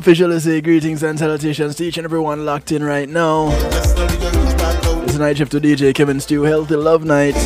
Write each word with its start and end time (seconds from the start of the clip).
want 0.00 0.04
to 0.06 0.10
officially 0.12 0.40
say 0.40 0.60
greetings 0.62 1.02
and 1.02 1.18
salutations 1.18 1.76
to 1.76 1.84
each 1.84 1.98
and 1.98 2.06
everyone 2.06 2.46
locked 2.46 2.72
in 2.72 2.82
right 2.82 3.08
now. 3.08 3.48
It's 5.04 5.14
a 5.14 5.18
night 5.18 5.36
shift 5.36 5.52
to 5.52 5.60
DJ 5.60 5.94
Kevin 5.94 6.20
Stew, 6.20 6.42
Healthy 6.42 6.76
Love 6.76 7.04
Night. 7.04 7.36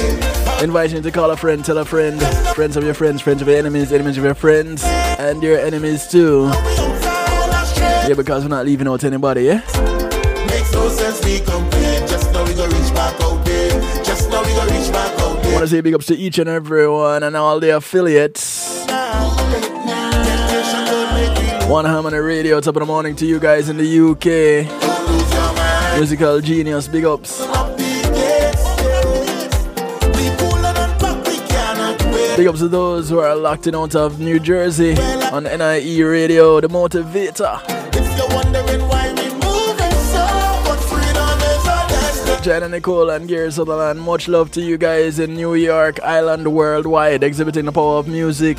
Inviting 0.62 0.98
you 0.98 1.02
to 1.02 1.10
call 1.10 1.32
a 1.32 1.36
friend, 1.36 1.64
tell 1.64 1.78
a 1.78 1.84
friend, 1.84 2.20
friends 2.54 2.76
of 2.76 2.84
your 2.84 2.94
friends, 2.94 3.22
friends 3.22 3.42
of 3.42 3.48
your 3.48 3.56
enemies, 3.56 3.92
enemies 3.92 4.18
of 4.18 4.24
your 4.24 4.34
friends, 4.34 4.84
and 4.84 5.42
your 5.42 5.58
enemies 5.58 6.06
too. 6.06 6.48
Yeah, 8.06 8.14
because 8.16 8.44
we're 8.44 8.50
not 8.50 8.66
leaving 8.66 8.86
out 8.86 9.02
anybody, 9.02 9.44
yeah? 9.44 9.62
Makes 10.46 10.72
no 10.72 10.88
sense 10.90 11.24
we 11.24 11.40
complain, 11.40 12.06
just 12.06 12.32
now 12.32 12.44
we 12.44 12.54
go 12.54 12.66
reach 12.66 12.94
back 12.94 13.20
out 13.20 13.44
there. 13.44 13.70
Just 14.04 14.30
now 14.30 14.42
we 14.44 14.52
go 14.54 14.62
reach 14.66 14.92
back 14.92 15.18
out 15.18 15.42
there. 15.42 15.54
Wanna 15.54 15.66
say 15.66 15.80
big 15.80 15.94
ups 15.94 16.06
to 16.06 16.14
each 16.16 16.38
and 16.38 16.48
everyone 16.48 17.24
and 17.24 17.34
all 17.34 17.58
the 17.58 17.76
affiliates. 17.76 18.63
One 21.66 21.86
Harmony 21.86 22.18
Radio, 22.18 22.60
top 22.60 22.76
of 22.76 22.80
the 22.80 22.86
morning 22.86 23.16
to 23.16 23.26
you 23.26 23.40
guys 23.40 23.68
in 23.68 23.78
the 23.78 23.84
UK. 23.84 24.66
Musical 25.98 26.40
genius, 26.40 26.86
big 26.88 27.04
ups. 27.04 27.40
Big 32.36 32.46
ups 32.46 32.58
to 32.58 32.68
those 32.68 33.08
who 33.08 33.18
are 33.18 33.34
locked 33.34 33.66
in 33.66 33.74
out 33.74 33.94
of 33.94 34.20
New 34.20 34.38
Jersey 34.38 34.94
on 35.32 35.44
NIE 35.44 36.02
Radio, 36.02 36.60
the 36.60 36.68
motivator. 36.68 37.58
Jenna 42.42 42.68
Nicole 42.68 43.08
and 43.08 43.26
Gary 43.26 43.50
Sutherland, 43.50 44.02
much 44.02 44.28
love 44.28 44.50
to 44.50 44.60
you 44.60 44.76
guys 44.76 45.18
in 45.18 45.34
New 45.34 45.54
York, 45.54 45.98
Island, 46.02 46.52
worldwide, 46.52 47.22
exhibiting 47.22 47.64
the 47.64 47.72
power 47.72 47.96
of 47.96 48.06
music. 48.06 48.58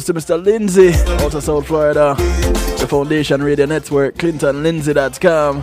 Ups 0.00 0.06
to 0.06 0.14
Mr. 0.14 0.42
Lindsay 0.42 0.94
out 1.22 1.34
of 1.34 1.42
South 1.42 1.66
Florida, 1.66 2.14
the 2.16 2.86
Foundation 2.88 3.42
Radio 3.42 3.66
Network, 3.66 4.14
ClintonLindsay.com. 4.14 5.60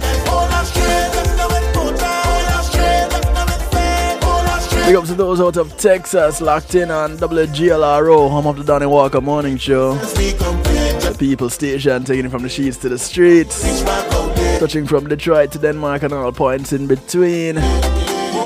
Big 4.85 4.95
ups 4.95 5.07
to 5.07 5.15
those 5.15 5.41
out 5.41 5.57
of 5.57 5.75
Texas 5.77 6.39
locked 6.39 6.75
in 6.75 6.91
on 6.91 7.17
WGLRO, 7.17 8.29
home 8.29 8.45
of 8.45 8.57
the 8.57 8.63
Donnie 8.63 8.85
Walker 8.85 9.21
Morning 9.21 9.57
Show. 9.57 9.95
The 9.95 11.15
People 11.17 11.49
Station 11.49 12.03
taking 12.03 12.25
it 12.25 12.29
from 12.29 12.43
the 12.43 12.49
sheets 12.49 12.77
to 12.77 12.89
the 12.89 12.99
streets. 12.99 13.81
Touching 14.59 14.85
from 14.85 15.09
Detroit 15.09 15.51
to 15.53 15.57
Denmark 15.57 16.03
and 16.03 16.13
all 16.13 16.31
points 16.31 16.73
in 16.73 16.85
between. 16.85 17.55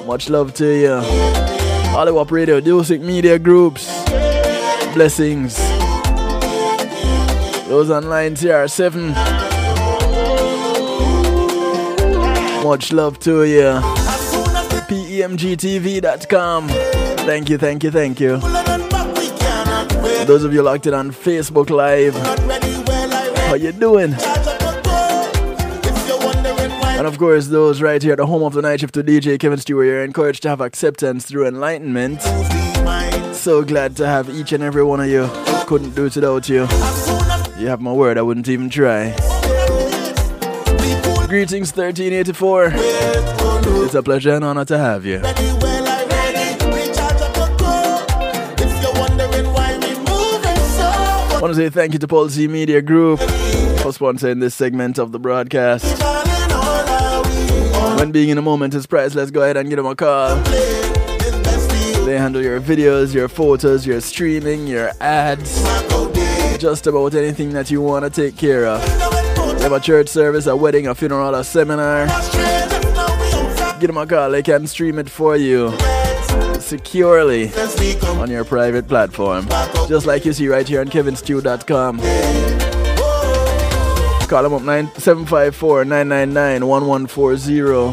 Much 0.07 0.29
love 0.29 0.53
to 0.53 0.67
you. 0.67 1.01
Hollywood 1.91 2.31
Radio, 2.31 2.61
Dulcic 2.61 3.01
Media 3.01 3.37
Groups. 3.37 4.01
Blessings. 4.93 5.80
Those 7.71 7.89
online 7.89 8.35
TR7. 8.35 9.13
Much 12.65 12.91
love 12.91 13.17
to 13.19 13.45
you. 13.45 13.79
PEMGTV.com. 14.91 16.67
Thank 16.67 17.49
you, 17.49 17.57
thank 17.57 17.85
you, 17.85 17.91
thank 17.91 18.19
you. 18.19 18.39
Those 20.25 20.43
of 20.43 20.53
you 20.53 20.61
locked 20.63 20.85
in 20.85 20.93
on 20.93 21.11
Facebook 21.11 21.69
Live, 21.69 22.13
how 23.47 23.53
you 23.53 23.71
doing? 23.71 24.15
And 26.97 27.07
of 27.07 27.17
course, 27.17 27.47
those 27.47 27.81
right 27.81 28.03
here 28.03 28.11
at 28.11 28.17
the 28.17 28.25
home 28.25 28.43
of 28.43 28.51
the 28.51 28.61
night 28.61 28.81
shift 28.81 28.95
to 28.95 29.01
DJ 29.01 29.39
Kevin 29.39 29.59
Stewart, 29.59 29.85
you're 29.85 30.03
encouraged 30.03 30.43
to 30.43 30.49
have 30.49 30.59
acceptance 30.59 31.25
through 31.25 31.47
enlightenment. 31.47 32.21
So 33.33 33.63
glad 33.63 33.95
to 33.95 34.05
have 34.05 34.29
each 34.29 34.51
and 34.51 34.61
every 34.61 34.83
one 34.83 34.99
of 34.99 35.07
you. 35.07 35.29
Couldn't 35.67 35.95
do 35.95 36.07
it 36.07 36.15
without 36.15 36.49
you. 36.49 36.67
You 37.61 37.67
have 37.67 37.79
my 37.79 37.93
word, 37.93 38.17
I 38.17 38.23
wouldn't 38.23 38.47
even 38.47 38.71
try. 38.71 39.11
Greetings, 41.27 41.71
1384. 41.71 42.71
It's 43.85 43.93
a 43.93 44.01
pleasure 44.01 44.33
and 44.33 44.43
honor 44.43 44.65
to 44.65 44.79
have 44.79 45.05
you. 45.05 45.21
I 45.23 45.31
want 51.39 51.53
to 51.53 51.55
say 51.55 51.69
thank 51.69 51.93
you 51.93 51.99
to 51.99 52.07
Paul 52.07 52.29
Z 52.29 52.47
Media 52.47 52.81
Group 52.81 53.19
for 53.19 53.91
sponsoring 53.91 54.39
this 54.39 54.55
segment 54.55 54.97
of 54.97 55.11
the 55.11 55.19
broadcast. 55.19 55.85
When 57.99 58.11
being 58.11 58.29
in 58.29 58.39
a 58.39 58.41
moment 58.41 58.73
is 58.73 58.87
priceless, 58.87 59.29
go 59.29 59.43
ahead 59.43 59.57
and 59.57 59.69
give 59.69 59.77
them 59.77 59.85
a 59.85 59.95
call. 59.95 60.35
They 62.05 62.17
handle 62.17 62.41
your 62.41 62.59
videos, 62.59 63.13
your 63.13 63.27
photos, 63.27 63.85
your 63.85 64.01
streaming, 64.01 64.65
your 64.65 64.91
ads, 64.99 65.61
just 66.61 66.85
about 66.85 67.15
anything 67.15 67.53
that 67.53 67.71
you 67.71 67.81
want 67.81 68.05
to 68.05 68.11
take 68.11 68.37
care 68.37 68.67
of. 68.67 68.79
You 69.57 69.63
have 69.63 69.71
a 69.71 69.79
church 69.79 70.09
service, 70.09 70.45
a 70.45 70.55
wedding, 70.55 70.85
a 70.85 70.93
funeral, 70.93 71.33
a 71.33 71.43
seminar. 71.43 72.05
Give 73.79 73.87
them 73.87 73.97
a 73.97 74.05
call, 74.05 74.29
they 74.29 74.43
can 74.43 74.67
stream 74.67 74.99
it 74.99 75.09
for 75.09 75.35
you 75.35 75.75
securely 76.59 77.51
on 78.19 78.29
your 78.29 78.45
private 78.45 78.87
platform. 78.87 79.47
Just 79.89 80.05
like 80.05 80.23
you 80.23 80.33
see 80.33 80.47
right 80.47 80.67
here 80.67 80.81
on 80.81 80.87
kevinstew.com. 80.87 81.97
Call 84.27 84.43
them 84.43 84.53
up 84.53 84.61
754 84.61 85.85
999 85.85 86.67
1140. 86.67 87.91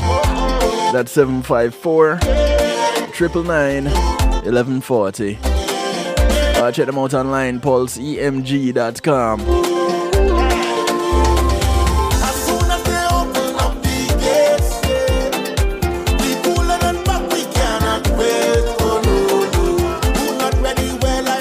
That's 0.93 1.11
754 1.11 2.17
999 2.17 3.85
1140. 4.45 5.48
Uh, 6.59 6.73
check 6.73 6.87
them 6.87 6.99
out 6.99 7.15
online, 7.15 7.61
pulseemg.com. 7.61 9.41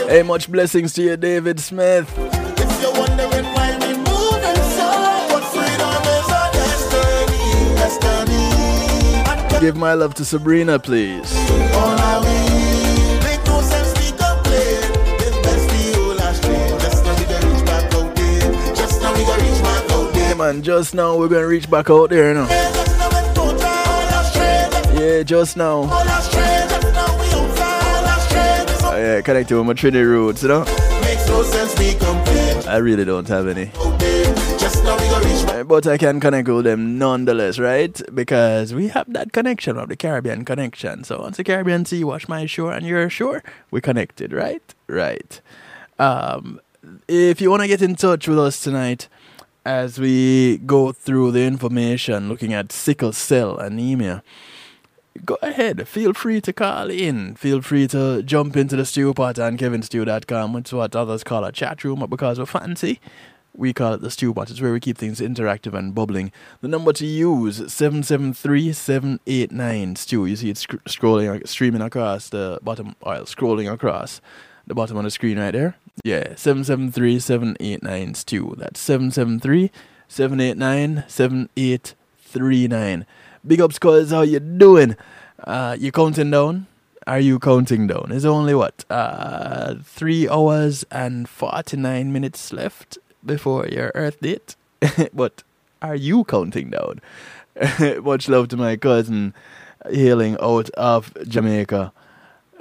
Hey, 0.08 0.24
much 0.24 0.52
blessings 0.52 0.94
to 0.94 1.02
you, 1.02 1.18
David 1.18 1.60
Smith. 1.60 2.08
If 2.18 2.82
you're 2.82 2.94
wondering 2.94 3.46
why 3.54 3.76
we 3.82 3.98
moving 3.98 4.62
so, 4.78 4.88
what 5.34 5.44
freedom 5.52 6.04
is 6.14 6.30
our 6.32 6.52
destiny, 6.54 7.76
destiny. 9.42 9.60
Give 9.60 9.76
my 9.76 9.96
love 9.96 10.14
to 10.14 10.24
Sabrina, 10.26 10.78
please. 10.80 11.34
Man, 20.54 20.62
just 20.64 20.94
now 20.94 21.18
we're 21.18 21.28
gonna 21.28 21.48
reach 21.48 21.70
back 21.70 21.90
out 21.90 22.10
there, 22.10 22.30
you 22.30 22.34
know. 22.36 22.48
Yeah, 25.00 25.24
just 25.24 25.58
now 25.58 25.84
yeah, 28.98 29.22
connected 29.22 29.56
with 29.56 29.68
my 29.68 29.74
Trinity 29.74 30.04
roots, 30.04 30.42
you 30.42 30.50
know? 30.50 30.62
We. 30.62 31.96
I 32.68 32.78
really 32.78 33.06
don't 33.06 33.28
have 33.28 33.48
any. 33.48 33.72
But 35.64 35.86
I 35.86 35.98
can 35.98 36.20
connect 36.20 36.48
with 36.48 36.66
them 36.66 36.98
nonetheless, 36.98 37.60
right? 37.60 38.02
Because 38.14 38.74
we 38.74 38.88
have 38.90 39.12
that 39.14 39.34
connection 39.34 39.78
of 39.78 39.90
the 39.90 39.96
Caribbean 39.96 40.46
connection. 40.46 41.04
So 41.04 41.22
once 41.22 41.38
the 41.38 41.44
Caribbean 41.44 41.86
Sea 41.86 42.04
wash 42.04 42.28
my 42.28 42.46
shore 42.46 42.74
and 42.74 42.86
your 42.86 43.10
shore, 43.10 43.44
we're 43.70 43.82
connected, 43.82 44.34
right? 44.34 44.64
Right. 44.88 45.42
Um, 46.00 46.60
if 47.08 47.42
you 47.42 47.50
want 47.50 47.62
to 47.62 47.68
get 47.68 47.82
in 47.82 47.96
touch 47.96 48.28
with 48.28 48.40
us 48.40 48.62
tonight 48.62 49.08
as 49.68 50.00
we 50.00 50.58
go 50.60 50.94
through 50.94 51.32
the 51.32 51.46
information 51.46 52.30
looking 52.30 52.54
at 52.54 52.72
sickle 52.72 53.12
cell 53.12 53.58
anemia, 53.58 54.24
go 55.26 55.38
ahead. 55.42 55.86
Feel 55.90 56.14
free 56.14 56.40
to 56.40 56.54
call 56.54 56.90
in. 56.90 57.36
Feel 57.36 57.62
free 57.62 57.86
to 57.90 58.24
jump 58.24 58.56
into 58.56 58.78
the 58.78 58.86
stew 58.86 59.14
pot 59.14 59.38
on 59.38 59.58
kevinstew.com. 59.58 60.54
which 60.54 60.70
is 60.70 60.74
what 60.74 60.96
others 60.96 61.26
call 61.26 61.44
a 61.44 61.52
chat 61.52 61.84
room, 61.84 62.00
but 62.00 62.10
because 62.10 62.40
we're 62.40 62.46
fancy, 62.46 63.02
we 63.54 63.74
call 63.74 63.94
it 63.94 64.00
the 64.00 64.10
stew 64.10 64.34
pot. 64.34 64.50
It's 64.50 64.62
where 64.62 64.72
we 64.72 64.80
keep 64.80 64.98
things 64.98 65.20
interactive 65.20 65.78
and 65.78 65.94
bubbling. 65.94 66.32
The 66.62 66.70
number 66.70 66.94
to 66.94 67.06
use, 67.06 67.60
773-789-STEW. 67.60 70.26
You 70.26 70.36
see 70.38 70.52
it 70.52 70.58
sc- 70.58 70.82
scrolling, 70.88 71.46
streaming 71.46 71.82
across 71.82 72.30
the 72.30 72.60
bottom, 72.62 72.96
or 73.02 73.16
scrolling 73.26 73.70
across 73.70 74.22
the 74.68 74.76
bottom 74.76 74.98
of 74.98 75.04
the 75.04 75.12
screen 75.12 75.40
right 75.40 75.52
there. 75.52 75.76
Yeah, 76.04 76.34
773-789-STEW. 76.36 78.56
That's 78.58 78.80
773-789-7839. 80.10 83.06
Big 83.46 83.62
ups, 83.62 83.80
cuz. 83.80 84.12
How 84.12 84.22
you 84.22 84.40
doing? 84.40 84.96
Uh, 85.44 85.76
you 85.80 85.92
counting 85.92 86.32
down? 86.32 86.68
Are 87.08 87.20
you 87.20 87.40
counting 87.40 87.88
down? 87.88 88.12
It's 88.12 88.26
only 88.26 88.54
what? 88.54 88.84
Uh, 88.90 89.76
three 89.84 90.28
hours 90.28 90.86
and 90.92 91.30
49 91.30 92.12
minutes 92.12 92.52
left 92.52 92.98
before 93.26 93.66
your 93.68 93.92
Earth 93.96 94.20
date. 94.20 94.56
but 95.14 95.44
are 95.82 95.96
you 95.96 96.26
counting 96.26 96.72
down? 96.72 97.00
Much 98.04 98.28
love 98.28 98.50
to 98.50 98.58
my 98.58 98.76
cousin 98.76 99.34
hailing 99.90 100.38
out 100.42 100.70
of 100.72 101.14
Jamaica. 101.28 101.94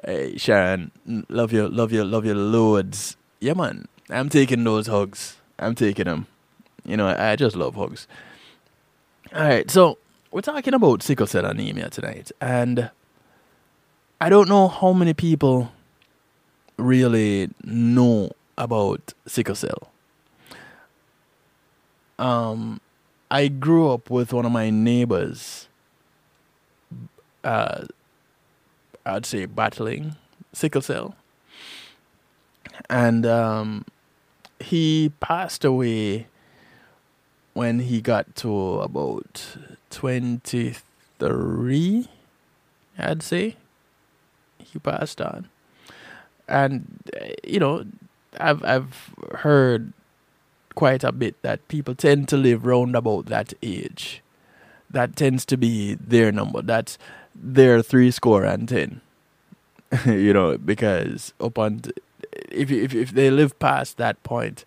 Hey, 0.06 0.36
Sharon, 0.36 0.92
love 1.28 1.52
you, 1.52 1.68
love 1.68 1.90
you, 1.90 2.04
love 2.04 2.24
you 2.24 2.32
loads. 2.32 3.16
yeah, 3.40 3.54
man, 3.54 3.88
I'm 4.08 4.28
taking 4.28 4.62
those 4.62 4.86
hugs. 4.86 5.36
I'm 5.58 5.74
taking 5.74 6.04
them. 6.04 6.28
You 6.84 6.96
know, 6.96 7.08
I, 7.08 7.32
I 7.32 7.36
just 7.36 7.56
love 7.56 7.74
hugs. 7.74 8.06
All 9.34 9.42
right, 9.42 9.68
so 9.68 9.98
we're 10.30 10.42
talking 10.42 10.74
about 10.74 11.02
sickle 11.02 11.26
cell 11.26 11.44
anemia 11.44 11.90
tonight, 11.90 12.30
and 12.40 12.88
I 14.20 14.28
don't 14.28 14.48
know 14.48 14.68
how 14.68 14.92
many 14.92 15.12
people 15.12 15.72
really 16.76 17.50
know 17.64 18.30
about 18.56 19.12
sickle 19.26 19.56
cell. 19.56 19.90
Um, 22.20 22.80
I 23.28 23.48
grew 23.48 23.90
up 23.90 24.08
with 24.08 24.32
one 24.32 24.46
of 24.46 24.52
my 24.52 24.70
neighbors. 24.70 25.66
Uh, 27.42 27.86
I'd 29.06 29.24
say 29.24 29.46
battling 29.46 30.16
sickle 30.52 30.82
cell, 30.82 31.14
and 32.90 33.24
um, 33.24 33.84
he 34.58 35.12
passed 35.20 35.64
away 35.64 36.26
when 37.54 37.78
he 37.80 38.00
got 38.00 38.34
to 38.36 38.80
about 38.80 39.56
twenty 39.90 40.74
three. 41.18 42.08
I'd 42.98 43.22
say 43.22 43.56
he 44.58 44.78
passed 44.78 45.20
on, 45.20 45.48
and 46.48 46.98
uh, 47.18 47.26
you 47.44 47.60
know, 47.60 47.84
I've 48.38 48.64
I've 48.64 49.14
heard 49.36 49.92
quite 50.74 51.04
a 51.04 51.12
bit 51.12 51.40
that 51.42 51.66
people 51.68 51.94
tend 51.94 52.28
to 52.28 52.36
live 52.36 52.66
round 52.66 52.96
about 52.96 53.26
that 53.26 53.54
age. 53.62 54.20
That 54.90 55.16
tends 55.16 55.44
to 55.46 55.56
be 55.56 55.94
their 55.94 56.30
number. 56.32 56.62
That's 56.62 56.98
their 57.42 57.82
three 57.82 58.10
score 58.10 58.44
and 58.44 58.68
ten. 58.68 59.00
you 60.06 60.32
know, 60.32 60.58
because 60.58 61.32
upon 61.40 61.82
if 62.50 62.70
if 62.70 62.94
if 62.94 63.12
they 63.12 63.30
live 63.30 63.58
past 63.58 63.96
that 63.96 64.22
point, 64.22 64.64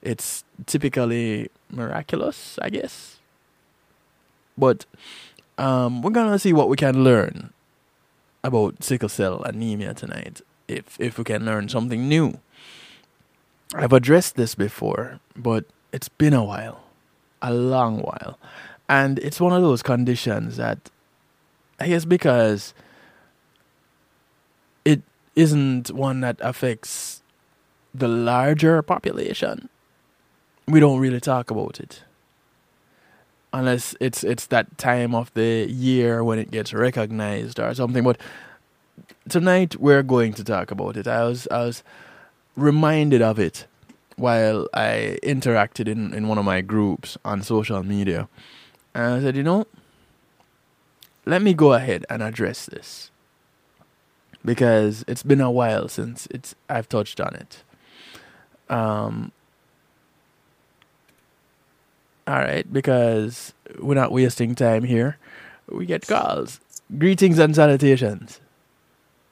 it's 0.00 0.44
typically 0.66 1.50
miraculous, 1.70 2.58
I 2.60 2.70
guess. 2.70 3.18
But 4.56 4.86
um, 5.58 6.02
we're 6.02 6.10
gonna 6.10 6.38
see 6.38 6.52
what 6.52 6.68
we 6.68 6.76
can 6.76 7.04
learn 7.04 7.52
about 8.44 8.82
sickle 8.82 9.08
cell 9.08 9.42
anemia 9.42 9.94
tonight. 9.94 10.40
If 10.68 10.98
if 10.98 11.18
we 11.18 11.24
can 11.24 11.44
learn 11.44 11.68
something 11.68 12.08
new. 12.08 12.38
I've 13.74 13.92
addressed 13.92 14.36
this 14.36 14.54
before, 14.54 15.20
but 15.34 15.64
it's 15.94 16.10
been 16.10 16.34
a 16.34 16.44
while, 16.44 16.84
a 17.40 17.54
long 17.54 18.00
while, 18.00 18.38
and 18.86 19.18
it's 19.20 19.40
one 19.40 19.54
of 19.54 19.62
those 19.62 19.82
conditions 19.82 20.58
that 20.58 20.90
I 21.82 21.88
guess 21.88 22.04
because 22.04 22.74
it 24.84 25.02
isn't 25.34 25.90
one 25.90 26.20
that 26.20 26.36
affects 26.40 27.22
the 27.92 28.06
larger 28.06 28.80
population, 28.82 29.68
we 30.68 30.78
don't 30.78 31.00
really 31.00 31.18
talk 31.18 31.50
about 31.50 31.80
it. 31.80 32.04
Unless 33.52 33.96
it's 33.98 34.22
it's 34.22 34.46
that 34.46 34.78
time 34.78 35.12
of 35.12 35.34
the 35.34 35.66
year 35.68 36.22
when 36.22 36.38
it 36.38 36.52
gets 36.52 36.72
recognized 36.72 37.58
or 37.58 37.74
something. 37.74 38.04
But 38.04 38.20
tonight 39.28 39.74
we're 39.76 40.04
going 40.04 40.34
to 40.34 40.44
talk 40.44 40.70
about 40.70 40.96
it. 40.96 41.08
I 41.08 41.24
was 41.24 41.48
I 41.50 41.64
was 41.64 41.82
reminded 42.54 43.22
of 43.22 43.40
it 43.40 43.66
while 44.14 44.68
I 44.72 45.18
interacted 45.24 45.88
in, 45.88 46.14
in 46.14 46.28
one 46.28 46.38
of 46.38 46.44
my 46.44 46.60
groups 46.60 47.18
on 47.24 47.42
social 47.42 47.82
media. 47.82 48.28
And 48.94 49.14
I 49.14 49.20
said, 49.20 49.36
you 49.36 49.42
know, 49.42 49.66
let 51.24 51.42
me 51.42 51.54
go 51.54 51.72
ahead 51.72 52.04
and 52.10 52.22
address 52.22 52.66
this 52.66 53.10
because 54.44 55.04
it's 55.06 55.22
been 55.22 55.40
a 55.40 55.50
while 55.50 55.88
since 55.88 56.26
it's 56.26 56.54
I've 56.68 56.88
touched 56.88 57.20
on 57.20 57.34
it. 57.34 57.62
Um, 58.68 59.32
all 62.26 62.36
right, 62.36 62.70
because 62.72 63.52
we're 63.78 63.94
not 63.94 64.12
wasting 64.12 64.54
time 64.54 64.84
here. 64.84 65.18
We 65.68 65.86
get 65.86 66.06
calls. 66.06 66.60
Greetings 66.98 67.38
and 67.38 67.54
salutations. 67.54 68.40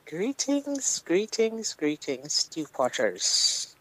Greetings, 0.06 1.02
greetings, 1.04 1.74
greetings, 1.74 2.32
Stew 2.32 2.66
Potters. 2.72 3.76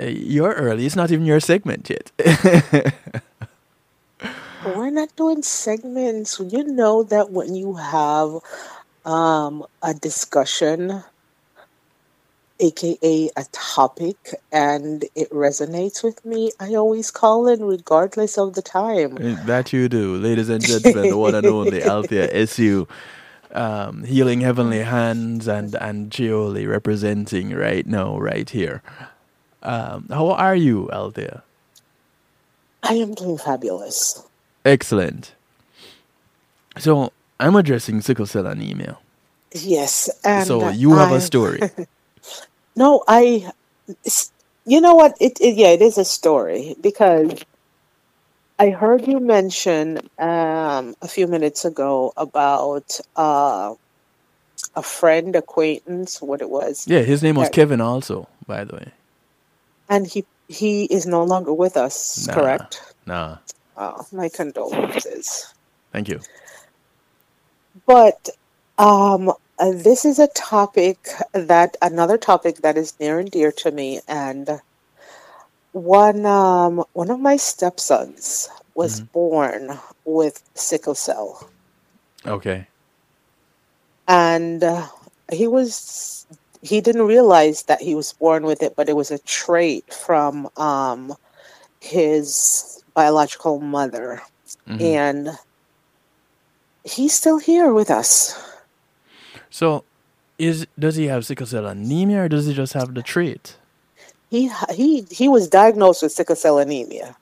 Uh, 0.00 0.04
you're 0.04 0.54
early. 0.54 0.86
It's 0.86 0.96
not 0.96 1.10
even 1.10 1.26
your 1.26 1.40
segment 1.40 1.90
yet. 1.90 2.10
We're 4.64 4.90
not 4.90 5.14
doing 5.16 5.42
segments. 5.42 6.40
You 6.40 6.64
know 6.64 7.02
that 7.04 7.30
when 7.30 7.54
you 7.54 7.74
have 7.74 8.38
um, 9.04 9.64
a 9.82 9.92
discussion, 9.94 11.02
aka 12.60 13.30
a 13.36 13.44
topic, 13.52 14.16
and 14.52 15.04
it 15.14 15.30
resonates 15.30 16.02
with 16.02 16.24
me, 16.24 16.52
I 16.60 16.74
always 16.74 17.10
call 17.10 17.46
in 17.48 17.64
regardless 17.64 18.38
of 18.38 18.54
the 18.54 18.62
time. 18.62 19.18
Uh, 19.18 19.44
that 19.44 19.72
you 19.72 19.88
do, 19.88 20.16
ladies 20.16 20.48
and 20.48 20.64
gentlemen, 20.64 21.10
the 21.10 21.18
one 21.18 21.34
and 21.34 21.46
only 21.46 21.82
Althea 21.82 22.28
Essue. 22.32 22.88
Um, 23.52 24.02
healing 24.02 24.40
heavenly 24.40 24.80
hands 24.82 25.46
and 25.46 25.76
and 25.76 26.10
Gioli 26.10 26.66
representing 26.66 27.50
right 27.50 27.86
now, 27.86 28.18
right 28.18 28.50
here. 28.50 28.82
Um, 29.62 30.08
how 30.10 30.30
are 30.30 30.56
you, 30.56 30.90
Althea? 30.90 31.44
I 32.82 32.94
am 32.94 33.14
doing 33.14 33.38
fabulous. 33.38 34.24
Excellent. 34.64 35.34
So 36.78 37.12
I'm 37.40 37.56
addressing 37.56 38.00
sickle 38.02 38.26
cell 38.26 38.46
anemia. 38.46 38.98
Yes, 39.54 40.10
and 40.24 40.48
So 40.48 40.68
you 40.68 40.96
have 40.96 41.12
a 41.12 41.20
I 41.20 41.20
story. 41.20 41.70
no, 42.76 43.04
I. 43.08 43.50
You 44.66 44.80
know 44.80 44.94
what? 44.94 45.16
It, 45.20 45.40
it 45.40 45.56
yeah, 45.56 45.68
it 45.70 45.82
is 45.82 45.98
a 45.98 46.04
story 46.04 46.76
because 46.80 47.44
I 48.58 48.70
heard 48.70 49.06
you 49.08 49.20
mention 49.20 49.98
um, 50.18 50.94
a 51.02 51.08
few 51.08 51.28
minutes 51.28 51.66
ago 51.66 52.14
about 52.16 52.98
uh, 53.16 53.74
a 54.76 54.82
friend, 54.82 55.36
acquaintance, 55.36 56.22
what 56.22 56.42
it 56.42 56.50
was, 56.50 56.86
Yeah, 56.86 57.00
his 57.02 57.22
name 57.22 57.36
was 57.36 57.48
that, 57.48 57.50
Kevin 57.50 57.80
also, 57.80 58.28
by 58.46 58.64
the 58.64 58.76
way. 58.76 58.92
and 59.88 60.06
he 60.06 60.26
he 60.48 60.84
is 60.86 61.06
no 61.06 61.24
longer 61.24 61.54
with 61.54 61.76
us. 61.76 62.28
Nah, 62.28 62.32
Correct? 62.32 62.80
nah. 63.06 63.38
Oh, 63.76 64.06
my 64.12 64.28
condolences. 64.28 65.54
Thank 65.92 66.08
you. 66.08 66.20
But 67.86 68.28
um, 68.78 69.30
uh, 69.58 69.72
this 69.72 70.04
is 70.04 70.18
a 70.18 70.28
topic 70.28 71.08
that 71.32 71.76
another 71.82 72.18
topic 72.18 72.58
that 72.58 72.76
is 72.76 72.98
near 73.00 73.18
and 73.18 73.30
dear 73.30 73.52
to 73.52 73.70
me, 73.70 74.00
and 74.08 74.60
one 75.72 76.24
um, 76.26 76.84
one 76.94 77.10
of 77.10 77.20
my 77.20 77.36
stepsons 77.36 78.48
was 78.74 79.00
hmm 79.00 79.04
born 79.12 79.78
with 80.04 80.42
sickle 80.54 80.94
cell, 80.94 81.50
Okay. 82.26 82.68
and 84.08 84.62
uh, 84.64 84.86
he 85.32 85.46
was 85.46 86.26
he 86.62 86.80
didn't 86.80 87.02
realize 87.06 87.64
that 87.64 87.82
he 87.82 87.94
was 87.94 88.12
born 88.14 88.44
with 88.44 88.62
it, 88.62 88.74
but 88.76 88.88
it 88.88 88.96
was 88.96 89.10
a 89.10 89.18
trait 89.20 89.92
from 89.92 90.48
um, 90.56 91.14
his 91.80 92.83
biological 92.94 93.60
mother, 93.60 94.22
hmm 94.66 94.94
and 94.94 95.30
he's 96.84 97.14
still 97.14 97.38
here 97.38 97.72
with 97.74 97.90
us. 97.90 98.38
So, 99.50 99.84
is 100.38 100.66
does 100.78 100.96
he 100.96 101.06
have 101.08 101.26
sickle 101.26 101.46
cell 101.46 101.66
anemia 101.66 102.24
or 102.24 102.28
does 102.28 102.46
he 102.46 102.54
just 102.54 102.74
have 102.74 102.94
the 102.94 103.02
trait? 103.02 103.58
He 104.30 104.50
he 104.74 105.06
he 105.10 105.28
was 105.28 105.48
diagnosed 105.48 106.02
with 106.02 106.12
sickle 106.12 106.36
cell 106.36 106.58
anemia. 106.58 107.16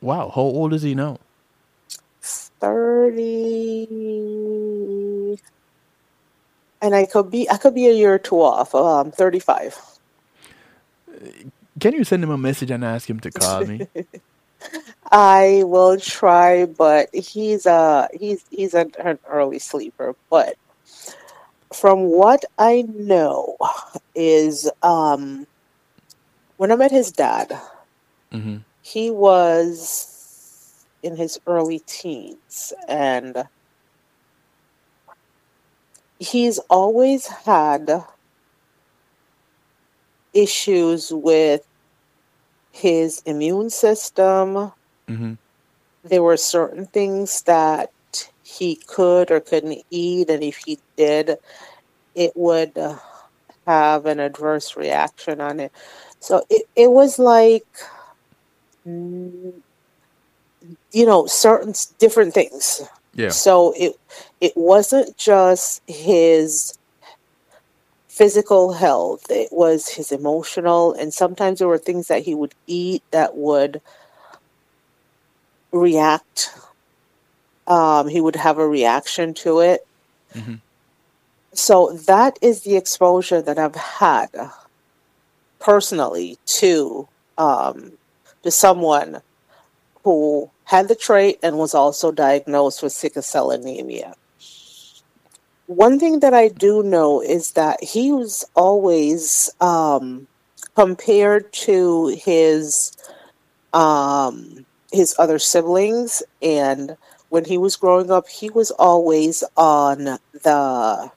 Wow. 0.00 0.30
How 0.34 0.42
old 0.42 0.74
is 0.74 0.82
he 0.82 0.94
now? 0.94 1.18
30 2.60 3.88
and 6.82 6.94
I 6.94 7.06
could 7.06 7.30
be 7.30 7.48
I 7.50 7.56
could 7.58 7.74
be 7.74 7.88
a 7.88 7.92
year 7.94 8.14
or 8.14 8.18
two 8.20 8.40
off. 8.42 8.74
Um 8.74 9.12
35. 9.12 9.78
Can 11.80 11.94
you 11.94 12.04
send 12.04 12.22
him 12.22 12.30
a 12.30 12.38
message 12.38 12.70
and 12.70 12.84
ask 12.84 13.08
him 13.08 13.20
to 13.20 13.30
call 13.30 13.64
me? 13.64 13.88
I 15.12 15.62
will 15.64 15.98
try, 15.98 16.66
but 16.66 17.08
he's 17.14 17.66
uh 17.66 18.08
he's 18.12 18.44
he's 18.50 18.74
an, 18.74 18.92
an 19.02 19.18
early 19.28 19.58
sleeper. 19.58 20.14
But 20.30 20.56
from 21.72 22.04
what 22.04 22.44
I 22.58 22.84
know 22.88 23.56
is 24.14 24.70
um 24.82 25.46
when 26.56 26.70
I 26.72 26.76
met 26.76 26.90
his 26.92 27.12
dad, 27.12 27.52
hmm 28.32 28.58
he 28.82 29.10
was 29.10 30.86
in 31.02 31.16
his 31.16 31.38
early 31.46 31.80
teens 31.86 32.72
and 32.88 33.44
he's 36.18 36.58
always 36.70 37.26
had 37.26 38.04
issues 40.34 41.12
with 41.12 41.66
his 42.70 43.22
immune 43.26 43.70
system. 43.70 44.72
hmm 45.08 45.34
There 46.04 46.22
were 46.22 46.36
certain 46.36 46.86
things 46.86 47.42
that 47.42 47.90
he 48.42 48.76
could 48.86 49.30
or 49.30 49.40
couldn't 49.40 49.82
eat, 49.90 50.30
and 50.30 50.42
if 50.42 50.58
he 50.66 50.78
did, 50.96 51.36
it 52.14 52.32
would 52.34 52.76
uh, 52.76 52.96
have 53.66 54.06
an 54.06 54.20
adverse 54.20 54.76
reaction 54.76 55.40
on 55.40 55.60
it. 55.60 55.72
So 56.20 56.44
it, 56.50 56.66
it 56.74 56.90
was 56.90 57.18
like, 57.18 57.66
mm, 58.86 59.52
you 60.92 61.06
know, 61.06 61.26
certain 61.26 61.74
different 61.98 62.34
things. 62.34 62.82
Yeah. 63.14 63.30
So 63.30 63.72
it 63.76 63.94
it 64.40 64.52
wasn't 64.56 65.16
just 65.16 65.82
his 65.86 66.76
physical 68.20 68.74
health; 68.74 69.30
it 69.30 69.48
was 69.52 69.88
his 69.88 70.12
emotional, 70.12 70.92
and 70.92 71.14
sometimes 71.14 71.58
there 71.60 71.68
were 71.68 71.78
things 71.78 72.08
that 72.08 72.22
he 72.24 72.34
would 72.36 72.54
eat 72.66 73.02
that 73.12 73.36
would 73.36 73.80
react. 75.72 76.50
Um, 77.66 78.08
he 78.08 78.20
would 78.20 78.36
have 78.36 78.58
a 78.58 78.68
reaction 78.68 79.34
to 79.34 79.60
it. 79.60 79.86
hmm 80.34 80.56
So 81.54 81.92
that 82.06 82.38
is 82.42 82.62
the 82.62 82.76
exposure 82.76 83.42
that 83.42 83.58
I've 83.58 83.76
had 83.76 84.30
personally 85.60 86.38
to 86.46 87.08
um, 87.38 87.92
to 88.42 88.50
someone 88.50 89.22
who 90.04 90.50
had 90.64 90.88
the 90.88 90.96
trait 90.96 91.38
and 91.42 91.58
was 91.58 91.74
also 91.74 92.12
diagnosed 92.12 92.82
with 92.82 92.92
sickle 92.92 93.22
cell 93.22 93.50
anemia. 93.50 94.14
One 95.70 96.00
thing 96.00 96.18
that 96.18 96.34
I 96.34 96.48
do 96.48 96.82
know 96.82 97.20
is 97.22 97.52
that 97.52 97.82
he 97.82 98.10
was 98.10 98.44
always 98.56 99.48
um, 99.60 100.26
compared 100.74 101.52
to 101.68 102.08
his 102.08 102.90
um, 103.72 104.66
his 104.92 105.14
other 105.18 105.38
siblings, 105.38 106.22
and 106.42 106.96
when 107.28 107.44
he 107.44 107.58
was 107.58 107.76
growing 107.76 108.10
up, 108.10 108.28
he 108.28 108.50
was 108.50 108.70
always 108.72 109.44
on 109.56 110.18
the 110.44 111.10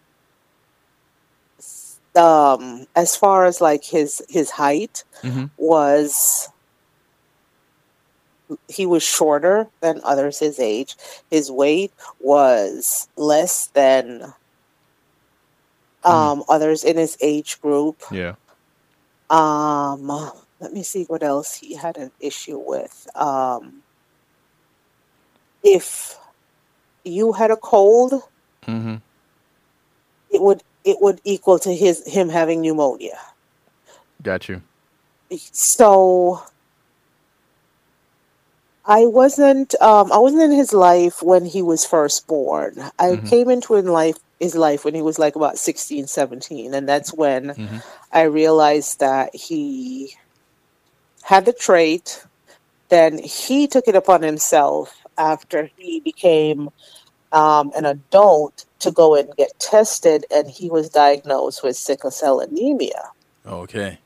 um 2.15 2.86
as 2.95 3.15
far 3.15 3.45
as 3.45 3.60
like 3.60 3.83
his 3.83 4.22
his 4.29 4.51
height 4.51 5.03
hmm 5.22 5.45
was 5.57 6.50
he 8.67 8.86
was 8.86 9.03
shorter 9.03 9.67
than 9.81 10.01
others 10.03 10.39
his 10.39 10.60
age. 10.60 10.95
His 11.29 11.51
weight 11.51 11.93
was 12.19 13.07
less 13.15 13.67
than 13.67 14.33
um 16.05 16.43
others 16.50 16.83
in 16.83 16.98
his 16.98 17.17
age 17.22 17.60
group 17.62 18.01
Yeah. 18.12 18.36
um 19.29 20.07
let 20.60 20.72
me 20.74 20.83
see 20.83 21.03
what 21.05 21.24
else 21.24 21.55
he 21.55 21.75
had 21.75 21.98
an 21.98 22.12
issue 22.19 22.57
with 22.60 23.07
um 23.15 23.83
if 25.63 26.17
you 27.03 27.33
had 27.33 27.51
a 27.51 27.57
cold 27.57 28.13
hmm 28.65 28.95
it 30.31 30.41
would 30.41 30.62
it 30.83 30.98
would 31.01 31.22
equal 31.24 31.60
to 31.60 31.74
his 31.74 32.05
him 32.07 32.29
having 32.29 32.62
pneumonia 32.62 33.17
Got 34.22 34.48
you. 34.48 34.62
so 35.51 36.41
I 38.86 39.05
wasn't 39.05 39.75
um 39.81 40.12
I 40.12 40.17
wasn't 40.17 40.43
in 40.43 40.51
his 40.51 40.74
life 40.74 41.22
when 41.24 41.45
he 41.45 41.62
was 41.62 41.86
first 41.86 42.27
born. 42.27 42.75
I 43.00 43.15
Mhm. 43.15 43.27
came 43.29 43.50
into 43.50 43.75
in 43.75 43.86
life 43.88 44.17
his 44.39 44.55
life 44.55 44.85
when 44.85 44.95
he 44.95 45.01
was 45.01 45.19
like 45.19 45.35
about 45.35 45.57
16, 45.57 46.07
17, 46.07 46.73
and 46.73 46.87
that's 46.87 47.13
when 47.13 47.49
hmm 47.49 47.77
I 48.11 48.23
realized 48.23 48.99
that 48.99 49.35
he 49.35 50.15
had 51.23 51.45
the 51.45 51.53
trait. 51.53 52.25
Then 52.89 53.17
he 53.17 53.67
took 53.67 53.87
it 53.87 53.95
upon 53.95 54.21
himself 54.21 54.95
after 55.17 55.69
he 55.77 55.99
became 55.99 56.69
um, 57.31 57.71
an 57.75 57.85
adult 57.85 58.65
to 58.79 58.91
go 58.91 59.15
and 59.15 59.35
get 59.35 59.57
tested, 59.59 60.25
and 60.31 60.49
he 60.49 60.69
was 60.69 60.89
diagnosed 60.89 61.63
with 61.63 61.75
sickle 61.75 62.11
cell 62.11 62.39
anemia. 62.39 63.09
Okay. 63.45 63.99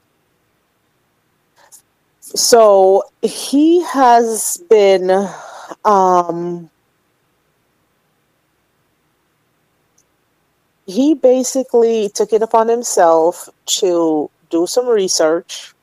So 2.20 3.04
he 3.22 3.82
has 3.84 4.62
been 4.70 5.28
um 5.86 6.70
he 10.88 11.14
basically 11.14 12.10
took 12.10 12.34
it 12.34 12.42
upon 12.42 12.68
himself 12.68 13.50
to 13.66 14.30
do 14.50 14.66
some 14.66 14.88
research 14.88 15.74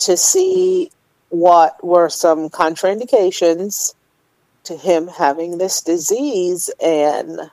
to 0.00 0.16
see 0.16 0.90
what 1.28 1.82
were 1.84 2.08
some 2.08 2.48
contraindications 2.48 3.94
to 4.64 4.76
him 4.76 5.06
having 5.06 5.58
this 5.58 5.82
disease 5.82 6.70
and 6.82 7.50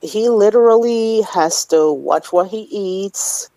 he 0.00 0.28
literally 0.28 1.22
has 1.22 1.64
to 1.66 1.92
watch 1.92 2.32
what 2.32 2.48
he 2.48 2.66
eats 2.70 3.50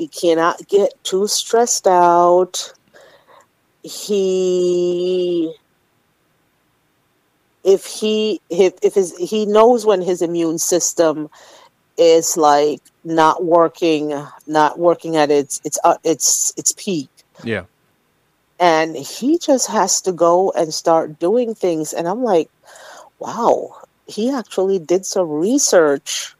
he 0.00 0.08
cannot 0.08 0.66
get 0.66 0.94
too 1.04 1.26
stressed 1.26 1.86
out. 1.86 2.72
He 3.82 5.54
if 7.64 7.84
he 7.86 8.40
if, 8.50 8.74
if 8.82 8.94
his 8.94 9.16
he 9.16 9.46
knows 9.46 9.84
when 9.84 10.00
his 10.00 10.22
immune 10.22 10.58
system 10.58 11.28
is 11.96 12.36
like 12.36 12.80
not 13.04 13.44
working 13.44 14.12
not 14.46 14.78
working 14.78 15.16
at 15.16 15.30
its 15.30 15.60
its 15.64 15.78
uh, 15.84 15.96
its 16.04 16.52
its 16.56 16.72
peak 16.76 17.08
Yeah. 17.44 17.64
and 18.58 18.96
he 18.96 19.38
just 19.38 19.68
has 19.68 20.00
to 20.02 20.12
go 20.12 20.50
and 20.52 20.72
start 20.72 21.18
doing 21.18 21.54
things 21.54 21.92
and 21.92 22.08
i'm 22.08 22.22
like 22.22 22.48
wow 23.18 23.76
he 24.06 24.30
actually 24.30 24.78
did 24.78 25.04
some 25.06 25.28
research 25.28 26.34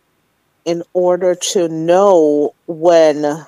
in 0.65 0.83
order 0.93 1.35
to 1.35 1.69
know 1.69 2.55
when 2.67 3.47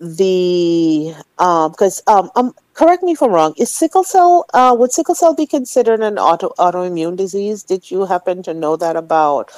the 0.00 1.14
um 1.38 1.72
because 1.72 2.02
um, 2.06 2.30
um 2.36 2.54
correct 2.74 3.02
me 3.02 3.12
if 3.12 3.22
i'm 3.22 3.32
wrong 3.32 3.52
is 3.56 3.72
sickle 3.72 4.04
cell 4.04 4.46
uh 4.54 4.74
would 4.78 4.92
sickle 4.92 5.14
cell 5.14 5.34
be 5.34 5.46
considered 5.46 6.00
an 6.00 6.18
auto 6.18 6.50
autoimmune 6.58 7.16
disease 7.16 7.64
did 7.64 7.90
you 7.90 8.06
happen 8.06 8.42
to 8.42 8.54
know 8.54 8.76
that 8.76 8.94
about 8.94 9.50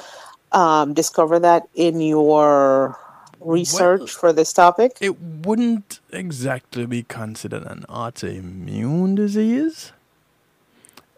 um 0.51 0.93
discover 0.93 1.37
that 1.37 1.67
in 1.75 2.01
your 2.01 2.97
research 3.41 4.11
for 4.11 4.31
this 4.31 4.53
topic 4.53 4.97
It 5.01 5.19
wouldn't 5.19 5.99
exactly 6.11 6.85
be 6.85 7.03
considered 7.03 7.63
an 7.63 7.85
autoimmune 7.89 9.15
disease. 9.15 9.91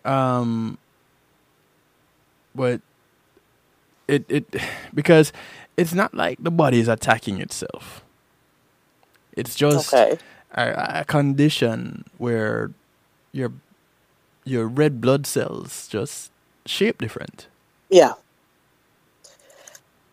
Um, 0.06 0.78
but 2.56 2.82
it 4.08 4.26
it 4.30 4.46
because 4.94 5.34
it's 5.78 5.94
not 5.94 6.14
like 6.14 6.42
the 6.42 6.52
body 6.52 6.80
is 6.80 6.88
attacking 6.88 7.42
itself. 7.42 8.03
It's 9.36 9.56
just 9.56 9.94
okay 9.94 10.18
a, 10.54 11.02
a 11.02 11.06
condition 11.06 12.06
where 12.18 12.72
your 13.32 13.52
your 14.46 14.68
red 14.68 15.02
blood 15.02 15.26
cells 15.26 15.88
just 15.88 16.32
shape 16.66 17.00
different. 17.00 17.48
Yeah. 17.90 18.14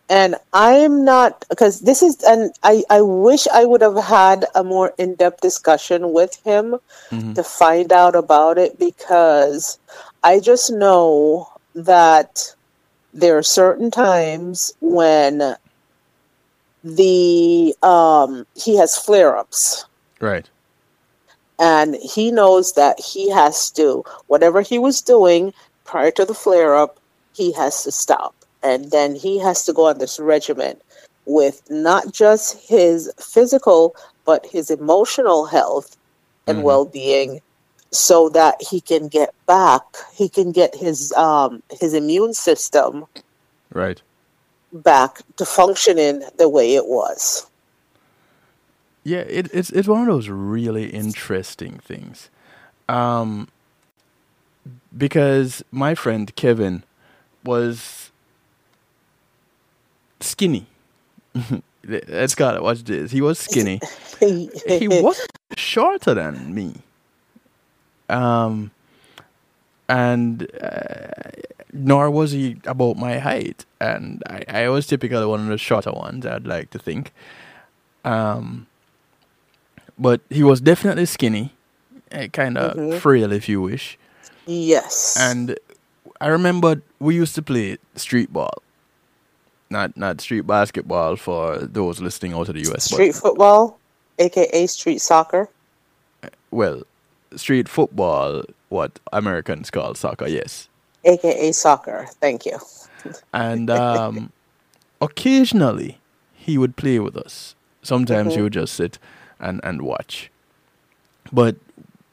And 0.09 0.35
I'm 0.51 1.05
not 1.05 1.45
because 1.49 1.81
this 1.81 2.01
is 2.01 2.21
and 2.23 2.51
I 2.63 2.83
I 2.89 3.01
wish 3.01 3.47
I 3.47 3.65
would 3.65 3.81
have 3.81 3.97
had 4.03 4.45
a 4.55 4.63
more 4.63 4.93
in-depth 4.97 5.39
discussion 5.41 6.11
with 6.11 6.35
him 6.43 6.77
Mhm. 7.11 7.35
to 7.35 7.43
find 7.43 7.93
out 7.93 8.15
about 8.15 8.57
it 8.57 8.77
because 8.77 9.79
I 10.23 10.39
just 10.39 10.69
know 10.71 11.47
that 11.75 12.53
there 13.13 13.37
are 13.37 13.43
certain 13.43 13.91
times 13.91 14.73
when 14.81 15.55
the 16.83 17.75
um 17.83 18.45
he 18.55 18.75
has 18.77 18.97
flare-ups 18.97 19.85
Right. 20.19 20.49
and 21.59 21.95
he 21.95 22.31
knows 22.31 22.73
that 22.73 22.99
he 22.99 23.29
has 23.29 23.69
to 23.71 24.03
whatever 24.27 24.61
he 24.61 24.79
was 24.79 25.01
doing 25.01 25.53
prior 25.85 26.11
to 26.11 26.25
the 26.25 26.33
flare 26.33 26.75
up 26.75 26.99
he 27.33 27.51
has 27.53 27.83
to 27.83 27.91
stop 27.91 28.33
and 28.63 28.91
then 28.91 29.15
he 29.15 29.39
has 29.39 29.63
to 29.65 29.73
go 29.73 29.87
on 29.87 29.99
this 29.99 30.19
regimen 30.19 30.75
with 31.25 31.61
not 31.69 32.11
just 32.13 32.57
his 32.67 33.11
physical 33.19 33.95
but 34.25 34.45
his 34.45 34.69
emotional 34.71 35.45
health 35.45 35.95
and 36.47 36.59
Mhm. 36.59 36.63
well-being 36.63 37.39
so 37.91 38.29
that 38.29 38.55
he 38.61 38.81
can 38.81 39.07
get 39.07 39.33
back 39.45 39.83
he 40.13 40.27
can 40.29 40.51
get 40.51 40.73
his 40.75 41.11
um 41.13 41.61
his 41.79 41.93
immune 41.93 42.33
system 42.33 43.05
Right. 43.73 44.01
Back 44.73 45.21
to 45.37 45.45
functioning 45.45 46.23
the 46.37 46.49
way 46.49 46.75
it 46.75 46.87
was 46.87 47.47
Yeah, 49.03 49.19
it, 49.19 49.49
it's 49.53 49.71
it's 49.71 49.87
one 49.87 50.01
of 50.01 50.07
those 50.07 50.29
really 50.29 50.89
interesting 50.89 51.79
things, 51.79 52.29
um, 52.87 53.47
because 54.95 55.63
my 55.71 55.95
friend 55.95 56.33
Kevin 56.35 56.83
was 57.43 58.11
skinny. 60.19 60.67
Let's 61.87 62.35
gotta 62.35 62.61
watch 62.61 62.83
this. 62.83 63.11
He 63.11 63.21
was 63.21 63.39
skinny. 63.39 63.79
he 64.19 64.87
was 64.87 65.25
shorter 65.57 66.13
than 66.13 66.53
me. 66.53 66.75
Um, 68.07 68.69
and 69.89 70.47
uh, 70.61 71.31
nor 71.73 72.09
was 72.11 72.31
he 72.31 72.57
about 72.65 72.97
my 72.97 73.19
height, 73.19 73.65
and 73.79 74.21
I, 74.27 74.43
I 74.63 74.69
was 74.69 74.87
typically 74.87 75.25
one 75.25 75.41
of 75.41 75.47
the 75.47 75.57
shorter 75.57 75.91
ones. 75.91 76.25
I'd 76.25 76.47
like 76.47 76.69
to 76.71 76.79
think. 76.79 77.13
Um, 78.05 78.67
but 79.97 80.21
he 80.29 80.43
was 80.43 80.61
definitely 80.61 81.05
skinny, 81.05 81.53
kind 82.33 82.57
of 82.57 82.75
Mhm. 82.75 82.99
frail, 82.99 83.31
if 83.31 83.47
you 83.47 83.61
wish. 83.61 83.97
Yes. 84.47 85.15
And 85.19 85.57
I 86.19 86.27
remember 86.27 86.81
we 86.99 87.15
used 87.15 87.35
to 87.35 87.41
play 87.41 87.77
street 87.95 88.33
ball, 88.33 88.61
not 89.69 89.95
not 89.95 90.19
street 90.21 90.47
basketball 90.47 91.15
for 91.15 91.57
those 91.59 92.01
listening 92.01 92.33
out 92.33 92.49
of 92.49 92.55
the 92.55 92.61
US. 92.71 92.85
street 92.85 93.15
football, 93.15 93.77
aka 94.19 94.67
street 94.67 94.99
soccer. 95.01 95.47
Well, 96.49 96.81
street 97.35 97.69
football, 97.69 98.43
what 98.69 98.99
Americans 99.13 99.69
call 99.71 99.93
soccer, 99.95 100.27
yes. 100.27 100.67
Aka 101.05 101.51
soccer. 101.51 102.07
Thank 102.19 102.45
you. 102.45 102.57
And 103.33 103.69
um, 103.69 104.31
occasionally 105.01 105.99
he 106.33 106.57
would 106.57 106.75
play 106.75 106.99
with 106.99 107.15
us. 107.17 107.55
Sometimes 107.81 108.33
he 108.33 108.39
Mhm. 108.39 108.43
would 108.43 108.53
just 108.53 108.73
sit 108.75 108.99
and, 109.39 109.59
and 109.63 109.81
watch. 109.81 110.29
But 111.31 111.55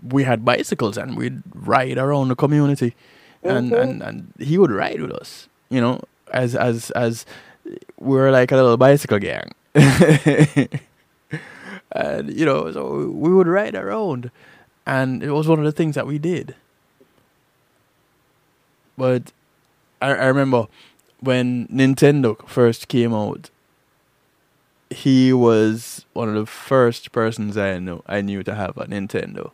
we 0.06 0.24
had 0.24 0.44
bicycles 0.44 0.96
and 0.96 1.16
we'd 1.16 1.42
ride 1.54 1.98
around 1.98 2.28
the 2.28 2.36
community 2.36 2.94
and, 3.42 3.70
Mhm. 3.72 3.80
and, 3.82 4.02
and 4.02 4.32
he 4.38 4.56
would 4.58 4.70
ride 4.70 5.00
with 5.00 5.12
us, 5.12 5.48
you 5.70 5.80
know, 5.80 6.00
as 6.32 6.54
as 6.54 6.90
as 6.92 7.26
we 7.98 8.16
were 8.16 8.30
like 8.30 8.52
a 8.52 8.56
little 8.56 8.76
bicycle 8.76 9.18
gang. 9.18 9.52
and 11.92 12.32
you 12.32 12.44
know, 12.44 12.70
so 12.72 13.08
we 13.08 13.32
would 13.32 13.46
ride 13.46 13.74
around 13.74 14.30
and 14.86 15.22
it 15.22 15.30
was 15.32 15.46
one 15.48 15.58
of 15.58 15.64
the 15.64 15.72
things 15.72 15.94
that 15.94 16.06
we 16.06 16.18
did. 16.18 16.54
But 18.98 19.32
I, 20.02 20.08
I 20.10 20.26
remember 20.26 20.66
when 21.20 21.68
Nintendo 21.68 22.46
first 22.48 22.88
came 22.88 23.14
out, 23.14 23.50
he 24.90 25.32
was 25.32 26.04
one 26.12 26.28
of 26.28 26.34
the 26.34 26.46
first 26.46 27.12
persons 27.12 27.56
I 27.56 27.78
know 27.78 28.02
I 28.06 28.20
knew 28.20 28.42
to 28.42 28.54
have 28.54 28.76
a 28.76 28.86
Nintendo. 28.86 29.52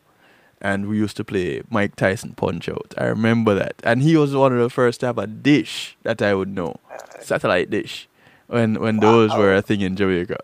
And 0.61 0.89
we 0.89 0.97
used 0.97 1.17
to 1.19 1.25
play 1.25 1.63
Mike 1.69 1.95
Tyson 1.95 2.33
Punch 2.33 2.71
Out. 2.71 2.95
I 2.97 3.05
remember 3.05 3.55
that. 3.55 3.75
And 3.85 4.01
he 4.01 4.17
was 4.17 4.35
one 4.35 4.53
of 4.53 4.59
the 4.59 4.71
first 4.71 5.01
to 5.01 5.07
have 5.07 5.19
a 5.19 5.27
dish 5.27 5.97
that 6.05 6.23
I 6.23 6.33
would 6.33 6.49
know. 6.49 6.81
Satellite 7.21 7.69
dish. 7.69 8.09
When 8.47 8.81
when 8.81 8.99
those 9.01 9.31
were 9.33 9.55
a 9.55 9.61
thing 9.63 9.83
in 9.83 9.95
Jamaica. 9.97 10.39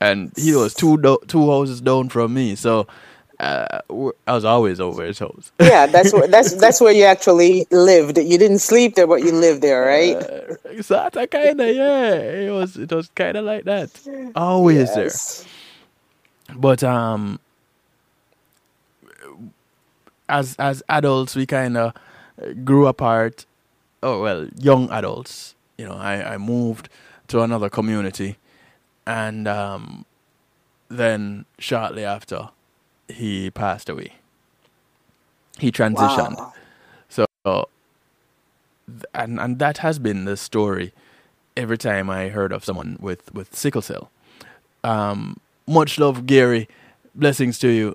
And 0.00 0.32
he 0.36 0.54
was 0.54 0.72
two 0.74 0.96
do- 0.98 1.20
two 1.26 1.46
houses 1.50 1.80
down 1.82 2.08
from 2.08 2.32
me, 2.34 2.54
so 2.54 2.86
uh, 3.40 3.80
I 4.26 4.32
was 4.34 4.44
always 4.44 4.80
over 4.80 5.04
his 5.04 5.18
house. 5.18 5.52
Yeah, 5.60 5.86
that's 5.86 6.12
where 6.12 6.28
that's 6.28 6.54
that's 6.60 6.80
where 6.80 6.92
you 6.92 7.04
actually 7.04 7.66
lived. 7.70 8.18
You 8.18 8.38
didn't 8.38 8.60
sleep 8.60 8.94
there, 8.94 9.06
but 9.06 9.22
you 9.22 9.32
lived 9.32 9.62
there, 9.62 9.82
right? 9.86 10.16
Uh, 10.16 10.82
sort 10.82 11.16
of, 11.16 11.30
kind 11.30 11.60
of, 11.60 11.74
yeah. 11.76 12.14
It 12.14 12.50
was, 12.52 12.76
it 12.76 12.92
was 12.92 13.08
kind 13.14 13.36
of 13.36 13.44
like 13.44 13.64
that. 13.64 13.90
Always 14.34 14.96
Yes. 14.96 15.46
there. 16.48 16.56
But 16.56 16.82
um, 16.84 17.40
as 20.28 20.56
as 20.58 20.82
adults, 20.88 21.36
we 21.36 21.46
kind 21.46 21.76
of 21.76 21.92
grew 22.64 22.86
apart. 22.86 23.46
Oh 24.02 24.22
well, 24.22 24.48
young 24.58 24.90
adults. 24.90 25.54
You 25.78 25.86
know, 25.86 25.94
I 25.96 26.34
I 26.34 26.38
moved 26.38 26.88
to 27.28 27.42
another 27.42 27.68
community, 27.68 28.36
and 29.06 29.48
um, 29.48 30.04
then 30.88 31.44
shortly 31.58 32.04
after, 32.04 32.50
he 33.08 33.50
passed 33.50 33.88
away. 33.88 34.12
He 35.58 35.72
transitioned. 35.72 36.36
Wow. 36.36 36.52
So, 37.08 37.68
and 39.14 39.40
and 39.40 39.58
that 39.58 39.78
has 39.78 39.98
been 39.98 40.24
the 40.26 40.36
story 40.36 40.92
every 41.56 41.78
time 41.78 42.10
I 42.10 42.28
heard 42.28 42.52
of 42.52 42.64
someone 42.64 42.96
with 43.00 43.32
with 43.34 43.54
sickle 43.54 43.82
cell. 43.82 44.10
Um, 44.84 45.38
much 45.66 45.98
love, 45.98 46.26
Gary. 46.26 46.68
Blessings 47.14 47.58
to 47.60 47.68
you. 47.68 47.94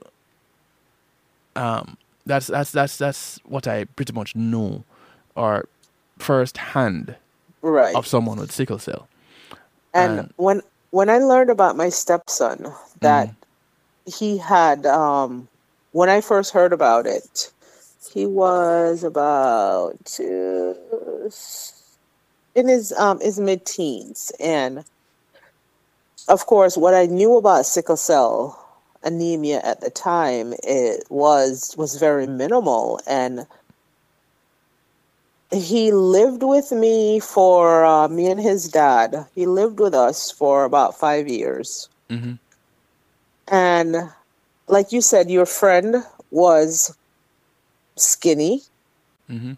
Um, 1.55 1.97
that's 2.25 2.47
that's 2.47 2.71
that's 2.71 2.97
that's 2.97 3.39
what 3.45 3.67
I 3.67 3.85
pretty 3.85 4.13
much 4.13 4.35
know, 4.35 4.83
or 5.35 5.65
first 6.17 6.57
hand 6.57 7.15
Right. 7.61 7.95
of 7.95 8.07
someone 8.07 8.39
with 8.39 8.51
sickle 8.51 8.79
cell. 8.79 9.07
And 9.93 10.19
And- 10.19 10.33
when 10.37 10.61
when 10.91 11.09
I 11.09 11.19
learned 11.19 11.49
about 11.49 11.77
my 11.77 11.89
stepson 11.89 12.73
that 13.01 13.33
he 14.05 14.37
had 14.37 14.85
um 14.85 15.47
when 15.91 16.09
I 16.09 16.21
first 16.21 16.53
heard 16.53 16.73
about 16.73 17.05
it, 17.05 17.51
he 18.13 18.25
was 18.25 19.03
about 19.03 20.19
uh, 20.19 20.73
in 22.55 22.67
his 22.67 22.91
um 22.93 23.19
his 23.19 23.39
mid 23.39 23.65
teens 23.65 24.31
and 24.39 24.83
of 26.27 26.45
course 26.45 26.77
what 26.77 26.93
I 26.93 27.05
knew 27.05 27.37
about 27.37 27.65
sickle 27.65 27.97
cell 27.97 28.57
anemia 29.03 29.61
at 29.63 29.81
the 29.81 29.89
time 29.89 30.53
it 30.63 31.03
was 31.09 31.75
was 31.77 31.95
very 31.97 32.27
minimal 32.27 32.99
and 33.07 33.45
he 35.51 35.91
lived 35.91 36.43
with 36.43 36.71
me 36.71 37.19
for 37.19 37.83
uh, 37.85 38.07
me 38.07 38.27
and 38.27 38.39
his 38.39 38.69
dad. 38.69 39.27
He 39.35 39.45
lived 39.45 39.79
with 39.79 39.93
us 39.93 40.31
for 40.31 40.63
about 40.63 40.97
five 40.97 41.27
years. 41.27 41.89
hmm 42.09 42.33
And 43.47 43.95
like 44.67 44.91
you 44.91 45.01
said, 45.01 45.29
your 45.29 45.45
friend 45.45 45.97
was 46.31 46.95
skinny. 47.97 48.61
hmm 49.27 49.53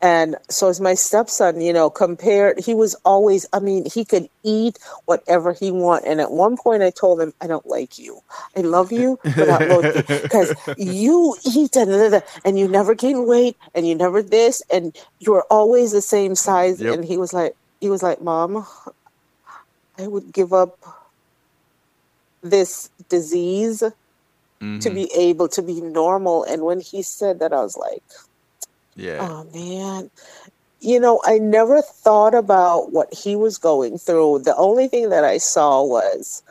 And 0.00 0.36
so 0.48 0.68
as 0.68 0.80
my 0.80 0.94
stepson, 0.94 1.60
you 1.60 1.72
know, 1.72 1.90
compared, 1.90 2.60
he 2.60 2.72
was 2.72 2.94
always, 3.04 3.46
I 3.52 3.58
mean, 3.58 3.84
he 3.90 4.04
could 4.04 4.28
eat 4.44 4.78
whatever 5.06 5.52
he 5.52 5.72
want. 5.72 6.04
And 6.06 6.20
at 6.20 6.30
one 6.30 6.56
point 6.56 6.84
I 6.84 6.90
told 6.90 7.20
him, 7.20 7.32
I 7.40 7.48
don't 7.48 7.66
like 7.66 7.98
you. 7.98 8.20
I 8.56 8.60
love 8.60 8.92
you, 8.92 9.18
but 9.24 9.48
I 9.48 9.58
like 9.66 9.94
you. 9.96 10.02
Because 10.22 10.54
you 10.76 11.36
eat 11.44 11.72
da, 11.72 12.20
and 12.44 12.58
you 12.58 12.68
never 12.68 12.94
gain 12.94 13.26
weight 13.26 13.56
and 13.74 13.88
you 13.88 13.94
never 13.96 14.22
this 14.22 14.62
and 14.70 14.96
you're 15.18 15.44
always 15.50 15.90
the 15.90 16.00
same 16.02 16.36
size. 16.36 16.80
Yep. 16.80 16.94
And 16.94 17.04
he 17.04 17.16
was 17.16 17.32
like, 17.32 17.54
he 17.80 17.90
was 17.90 18.02
like, 18.02 18.20
Mom, 18.22 18.66
I 19.98 20.06
would 20.06 20.32
give 20.32 20.52
up 20.52 20.78
this 22.42 22.90
disease 23.08 23.82
Mm-hmm. 24.60 24.80
to 24.80 24.90
be 24.90 25.10
able 25.16 25.48
to 25.48 25.62
be 25.62 25.80
normal. 25.80 26.44
And 26.44 26.62
when 26.62 26.80
he 26.80 27.02
said 27.02 27.38
that, 27.40 27.52
I 27.52 27.60
was 27.60 27.76
like, 27.76 28.02
yeah. 28.96 29.18
Oh 29.20 29.44
man. 29.54 30.10
You 30.80 31.00
know, 31.00 31.20
I 31.24 31.38
never 31.38 31.80
thought 31.82 32.34
about 32.34 32.92
what 32.92 33.12
he 33.12 33.36
was 33.36 33.58
going 33.58 33.98
through. 33.98 34.40
The 34.40 34.56
only 34.56 34.88
thing 34.88 35.10
that 35.10 35.24
I 35.24 35.38
saw 35.38 35.82
was 35.84 36.42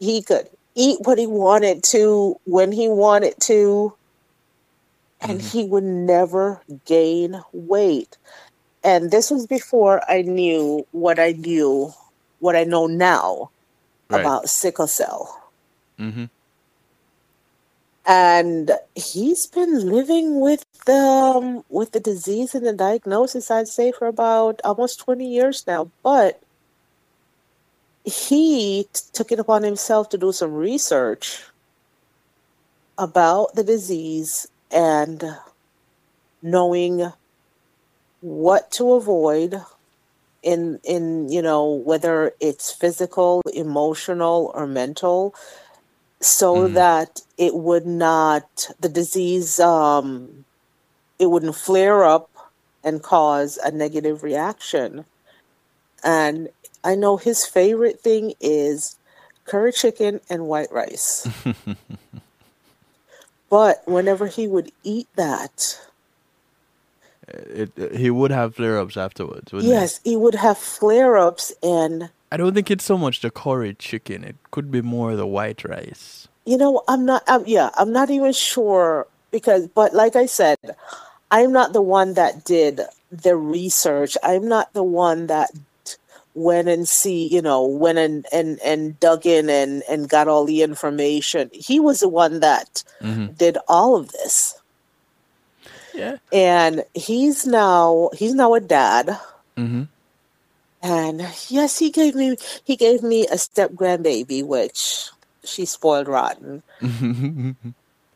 he 0.00 0.22
could 0.22 0.48
eat 0.74 0.98
what 1.04 1.18
he 1.18 1.26
wanted 1.26 1.82
to 1.84 2.36
when 2.44 2.72
he 2.72 2.88
wanted 2.88 3.34
to, 3.42 3.94
and 5.20 5.40
Mhm. 5.40 5.50
he 5.50 5.64
would 5.64 5.84
never 5.84 6.62
gain 6.86 7.42
weight. 7.52 8.16
And 8.82 9.10
this 9.10 9.30
was 9.30 9.46
before 9.46 10.02
I 10.10 10.22
knew 10.22 10.86
what 10.92 11.18
I 11.18 11.32
knew, 11.32 11.92
what 12.38 12.56
I 12.56 12.64
know 12.64 12.86
now 12.86 13.50
Right. 14.10 14.20
about 14.20 14.48
sickle 14.48 14.86
cell. 14.86 15.50
hmm 15.98 16.24
and 18.06 18.70
he's 18.94 19.46
been 19.46 19.90
living 19.90 20.40
with 20.40 20.64
the 20.86 20.92
um, 20.94 21.62
with 21.68 21.92
the 21.92 22.00
disease 22.00 22.54
and 22.54 22.64
the 22.66 22.72
diagnosis 22.72 23.50
i'd 23.50 23.68
say 23.68 23.92
for 23.92 24.06
about 24.08 24.60
almost 24.64 24.98
20 25.00 25.28
years 25.28 25.66
now 25.66 25.90
but 26.02 26.40
he 28.04 28.84
t- 28.92 29.00
took 29.12 29.30
it 29.30 29.38
upon 29.38 29.62
himself 29.62 30.08
to 30.08 30.16
do 30.16 30.32
some 30.32 30.54
research 30.54 31.42
about 32.96 33.54
the 33.54 33.62
disease 33.64 34.48
and 34.70 35.22
knowing 36.42 37.12
what 38.20 38.70
to 38.70 38.92
avoid 38.94 39.60
in 40.42 40.78
in 40.84 41.28
you 41.28 41.42
know 41.42 41.64
whether 41.84 42.32
it's 42.40 42.72
physical 42.72 43.42
emotional 43.54 44.52
or 44.54 44.66
mental 44.66 45.34
so 46.20 46.68
Mhm. 46.68 46.74
that 46.74 47.20
it 47.38 47.54
would 47.54 47.86
not 47.86 48.68
the 48.80 48.88
disease 48.88 49.58
um 49.60 50.44
it 51.18 51.26
wouldn't 51.26 51.56
flare 51.56 52.04
up 52.04 52.30
and 52.84 53.02
cause 53.02 53.56
a 53.58 53.70
negative 53.70 54.22
reaction 54.22 55.04
and 56.04 56.48
i 56.84 56.94
know 56.94 57.16
his 57.16 57.44
favorite 57.46 58.00
thing 58.00 58.34
is 58.40 58.96
curry 59.46 59.72
chicken 59.72 60.20
and 60.30 60.46
white 60.46 60.70
rice 60.72 61.26
but 63.50 63.82
whenever 63.86 64.26
he 64.26 64.46
would 64.46 64.70
eat 64.82 65.08
that 65.16 65.78
it, 67.28 67.70
it- 67.76 67.96
he 67.96 68.10
would 68.10 68.30
have 68.30 68.54
flare 68.56 68.78
ups 68.78 68.96
afterwards. 68.96 69.52
Wouldn't 69.52 69.72
he? 69.72 69.78
yes 69.78 70.00
he 70.04 70.16
would 70.16 70.34
have 70.34 70.58
flare-ups 70.58 71.52
and 71.62 72.10
I 72.30 72.36
don't 72.36 72.52
think 72.54 72.70
it's 72.70 72.84
so 72.84 72.98
much 72.98 73.20
the 73.20 73.30
curry 73.30 73.72
chicken. 73.74 74.22
It 74.22 74.36
could 74.50 74.70
be 74.70 74.82
more 74.82 75.16
the 75.16 75.26
white 75.26 75.64
rice. 75.64 76.28
you 76.44 76.56
know 76.56 76.82
i'm 76.88 77.04
not 77.04 77.22
I'm, 77.26 77.44
yeah 77.46 77.70
i'm 77.76 77.92
not 77.92 78.08
even 78.10 78.32
sure 78.32 79.06
because 79.30 79.68
but 79.68 79.92
like 79.94 80.16
i 80.16 80.26
said 80.26 80.58
I'm 81.30 81.52
not 81.52 81.74
the 81.74 81.82
one 81.82 82.14
that 82.14 82.44
did 82.44 82.80
the 83.12 83.36
research. 83.36 84.16
I'm 84.22 84.48
not 84.48 84.72
the 84.72 84.82
one 84.82 85.26
that 85.26 85.50
went 86.34 86.68
and 86.68 86.88
see, 86.88 87.26
you 87.26 87.42
know, 87.42 87.66
went 87.66 87.98
and 87.98 88.24
and 88.32 88.58
and 88.64 88.98
dug 88.98 89.26
in 89.26 89.50
and 89.50 89.82
and 89.90 90.08
got 90.08 90.26
all 90.26 90.46
the 90.46 90.62
information. 90.62 91.50
He 91.52 91.80
was 91.80 92.00
the 92.00 92.08
one 92.08 92.40
that 92.40 92.82
Mm-hmm. 93.02 93.32
did 93.34 93.58
all 93.68 93.94
of 93.94 94.10
this. 94.12 94.57
Yeah. 95.98 96.16
And 96.32 96.84
he's 96.94 97.44
now 97.46 98.10
he's 98.14 98.34
now 98.34 98.54
a 98.54 98.60
dad. 98.60 99.08
Mm-hmm. 99.56 99.82
And 100.80 101.20
yes, 101.48 101.78
he 101.78 101.90
gave 101.90 102.14
me 102.14 102.36
he 102.64 102.76
gave 102.76 103.02
me 103.02 103.26
a 103.26 103.36
step 103.36 103.72
grandbaby, 103.72 104.44
which 104.46 105.10
she 105.44 105.64
spoiled 105.64 106.06
rotten. 106.06 106.62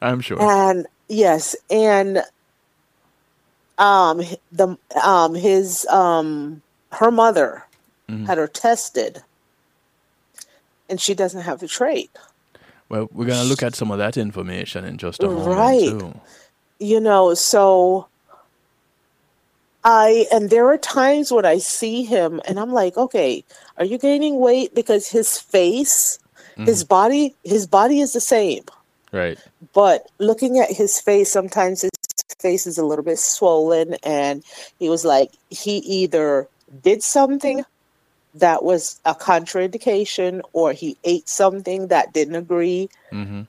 I'm 0.01 0.21
sure. 0.21 0.41
And 0.41 0.87
yes, 1.09 1.57
and 1.71 2.23
um 3.79 4.23
the 4.53 4.77
um 5.03 5.35
his 5.35 5.85
um 5.87 6.63
her 6.93 7.11
mother 7.11 7.65
Mhm. 8.11 8.27
had 8.27 8.37
her 8.39 8.49
tested 8.49 9.23
and 10.89 11.01
she 11.01 11.15
doesn't 11.15 11.43
have 11.43 11.61
the 11.61 11.69
trait. 11.69 12.11
Well, 12.89 13.09
we're 13.13 13.27
gonna 13.27 13.45
look 13.49 13.63
at 13.63 13.75
some 13.75 13.91
of 13.91 13.99
that 13.99 14.17
information 14.17 14.85
in 14.85 14.99
just 14.99 15.23
a 15.23 15.27
moment 15.29 15.57
Right. 15.57 15.81
too. 15.81 16.21
You 16.83 16.99
know, 16.99 17.33
so 17.35 18.09
I 19.85 20.27
and 20.33 20.51
there 20.51 20.67
are 20.69 20.79
times 20.79 21.31
when 21.31 21.45
I 21.45 21.59
see 21.59 22.03
him 22.03 22.41
and 22.47 22.59
I'm 22.59 22.73
like, 22.73 22.97
okay, 22.97 23.45
are 23.79 23.85
you 23.85 23.99
gaining 23.99 24.41
weight 24.41 24.75
because 24.75 25.09
his 25.09 25.39
face, 25.39 26.19
his 26.57 26.83
body, 26.85 27.35
his 27.45 27.67
body 27.67 28.01
is 28.01 28.13
the 28.13 28.21
same. 28.21 28.65
Right. 29.13 29.39
but 29.75 30.11
looking 30.19 30.59
at 30.59 30.71
his 30.71 30.99
face 30.99 31.31
sometimes 31.31 31.83
his 31.83 31.91
face 32.41 32.67
is 32.67 32.79
a 32.79 32.85
little 32.85 33.05
bit 33.05 33.19
swollen 33.19 33.95
and 34.03 34.43
he 34.79 34.89
was 34.89 35.05
like 35.05 35.31
he 35.51 35.77
either 36.01 36.49
did 36.83 37.03
something 37.03 37.63
that 38.35 38.65
was 38.65 38.99
a 39.05 39.15
contraindication 39.15 40.41
or 40.55 40.73
he 40.73 40.97
ate 41.05 41.29
something 41.29 41.89
that 41.89 42.15
didn't 42.15 42.37
agree 42.37 42.89
Mm-hmm. 43.13 43.43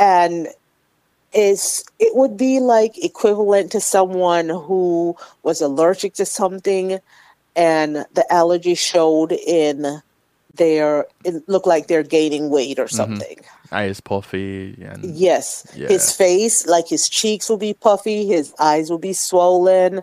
and 0.00 0.48
is 1.36 1.84
it 1.98 2.16
would 2.16 2.36
be 2.36 2.58
like 2.60 2.96
equivalent 3.04 3.70
to 3.72 3.80
someone 3.80 4.48
who 4.48 5.16
was 5.42 5.60
allergic 5.60 6.14
to 6.14 6.24
something 6.24 6.98
and 7.54 8.06
the 8.14 8.24
allergy 8.30 8.74
showed 8.74 9.32
in 9.32 10.00
their 10.54 11.06
it 11.24 11.46
looked 11.48 11.66
like 11.66 11.86
they're 11.86 12.02
gaining 12.02 12.48
weight 12.48 12.78
or 12.78 12.86
mm-hmm. 12.86 12.96
something 12.96 13.38
Eyes 13.72 14.00
puffy 14.00 14.76
and 14.80 15.04
Yes. 15.04 15.66
Yeah. 15.74 15.88
His 15.88 16.12
face, 16.12 16.66
like 16.66 16.88
his 16.88 17.08
cheeks 17.08 17.48
will 17.48 17.56
be 17.56 17.74
puffy, 17.74 18.26
his 18.26 18.54
eyes 18.58 18.90
will 18.90 18.98
be 18.98 19.12
swollen. 19.12 20.02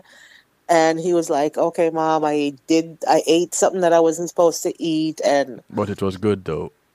And 0.68 0.98
he 1.00 1.12
was 1.12 1.30
like, 1.30 1.56
Okay, 1.56 1.90
mom, 1.90 2.24
I 2.24 2.54
did 2.66 2.98
I 3.08 3.22
ate 3.26 3.54
something 3.54 3.80
that 3.80 3.92
I 3.92 4.00
wasn't 4.00 4.28
supposed 4.28 4.62
to 4.64 4.82
eat 4.82 5.20
and 5.24 5.62
but 5.70 5.88
it 5.88 6.02
was 6.02 6.16
good 6.16 6.44
though. 6.44 6.72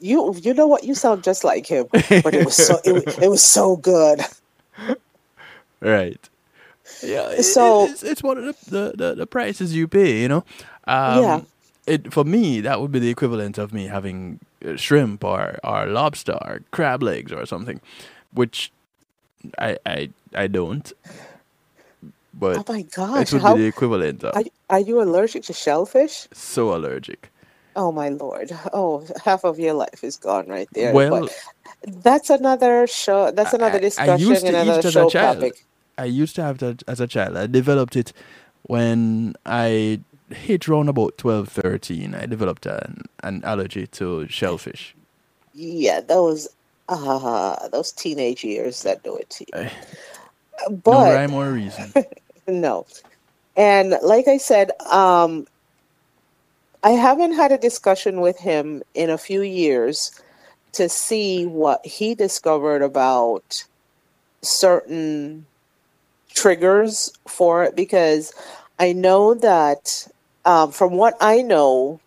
you 0.00 0.34
you 0.42 0.54
know 0.54 0.66
what 0.66 0.84
you 0.84 0.94
sound 0.94 1.22
just 1.24 1.44
like 1.44 1.66
him 1.66 1.86
but 1.92 2.34
it 2.34 2.44
was 2.44 2.56
so 2.56 2.78
it, 2.84 3.18
it 3.22 3.28
was 3.28 3.42
so 3.44 3.76
good 3.76 4.20
right. 5.80 6.28
Yeah. 7.02 7.30
it- 7.30 7.44
So- 7.44 7.86
it's, 7.86 8.02
it's 8.02 8.22
one 8.22 8.38
of 8.38 8.44
the, 8.44 8.54
the, 8.70 8.92
the, 8.96 9.14
prices 9.26 9.74
you 9.74 9.88
pay, 9.88 10.22
you 10.22 10.28
know. 10.28 10.44
Um, 10.86 11.22
Yeah. 11.22 11.40
It 11.86 12.12
for 12.12 12.24
me 12.24 12.60
that 12.60 12.80
would 12.80 12.92
be 12.92 12.98
the 13.00 13.08
equivalent 13.08 13.58
of 13.58 13.72
me 13.72 13.86
having 13.86 14.38
uh, 14.64 14.76
shrimp 14.76 15.24
or 15.24 15.58
or 15.64 15.86
lobster 15.86 16.38
or 16.42 16.60
crab 16.70 17.02
legs 17.02 17.32
or 17.32 17.46
something, 17.46 17.80
which 18.32 18.70
I 19.58 19.78
I 19.86 20.10
I 20.34 20.46
don't. 20.46 20.92
But 22.34 22.58
oh 22.58 22.64
my 22.72 22.80
it 22.80 22.92
gosh 22.94 23.32
would 23.32 23.42
how 23.42 23.54
be 23.54 23.62
the 23.62 23.66
equivalent 23.66 24.22
of 24.22 24.36
are, 24.36 24.44
are 24.68 24.78
you 24.80 25.00
allergic 25.02 25.42
to 25.44 25.52
shellfish 25.54 26.28
so 26.32 26.74
allergic. 26.76 27.30
Oh 27.76 27.92
my 27.92 28.10
lord 28.10 28.50
oh 28.72 29.06
half 29.24 29.44
of 29.44 29.58
your 29.58 29.74
life 29.74 30.04
is 30.04 30.16
gone 30.18 30.46
right 30.48 30.70
there 30.74 31.00
Well, 31.04 31.08
but 31.08 31.30
that's 31.86 32.30
another 32.30 32.86
show 32.86 33.30
that's 33.32 33.52
I- 33.52 33.54
another 33.54 33.78
I- 33.98 34.04
I 34.04 34.06
discussion 34.08 34.46
used 34.46 34.46
to 34.46 34.52
and 34.52 34.56
eat 34.56 34.76
another 34.76 34.82
it 34.82 34.84
as 34.86 34.96
a 34.96 35.06
show 35.06 35.06
child. 35.06 35.50
topic 35.50 35.66
I 35.98 36.06
used 36.06 36.36
to 36.36 36.42
have 36.42 36.58
that 36.58 36.82
as 36.88 37.00
a 37.00 37.06
child. 37.08 37.36
I 37.36 37.46
developed 37.46 37.96
it 37.96 38.12
when 38.64 39.34
I 39.46 40.00
hit 40.30 40.68
round 40.68 40.88
about 40.90 41.18
12, 41.18 41.48
13. 41.48 42.14
I 42.16 42.26
developed 42.26 42.66
an, 42.66 43.04
an 43.22 43.42
allergy 43.44 43.86
to 43.88 44.28
shellfish. 44.28 44.96
yeah 45.54 46.00
those 46.00 46.48
uh 46.88 47.68
those 47.70 47.92
teenage 47.92 48.44
years 48.44 48.82
that 48.82 49.02
do 49.04 49.16
it 49.16 49.30
to 49.30 49.46
you 49.54 49.66
no 50.86 51.04
but 51.04 51.04
rhyme 51.04 51.34
or 51.34 51.52
reason. 51.52 51.94
no 52.48 52.86
and 53.56 53.96
like 54.02 54.28
i 54.28 54.38
said 54.38 54.70
um 54.90 55.46
i 56.82 56.90
haven't 56.90 57.32
had 57.32 57.52
a 57.52 57.58
discussion 57.58 58.20
with 58.20 58.38
him 58.38 58.82
in 58.94 59.10
a 59.10 59.18
few 59.18 59.42
years 59.42 60.20
to 60.72 60.88
see 60.88 61.46
what 61.46 61.84
he 61.84 62.14
discovered 62.14 62.82
about 62.82 63.64
certain 64.42 65.44
triggers 66.32 67.12
for 67.26 67.64
it 67.64 67.76
because 67.76 68.32
i 68.78 68.92
know 68.92 69.34
that 69.34 70.06
um, 70.44 70.70
from 70.70 70.94
what 70.94 71.16
i 71.20 71.42
know 71.42 72.00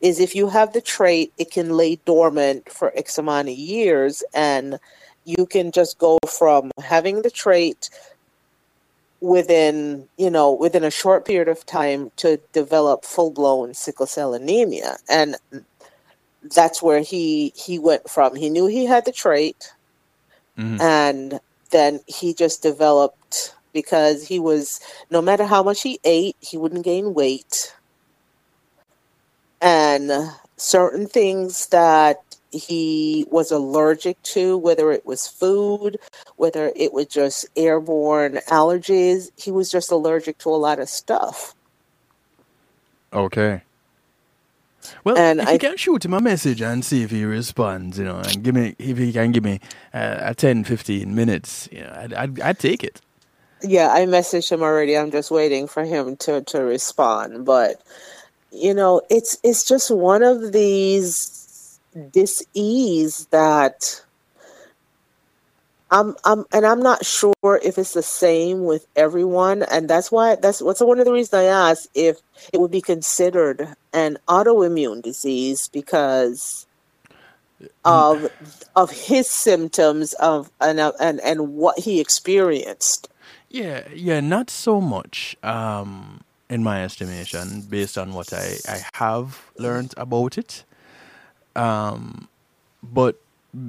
is 0.00 0.20
if 0.20 0.34
you 0.34 0.48
have 0.48 0.72
the 0.72 0.80
trait 0.80 1.32
it 1.38 1.50
can 1.50 1.70
lay 1.70 1.96
dormant 2.04 2.70
for 2.70 2.92
x 2.96 3.18
amount 3.18 3.48
of 3.48 3.54
years 3.54 4.22
and 4.34 4.78
you 5.24 5.46
can 5.46 5.72
just 5.72 5.98
go 5.98 6.18
from 6.28 6.70
having 6.82 7.22
the 7.22 7.30
trait 7.30 7.90
within 9.26 10.08
you 10.18 10.30
know 10.30 10.52
within 10.52 10.84
a 10.84 10.90
short 10.90 11.26
period 11.26 11.48
of 11.48 11.66
time 11.66 12.12
to 12.16 12.40
develop 12.52 13.04
full-blown 13.04 13.74
sickle 13.74 14.06
cell 14.06 14.34
anemia. 14.34 14.98
And 15.10 15.36
that's 16.54 16.82
where 16.82 17.00
he 17.00 17.52
he 17.56 17.78
went 17.78 18.08
from. 18.10 18.36
He 18.36 18.50
knew 18.50 18.66
he 18.66 18.86
had 18.86 19.04
the 19.06 19.12
trait 19.12 19.72
Mhm. 20.58 20.80
and 20.80 21.40
then 21.70 22.00
he 22.06 22.34
just 22.34 22.62
developed 22.62 23.54
because 23.74 24.26
he 24.26 24.38
was 24.38 24.80
no 25.10 25.22
matter 25.22 25.44
how 25.44 25.62
much 25.62 25.82
he 25.82 26.00
ate 26.04 26.36
he 26.40 26.56
wouldn't 26.58 26.84
gain 26.84 27.14
weight. 27.14 27.74
And 29.60 30.10
certain 30.58 31.06
things 31.08 31.68
that 31.68 32.18
he 32.52 33.26
was 33.30 33.50
allergic 33.52 34.20
to 34.22 34.58
whether 34.58 34.92
it 34.92 35.06
was 35.06 35.26
food 35.28 35.98
whether 36.36 36.72
it 36.76 36.92
was 36.92 37.06
just 37.06 37.46
airborne 37.56 38.40
allergies 38.50 39.30
he 39.36 39.50
was 39.52 39.70
just 39.70 39.90
allergic 39.92 40.38
to 40.38 40.50
a 40.50 40.56
lot 40.56 40.78
of 40.80 40.88
stuff 40.88 41.54
Okay. 43.12 43.62
Well, 45.04 45.16
And 45.16 45.40
if 45.40 45.48
I- 45.48 45.54
you 45.54 45.58
can 45.60 45.76
shoot 45.76 46.04
him 46.04 46.14
a 46.14 46.20
message 46.20 46.62
and 46.62 46.84
see 46.84 47.02
if 47.02 47.10
he 47.10 47.24
responds, 47.24 47.98
you 47.98 48.04
know, 48.04 48.18
and 48.18 48.42
give 48.44 48.54
me 48.54 48.76
if 48.78 48.98
he 48.98 49.12
can 49.12 49.32
give 49.32 49.44
me 49.44 49.60
uh, 49.94 50.18
a 50.20 50.34
10, 50.34 50.64
15 50.64 51.14
minutes, 51.14 51.68
you 51.72 51.82
know, 51.82 51.92
I'd, 51.96 52.14
I'd, 52.14 52.40
I'd 52.40 52.58
take 52.60 52.84
it. 52.84 53.00
yeah 53.62 53.92
i 53.92 54.00
messaged 54.06 54.52
him 54.52 54.62
already 54.62 54.96
i'm 54.96 55.10
just 55.10 55.30
waiting 55.30 55.66
for 55.68 55.84
him 55.84 56.16
to 56.16 56.42
to 56.42 56.60
respond 56.62 57.44
but 57.46 57.82
you 58.52 58.74
know 58.74 59.02
it's 59.10 59.38
it's 59.44 59.64
just 59.68 59.90
one 59.90 60.22
of 60.22 60.52
these 60.52 61.45
dis-ease 62.10 63.26
that 63.30 64.02
I'm, 65.90 66.16
I'm, 66.24 66.44
and 66.52 66.66
I'm 66.66 66.80
not 66.80 67.04
sure 67.04 67.34
if 67.62 67.78
it's 67.78 67.94
the 67.94 68.02
same 68.02 68.64
with 68.64 68.86
everyone, 68.96 69.62
and 69.62 69.88
that's 69.88 70.10
why 70.10 70.34
that's 70.36 70.60
what's 70.60 70.80
one 70.80 70.98
of 70.98 71.04
the 71.04 71.12
reasons 71.12 71.34
I 71.34 71.44
asked 71.44 71.88
if 71.94 72.18
it 72.52 72.60
would 72.60 72.72
be 72.72 72.80
considered 72.80 73.68
an 73.92 74.18
autoimmune 74.28 75.00
disease 75.02 75.68
because 75.68 76.66
of 77.84 78.26
of 78.74 78.90
his 78.90 79.30
symptoms 79.30 80.12
of 80.14 80.50
and 80.60 80.80
and 80.80 81.20
and 81.20 81.54
what 81.54 81.78
he 81.78 82.00
experienced. 82.00 83.08
Yeah, 83.48 83.86
yeah, 83.94 84.20
not 84.20 84.50
so 84.50 84.80
much, 84.80 85.36
um, 85.44 86.22
in 86.50 86.64
my 86.64 86.82
estimation, 86.82 87.62
based 87.62 87.96
on 87.96 88.12
what 88.12 88.32
I, 88.32 88.56
I 88.68 88.84
have 88.94 89.50
learned 89.56 89.94
about 89.96 90.36
it. 90.36 90.64
Um, 91.56 92.28
but 92.82 93.16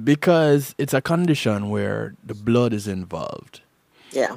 because 0.04 0.74
it's 0.78 0.92
a 0.94 1.00
condition 1.00 1.70
where 1.70 2.14
the 2.24 2.34
blood 2.34 2.72
is 2.72 2.86
involved, 2.86 3.60
Yeah, 4.12 4.36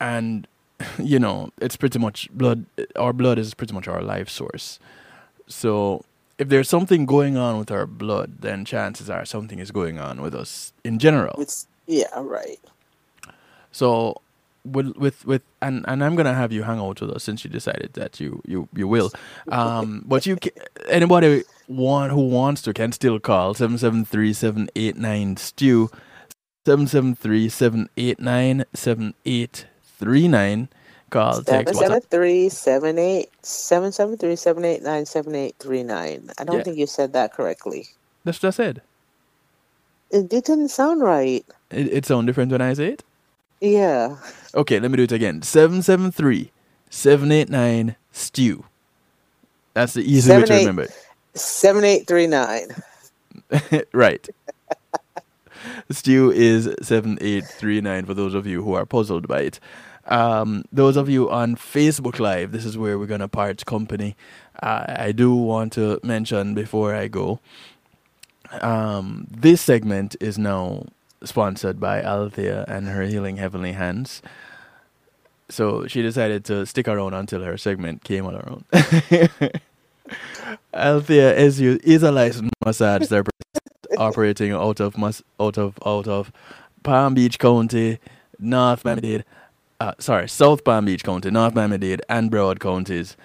and 0.00 0.46
you 0.98 1.18
know, 1.18 1.50
it's 1.60 1.76
pretty 1.76 1.98
much 1.98 2.28
blood, 2.32 2.64
our 2.96 3.12
blood 3.12 3.38
is 3.38 3.54
pretty 3.54 3.74
much 3.74 3.88
our 3.88 4.02
life 4.02 4.28
source. 4.28 4.78
So 5.48 6.04
if 6.38 6.48
there's 6.48 6.68
something 6.68 7.06
going 7.06 7.36
on 7.36 7.58
with 7.58 7.70
our 7.70 7.86
blood, 7.86 8.38
then 8.40 8.64
chances 8.64 9.10
are 9.10 9.24
something 9.24 9.58
is 9.58 9.70
going 9.70 9.98
on 9.98 10.22
with 10.22 10.34
us 10.34 10.72
in 10.84 10.98
general. 10.98 11.40
it's 11.40 11.66
yeah 11.86 12.08
right. 12.16 12.60
So 13.70 14.20
with 14.64 14.96
with 14.96 15.24
with 15.26 15.42
and 15.60 15.84
and 15.88 16.04
I'm 16.04 16.14
gonna 16.16 16.34
have 16.34 16.52
you 16.52 16.62
hang 16.62 16.78
out 16.78 17.00
with 17.00 17.10
us 17.10 17.24
since 17.24 17.44
you 17.44 17.50
decided 17.50 17.92
that 17.94 18.20
you 18.20 18.40
you 18.46 18.68
you 18.74 18.88
will. 18.88 19.10
Um, 19.48 20.04
but 20.06 20.24
you 20.26 20.38
anybody 20.88 21.44
want 21.76 22.12
who 22.12 22.22
wants 22.28 22.62
to 22.62 22.74
can 22.74 22.92
still 22.92 23.20
call 23.20 23.54
seven 23.54 23.78
seven 23.78 24.04
three 24.04 24.32
seven 24.32 24.68
eight 24.76 24.96
nine 24.98 25.36
stew 25.36 25.90
773 26.66 27.48
789 27.50 28.64
7839. 28.74 30.68
Call, 31.10 31.42
text, 31.42 31.74
WhatsApp. 31.74 32.02
773 33.42 34.36
789 34.36 35.06
7839. 35.06 36.30
I 36.38 36.44
don't 36.44 36.58
Yeah. 36.58 36.62
think 36.64 36.78
you 36.78 36.86
said 36.86 37.12
that 37.14 37.32
correctly. 37.34 37.88
That's 38.24 38.42
what 38.42 38.48
I 38.48 38.52
said. 38.52 38.82
It 40.10 40.28
didn't 40.30 40.68
sound 40.68 41.02
right. 41.02 41.44
It, 41.70 41.88
it 41.92 42.06
sounds 42.06 42.26
different 42.26 42.52
when 42.52 42.62
I 42.62 42.74
say 42.74 42.88
it. 42.90 43.04
Yeah. 43.60 44.16
Okay, 44.54 44.80
let 44.80 44.90
me 44.90 44.96
do 44.98 45.04
it 45.04 45.12
again. 45.12 45.42
773 45.42 46.52
789 46.90 47.96
stew. 48.12 48.64
That's 49.74 49.94
the 49.94 50.02
easy 50.02 50.30
way 50.30 50.44
to 50.44 50.52
eight- 50.54 50.60
remember 50.60 50.82
it. 50.82 50.92
7839. 51.34 53.82
right. 53.92 54.28
Stew 55.90 56.30
is 56.32 56.64
7839 56.82 58.06
for 58.06 58.14
those 58.14 58.34
of 58.34 58.46
you 58.46 58.62
who 58.62 58.74
are 58.74 58.86
puzzled 58.86 59.28
by 59.28 59.40
it. 59.42 59.60
Um, 60.06 60.64
those 60.72 60.96
of 60.96 61.08
you 61.08 61.30
on 61.30 61.56
Facebook 61.56 62.18
Live, 62.18 62.52
this 62.52 62.64
is 62.64 62.76
where 62.76 62.98
we're 62.98 63.06
going 63.06 63.20
to 63.20 63.28
part 63.28 63.64
company. 63.64 64.16
Uh, 64.62 64.84
I 64.88 65.12
do 65.12 65.34
want 65.34 65.72
to 65.74 66.00
mention 66.02 66.54
before 66.54 66.94
I 66.94 67.08
go 67.08 67.40
um, 68.60 69.26
this 69.30 69.62
segment 69.62 70.16
is 70.20 70.38
now 70.38 70.86
sponsored 71.24 71.80
by 71.80 72.02
Althea 72.02 72.64
and 72.68 72.88
her 72.88 73.02
Healing 73.02 73.36
Heavenly 73.36 73.72
Hands. 73.72 74.20
So 75.48 75.86
she 75.86 76.02
decided 76.02 76.44
to 76.46 76.66
stick 76.66 76.88
around 76.88 77.14
until 77.14 77.42
her 77.42 77.56
segment 77.56 78.04
came 78.04 78.26
on 78.26 78.34
around. 78.36 78.64
Althea 80.74 81.34
is 81.36 82.02
a 82.02 82.10
licensed 82.12 82.50
massage 82.64 83.06
therapist 83.08 83.32
operating 83.98 84.52
out 84.52 84.80
of 84.80 84.96
mas- 84.96 85.22
out 85.38 85.58
of 85.58 85.78
out 85.84 86.08
of 86.08 86.32
Palm 86.82 87.14
Beach 87.14 87.38
County, 87.38 87.98
North 88.38 88.84
Miami-Dade, 88.84 89.24
uh, 89.80 89.92
sorry, 89.98 90.28
South 90.28 90.64
Palm 90.64 90.86
Beach 90.86 91.04
County, 91.04 91.30
North 91.30 91.54
Miami-Dade, 91.54 92.02
and 92.08 92.30
Broward 92.30 92.58
counties. 92.58 93.16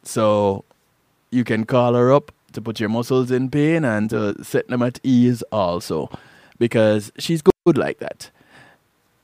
So 0.03 0.67
you 1.31 1.45
can 1.45 1.65
call 1.65 1.95
her 1.95 2.13
up 2.13 2.31
to 2.55 2.61
put 2.63 2.81
your 2.81 2.89
muscles 2.89 3.31
in 3.31 3.51
pain 3.51 3.85
and 3.85 4.11
to 4.11 4.43
set 4.43 4.69
them 4.69 4.83
at 4.83 4.99
ease 5.03 5.43
also 5.53 6.11
because 6.59 7.13
she's 7.19 7.43
good 7.43 7.77
like 7.79 7.99
that. 7.99 8.31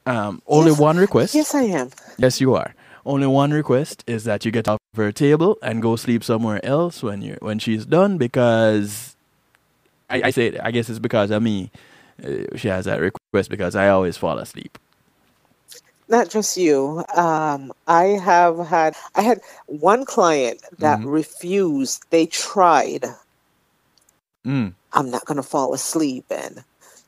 Um, 0.06 0.42
only 0.46 0.70
Yes. 0.70 0.78
one 0.80 0.96
request. 0.98 1.34
Yes, 1.34 1.54
I 1.54 1.62
am. 1.62 1.90
Yes, 2.18 2.40
you 2.40 2.54
are. 2.54 2.74
Only 3.06 3.26
one 3.26 3.50
request 3.52 4.04
is 4.06 4.24
that 4.24 4.44
you 4.44 4.50
get 4.50 4.68
off 4.68 4.78
her 4.96 5.12
table 5.12 5.56
and 5.62 5.80
go 5.80 5.96
sleep 5.96 6.22
somewhere 6.22 6.64
else 6.64 7.02
when 7.02 7.22
you 7.22 7.36
when 7.40 7.58
she's 7.58 7.86
done 7.86 8.18
because 8.18 9.16
I, 10.10 10.22
I 10.24 10.30
say 10.30 10.48
it, 10.48 10.60
I 10.62 10.70
guess 10.70 10.88
it's 10.90 10.98
because 10.98 11.30
of 11.30 11.42
me. 11.42 11.70
Uh, 12.22 12.56
she 12.56 12.68
has 12.68 12.84
that 12.84 13.00
request 13.00 13.48
because 13.48 13.74
I 13.74 13.88
always 13.88 14.16
fall 14.18 14.38
asleep. 14.38 14.76
Not 16.10 16.28
just 16.30 16.56
you. 16.58 17.04
Um, 17.16 17.72
I 17.88 18.04
have 18.18 18.58
had 18.66 18.96
I 19.14 19.22
had 19.22 19.40
one 19.66 20.04
client 20.04 20.60
that 20.80 21.00
Mhm. 21.00 21.06
refused. 21.06 22.04
They 22.10 22.26
tried. 22.26 23.06
Mm. 24.46 24.74
I'm 24.92 25.10
not 25.10 25.24
gonna 25.26 25.44
fall 25.44 25.74
asleep, 25.74 26.26
and 26.30 26.64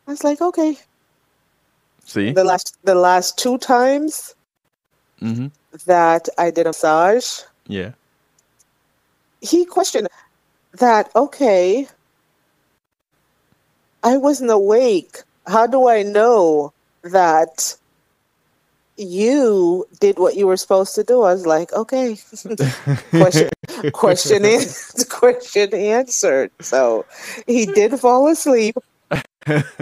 I 0.07 0.13
was 0.13 0.25
like, 0.25 0.41
okay. 0.41 0.79
See? 2.07 2.33
The 2.33 2.45
last 2.45 2.77
the 2.85 2.95
last 2.95 3.39
two 3.39 3.59
times 3.59 4.35
hmm 5.21 5.49
that 5.87 6.29
I 6.39 6.51
did 6.51 6.67
a 6.67 6.71
massage, 6.71 7.41
Yeah. 7.67 7.93
he 9.41 9.65
questioned 9.65 10.09
that. 10.75 11.11
Okay, 11.17 11.89
I 14.05 14.17
wasn't 14.17 14.51
awake. 14.51 15.23
How 15.47 15.67
do 15.67 15.89
I 15.89 16.03
know 16.05 16.73
that 17.03 17.77
you 19.03 19.87
did 20.01 20.19
what 20.19 20.37
you 20.37 20.47
were 20.47 20.57
supposed 20.57 20.95
to 20.95 21.05
do? 21.05 21.23
I 21.23 21.33
was 21.33 21.47
like, 21.47 21.73
okay, 21.73 22.17
question, 23.11 23.51
question, 23.93 24.45
in, 24.45 24.61
question 25.09 25.75
answered. 25.75 26.51
So 26.61 27.05
he 27.47 27.67
did 27.67 27.99
fall 27.99 28.29
asleep, 28.29 28.77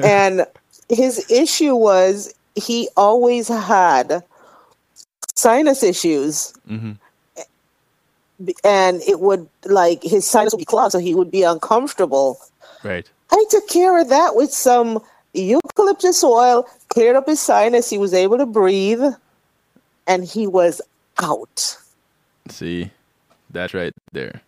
and 0.02 0.46
his 0.88 1.30
issue 1.30 1.74
was 1.74 2.35
he 2.54 2.88
always 2.96 3.48
had 3.48 4.22
sinus 5.35 5.83
issues 5.83 6.52
hmm 6.66 6.92
and 8.64 9.02
it 9.02 9.20
would 9.20 9.46
like 9.66 10.02
his 10.02 10.26
sinus 10.26 10.54
would 10.54 10.59
be 10.59 10.64
clogged 10.64 10.92
so 10.92 10.98
he 10.98 11.14
would 11.14 11.30
be 11.30 11.42
uncomfortable 11.42 12.38
Right. 12.83 13.09
I 13.30 13.44
took 13.50 13.68
care 13.68 14.00
of 14.00 14.09
that 14.09 14.35
with 14.35 14.52
some 14.52 15.00
eucalyptus 15.35 16.23
oil, 16.25 16.66
cleared 16.88 17.16
up 17.16 17.27
his 17.27 17.40
sinus. 17.40 17.88
He 17.90 17.99
was 17.99 18.14
able 18.14 18.38
to 18.38 18.47
breathe, 18.47 19.03
and 20.07 20.25
he 20.25 20.47
was 20.47 20.81
out. 21.19 21.77
See? 22.49 22.90
That's 23.51 23.75
right 23.75 23.93
there. 24.12 24.43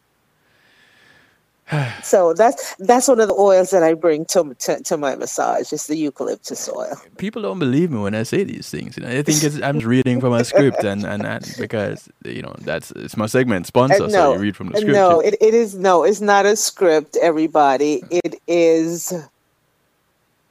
So 2.03 2.35
that's 2.35 2.75
that's 2.81 3.09
one 3.09 3.21
of 3.21 3.29
the 3.29 3.35
oils 3.35 3.71
that 3.71 3.83
I 3.83 3.95
bring 3.95 4.27
to 4.27 4.55
to, 4.59 4.83
to 4.83 4.97
my 4.99 5.15
massage. 5.17 5.73
Is 5.73 5.87
the 5.87 5.97
eucalyptus 5.97 6.69
oil. 6.69 7.01
people 7.17 7.41
don't 7.41 7.59
believe 7.59 7.91
me 7.91 7.99
when 8.01 8.15
I 8.15 8.25
say 8.25 8.45
these 8.45 8.69
things. 8.69 8.97
You 8.97 9.05
know, 9.05 9.09
I 9.09 9.23
think 9.23 9.43
it's, 9.43 9.61
I'm 9.63 9.77
just 9.77 9.87
reading 9.87 10.21
from 10.21 10.35
a 10.35 10.45
script, 10.45 10.85
and, 10.85 11.05
and, 11.05 11.25
and 11.25 11.55
because 11.59 12.11
you 12.25 12.43
know 12.43 12.55
that's 12.61 12.91
it's 12.93 13.17
my 13.17 13.27
segment 13.27 13.67
sponsor, 13.67 14.05
Uh, 14.05 14.09
so 14.11 14.19
no, 14.19 14.35
you 14.35 14.41
read 14.41 14.57
from 14.57 14.69
the 14.69 14.79
script. 14.79 14.95
no, 14.95 15.21
it, 15.21 15.35
it 15.41 15.55
is 15.55 15.75
no, 15.75 16.05
it's 16.05 16.21
not 16.21 16.45
a 16.45 16.57
script. 16.57 17.17
Everybody, 17.23 18.03
it 18.11 18.35
is. 18.47 19.15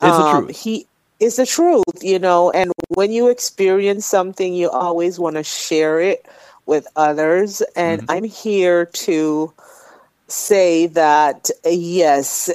It's 0.02 0.18
the 0.18 0.24
um, 0.24 0.24
truth. 0.24 0.60
He 0.64 0.88
is 1.20 1.38
the 1.38 1.46
truth, 1.46 1.84
you 2.02 2.20
know. 2.20 2.52
And 2.52 2.72
when 2.90 3.12
you 3.12 3.28
experience 3.30 4.06
something, 4.06 4.54
you 4.54 4.70
always 4.70 5.20
want 5.20 5.36
to 5.38 5.44
share 5.44 6.00
it 6.00 6.26
with 6.66 6.88
others. 6.96 7.62
And 7.76 8.02
Mhm. 8.02 8.08
I'm 8.10 8.24
here 8.24 8.86
to 8.86 9.54
say 10.28 10.88
that 10.88 11.50
yes, 11.66 12.50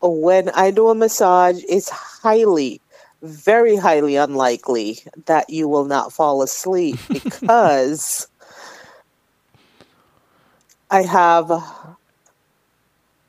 when 0.00 0.50
I 0.50 0.70
do 0.70 0.88
a 0.88 0.94
massage, 0.94 1.62
it's 1.68 1.88
highly, 1.90 2.82
very 3.22 3.76
highly 3.76 4.16
unlikely 4.16 5.00
that 5.26 5.48
you 5.50 5.68
will 5.68 5.84
not 5.84 6.12
fall 6.12 6.42
asleep 6.42 7.00
because 7.12 8.26
I 10.90 11.02
have 11.02 11.50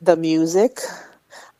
the 0.01 0.15
music. 0.15 0.79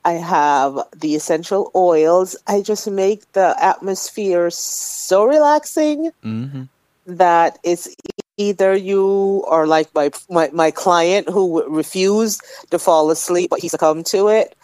I 0.05 0.13
have 0.13 0.79
the 0.95 1.15
essential 1.15 1.71
oils. 1.75 2.35
I 2.47 2.61
just 2.61 2.89
make 2.89 3.31
the 3.33 3.55
atmosphere 3.61 4.49
so 4.49 5.25
relaxing 5.25 6.11
hmm 6.23 6.63
that 7.05 7.57
it's 7.63 7.89
either 8.37 8.75
you 8.75 9.43
or 9.47 9.65
like 9.65 9.89
my 9.95 10.11
my, 10.29 10.49
my 10.53 10.69
client 10.71 11.27
who 11.27 11.63
refused 11.67 12.41
to 12.69 12.77
fall 12.77 13.09
asleep 13.09 13.49
but 13.49 13.59
he 13.59 13.67
succumbed 13.67 14.05
to 14.05 14.27
it 14.29 14.55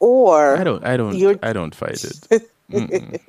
or 0.00 0.56
I 0.56 0.64
don't, 0.64 0.82
I 0.84 0.96
don't, 0.96 1.14
You're- 1.14 1.38
I 1.42 1.52
don't 1.52 1.74
fight 1.74 2.02
it. 2.04 2.42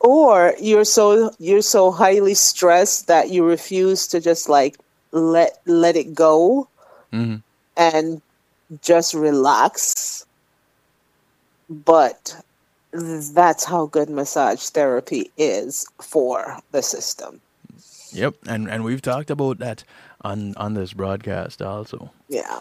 Or 0.00 0.54
you're 0.60 0.84
so 0.84 1.30
you're 1.38 1.62
so 1.62 1.90
highly 1.90 2.34
stressed 2.34 3.06
that 3.06 3.30
you 3.30 3.44
refuse 3.46 4.06
to 4.08 4.20
just 4.20 4.48
like 4.48 4.76
let 5.12 5.58
let 5.66 5.96
it 5.96 6.14
go 6.14 6.68
Mhm. 7.12 7.42
and 7.76 8.20
just 8.82 9.14
relax 9.14 10.25
but 11.68 12.36
that's 13.34 13.64
how 13.64 13.86
good 13.86 14.10
massage 14.10 14.62
therapy 14.70 15.30
is 15.36 15.86
for 16.02 16.58
the 16.72 16.82
system 16.82 17.40
Yep, 18.12 18.36
and 18.48 18.68
and 18.70 18.84
we've 18.84 19.02
talked 19.02 19.30
about 19.30 19.58
that 19.58 19.84
on 20.22 20.54
on 20.56 20.74
this 20.74 20.92
broadcast 20.94 21.62
also. 21.62 22.10
yeah 22.28 22.60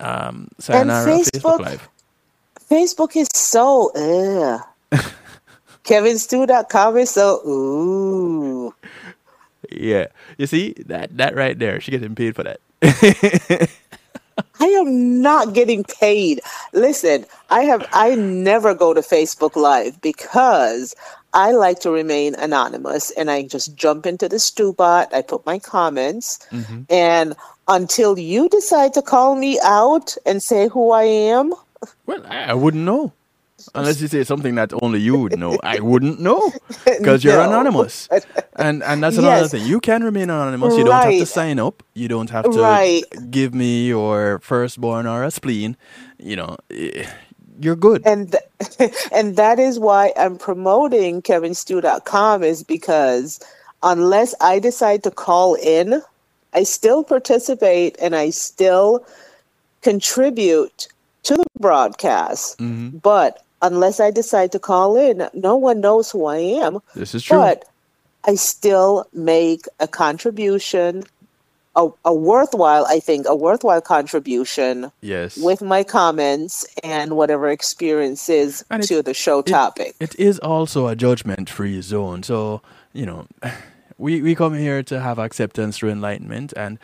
Um, 0.00 0.48
sayonara 0.58 1.06
Facebook, 1.06 1.18
Facebook 1.18 1.60
Live. 1.60 1.88
Facebook 2.70 3.16
is 3.16 3.28
so 3.34 3.90
ugh. 3.96 4.60
KevinStew.com 5.84 6.96
is 6.98 7.10
so 7.10 7.40
ooh. 7.46 8.74
Yeah. 9.70 10.06
You 10.38 10.46
see 10.46 10.74
that 10.86 11.16
that 11.16 11.34
right 11.34 11.58
there, 11.58 11.80
she 11.80 11.90
getting 11.90 12.14
paid 12.14 12.36
for 12.36 12.44
that. 12.44 12.60
I 14.60 14.66
am 14.66 15.22
not 15.22 15.54
getting 15.54 15.84
paid. 15.84 16.40
Listen, 16.72 17.26
I 17.50 17.62
have 17.62 17.86
I 17.92 18.14
never 18.14 18.74
go 18.74 18.94
to 18.94 19.00
Facebook 19.00 19.56
Live 19.56 20.00
because 20.00 20.94
I 21.34 21.52
like 21.52 21.80
to 21.80 21.90
remain 21.90 22.34
anonymous 22.34 23.10
and 23.12 23.30
I 23.30 23.42
just 23.42 23.74
jump 23.74 24.06
into 24.06 24.28
the 24.28 24.36
stewbot, 24.36 25.12
I 25.12 25.22
put 25.22 25.44
my 25.44 25.58
comments, 25.58 26.38
mm-hmm. 26.50 26.82
and 26.88 27.34
until 27.68 28.18
you 28.18 28.48
decide 28.48 28.94
to 28.94 29.02
call 29.02 29.36
me 29.36 29.58
out 29.62 30.16
and 30.24 30.42
say 30.42 30.68
who 30.68 30.90
I 30.90 31.04
am. 31.04 31.52
Well, 32.06 32.24
I, 32.26 32.44
I 32.44 32.54
wouldn't 32.54 32.84
know. 32.84 33.12
Unless 33.74 34.00
you 34.00 34.08
say 34.08 34.24
something 34.24 34.54
that 34.56 34.72
only 34.82 35.00
you 35.00 35.18
would 35.18 35.38
know. 35.38 35.58
I 35.62 35.80
wouldn't 35.80 36.20
know. 36.20 36.52
Because 36.84 37.22
you're 37.22 37.36
no. 37.36 37.48
anonymous. 37.48 38.08
And 38.56 38.82
and 38.82 39.02
that's 39.02 39.16
another 39.18 39.42
yes. 39.42 39.50
thing. 39.50 39.66
You 39.66 39.78
can 39.80 40.02
remain 40.02 40.30
anonymous. 40.30 40.74
You 40.74 40.84
right. 40.84 41.04
don't 41.04 41.12
have 41.12 41.20
to 41.20 41.26
sign 41.26 41.58
up. 41.58 41.82
You 41.94 42.08
don't 42.08 42.30
have 42.30 42.44
to 42.44 42.60
right. 42.60 43.04
give 43.30 43.54
me 43.54 43.86
your 43.88 44.40
firstborn 44.40 45.06
or 45.06 45.22
a 45.22 45.30
spleen. 45.30 45.76
You 46.18 46.36
know, 46.36 46.56
eh, 46.70 47.06
you're 47.60 47.76
good. 47.76 48.02
And 48.06 48.32
th- 48.32 48.92
and 49.12 49.36
that 49.36 49.58
is 49.58 49.78
why 49.78 50.12
I'm 50.16 50.38
promoting 50.38 51.22
kevinstew.com 51.22 52.42
is 52.42 52.62
because 52.64 53.40
unless 53.82 54.34
I 54.40 54.58
decide 54.58 55.02
to 55.04 55.10
call 55.10 55.54
in, 55.54 56.02
I 56.54 56.62
still 56.62 57.04
participate 57.04 57.96
and 58.00 58.16
I 58.16 58.30
still 58.30 59.04
contribute 59.82 60.88
to 61.24 61.36
the 61.36 61.46
broadcast. 61.58 62.58
Mm-hmm. 62.58 62.98
But 62.98 63.44
unless 63.62 64.00
I 64.00 64.10
decide 64.10 64.52
to 64.52 64.58
call 64.58 64.96
in, 64.96 65.28
no 65.34 65.56
one 65.56 65.80
knows 65.80 66.10
who 66.10 66.26
I 66.26 66.38
am. 66.38 66.80
This 66.94 67.14
is 67.14 67.24
true. 67.24 67.38
But 67.38 67.64
I 68.24 68.34
still 68.34 69.06
make 69.12 69.66
a 69.80 69.88
contribution 69.88 71.04
a, 71.78 71.88
a 72.04 72.12
worthwhile, 72.12 72.84
I 72.86 72.98
think, 72.98 73.26
a 73.28 73.36
worthwhile 73.36 73.80
contribution. 73.80 74.90
Yes. 75.00 75.38
With 75.38 75.62
my 75.62 75.84
comments 75.84 76.66
and 76.82 77.16
whatever 77.16 77.48
experiences 77.48 78.64
and 78.68 78.82
to 78.82 79.00
the 79.00 79.14
show 79.14 79.42
topic. 79.42 79.94
It 80.00 80.18
is 80.18 80.40
also 80.40 80.88
a 80.88 80.96
judgment-free 80.96 81.80
zone, 81.82 82.24
so 82.24 82.62
you 82.92 83.06
know, 83.06 83.26
we 83.98 84.20
we 84.20 84.34
come 84.34 84.54
here 84.54 84.82
to 84.82 85.00
have 85.00 85.18
acceptance 85.18 85.78
through 85.78 85.90
enlightenment, 85.90 86.52
and 86.56 86.78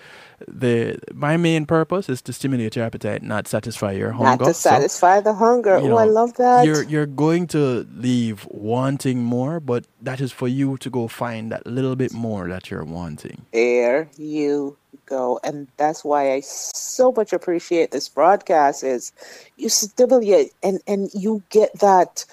the 0.46 0.98
my 1.12 1.36
main 1.36 1.66
purpose 1.66 2.08
is 2.08 2.20
to 2.22 2.32
stimulate 2.32 2.76
your 2.76 2.84
appetite, 2.84 3.22
not 3.22 3.46
satisfy 3.48 3.92
your 3.92 4.12
hunger. 4.12 4.44
Not 4.44 4.48
to 4.48 4.54
satisfy 4.54 5.18
so, 5.18 5.22
the 5.22 5.34
hunger. 5.34 5.76
Oh, 5.76 5.96
I 5.96 6.04
love 6.04 6.34
that. 6.34 6.64
You're 6.66 6.82
you're 6.82 7.06
going 7.06 7.46
to 7.48 7.86
leave 7.94 8.46
wanting 8.50 9.22
more, 9.24 9.60
but 9.60 9.86
that 10.02 10.20
is 10.20 10.32
for 10.32 10.48
you 10.48 10.76
to 10.78 10.90
go 10.90 11.08
find 11.08 11.52
that 11.52 11.66
little 11.66 11.96
bit 11.96 12.12
more 12.12 12.48
that 12.48 12.70
you're 12.70 12.84
wanting. 12.84 13.46
There 13.52 14.08
you 14.16 14.76
go, 15.06 15.40
and 15.44 15.68
that's 15.76 16.04
why 16.04 16.32
I 16.32 16.40
so 16.40 17.12
much 17.12 17.32
appreciate 17.32 17.90
this 17.90 18.08
broadcast. 18.08 18.82
Is 18.82 19.12
you 19.56 19.68
stimulate 19.68 20.52
and 20.62 20.80
and 20.86 21.10
you 21.14 21.42
get 21.50 21.78
that 21.80 22.24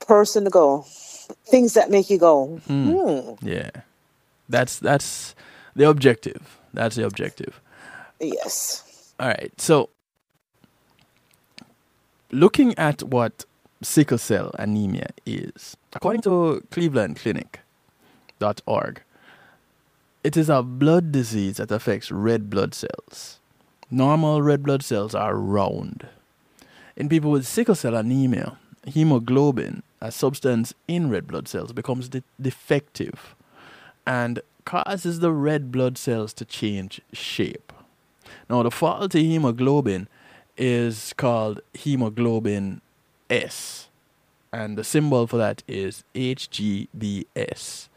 person 0.00 0.44
to 0.44 0.50
go 0.50 0.84
things 1.46 1.74
that 1.74 1.90
make 1.90 2.10
you 2.10 2.18
go. 2.18 2.60
Hmm. 2.66 2.90
hmm. 2.90 3.46
Yeah, 3.46 3.70
that's 4.48 4.78
that's 4.78 5.34
the 5.76 5.88
objective 5.88 6.59
that's 6.72 6.96
the 6.96 7.06
objective. 7.06 7.60
Yes. 8.20 9.14
All 9.18 9.28
right. 9.28 9.52
So, 9.60 9.90
looking 12.30 12.76
at 12.78 13.02
what 13.02 13.44
sickle 13.82 14.18
cell 14.18 14.52
anemia 14.58 15.10
is, 15.26 15.76
according 15.94 16.22
to 16.22 16.64
clevelandclinic.org, 16.70 19.02
it 20.22 20.36
is 20.36 20.50
a 20.50 20.62
blood 20.62 21.12
disease 21.12 21.56
that 21.56 21.70
affects 21.70 22.10
red 22.10 22.50
blood 22.50 22.74
cells. 22.74 23.38
Normal 23.90 24.42
red 24.42 24.62
blood 24.62 24.84
cells 24.84 25.14
are 25.14 25.34
round. 25.34 26.06
In 26.94 27.08
people 27.08 27.30
with 27.30 27.46
sickle 27.46 27.74
cell 27.74 27.96
anemia, 27.96 28.58
hemoglobin, 28.86 29.82
a 30.00 30.12
substance 30.12 30.74
in 30.86 31.08
red 31.10 31.26
blood 31.26 31.48
cells, 31.48 31.72
becomes 31.72 32.10
de- 32.10 32.22
defective 32.40 33.34
and 34.06 34.40
causes 34.70 35.18
the 35.18 35.32
red 35.32 35.72
blood 35.72 35.98
cells 35.98 36.32
to 36.32 36.44
change 36.44 37.00
shape. 37.12 37.72
Now, 38.48 38.62
the 38.62 38.70
faulty 38.70 39.28
hemoglobin 39.28 40.06
is 40.56 41.12
called 41.16 41.60
hemoglobin 41.74 42.80
S, 43.28 43.88
and 44.52 44.78
the 44.78 44.84
symbol 44.84 45.26
for 45.26 45.38
that 45.38 45.64
is 45.66 46.04
HGBS. 46.14 47.88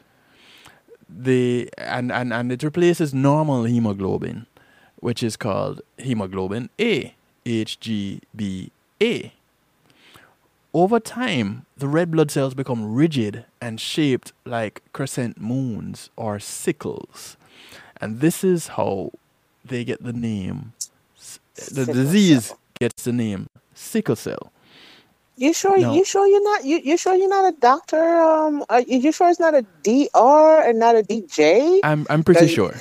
The 1.08 1.70
and, 1.78 2.12
and, 2.12 2.34
and 2.34 2.52
it 2.52 2.64
replaces 2.64 3.14
normal 3.14 3.66
hemoglobin, 3.66 4.48
which 4.96 5.22
is 5.22 5.38
called 5.38 5.82
hemoglobin 6.00 6.72
A, 6.80 7.14
HGBA. 7.46 8.72
Over 10.74 11.00
time, 11.00 11.68
the 11.78 11.88
red 11.88 12.10
blood 12.10 12.32
cells 12.32 12.56
become 12.56 12.94
rigid 12.94 13.46
and 13.62 13.80
shaped 13.80 14.34
like 14.44 14.82
crescent 14.92 15.40
moons 15.40 16.10
or 16.16 16.40
sickles. 16.40 17.38
And 18.02 18.22
this 18.22 18.44
is 18.44 18.70
how 18.70 19.12
they 19.64 19.84
get 19.84 20.04
the 20.04 20.14
name, 20.14 20.74
the 21.56 21.64
sickle 21.64 21.94
disease 21.94 22.46
cell. 22.46 22.60
gets 22.80 23.04
the 23.04 23.14
name 23.14 23.48
sickle 23.76 24.16
cell. 24.16 24.52
You 25.38 25.54
sure? 25.54 25.78
No. 25.78 25.94
You 25.94 26.06
sure 26.06 26.28
you're 26.28 26.44
not? 26.44 26.66
You, 26.66 26.80
you 26.84 26.98
sure 26.98 27.16
you're 27.16 27.30
not 27.30 27.54
a 27.54 27.58
doctor? 27.58 28.22
Um, 28.22 28.66
are 28.70 28.82
you 28.82 29.12
sure 29.12 29.30
it's 29.30 29.40
not 29.40 29.54
a 29.54 29.66
DR 29.84 30.68
and 30.68 30.80
not 30.80 30.96
a 30.96 31.02
DJ? 31.02 31.80
I'm 31.84 32.06
I'm 32.10 32.24
pretty 32.24 32.48
sure. 32.48 32.74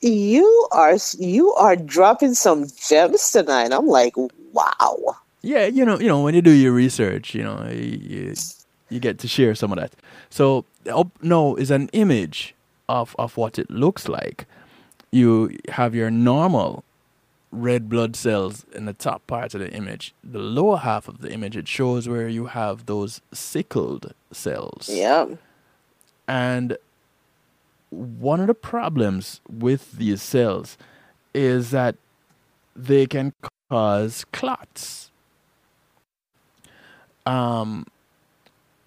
You 0.00 0.68
are 0.72 0.96
you 1.18 1.52
are 1.54 1.76
dropping 1.76 2.34
some 2.34 2.66
gems 2.78 3.30
tonight. 3.30 3.72
I'm 3.72 3.86
like, 3.86 4.14
wow. 4.52 5.16
Yeah, 5.46 5.66
you 5.66 5.84
know, 5.84 6.00
you 6.00 6.08
know, 6.08 6.22
when 6.22 6.34
you 6.34 6.42
do 6.42 6.50
your 6.50 6.72
research, 6.72 7.32
you 7.32 7.44
know, 7.44 7.68
you, 7.70 8.34
you 8.88 8.98
get 8.98 9.20
to 9.20 9.28
share 9.28 9.54
some 9.54 9.70
of 9.70 9.78
that. 9.78 9.92
So 10.28 10.64
up 10.90 11.08
no 11.22 11.54
is 11.54 11.70
an 11.70 11.88
image 11.92 12.56
of 12.88 13.14
of 13.16 13.36
what 13.36 13.56
it 13.56 13.70
looks 13.70 14.08
like. 14.08 14.46
You 15.12 15.56
have 15.68 15.94
your 15.94 16.10
normal 16.10 16.82
red 17.52 17.88
blood 17.88 18.16
cells 18.16 18.66
in 18.74 18.86
the 18.86 18.92
top 18.92 19.24
part 19.28 19.54
of 19.54 19.60
the 19.60 19.70
image. 19.70 20.12
The 20.24 20.40
lower 20.40 20.78
half 20.78 21.06
of 21.06 21.20
the 21.20 21.32
image 21.32 21.56
it 21.56 21.68
shows 21.68 22.08
where 22.08 22.28
you 22.28 22.46
have 22.46 22.86
those 22.86 23.20
sickled 23.32 24.14
cells. 24.32 24.90
Yeah. 24.92 25.26
And 26.26 26.76
one 27.90 28.40
of 28.40 28.48
the 28.48 28.54
problems 28.54 29.40
with 29.48 29.92
these 29.92 30.22
cells 30.22 30.76
is 31.34 31.70
that 31.70 31.94
they 32.74 33.06
can 33.06 33.32
cause 33.70 34.24
clots 34.32 35.05
um, 37.26 37.86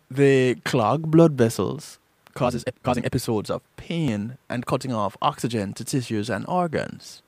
they 0.09 0.55
clog 0.65 1.11
blood 1.11 1.33
vessels, 1.33 1.99
causes 2.33 2.63
causing 2.83 3.05
episodes 3.05 3.49
of 3.49 3.61
pain 3.75 4.37
and 4.49 4.65
cutting 4.65 4.93
off 4.93 5.17
oxygen 5.21 5.73
to 5.73 5.83
tissues 5.83 6.29
and 6.29 6.45
organs. 6.47 7.21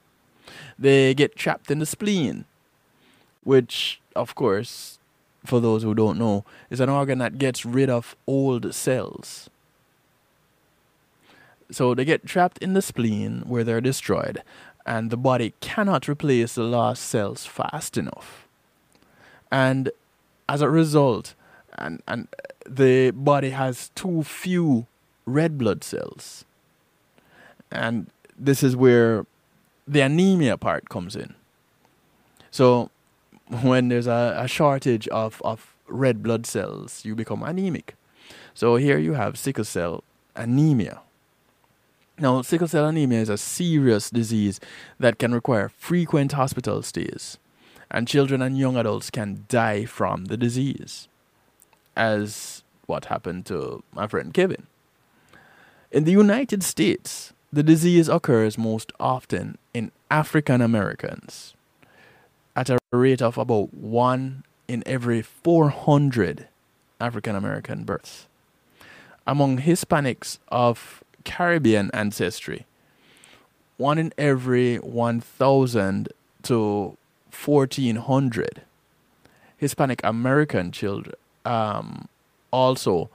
They 0.80 1.14
get 1.14 1.36
trapped 1.36 1.70
in 1.70 1.80
the 1.80 1.86
spleen, 1.86 2.46
which, 3.44 4.02
of 4.16 4.36
course, 4.36 5.00
for 5.46 5.60
those 5.60 5.84
who 5.84 5.94
don't 5.94 6.18
know, 6.18 6.46
is 6.70 6.80
an 6.80 6.90
organ 6.90 7.20
that 7.20 7.38
gets 7.38 7.66
rid 7.66 7.90
of 7.90 8.16
old 8.28 8.74
cells. 8.74 9.50
So 11.72 11.94
they 11.96 12.06
get 12.06 12.26
trapped 12.26 12.58
in 12.60 12.74
the 12.74 12.82
spleen 12.82 13.44
where 13.48 13.64
they're 13.64 13.82
destroyed, 13.82 14.44
and 14.86 15.10
the 15.10 15.18
body 15.18 15.54
cannot 15.62 16.08
replace 16.08 16.56
the 16.56 16.64
lost 16.64 17.04
cells 17.04 17.46
fast 17.46 17.98
enough. 17.98 18.48
And 19.52 19.92
as 20.52 20.62
a 20.62 20.70
result, 20.70 21.34
and, 21.78 22.04
and 22.10 22.28
the 22.68 23.12
body 23.12 23.52
has 23.52 23.90
too 23.96 24.22
few 24.22 24.86
red 25.26 25.58
blood 25.58 25.82
cells. 25.82 26.44
And 27.72 28.08
this 28.38 28.62
is 28.62 28.76
where 28.76 29.26
the 29.88 30.02
anemia 30.02 30.58
part 30.58 30.90
comes 30.90 31.16
in. 31.16 31.36
So 32.52 32.90
when 33.62 33.88
there's 33.88 34.08
a, 34.08 34.36
a 34.38 34.48
shortage 34.50 35.08
of, 35.08 35.42
of 35.46 35.74
red 35.88 36.22
blood 36.22 36.46
cells, 36.46 37.06
you 37.06 37.16
become 37.16 37.44
anemic. 37.44 37.96
So 38.54 38.76
here 38.76 38.98
you 38.98 39.14
have 39.14 39.40
sickle 39.40 39.64
cell 39.64 40.04
anemia. 40.36 41.00
Now, 42.20 42.42
sickle 42.42 42.68
cell 42.68 42.88
anemia 42.88 43.22
is 43.22 43.30
a 43.30 43.38
serious 43.38 44.10
disease 44.10 44.60
that 45.00 45.18
can 45.18 45.34
require 45.34 45.70
frequent 45.70 46.34
hospital 46.34 46.82
stays 46.82 47.38
and 47.92 48.08
children 48.08 48.42
and 48.42 48.58
young 48.58 48.78
adults 48.78 49.10
can 49.12 49.46
die 49.50 49.86
from 49.86 50.26
the 50.26 50.38
disease, 50.38 51.08
as 51.96 52.64
what 52.88 53.06
happened 53.06 53.46
to 53.46 53.84
my 53.94 54.08
friend 54.08 54.34
Kevin. 54.34 54.66
In 55.92 56.06
the 56.06 56.12
United 56.12 56.64
States, 56.64 57.34
the 57.52 57.64
disease 57.64 58.08
occurs 58.08 58.58
most 58.58 58.94
often 59.00 59.58
in 59.74 59.92
African 60.10 60.62
Americans. 60.62 61.54
at 62.56 62.70
a 62.70 62.78
rate 62.92 63.22
of 63.22 63.38
about 63.38 63.74
one 63.74 64.44
in 64.68 64.84
every 64.86 65.22
400 65.22 66.48
African 67.00 67.36
American 67.36 67.84
births. 67.84 68.28
Among 69.26 69.60
Hispanics 69.60 70.38
of 70.50 71.04
Caribbean 71.24 71.90
ancestry, 71.94 72.66
one 73.78 73.98
in 73.98 74.14
every 74.18 74.78
1,000 74.78 76.10
to 76.44 76.98
1,400 77.34 78.62
Hispanic 79.58 80.02
American 80.04 80.72
children 80.72 81.16
um, 81.46 82.08
also 82.52 83.10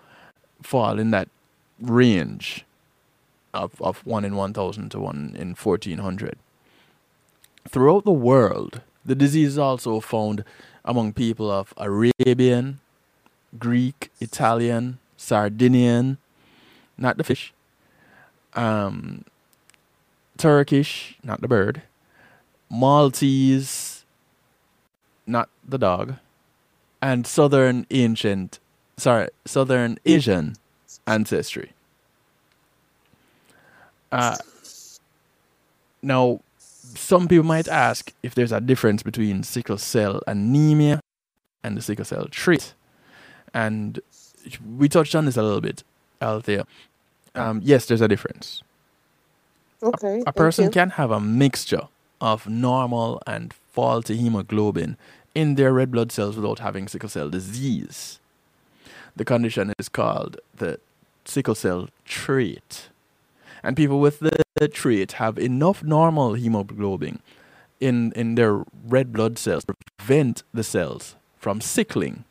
fall 0.62 0.99
in 0.99 1.11
that 1.11 1.29
range 1.81 2.64
of, 3.53 3.81
of 3.81 4.05
1 4.07 4.25
in 4.25 4.37
1,000 4.37 4.91
to 4.91 5.01
1 5.01 5.37
in 5.39 5.55
1,400. 5.55 6.39
Throughout 7.69 8.05
the 8.05 8.12
world, 8.12 8.81
the 9.05 9.14
disease 9.14 9.51
is 9.51 9.59
also 9.59 10.01
found 10.01 10.45
among 10.85 11.12
people 11.12 11.51
of 11.51 11.75
Arabian, 11.77 12.81
Greek, 13.59 14.11
Italian, 14.21 14.99
Sardinian, 15.17 16.19
not 16.97 17.17
the 17.17 17.25
fish, 17.25 17.53
um, 18.55 19.25
Turkish, 20.37 21.17
not 21.23 21.41
the 21.41 21.49
bird, 21.49 21.83
Maltese, 22.71 23.96
not 25.27 25.49
the 25.66 25.79
dog, 25.79 26.14
and 27.03 27.27
Southern 27.27 27.87
ancient, 27.91 28.59
sorry, 28.97 29.29
Southern 29.45 29.99
Asian 30.05 30.57
ancestry. 31.07 31.72
Uh, 34.12 34.37
now, 36.03 36.41
some 36.59 37.29
people 37.29 37.45
might 37.45 37.68
ask 37.68 38.12
if 38.22 38.35
there's 38.35 38.53
a 38.53 38.61
difference 38.61 39.03
between 39.03 39.43
sickle 39.43 39.79
cell 39.79 40.20
anemia 40.27 41.01
and 41.62 41.77
the 41.77 41.83
sickle 41.83 42.05
cell 42.05 42.27
trait. 42.31 42.74
And 43.53 44.01
we 44.77 44.89
touched 44.89 45.14
on 45.14 45.27
this 45.27 45.37
a 45.37 45.43
little 45.43 45.61
bit, 45.61 45.83
Althea. 46.22 46.66
Um, 47.35 47.61
yes, 47.62 47.87
there's 47.87 48.01
a 48.01 48.09
difference. 48.09 48.62
Okay. 49.83 50.22
A 50.27 50.33
person 50.33 50.70
can 50.70 50.91
have 50.91 51.11
a 51.11 51.20
mixture 51.20 51.89
of 52.20 52.49
normal 52.49 53.22
and 53.27 53.53
faulty 53.77 54.16
hemoglobin 54.16 54.97
in 55.35 55.55
their 55.55 55.72
red 55.72 55.93
blood 55.93 56.11
cells 56.11 56.35
without 56.35 56.61
having 56.61 56.89
sickle 56.89 57.11
cell 57.11 57.29
disease. 57.29 58.18
The 59.14 59.24
condition 59.24 59.72
is 59.79 59.91
called 59.91 60.39
the 60.57 60.81
sickle 61.27 61.55
cell 61.55 61.89
trait. 62.07 62.89
And 63.62 63.77
people 63.77 64.01
with 64.01 64.20
the 64.20 64.68
trait 64.68 65.12
have 65.12 65.39
enough 65.39 65.83
normal 65.83 66.35
hemoglobin 66.35 67.20
in, 67.79 68.12
in 68.12 68.35
their 68.35 68.64
red 68.87 69.12
blood 69.12 69.39
cells 69.39 69.64
to 69.66 69.74
prevent 69.99 70.43
the 70.55 70.64
cells 70.64 71.14
from 71.39 71.61
sickling. 71.61 72.24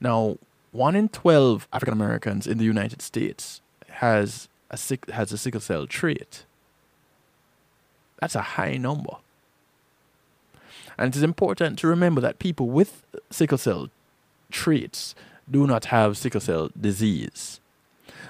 Now, 0.00 0.38
one 0.70 0.96
in 0.96 1.10
12 1.10 1.68
African 1.72 1.92
Americans 1.92 2.46
in 2.46 2.56
the 2.56 2.64
United 2.64 3.02
States 3.02 3.60
has 3.88 4.48
a, 4.70 4.78
sick, 4.78 5.10
has 5.10 5.30
a 5.32 5.38
sickle 5.38 5.60
cell 5.60 5.86
trait. 5.86 6.46
That's 8.18 8.34
a 8.34 8.42
high 8.56 8.78
number. 8.78 9.16
And 10.98 11.12
it 11.12 11.16
is 11.16 11.22
important 11.22 11.78
to 11.78 11.86
remember 11.86 12.20
that 12.20 12.38
people 12.38 12.68
with 12.68 13.04
sickle 13.30 13.58
cell 13.58 13.88
traits 14.50 15.14
do 15.50 15.66
not 15.66 15.86
have 15.86 16.16
sickle 16.16 16.40
cell 16.40 16.70
disease. 16.78 17.60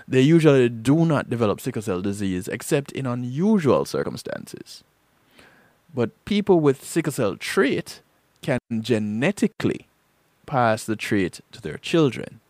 They 0.09 0.21
usually 0.21 0.69
do 0.69 1.05
not 1.05 1.31
develop 1.31 1.61
sickle 1.61 1.83
cell 1.83 2.01
disease 2.01 2.49
except 2.49 2.93
in 2.93 3.07
unusual 3.07 3.85
circumstances. 3.85 4.83
But 5.95 6.25
people 6.25 6.61
with 6.61 6.85
sickle 6.85 7.13
cell 7.13 7.37
trait 7.37 8.01
can 8.41 8.59
genetically 8.81 9.87
pass 10.47 10.85
the 10.85 10.97
trait 10.97 11.41
to 11.53 11.61
their 11.61 11.79
children. 11.79 12.41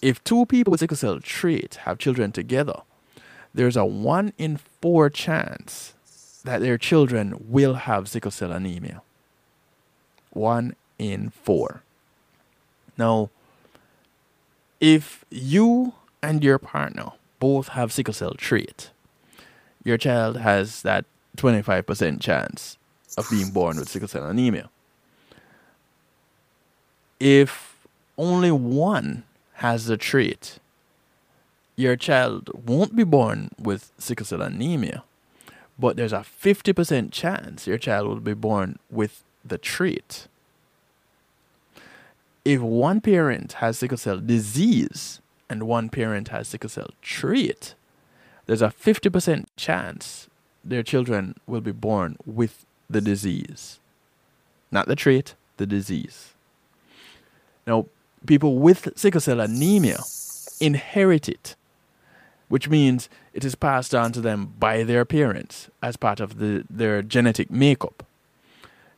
If 0.00 0.22
two 0.22 0.46
people 0.46 0.70
with 0.70 0.80
sickle 0.80 0.96
cell 0.96 1.20
trait 1.20 1.80
have 1.82 1.98
children 1.98 2.32
together, 2.32 2.80
there's 3.52 3.76
a 3.76 3.84
1 3.84 4.32
in 4.38 4.58
4 4.80 5.10
chance 5.10 5.94
that 6.44 6.60
their 6.60 6.78
children 6.78 7.34
will 7.48 7.74
have 7.74 8.08
sickle 8.08 8.30
cell 8.30 8.52
anemia. 8.52 9.02
1 10.30 10.74
in 10.98 11.30
4. 11.30 11.82
Now, 12.96 13.30
if 14.80 15.24
you 15.30 15.94
and 16.22 16.42
your 16.42 16.58
partner 16.58 17.12
both 17.38 17.68
have 17.68 17.92
sickle 17.92 18.14
cell 18.14 18.34
trait, 18.34 18.90
your 19.84 19.96
child 19.96 20.38
has 20.38 20.82
that 20.82 21.04
25% 21.36 22.20
chance 22.20 22.76
of 23.16 23.28
being 23.30 23.50
born 23.50 23.76
with 23.78 23.88
sickle 23.88 24.08
cell 24.08 24.26
anemia. 24.26 24.68
If 27.20 27.86
only 28.16 28.50
one 28.50 29.24
has 29.54 29.86
the 29.86 29.96
trait, 29.96 30.58
your 31.76 31.96
child 31.96 32.50
won't 32.66 32.94
be 32.96 33.04
born 33.04 33.50
with 33.58 33.92
sickle 33.98 34.26
cell 34.26 34.42
anemia, 34.42 35.04
but 35.78 35.96
there's 35.96 36.12
a 36.12 36.24
50% 36.42 37.12
chance 37.12 37.66
your 37.66 37.78
child 37.78 38.08
will 38.08 38.16
be 38.16 38.34
born 38.34 38.78
with 38.90 39.22
the 39.44 39.58
trait. 39.58 40.26
If 42.44 42.60
one 42.60 43.00
parent 43.00 43.54
has 43.54 43.78
sickle 43.78 43.98
cell 43.98 44.18
disease 44.18 45.20
and 45.48 45.64
one 45.64 45.88
parent 45.88 46.28
has 46.28 46.48
sickle 46.48 46.70
cell 46.70 46.90
trait, 47.02 47.74
there's 48.46 48.62
a 48.62 48.68
50% 48.68 49.44
chance 49.56 50.28
their 50.64 50.82
children 50.82 51.36
will 51.46 51.60
be 51.60 51.72
born 51.72 52.16
with 52.26 52.64
the 52.90 53.00
disease. 53.00 53.78
Not 54.70 54.86
the 54.88 54.96
trait, 54.96 55.34
the 55.58 55.66
disease. 55.66 56.32
Now, 57.66 57.86
people 58.26 58.58
with 58.58 58.88
sickle 58.96 59.20
cell 59.20 59.40
anemia 59.40 59.98
inherit 60.60 61.28
it, 61.28 61.54
which 62.48 62.68
means 62.68 63.08
it 63.32 63.44
is 63.44 63.54
passed 63.54 63.94
on 63.94 64.12
to 64.12 64.20
them 64.20 64.54
by 64.58 64.82
their 64.82 65.04
parents 65.04 65.68
as 65.82 65.96
part 65.96 66.20
of 66.20 66.38
the, 66.38 66.64
their 66.68 67.02
genetic 67.02 67.50
makeup. 67.50 68.04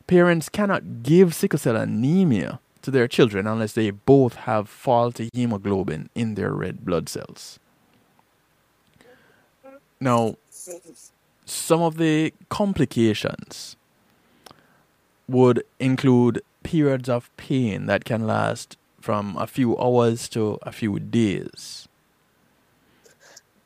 Parents 0.07 0.49
cannot 0.49 1.03
give 1.03 1.33
sickle 1.33 1.59
cell 1.59 1.75
anemia 1.75 2.59
to 2.81 2.91
their 2.91 3.07
children 3.07 3.47
unless 3.47 3.73
they 3.73 3.91
both 3.91 4.35
have 4.35 4.67
faulty 4.67 5.29
hemoglobin 5.33 6.09
in 6.15 6.35
their 6.35 6.51
red 6.51 6.83
blood 6.83 7.07
cells. 7.07 7.59
Now, 9.99 10.35
some 11.45 11.81
of 11.81 11.97
the 11.97 12.33
complications 12.49 13.75
would 15.27 15.63
include 15.79 16.41
periods 16.63 17.07
of 17.07 17.35
pain 17.37 17.85
that 17.85 18.03
can 18.03 18.25
last 18.25 18.77
from 18.99 19.35
a 19.37 19.47
few 19.47 19.77
hours 19.77 20.27
to 20.29 20.57
a 20.63 20.71
few 20.71 20.99
days. 20.99 21.87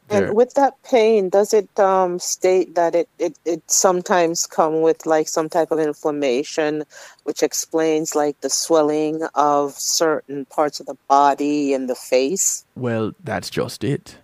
And 0.09 0.35
with 0.35 0.53
that 0.53 0.81
pain, 0.83 1.29
does 1.29 1.53
it 1.53 1.79
um, 1.79 2.19
state 2.19 2.75
that 2.75 2.93
it, 2.93 3.09
it, 3.17 3.39
it 3.43 3.63
sometimes 3.69 4.45
come 4.45 4.81
with 4.81 5.05
like 5.05 5.27
some 5.27 5.49
type 5.49 5.71
of 5.71 5.79
inflammation, 5.79 6.83
which 7.23 7.41
explains 7.41 8.15
like 8.15 8.39
the 8.41 8.49
swelling 8.49 9.23
of 9.33 9.73
certain 9.73 10.45
parts 10.45 10.79
of 10.79 10.85
the 10.85 10.97
body 11.07 11.73
and 11.73 11.89
the 11.89 11.95
face? 11.95 12.65
Well, 12.75 13.13
that's 13.23 13.49
just 13.49 13.83
it. 13.83 14.17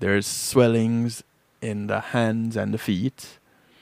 There's 0.00 0.26
swellings 0.26 1.22
in 1.62 1.86
the 1.86 2.00
hands 2.00 2.56
and 2.56 2.74
the 2.74 2.78
feet. 2.78 3.38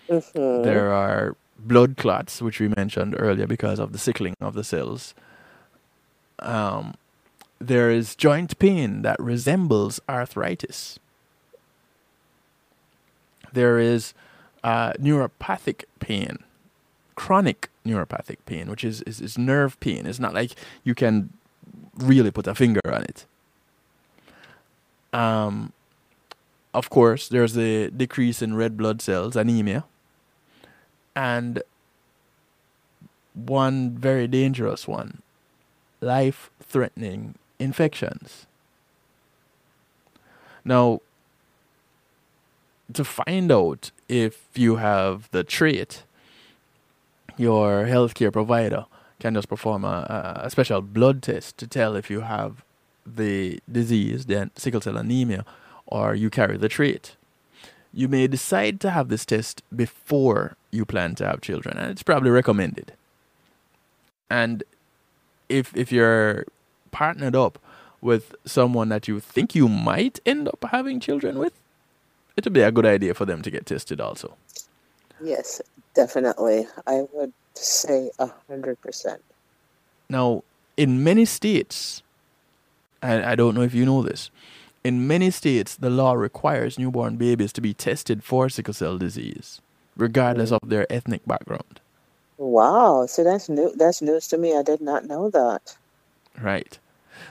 Mm-hmm. 0.09 0.63
There 0.63 0.93
are 0.93 1.35
blood 1.59 1.97
clots, 1.97 2.43
which 2.43 2.61
we 2.61 2.69
mentioned 2.69 3.17
earlier 3.19 3.47
because 3.47 3.79
of 3.79 3.93
the 3.93 3.99
sickling 3.99 4.35
of 4.41 4.55
the 4.55 4.65
cells. 4.65 5.15
Um, 6.41 6.95
there 7.59 7.91
is 7.91 8.15
joint 8.15 8.59
pain 8.59 9.03
that 9.03 9.19
resembles 9.19 9.99
arthritis. 10.09 10.99
There 13.57 13.79
is 13.79 14.13
uh, 14.63 14.93
neuropathic 15.01 15.85
pain, 15.99 16.37
chronic 17.15 17.71
neuropathic 17.87 18.37
pain, 18.45 18.69
which 18.69 18.85
is, 18.85 19.01
is, 19.03 19.19
is 19.19 19.39
nerve 19.39 19.81
pain. 19.81 20.05
It's 20.05 20.21
not 20.21 20.35
like 20.35 20.53
you 20.85 20.95
can 20.95 21.31
really 21.97 22.31
put 22.31 22.47
a 22.47 22.55
finger 22.55 22.83
on 22.85 23.03
it. 23.05 23.25
Um, 25.15 25.73
of 26.75 26.91
course, 26.91 27.29
there's 27.29 27.57
a 27.57 27.89
decrease 27.89 28.43
in 28.43 28.55
red 28.55 28.77
blood 28.77 29.01
cells, 29.01 29.37
anemia, 29.37 29.85
and 31.15 31.63
one 33.33 33.97
very 33.97 34.29
dangerous 34.29 34.87
one 34.87 35.23
life 36.03 36.51
threatening 36.61 37.37
infections. 37.59 38.45
Now, 40.63 41.01
to 42.93 43.05
find 43.05 43.51
out 43.51 43.91
if 44.09 44.49
you 44.55 44.77
have 44.77 45.29
the 45.31 45.43
trait, 45.45 46.05
your 47.37 47.85
healthcare 47.87 48.33
provider 48.33 48.87
can 49.21 49.35
just 49.35 49.49
perform 49.49 49.85
a, 49.85 50.41
a 50.45 50.51
special 50.51 50.81
blood 50.83 51.23
test 51.23 51.57
to 51.59 51.67
tell 51.67 51.97
if 51.97 52.11
you 52.11 52.21
have 52.21 52.65
the 53.07 53.61
disease, 53.71 54.27
the 54.27 54.51
sickle 54.57 54.81
cell 54.81 54.97
anemia, 54.97 55.45
or 55.87 56.15
you 56.15 56.31
carry 56.31 56.57
the 56.57 56.69
trait. 56.69 57.17
you 57.93 58.09
may 58.09 58.27
decide 58.27 58.79
to 58.81 58.91
have 58.91 59.09
this 59.09 59.25
test 59.25 59.63
before 59.75 60.57
you 60.71 60.85
plan 60.85 61.15
to 61.15 61.27
have 61.27 61.41
children, 61.41 61.79
and 61.79 61.91
it's 61.91 62.03
probably 62.03 62.31
recommended. 62.31 62.93
And 64.29 64.63
if 65.49 65.75
if 65.75 65.91
you're 65.91 66.45
partnered 66.91 67.35
up 67.35 67.59
with 68.03 68.35
someone 68.45 68.91
that 68.91 69.09
you 69.09 69.19
think 69.21 69.55
you 69.55 69.69
might 69.69 70.21
end 70.27 70.47
up 70.49 70.63
having 70.71 71.01
children 71.01 71.39
with, 71.39 71.55
it 72.37 72.45
would 72.45 72.53
be 72.53 72.63
a 72.63 72.73
good 72.73 72.87
idea 72.87 73.15
for 73.15 73.25
them 73.25 73.43
to 73.43 73.51
get 73.51 73.67
tested 73.67 74.01
also. 74.01 74.37
Yes, 75.23 75.63
definitely. 75.95 76.67
I 76.87 77.07
would 77.13 77.33
say 77.55 78.11
a 78.19 78.29
hundred 78.49 78.81
percent. 78.81 79.23
Now, 80.09 80.45
in 80.77 81.03
many 81.03 81.25
states, 81.25 82.03
and 83.03 83.25
I 83.25 83.35
don't 83.35 83.55
know 83.55 83.63
if 83.63 83.75
you 83.75 83.85
know 83.87 84.03
this, 84.03 84.31
in 84.85 85.07
many 85.07 85.31
states 85.31 85.75
the 85.75 85.91
law 85.91 86.13
requires 86.13 86.79
newborn 86.79 87.17
babies 87.17 87.53
to 87.55 87.61
be 87.61 87.75
tested 87.75 88.23
for 88.23 88.49
sickle 88.49 88.75
cell 88.75 88.99
disease, 88.99 89.61
regardless 89.97 90.51
mm. 90.51 90.59
of 90.63 90.69
their 90.69 90.87
ethnic 90.93 91.27
background. 91.27 91.81
Wow, 92.39 93.07
so 93.07 93.25
that's 93.25 93.49
new. 93.49 93.75
That's 93.75 94.03
news 94.03 94.29
to 94.29 94.39
me. 94.39 94.57
I 94.57 94.63
did 94.63 94.83
not 94.83 95.07
know 95.07 95.31
that. 95.31 95.77
Right. 96.39 96.79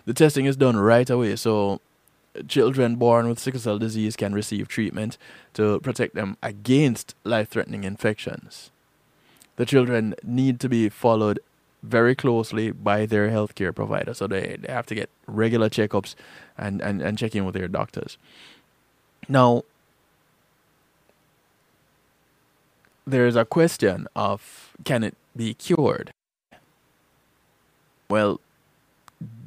The 0.05 0.15
testing 0.15 0.45
is 0.45 0.57
done 0.57 0.75
right 0.75 1.07
away, 1.07 1.35
so 1.35 1.79
children 2.47 2.95
born 2.95 3.27
with 3.27 3.39
sickle 3.39 3.59
cell 3.59 3.77
disease 3.77 4.15
can 4.15 4.33
receive 4.33 4.67
treatment 4.67 5.17
to 5.53 5.79
protect 5.79 6.15
them 6.15 6.37
against 6.41 7.15
life 7.23 7.49
threatening 7.49 7.83
infections. 7.83 8.71
The 9.55 9.65
children 9.65 10.15
need 10.23 10.59
to 10.59 10.69
be 10.69 10.89
followed 10.89 11.39
very 11.81 12.15
closely 12.15 12.71
by 12.71 13.05
their 13.05 13.29
healthcare 13.29 13.73
provider, 13.73 14.13
so 14.13 14.27
they, 14.27 14.57
they 14.59 14.71
have 14.71 14.85
to 14.87 14.95
get 14.95 15.09
regular 15.27 15.69
checkups 15.69 16.15
and, 16.57 16.81
and, 16.81 17.01
and 17.01 17.17
check 17.17 17.35
in 17.35 17.45
with 17.45 17.55
their 17.55 17.67
doctors. 17.67 18.17
Now, 19.29 19.63
there's 23.05 23.35
a 23.35 23.45
question 23.45 24.07
of 24.15 24.73
can 24.83 25.03
it 25.03 25.15
be 25.35 25.53
cured? 25.53 26.11
Well, 28.09 28.39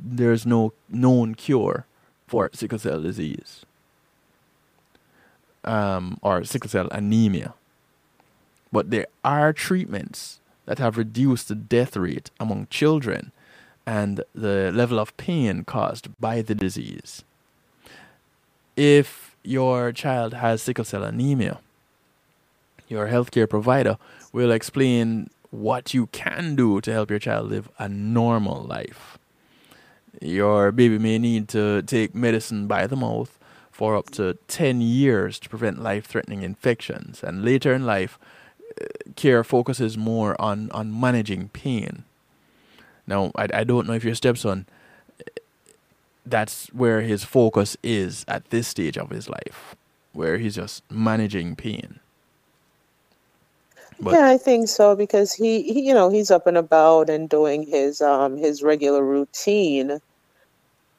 there's 0.05 0.47
no 0.47 0.72
known 0.89 1.34
cure 1.34 1.86
for 2.29 2.51
sickle 2.53 2.79
cell 2.79 3.03
disease 3.03 3.64
um, 5.64 6.18
or 6.22 6.45
sickle 6.45 6.70
cell 6.70 6.89
anemia. 6.91 7.55
But 8.72 8.91
there 8.91 9.07
are 9.24 9.53
treatments 9.53 10.41
that 10.66 10.79
have 10.79 10.99
reduced 10.99 11.49
the 11.49 11.55
death 11.55 11.97
rate 11.97 12.31
among 12.39 12.66
children 12.70 13.33
and 13.87 14.22
the 14.35 14.70
level 14.72 14.99
of 14.99 15.16
pain 15.16 15.64
caused 15.64 16.09
by 16.20 16.43
the 16.43 16.55
disease. 16.55 17.24
If 18.76 19.37
your 19.43 19.93
child 19.93 20.35
has 20.35 20.62
sickle 20.62 20.85
cell 20.85 21.05
anemia, 21.05 21.61
your 22.89 23.09
healthcare 23.09 23.49
provider 23.49 23.97
will 24.33 24.51
explain 24.51 25.31
what 25.51 25.95
you 25.95 26.07
can 26.09 26.55
do 26.55 26.81
to 26.83 26.93
help 26.93 27.11
your 27.11 27.18
child 27.18 27.51
live 27.51 27.70
a 27.79 27.89
normal 27.89 28.62
life. 28.62 29.18
Your 30.21 30.73
baby 30.73 30.99
may 30.99 31.19
need 31.19 31.49
to 31.51 31.83
take 31.83 32.14
medicine 32.14 32.66
by 32.66 32.87
the 32.87 32.97
mouth 32.97 33.39
for 33.71 33.97
up 33.97 34.11
to 34.11 34.39
10 34.49 34.81
years 34.81 35.39
to 35.41 35.49
prevent 35.49 35.83
life 35.83 36.07
threatening 36.07 36.43
infections. 36.43 37.23
And 37.23 37.45
later 37.45 37.73
in 37.75 37.87
life, 37.87 38.19
uh, 38.81 38.87
care 39.16 39.45
focuses 39.45 39.97
more 39.97 40.41
on, 40.41 40.71
on 40.73 40.99
managing 40.99 41.51
pain. 41.51 42.05
Now, 43.07 43.33
I, 43.37 43.49
I 43.55 43.64
don't 43.64 43.87
know 43.87 43.95
if 43.95 44.05
your 44.05 44.16
stepson, 44.16 44.66
uh, 45.21 45.25
that's 46.27 46.69
where 46.69 47.03
his 47.03 47.25
focus 47.25 47.77
is 47.83 48.25
at 48.29 48.51
this 48.51 48.69
stage 48.69 48.99
of 48.99 49.11
his 49.11 49.29
life, 49.29 49.77
where 50.12 50.39
he's 50.39 50.57
just 50.57 50.83
managing 50.91 51.57
pain. 51.57 52.01
But 54.01 54.14
yeah, 54.14 54.27
I 54.29 54.39
think 54.39 54.69
so 54.69 54.97
because 54.97 55.33
he, 55.33 55.62
he, 55.62 55.89
you 55.89 55.95
know, 55.95 56.11
he's 56.11 56.31
up 56.31 56.47
and 56.47 56.57
about 56.57 57.11
and 57.11 57.29
doing 57.29 57.64
his 57.64 58.01
um 58.01 58.37
his 58.37 58.62
regular 58.62 59.05
routine, 59.05 60.01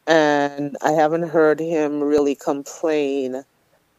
and 0.10 0.76
I 0.82 0.93
haven't 0.93 1.30
heard 1.30 1.60
him 1.60 2.01
really 2.01 2.34
complain 2.34 3.43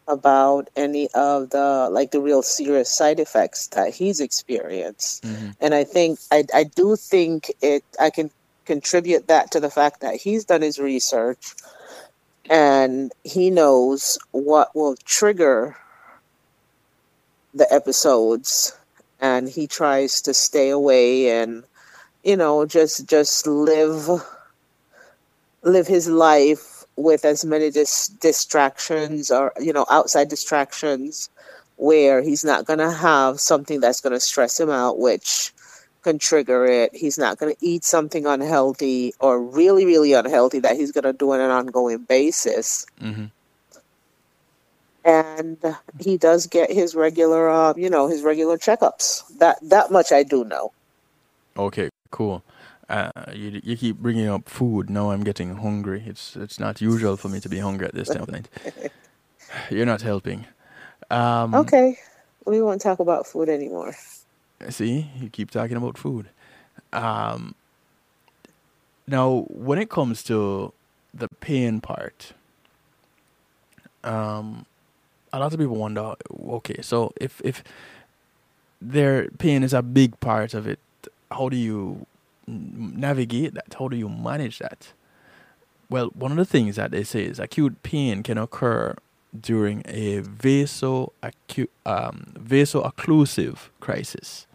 about 0.08 0.68
any 0.74 1.08
of 1.14 1.50
the 1.50 1.88
like 1.90 2.10
the 2.10 2.20
real 2.20 2.42
serious 2.42 2.90
side 2.90 3.20
effects 3.20 3.68
that 3.68 3.94
he's 3.94 4.18
experienced. 4.18 5.22
Mm-hmm. 5.22 5.50
And 5.60 5.72
I 5.72 5.84
think 5.84 6.18
I 6.32 6.44
I 6.52 6.64
do 6.64 6.96
think 6.96 7.52
it 7.62 7.84
I 8.00 8.10
can 8.10 8.30
contribute 8.64 9.28
that 9.28 9.52
to 9.52 9.60
the 9.60 9.70
fact 9.70 10.00
that 10.00 10.16
he's 10.16 10.44
done 10.44 10.62
his 10.62 10.80
research 10.80 11.54
and 12.50 13.12
he 13.22 13.48
knows 13.48 14.18
what 14.32 14.74
will 14.74 14.96
trigger 15.04 15.76
the 17.54 17.72
episodes 17.72 18.76
and 19.20 19.48
he 19.48 19.68
tries 19.68 20.22
to 20.22 20.34
stay 20.34 20.70
away 20.70 21.30
and 21.30 21.62
you 22.24 22.36
know 22.36 22.66
just 22.66 23.06
just 23.06 23.46
live 23.46 24.20
live 25.62 25.86
his 25.86 26.08
life 26.08 26.84
with 26.96 27.24
as 27.24 27.44
many 27.44 27.70
dis- 27.70 28.08
distractions 28.08 29.30
or 29.30 29.52
you 29.60 29.72
know 29.72 29.86
outside 29.90 30.28
distractions 30.28 31.30
where 31.76 32.20
he's 32.22 32.44
not 32.44 32.66
going 32.66 32.78
to 32.78 32.90
have 32.90 33.40
something 33.40 33.80
that's 33.80 34.00
going 34.00 34.12
to 34.12 34.20
stress 34.20 34.60
him 34.60 34.70
out 34.70 34.98
which 34.98 35.52
can 36.02 36.18
trigger 36.18 36.64
it 36.66 36.94
he's 36.94 37.18
not 37.18 37.38
going 37.38 37.54
to 37.54 37.66
eat 37.66 37.84
something 37.84 38.26
unhealthy 38.26 39.14
or 39.20 39.42
really 39.42 39.84
really 39.86 40.12
unhealthy 40.12 40.58
that 40.58 40.76
he's 40.76 40.92
going 40.92 41.04
to 41.04 41.12
do 41.12 41.30
on 41.32 41.40
an 41.40 41.50
ongoing 41.50 41.98
basis 41.98 42.86
mm-hmm 43.00 43.26
and 45.04 45.58
he 45.98 46.16
does 46.16 46.46
get 46.46 46.70
his 46.70 46.94
regular, 46.94 47.48
uh, 47.48 47.74
you 47.76 47.90
know, 47.90 48.08
his 48.08 48.22
regular 48.22 48.58
checkups. 48.58 49.22
That 49.38 49.58
that 49.62 49.90
much 49.90 50.12
I 50.12 50.22
do 50.22 50.44
know. 50.44 50.72
Okay, 51.56 51.88
cool. 52.10 52.42
Uh, 52.90 53.12
you 53.34 53.62
you 53.64 53.76
keep 53.78 53.98
bringing 53.98 54.28
up 54.28 54.48
food. 54.50 54.90
Now 54.90 55.12
I'm 55.12 55.24
getting 55.24 55.56
hungry. 55.56 56.04
It's 56.06 56.36
it's 56.36 56.60
not 56.60 56.82
usual 56.82 57.16
for 57.18 57.30
me 57.30 57.40
to 57.40 57.50
be 57.50 57.60
hungry 57.60 57.88
at 57.88 57.94
this 57.94 58.10
time 58.10 58.24
of 58.24 58.32
night. 58.32 58.48
You're 59.70 59.86
not 59.86 60.02
helping. 60.02 60.46
Um, 61.10 61.72
okay, 61.72 61.98
we 62.46 62.62
won't 62.62 62.82
talk 62.82 63.00
about 63.00 63.26
food 63.26 63.48
anymore. 63.48 63.94
See, 64.70 65.10
you 65.20 65.30
keep 65.30 65.50
talking 65.50 65.76
about 65.76 65.98
food. 65.98 66.28
Um, 66.92 67.54
now, 69.06 69.46
when 69.48 69.78
it 69.78 69.90
comes 69.90 70.22
to 70.24 70.72
the 71.14 71.28
pain 71.40 71.80
part, 71.80 72.34
um, 74.04 74.66
a 75.32 75.38
lot 75.40 75.52
of 75.52 75.60
people 75.60 75.76
wonder, 75.76 76.14
okay, 76.48 76.82
so 76.82 77.12
if 77.20 77.40
if 77.44 77.64
their 78.80 79.28
pain 79.38 79.62
is 79.62 79.74
a 79.74 79.82
big 79.82 80.18
part 80.20 80.54
of 80.54 80.66
it, 80.68 80.80
how 81.32 81.48
do 81.48 81.56
you 81.56 82.06
navigate 82.46 83.54
that? 83.54 83.74
How 83.78 83.88
do 83.88 83.96
you 83.96 84.08
manage 84.08 84.58
that? 84.58 84.92
Well, 85.88 86.08
one 86.14 86.30
of 86.30 86.36
the 86.36 86.44
things 86.44 86.76
that 86.76 86.92
they 86.92 87.02
say 87.02 87.24
is 87.24 87.38
acute 87.38 87.82
pain 87.82 88.22
can 88.22 88.38
occur 88.38 88.94
during 89.38 89.82
a 89.86 90.20
vaso 90.20 91.12
um, 91.86 92.32
vaso-occlusive 92.36 93.70
crisis, 93.80 94.46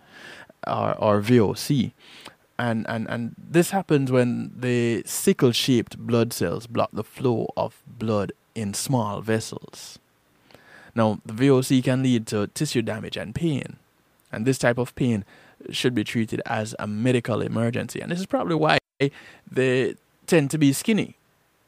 or, 0.65 0.95
or 0.97 1.21
VOC. 1.21 1.91
And, 2.57 2.85
and, 2.87 3.07
and 3.09 3.35
this 3.37 3.71
happens 3.71 4.11
when 4.11 4.53
the 4.57 5.03
sickle 5.05 5.51
shaped 5.51 5.97
blood 5.97 6.31
cells 6.31 6.67
block 6.67 6.89
the 6.93 7.03
flow 7.03 7.51
of 7.57 7.81
blood 7.85 8.31
in 8.53 8.73
small 8.73 9.21
vessels. 9.21 9.99
Now, 10.95 11.19
the 11.25 11.33
VOC 11.33 11.83
can 11.83 12.03
lead 12.03 12.25
to 12.27 12.47
tissue 12.47 12.81
damage 12.81 13.17
and 13.17 13.35
pain, 13.35 13.75
and 14.31 14.45
this 14.45 14.57
type 14.57 14.77
of 14.77 14.95
pain 14.95 15.25
should 15.71 15.95
be 15.95 16.03
treated 16.03 16.41
as 16.45 16.75
a 16.79 16.87
medical 16.87 17.41
emergency. 17.41 18.01
And 18.01 18.11
this 18.11 18.19
is 18.19 18.25
probably 18.25 18.55
why 18.55 18.77
they 19.51 19.95
tend 20.27 20.51
to 20.51 20.57
be 20.57 20.73
skinny, 20.73 21.15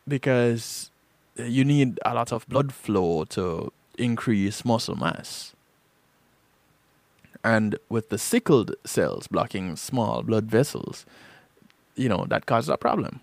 because 0.08 0.92
you 1.36 1.64
need 1.64 2.00
a 2.06 2.14
lot 2.14 2.32
of 2.32 2.48
blood 2.48 2.74
flow 2.74 3.26
to 3.26 3.72
increase 3.98 4.66
muscle 4.66 4.96
mass. 4.96 5.54
And 7.44 7.78
with 7.90 8.10
the 8.10 8.18
sickled 8.18 8.76
cells 8.86 9.28
blocking 9.28 9.76
small 9.76 10.24
blood 10.24 10.46
vessels, 10.46 11.06
you 11.96 12.10
know, 12.10 12.26
that 12.30 12.46
causes 12.46 12.70
a 12.70 12.78
problem. 12.78 13.22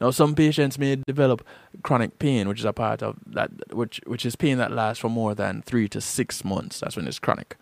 Now, 0.00 0.10
some 0.10 0.34
patients 0.34 0.78
may 0.78 0.96
develop 0.96 1.44
chronic 1.82 2.18
pain, 2.18 2.48
which 2.48 2.60
is 2.60 2.64
a 2.64 2.72
part 2.72 3.02
of 3.02 3.16
that, 3.26 3.50
which 3.72 4.00
which 4.06 4.24
is 4.24 4.36
pain 4.36 4.58
that 4.58 4.72
lasts 4.72 5.00
for 5.00 5.08
more 5.08 5.34
than 5.34 5.62
three 5.62 5.88
to 5.88 6.00
six 6.00 6.44
months. 6.44 6.80
That's 6.80 6.96
when 6.96 7.08
it's 7.08 7.18
chronic. 7.18 7.56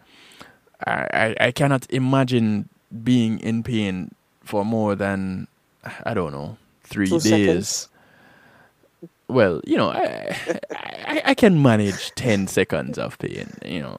I, 0.86 1.34
I, 1.40 1.50
cannot 1.50 1.90
imagine 1.90 2.68
being 3.02 3.40
in 3.40 3.62
pain 3.62 4.14
for 4.44 4.64
more 4.64 4.94
than 4.94 5.48
I 6.04 6.14
don't 6.14 6.32
know 6.32 6.56
three 6.84 7.08
Two 7.08 7.20
days. 7.20 7.66
Seconds. 7.66 7.88
Well, 9.26 9.60
you 9.66 9.76
know, 9.76 9.90
I, 9.90 10.36
I 10.70 11.22
I 11.26 11.34
can 11.34 11.60
manage 11.60 12.14
ten 12.14 12.46
seconds 12.46 12.96
of 12.96 13.18
pain. 13.18 13.52
You 13.64 13.80
know, 13.82 13.98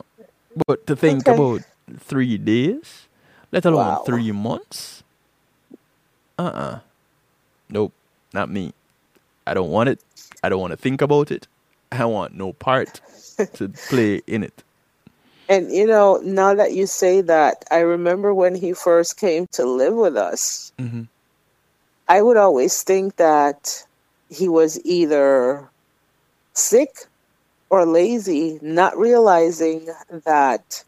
but 0.66 0.88
to 0.88 0.96
think 0.96 1.28
okay. 1.28 1.36
about 1.36 1.62
three 2.00 2.38
days, 2.38 3.08
let 3.52 3.66
alone 3.66 3.88
wow. 3.88 4.04
three 4.06 4.32
months. 4.32 5.04
Uh 6.40 6.44
uh-uh. 6.44 6.60
uh 6.60 6.80
Nope 7.70 7.94
not 8.34 8.50
me. 8.50 8.74
I 9.48 9.54
don't 9.54 9.70
want 9.70 9.90
it. 9.90 10.00
I 10.44 10.50
don't 10.50 10.62
want 10.62 10.72
to 10.72 10.78
think 10.78 11.02
about 11.02 11.32
it. 11.32 11.48
I 11.92 12.06
want 12.06 12.36
no 12.36 12.54
part 12.54 13.02
to 13.54 13.70
play 13.90 14.22
in 14.28 14.44
it. 14.44 14.64
And 15.50 15.72
you 15.74 15.88
know, 15.88 16.22
now 16.24 16.54
that 16.54 16.74
you 16.74 16.86
say 16.86 17.22
that, 17.22 17.66
I 17.72 17.80
remember 17.80 18.34
when 18.34 18.56
he 18.56 18.74
first 18.74 19.18
came 19.18 19.48
to 19.54 19.66
live 19.66 19.96
with 19.96 20.16
us. 20.16 20.72
hmm 20.80 21.04
I 22.08 22.22
would 22.24 22.38
always 22.38 22.82
think 22.82 23.18
that 23.18 23.84
he 24.30 24.48
was 24.48 24.80
either 24.84 25.70
sick 26.54 26.90
or 27.70 27.86
lazy, 27.86 28.60
not 28.64 28.98
realizing 28.98 29.88
that 30.26 30.84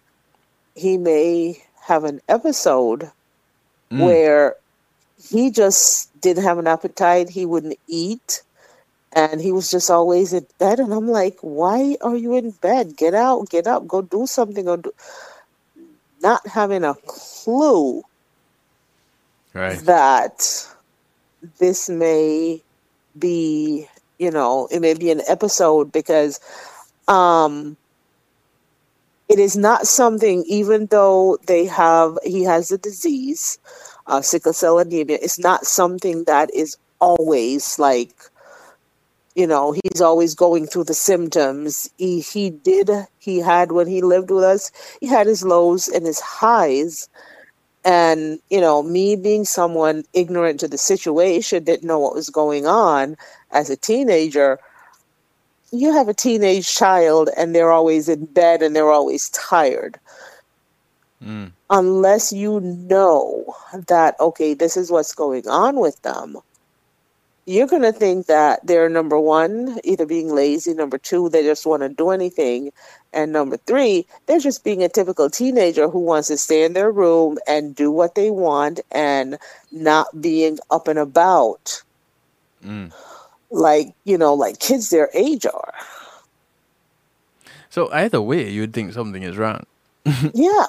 he 0.76 0.98
may 0.98 1.62
have 1.86 2.04
an 2.06 2.22
episode 2.28 3.12
Mm. 3.92 4.06
where 4.06 4.56
he 5.30 5.52
just 5.52 6.10
didn't 6.22 6.44
have 6.44 6.58
an 6.58 6.68
appetite, 6.68 7.30
he 7.30 7.46
wouldn't 7.46 7.78
eat, 7.88 8.42
and 9.14 9.42
he 9.42 9.52
was 9.52 9.70
just 9.72 9.90
always 9.90 10.34
in 10.34 10.46
bed. 10.60 10.80
And 10.80 10.94
I'm 10.94 11.08
like, 11.08 11.38
why 11.42 11.98
are 12.02 12.16
you 12.16 12.36
in 12.38 12.52
bed? 12.52 12.96
Get 12.98 13.14
out, 13.14 13.50
get 13.50 13.68
up, 13.68 13.88
go 13.88 14.02
do 14.02 14.26
something. 14.28 14.66
Go 14.66 14.78
do... 14.78 14.92
Not 16.22 16.48
having 16.48 16.84
a 16.84 16.96
clue 17.08 18.04
Right. 19.54 19.80
that 19.86 20.68
this 21.60 21.90
may 21.90 22.62
be, 23.18 23.88
you 24.20 24.32
know, 24.32 24.68
it 24.72 24.80
may 24.80 24.94
be 24.94 25.12
an 25.12 25.22
episode 25.28 25.92
because 25.92 26.40
um 27.08 27.78
it 29.30 29.40
is 29.40 29.58
not 29.58 29.88
something 29.88 30.44
even 30.48 30.88
though 30.88 31.38
they 31.48 31.66
have 31.66 32.18
he 32.24 32.44
has 32.44 32.70
the 32.70 32.78
disease, 32.78 33.60
uh, 34.08 34.22
sickle 34.22 34.54
cell 34.54 34.80
anemia, 34.80 35.18
it's 35.22 35.40
not 35.40 35.66
something 35.66 36.24
that 36.26 36.54
is 36.54 36.78
always 37.00 37.80
like 37.80 38.14
you 39.36 39.48
know 39.48 39.74
he's 39.84 40.02
always 40.02 40.36
going 40.36 40.68
through 40.68 40.86
the 40.86 40.94
symptoms. 40.94 41.90
He 41.98 42.20
he 42.22 42.50
did 42.50 42.90
he 43.20 43.40
had 43.40 43.72
when 43.72 43.88
he 43.88 44.02
lived 44.02 44.32
with 44.32 44.44
us 44.44 44.72
he 45.00 45.08
had 45.08 45.28
his 45.28 45.44
lows 45.44 45.88
and 45.88 46.06
his 46.06 46.20
highs. 46.20 47.10
And 47.84 48.40
you 48.50 48.62
know 48.62 48.84
me 48.84 49.16
being 49.16 49.46
someone 49.46 50.04
ignorant 50.14 50.60
to 50.60 50.68
the 50.68 50.78
situation 50.78 51.64
didn't 51.64 51.88
know 51.88 52.00
what 52.00 52.16
was 52.16 52.30
going 52.30 52.68
on 52.68 53.18
as 53.52 53.70
a 53.70 53.78
teenager 53.78 54.60
you 55.72 55.94
have 55.94 56.10
a 56.10 56.14
teenage 56.14 56.74
child 56.76 57.30
and 57.38 57.56
they're 57.56 57.72
always 57.72 58.10
in 58.10 58.26
bed 58.26 58.62
and 58.62 58.76
they're 58.76 58.92
always 58.92 59.30
tired. 59.30 59.98
Mm. 61.24 61.52
unless 61.70 62.34
you 62.34 62.60
know 62.62 63.56
that 63.88 64.20
okay 64.20 64.56
this 64.56 64.76
is 64.76 64.90
what's 64.90 65.14
going 65.14 65.48
on 65.48 65.80
with 65.80 66.02
them 66.02 66.36
you're 67.52 67.68
going 67.68 67.82
to 67.82 67.92
think 67.92 68.28
that 68.28 68.66
they're 68.66 68.90
number 68.90 69.20
one 69.20 69.80
either 69.84 70.06
being 70.06 70.34
lazy 70.34 70.74
number 70.74 70.98
two 70.98 71.30
they 71.30 71.44
just 71.44 71.66
want 71.66 71.82
to 71.82 71.90
do 71.90 72.10
anything 72.10 72.72
and 73.14 73.32
number 73.32 73.58
three 73.58 74.06
they're 74.26 74.40
just 74.40 74.64
being 74.64 74.84
a 74.84 74.90
typical 74.90 75.30
teenager 75.30 75.90
who 75.90 76.00
wants 76.00 76.30
to 76.30 76.38
stay 76.38 76.64
in 76.64 76.74
their 76.74 76.92
room 76.92 77.38
and 77.48 77.76
do 77.76 77.92
what 77.92 78.16
they 78.16 78.32
want 78.32 78.80
and 78.92 79.38
not 79.72 80.08
being 80.22 80.58
up 80.70 80.88
and 80.88 81.00
about. 81.00 81.84
Mm. 82.64 82.94
like 83.50 83.88
you 84.04 84.20
know 84.20 84.36
like 84.36 84.60
kids 84.60 84.92
their 84.92 85.10
age 85.16 85.48
are. 85.48 85.74
So 87.72 87.92
either 87.92 88.22
way, 88.22 88.48
you'd 88.50 88.72
think 88.72 88.94
something 88.94 89.24
is 89.24 89.36
wrong, 89.36 89.66
yeah 90.36 90.68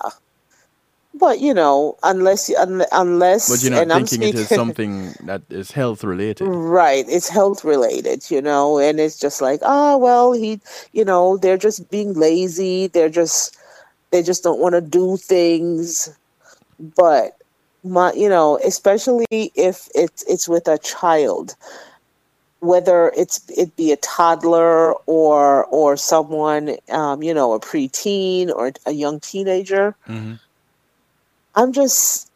but 1.14 1.40
you 1.40 1.52
know 1.52 1.96
unless 2.02 2.54
un- 2.56 2.86
unless 2.92 3.48
but 3.48 3.62
you're 3.62 3.70
not 3.72 3.82
and 3.82 3.92
I'm 3.92 4.06
thinking 4.06 4.28
it 4.28 4.34
is 4.34 4.48
something 4.60 5.14
that 5.24 5.42
is 5.50 5.70
health 5.70 6.04
related. 6.04 6.46
Right. 6.46 7.04
It's 7.08 7.28
health 7.28 7.64
related, 7.64 8.30
you 8.30 8.40
know, 8.40 8.78
and 8.78 8.98
it's 8.98 9.18
just 9.18 9.40
like, 9.40 9.60
oh, 9.62 9.98
well, 9.98 10.32
he, 10.32 10.60
you 10.92 11.04
know, 11.04 11.36
they're 11.36 11.58
just 11.58 11.90
being 11.90 12.14
lazy. 12.14 12.86
They're 12.86 13.08
just, 13.08 13.56
they 14.10 14.22
just 14.22 14.42
don't 14.42 14.60
want 14.60 14.74
to 14.74 14.80
do 14.80 15.16
things. 15.16 16.08
But 16.96 17.36
my, 17.84 18.12
you 18.12 18.28
know, 18.28 18.58
especially 18.64 19.26
if 19.30 19.88
it's, 19.94 20.22
it's 20.28 20.48
with 20.48 20.66
a 20.68 20.78
child, 20.78 21.54
whether 22.60 23.12
it's, 23.16 23.48
it 23.50 23.74
be 23.76 23.92
a 23.92 23.96
toddler 23.96 24.92
or, 25.06 25.64
or 25.66 25.96
someone, 25.96 26.76
um, 26.90 27.22
you 27.22 27.34
know, 27.34 27.52
a 27.52 27.60
preteen 27.60 28.50
or 28.50 28.72
a 28.86 28.92
young 28.92 29.20
teenager, 29.20 29.94
hmm 30.06 30.34
I'm 31.54 31.72
just 31.72 32.30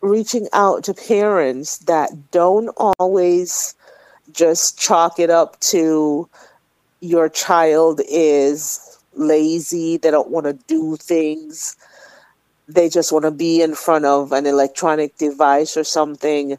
reaching 0.00 0.48
out 0.52 0.84
to 0.84 0.94
parents 0.94 1.78
that 1.78 2.30
don't 2.30 2.68
always 2.76 3.74
just 4.32 4.78
chalk 4.78 5.18
it 5.18 5.30
up 5.30 5.58
to 5.60 6.28
your 7.00 7.28
child 7.28 8.00
is 8.08 8.98
lazy, 9.14 9.96
they 9.96 10.10
don't 10.10 10.30
want 10.30 10.46
to 10.46 10.52
do 10.66 10.96
things, 10.96 11.76
they 12.68 12.88
just 12.88 13.12
want 13.12 13.24
to 13.24 13.30
be 13.30 13.62
in 13.62 13.74
front 13.74 14.04
of 14.04 14.32
an 14.32 14.46
electronic 14.46 15.16
device 15.16 15.76
or 15.76 15.84
something. 15.84 16.58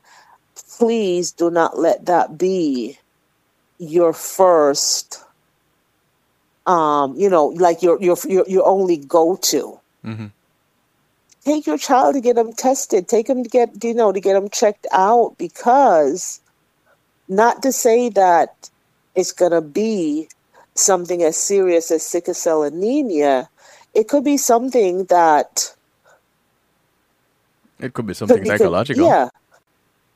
Please 0.78 1.32
do 1.32 1.50
not 1.50 1.78
let 1.78 2.06
that 2.06 2.38
be 2.38 2.98
your 3.80 4.12
first 4.12 5.24
um 6.66 7.16
you 7.16 7.30
know 7.30 7.46
like 7.46 7.82
your 7.82 7.98
your 8.02 8.18
your, 8.28 8.46
your 8.48 8.68
only 8.68 8.98
go-to. 8.98 9.80
Hmm 10.04 10.28
take 11.46 11.68
your 11.68 11.78
child 11.78 12.16
to 12.16 12.22
get 12.22 12.36
them 12.36 12.54
tested. 12.54 13.08
Take 13.08 13.28
them 13.28 13.44
to 13.44 13.50
get 13.50 13.84
you 13.84 13.94
know 13.94 14.12
to 14.12 14.20
get 14.20 14.34
them 14.34 14.50
checked 14.50 14.88
out 14.92 15.36
because 15.38 16.42
not 17.28 17.62
to 17.64 17.72
say 17.72 18.10
that 18.10 18.70
it's 19.16 19.32
going 19.32 19.52
to 19.52 19.62
be 19.62 20.28
something 20.76 21.24
as 21.24 21.38
serious 21.38 21.92
as 21.92 22.04
sickle 22.04 22.34
cell 22.34 22.64
anemia. 22.64 23.50
It 23.94 24.08
could 24.08 24.24
be 24.24 24.38
something 24.38 25.06
that 25.06 25.74
It 27.80 27.94
could 27.94 28.06
be 28.08 28.14
could 28.14 28.18
something 28.18 28.44
be 28.44 28.50
psychological. 28.50 29.06
yeah. 29.06 29.30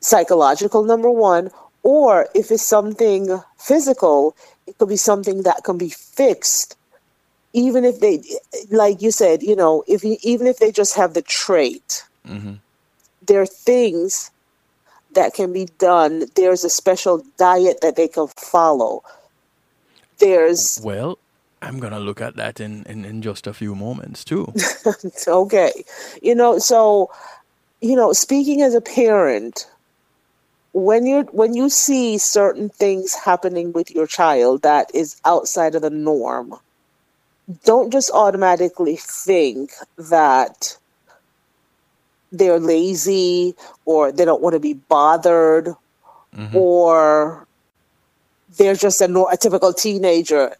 Psychological 0.00 0.84
number 0.84 1.10
one. 1.10 1.50
Or 1.82 2.28
if 2.34 2.50
it's 2.50 2.62
something 2.62 3.40
physical 3.58 4.36
it 4.66 4.78
could 4.78 4.88
be 4.88 4.96
something 4.96 5.42
that 5.42 5.64
can 5.64 5.76
be 5.78 5.90
fixed 5.90 6.76
even 7.54 7.84
if 7.84 8.00
they 8.00 8.22
like 8.70 9.00
you 9.00 9.10
said 9.10 9.42
you 9.42 9.56
know 9.56 9.82
if 9.88 10.04
you, 10.04 10.16
even 10.22 10.46
if 10.46 10.58
they 10.58 10.70
just 10.70 10.94
have 10.94 11.14
the 11.14 11.22
trait 11.22 12.04
hmm 12.26 12.54
there 13.26 13.40
are 13.40 13.46
things 13.46 14.30
that 15.14 15.34
can 15.34 15.52
be 15.52 15.66
done. 15.78 16.26
There's 16.34 16.64
a 16.64 16.70
special 16.70 17.24
diet 17.38 17.80
that 17.80 17.96
they 17.96 18.08
can 18.08 18.28
follow. 18.28 19.02
There's 20.18 20.80
Well, 20.82 21.18
I'm 21.62 21.80
gonna 21.80 22.00
look 22.00 22.20
at 22.20 22.36
that 22.36 22.60
in, 22.60 22.84
in, 22.84 23.04
in 23.04 23.22
just 23.22 23.46
a 23.46 23.54
few 23.54 23.74
moments 23.74 24.24
too. 24.24 24.52
okay, 25.26 25.72
you 26.22 26.34
know. 26.34 26.58
So, 26.58 27.10
you 27.80 27.96
know, 27.96 28.12
speaking 28.12 28.62
as 28.62 28.74
a 28.74 28.80
parent, 28.80 29.66
when 30.72 31.06
you're 31.06 31.24
when 31.24 31.54
you 31.54 31.68
see 31.68 32.18
certain 32.18 32.68
things 32.68 33.14
happening 33.14 33.72
with 33.72 33.90
your 33.90 34.06
child 34.06 34.62
that 34.62 34.90
is 34.94 35.16
outside 35.24 35.74
of 35.74 35.82
the 35.82 35.90
norm, 35.90 36.54
don't 37.64 37.90
just 37.92 38.10
automatically 38.12 38.96
think 38.96 39.72
that 39.98 40.76
they're 42.32 42.58
lazy 42.60 43.54
or 43.84 44.10
they 44.12 44.24
don't 44.24 44.42
want 44.42 44.54
to 44.54 44.60
be 44.60 44.74
bothered 44.74 45.74
Mhm. 46.34 46.54
or 46.54 47.46
they're 48.56 48.74
just 48.74 49.00
a, 49.00 49.24
a 49.30 49.36
typical 49.36 49.72
teenager. 49.72 50.56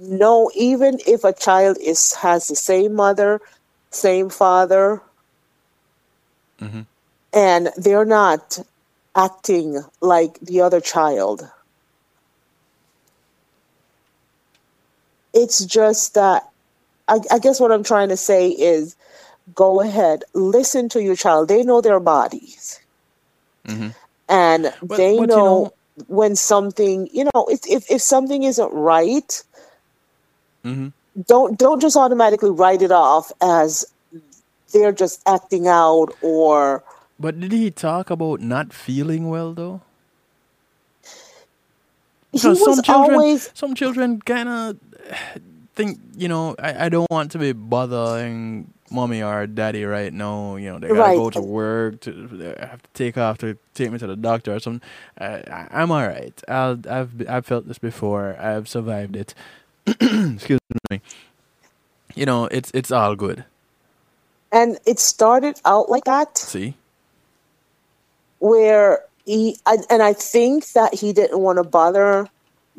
No, 0.00 0.50
even 0.54 0.98
if 1.06 1.24
a 1.24 1.32
child 1.32 1.78
is 1.80 2.14
has 2.14 2.48
the 2.48 2.56
same 2.56 2.94
mother, 2.94 3.40
same 3.90 4.28
father, 4.28 5.00
Mhm. 6.60 6.86
and 7.32 7.72
they're 7.76 8.04
not 8.04 8.58
acting 9.16 9.82
like 10.00 10.38
the 10.40 10.60
other 10.60 10.80
child. 10.80 11.48
It's 15.34 15.64
just 15.64 16.14
that 16.14 16.48
I, 17.08 17.18
I 17.30 17.38
guess 17.38 17.60
what 17.60 17.72
I'm 17.72 17.82
trying 17.84 18.08
to 18.10 18.16
say 18.16 18.48
is 18.50 18.96
go 19.54 19.80
ahead, 19.80 20.22
listen 20.34 20.88
to 20.90 21.02
your 21.02 21.16
child. 21.16 21.48
They 21.48 21.62
know 21.62 21.80
their 21.80 22.00
bodies 22.00 22.80
Mhm. 23.66 23.94
and 24.28 24.72
But- 24.82 24.96
they 24.96 25.16
but 25.16 25.20
you 25.22 25.26
know, 25.26 25.44
know- 25.64 25.72
when 26.08 26.34
something 26.34 27.08
you 27.12 27.24
know 27.34 27.46
if, 27.50 27.60
if 27.68 27.90
if 27.90 28.00
something 28.00 28.42
isn't 28.44 28.72
right 28.72 29.42
mm-hmm. 30.64 30.88
don't 31.26 31.58
don't 31.58 31.78
just 31.80 31.94
automatically 31.94 32.48
write 32.50 32.80
it 32.80 32.90
off 32.90 33.30
as 33.42 33.84
they're 34.72 34.92
just 34.92 35.20
acting 35.26 35.68
out 35.68 36.08
or 36.22 36.82
But 37.18 37.38
did 37.38 37.52
he 37.52 37.70
talk 37.70 38.08
about 38.08 38.40
not 38.40 38.72
feeling 38.72 39.28
well 39.28 39.52
though? 39.52 39.82
he 42.32 42.38
Because 42.38 42.60
was 42.60 42.76
some 42.76 42.82
children, 42.82 43.14
always 43.18 43.50
some 43.54 43.74
children 43.74 44.20
kind 44.22 44.48
of 44.48 44.76
think, 45.74 45.98
you 46.16 46.28
know, 46.28 46.54
I, 46.58 46.86
I 46.86 46.88
don't 46.88 47.10
want 47.10 47.30
to 47.32 47.38
be 47.38 47.52
bothering 47.52 48.72
mommy 48.90 49.22
or 49.22 49.46
daddy 49.46 49.84
right 49.84 50.12
now. 50.12 50.56
You 50.56 50.72
know, 50.72 50.78
they 50.78 50.88
gotta 50.88 51.00
Right. 51.00 51.16
go 51.16 51.30
to 51.30 51.40
work. 51.40 52.00
To 52.00 52.12
they 52.12 52.54
have 52.60 52.82
to 52.82 52.88
take 52.94 53.16
off 53.16 53.38
to 53.38 53.56
take 53.74 53.90
me 53.92 53.98
to 53.98 54.06
the 54.06 54.16
doctor 54.16 54.54
or 54.54 54.60
something. 54.60 54.86
I, 55.18 55.68
I'm 55.70 55.90
all 55.90 56.06
right. 56.06 56.34
I'll, 56.48 56.78
I've 56.88 57.28
I've 57.28 57.46
felt 57.46 57.68
this 57.68 57.78
before. 57.78 58.36
I've 58.38 58.68
survived 58.68 59.16
it. 59.16 59.34
Excuse 59.86 60.58
me. 60.90 61.00
You 62.14 62.26
know, 62.26 62.46
it's 62.46 62.70
it's 62.74 62.90
all 62.90 63.14
good. 63.14 63.44
And 64.52 64.78
it 64.84 64.98
started 64.98 65.60
out 65.64 65.88
like 65.88 66.04
that. 66.04 66.36
See, 66.36 66.74
where 68.40 69.04
he 69.24 69.56
I, 69.66 69.78
and 69.88 70.02
I 70.02 70.12
think 70.12 70.72
that 70.72 70.94
he 70.94 71.12
didn't 71.12 71.38
want 71.38 71.58
to 71.58 71.64
bother 71.64 72.28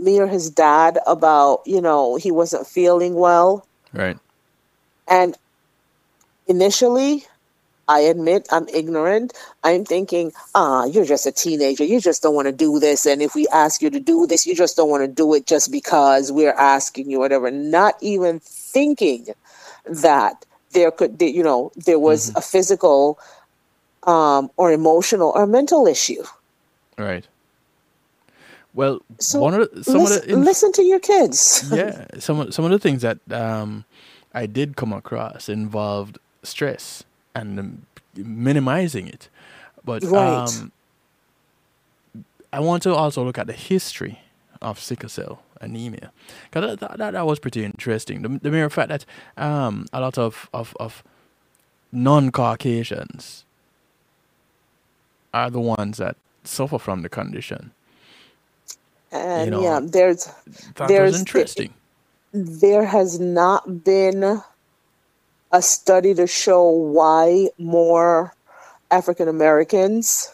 me 0.02 0.20
or 0.20 0.28
his 0.28 0.50
dad 0.50 1.00
about 1.08 1.62
you 1.66 1.82
know 1.82 2.16
he 2.16 2.32
wasn't 2.32 2.66
feeling 2.66 3.16
well 3.16 3.66
right? 3.94 4.18
and 5.08 5.38
initially 6.48 7.26
I 7.92 8.00
admit 8.00 8.48
I'm 8.52 8.70
ignorant. 8.70 9.34
I'm 9.66 9.84
thinking, 9.84 10.32
ah, 10.56 10.86
you're 10.86 11.04
just 11.04 11.26
a 11.26 11.32
teenager. 11.32 11.84
You 11.84 12.00
just 12.00 12.24
don't 12.24 12.34
want 12.34 12.48
to 12.48 12.54
do 12.54 12.80
this. 12.80 13.06
And 13.06 13.22
if 13.22 13.36
we 13.36 13.48
ask 13.50 13.82
you 13.82 13.90
to 13.90 14.00
do 14.00 14.26
this, 14.26 14.46
you 14.46 14.56
just 14.56 14.78
don't 14.78 14.90
want 14.90 15.04
to 15.04 15.10
do 15.10 15.34
it 15.34 15.46
just 15.46 15.74
because 15.74 16.32
we're 16.32 16.54
asking 16.54 17.12
you, 17.12 17.20
whatever. 17.20 17.52
Not 17.52 17.96
even 18.00 18.40
thinking 18.40 19.28
that 19.86 20.46
there 20.72 20.90
could, 20.90 21.22
you 21.22 21.44
know, 21.44 21.74
there 21.76 22.00
was 22.00 22.34
a 22.36 22.42
physical 22.42 23.20
um, 24.04 24.50
or 24.56 24.72
emotional 24.72 25.34
or 25.36 25.46
mental 25.46 25.86
issue. 25.86 26.24
Right. 26.98 27.28
Well, 28.74 29.02
So 29.20 29.40
one 29.42 29.54
of 29.54 29.70
the, 29.74 29.84
some 29.84 30.00
listen, 30.00 30.18
of 30.18 30.24
the 30.28 30.34
inf- 30.34 30.46
listen 30.46 30.72
to 30.74 30.84
your 30.84 31.00
kids. 31.00 31.70
yeah, 31.74 32.06
some 32.20 32.40
of, 32.40 32.54
some 32.54 32.64
of 32.66 32.72
the 32.72 32.80
things 32.80 33.02
that 33.02 33.18
um, 33.32 33.86
I 34.34 34.46
did 34.46 34.76
come 34.78 34.94
across 34.94 35.50
involved 35.50 36.18
stress 36.44 37.04
and 37.36 37.60
um, 37.60 37.86
minimizing 38.16 39.08
it. 39.08 39.28
But 39.84 40.04
Right. 40.04 40.48
um, 40.48 40.72
I 42.54 42.60
want 42.60 42.84
to 42.84 42.94
also 42.94 43.24
look 43.24 43.38
at 43.38 43.48
the 43.48 43.54
history 43.54 44.20
of 44.62 44.80
sickle 44.80 45.10
cell 45.10 45.42
anemia 45.60 46.12
because 46.50 46.78
that, 46.80 46.98
that, 46.98 47.12
that 47.12 47.26
was 47.26 47.40
pretty 47.40 47.64
interesting. 47.66 48.22
The, 48.22 48.30
the 48.42 48.52
mere 48.52 48.70
fact 48.70 48.90
that 48.90 49.06
um, 49.38 49.86
a 49.94 50.00
lot 50.02 50.18
of, 50.18 50.50
of, 50.54 50.76
of 50.80 51.04
non-Caucasians 51.92 53.44
are 55.34 55.50
the 55.50 55.60
ones 55.62 55.98
that 55.98 56.16
suffer 56.44 56.78
from 56.80 57.02
the 57.02 57.10
condition. 57.10 57.72
And 59.12 59.52
know, 59.52 59.62
yeah, 59.62 59.80
there's 59.84 60.30
There's 60.88 61.20
interesting. 61.20 61.74
there 62.34 62.86
has 62.86 63.20
not 63.20 63.84
been 63.84 64.42
a 65.52 65.62
study 65.62 66.14
to 66.14 66.28
show 66.28 66.70
why 66.70 67.50
more 67.58 68.34
African 68.90 69.28
Americans, 69.28 70.34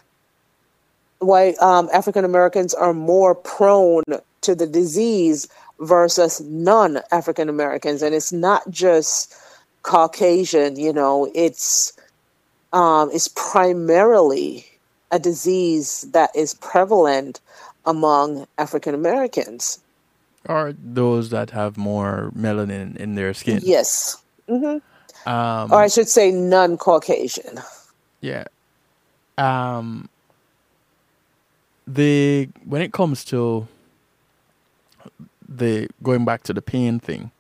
why 1.19 1.55
um, 1.59 1.89
African 1.91 2.23
Americans 2.23 2.73
are 2.73 2.93
more 2.93 3.33
prone 3.33 4.03
to 4.41 4.55
the 4.55 4.67
disease 4.67 5.47
versus 5.79 6.41
non 6.41 6.99
African 7.11 7.49
Americans. 7.49 8.01
And 8.01 8.13
it's 8.13 8.31
not 8.31 8.69
just 8.69 9.33
Caucasian, 9.81 10.75
you 10.75 10.93
know, 10.93 11.31
it's 11.33 11.93
um, 12.73 13.09
it's 13.13 13.29
primarily 13.29 14.65
a 15.11 15.19
disease 15.19 16.05
that 16.11 16.29
is 16.35 16.53
prevalent 16.55 17.39
among 17.87 18.47
African 18.59 18.95
Americans. 18.95 19.79
Are 20.47 20.73
those 20.73 21.29
that 21.31 21.51
have 21.51 21.77
more 21.77 22.31
melanin 22.37 22.97
in 22.97 23.15
their 23.15 23.33
skin. 23.33 23.61
Yes. 23.61 24.17
hmm 24.49 24.77
Um, 25.25 25.71
or 25.71 25.81
I 25.81 25.87
should 25.89 26.09
say 26.09 26.31
non 26.31 26.77
Caucasian. 26.77 27.59
yeah. 28.21 28.45
Um, 29.37 30.09
the 31.87 32.49
when 32.65 32.81
it 32.81 32.93
comes 32.93 33.25
to 33.25 33.67
the 35.47 35.89
going 36.03 36.25
back 36.25 36.43
to 36.43 36.53
the 36.53 36.61
pain 36.63 36.99
thing, 36.99 37.31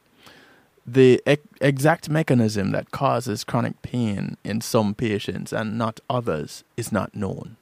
the 0.87 1.21
ex- 1.27 1.43
exact 1.61 2.09
mechanism 2.09 2.71
that 2.73 2.91
causes 2.91 3.43
chronic 3.45 3.81
pain 3.83 4.37
in 4.45 4.61
some 4.61 4.95
patients 4.95 5.53
and 5.53 5.77
not 5.77 6.01
others 6.09 6.63
is 6.77 6.91
not 6.93 7.15
known. 7.15 7.56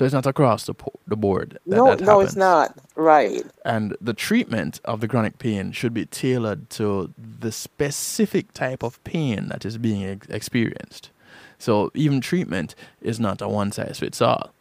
So 0.00 0.06
it's 0.06 0.14
not 0.14 0.24
across 0.24 0.64
the 0.64 0.72
po- 0.72 0.98
the 1.06 1.14
board. 1.14 1.58
That 1.66 1.76
no, 1.76 1.94
that 1.94 2.00
no, 2.00 2.20
it's 2.20 2.34
not. 2.34 2.74
Right. 2.96 3.44
and 3.66 3.94
the 4.00 4.14
treatment 4.14 4.80
of 4.86 5.02
the 5.02 5.06
chronic 5.08 5.38
pain 5.38 5.72
should 5.72 5.92
be 5.92 6.06
tailored 6.06 6.70
to 6.70 7.12
the 7.18 7.52
specific 7.52 8.54
type 8.54 8.82
of 8.82 9.04
pain 9.04 9.48
that 9.48 9.66
is 9.66 9.76
being 9.76 10.04
ex- 10.06 10.26
experienced. 10.28 11.10
So 11.58 11.90
even 11.92 12.22
treatment 12.22 12.74
is 13.02 13.20
not 13.20 13.42
a 13.42 13.48
one 13.50 13.72
size 13.72 13.98
fits 13.98 14.22
all. 14.22 14.54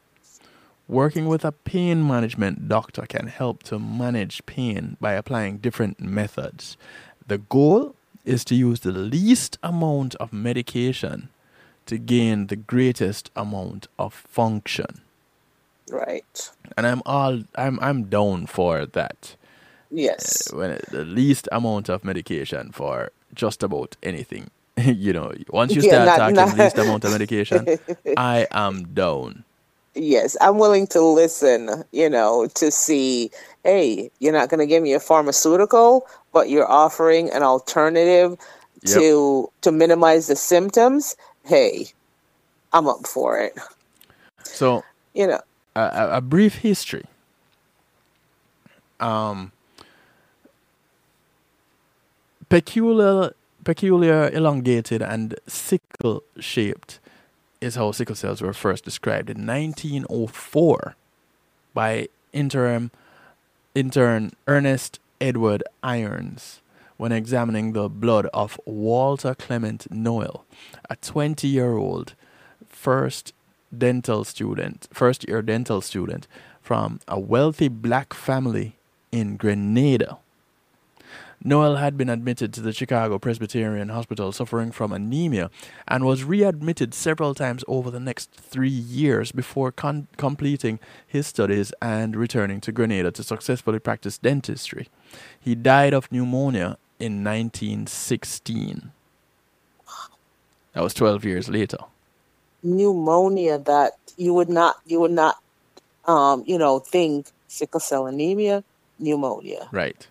Working 0.90 1.26
with 1.26 1.46
a 1.46 1.54
pain 1.54 2.06
management 2.06 2.68
doctor 2.68 3.06
can 3.08 3.28
help 3.28 3.64
to 3.64 3.80
manage 3.80 4.46
pain 4.46 4.98
by 5.00 5.14
applying 5.14 5.60
different 5.60 6.02
methods. 6.02 6.76
The 7.26 7.38
goal 7.38 7.96
is 8.26 8.44
to 8.44 8.56
use 8.56 8.82
the 8.82 8.92
least 8.92 9.58
amount 9.64 10.16
of 10.16 10.34
medication 10.34 11.30
to 11.86 11.98
gain 11.98 12.48
the 12.48 12.58
greatest 12.58 13.32
amount 13.38 13.88
of 13.98 14.14
function. 14.14 15.00
Right. 15.92 16.50
And 16.78 16.86
I'm 16.88 17.02
all 17.06 17.42
I'm 17.56 17.80
I'm 17.82 18.06
down 18.06 18.46
for 18.48 18.86
that 18.86 19.36
Yes. 19.92 20.52
Uh, 20.54 20.58
when 20.58 20.72
it, 20.72 20.86
the 20.92 21.04
least 21.04 21.48
amount 21.52 21.90
of 21.90 22.04
medication 22.06 22.72
for 22.72 23.12
just 23.34 23.64
about 23.64 23.96
anything. 24.04 24.52
you 24.78 25.12
know, 25.14 25.34
once 25.50 25.74
you 25.76 25.82
Yeah, 25.82 26.04
start 26.04 26.06
not- 26.06 26.18
talking 26.18 26.36
not- 26.36 26.58
least 26.58 26.78
amount 26.78 27.04
of 27.06 27.12
medication, 27.12 27.66
I 28.18 28.46
am 28.52 28.86
down. 28.94 29.44
Yes. 29.96 30.38
I'm 30.40 30.60
willing 30.60 30.86
to 30.88 31.02
listen, 31.02 31.84
you 31.92 32.08
know, 32.10 32.48
to 32.54 32.70
see, 32.72 33.32
hey, 33.64 34.12
you're 34.20 34.32
not 34.32 34.50
going 34.50 34.60
to 34.60 34.68
give 34.68 34.84
me 34.84 34.94
a 34.94 35.00
pharmaceutical, 35.00 36.06
but 36.32 36.50
you're 36.50 36.70
offering 36.70 37.30
an 37.32 37.42
alternative 37.44 38.38
Yep. 38.84 38.94
to 38.96 39.52
to 39.62 39.72
minimize 39.74 40.28
the 40.28 40.38
symptoms. 40.38 41.18
Hey, 41.44 41.88
I'm 42.72 42.88
up 42.88 43.06
for 43.08 43.38
it. 43.42 43.58
So 44.44 44.84
You 45.14 45.28
know. 45.28 45.42
A, 45.76 46.09
a, 46.13 46.22
brief 46.22 46.55
history. 46.55 47.05
Um, 48.99 49.51
peculiar, 52.49 53.34
peculiar, 53.63 54.30
elongated, 54.30 55.01
and 55.01 55.36
sickle-shaped 55.47 56.99
is 57.61 57.76
how 57.76 57.91
sickle 57.91 58.15
cells 58.15 58.41
were 58.41 58.53
first 58.53 58.84
described 58.84 59.30
in 59.30 59.45
1904 59.45 60.95
by 61.74 62.07
interim 62.34 62.91
intern 63.76 64.32
Ernest 64.47 64.99
Edward 65.22 65.63
Irons 65.84 66.61
when 66.97 67.11
examining 67.11 67.72
the 67.72 67.88
blood 67.88 68.26
of 68.34 68.59
Walter 68.65 69.34
Clement 69.34 69.89
Noel, 69.89 70.45
a 70.89 70.97
20-year-old 70.97 72.13
first 72.67 73.34
dental 73.76 74.24
student, 74.24 74.88
first 74.91 75.28
year 75.28 75.41
dental 75.41 75.82
student 75.82 76.28
from 76.61 76.99
a 77.07 77.20
wealthy 77.20 77.67
black 77.67 78.13
family 78.13 78.76
in 79.11 79.38
Grenada. 79.38 80.17
Noel 81.41 81.78
had 81.78 81.97
been 81.97 82.09
admitted 82.09 82.53
to 82.53 82.61
the 82.61 82.74
Chicago 82.74 83.17
Presbyterian 83.17 83.89
Hospital 83.89 84.34
suffering 84.34 84.72
from 84.74 84.91
anemia 84.91 85.49
and 85.88 86.03
was 86.03 86.26
readmitted 86.26 86.93
several 86.93 87.34
times 87.34 87.63
over 87.65 87.89
the 87.89 87.99
next 87.99 88.32
three 88.32 88.67
years 88.67 89.32
before 89.32 89.72
con- 89.72 90.07
completing 90.17 90.80
his 91.07 91.28
studies 91.28 91.72
and 91.82 92.17
returning 92.17 92.59
to 92.59 92.74
Grenada 92.74 93.09
to 93.11 93.24
successfully 93.24 93.80
practice 93.80 94.17
dentistry. 94.17 94.89
He 95.39 95.55
died 95.55 95.93
of 95.93 96.11
pneumonia 96.11 96.78
in 96.99 97.24
1916. 97.24 98.91
That 100.74 100.84
was 100.84 100.93
12 100.93 101.24
years 101.24 101.47
later. 101.47 101.78
Pneumonia 102.64 103.57
that 103.60 103.93
you 104.18 104.34
would 104.34 104.49
not 104.49 104.78
you 104.86 104.99
would 104.99 105.12
not 105.12 105.38
um 106.05 106.43
you 106.45 106.57
know 106.57 106.80
think 106.80 107.28
sickle 107.47 107.80
cell 107.80 108.05
anemia 108.07 108.64
pneumonia 108.99 109.68
Right. 109.72 110.07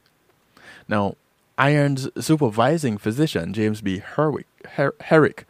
Now, 0.88 1.16
Iron's 1.58 2.08
supervising 2.18 2.96
physician, 2.98 3.52
James 3.52 3.82
B. 3.82 3.98
Herwick, 3.98 4.46
Her- 4.76 4.94
Herrick, 5.00 5.44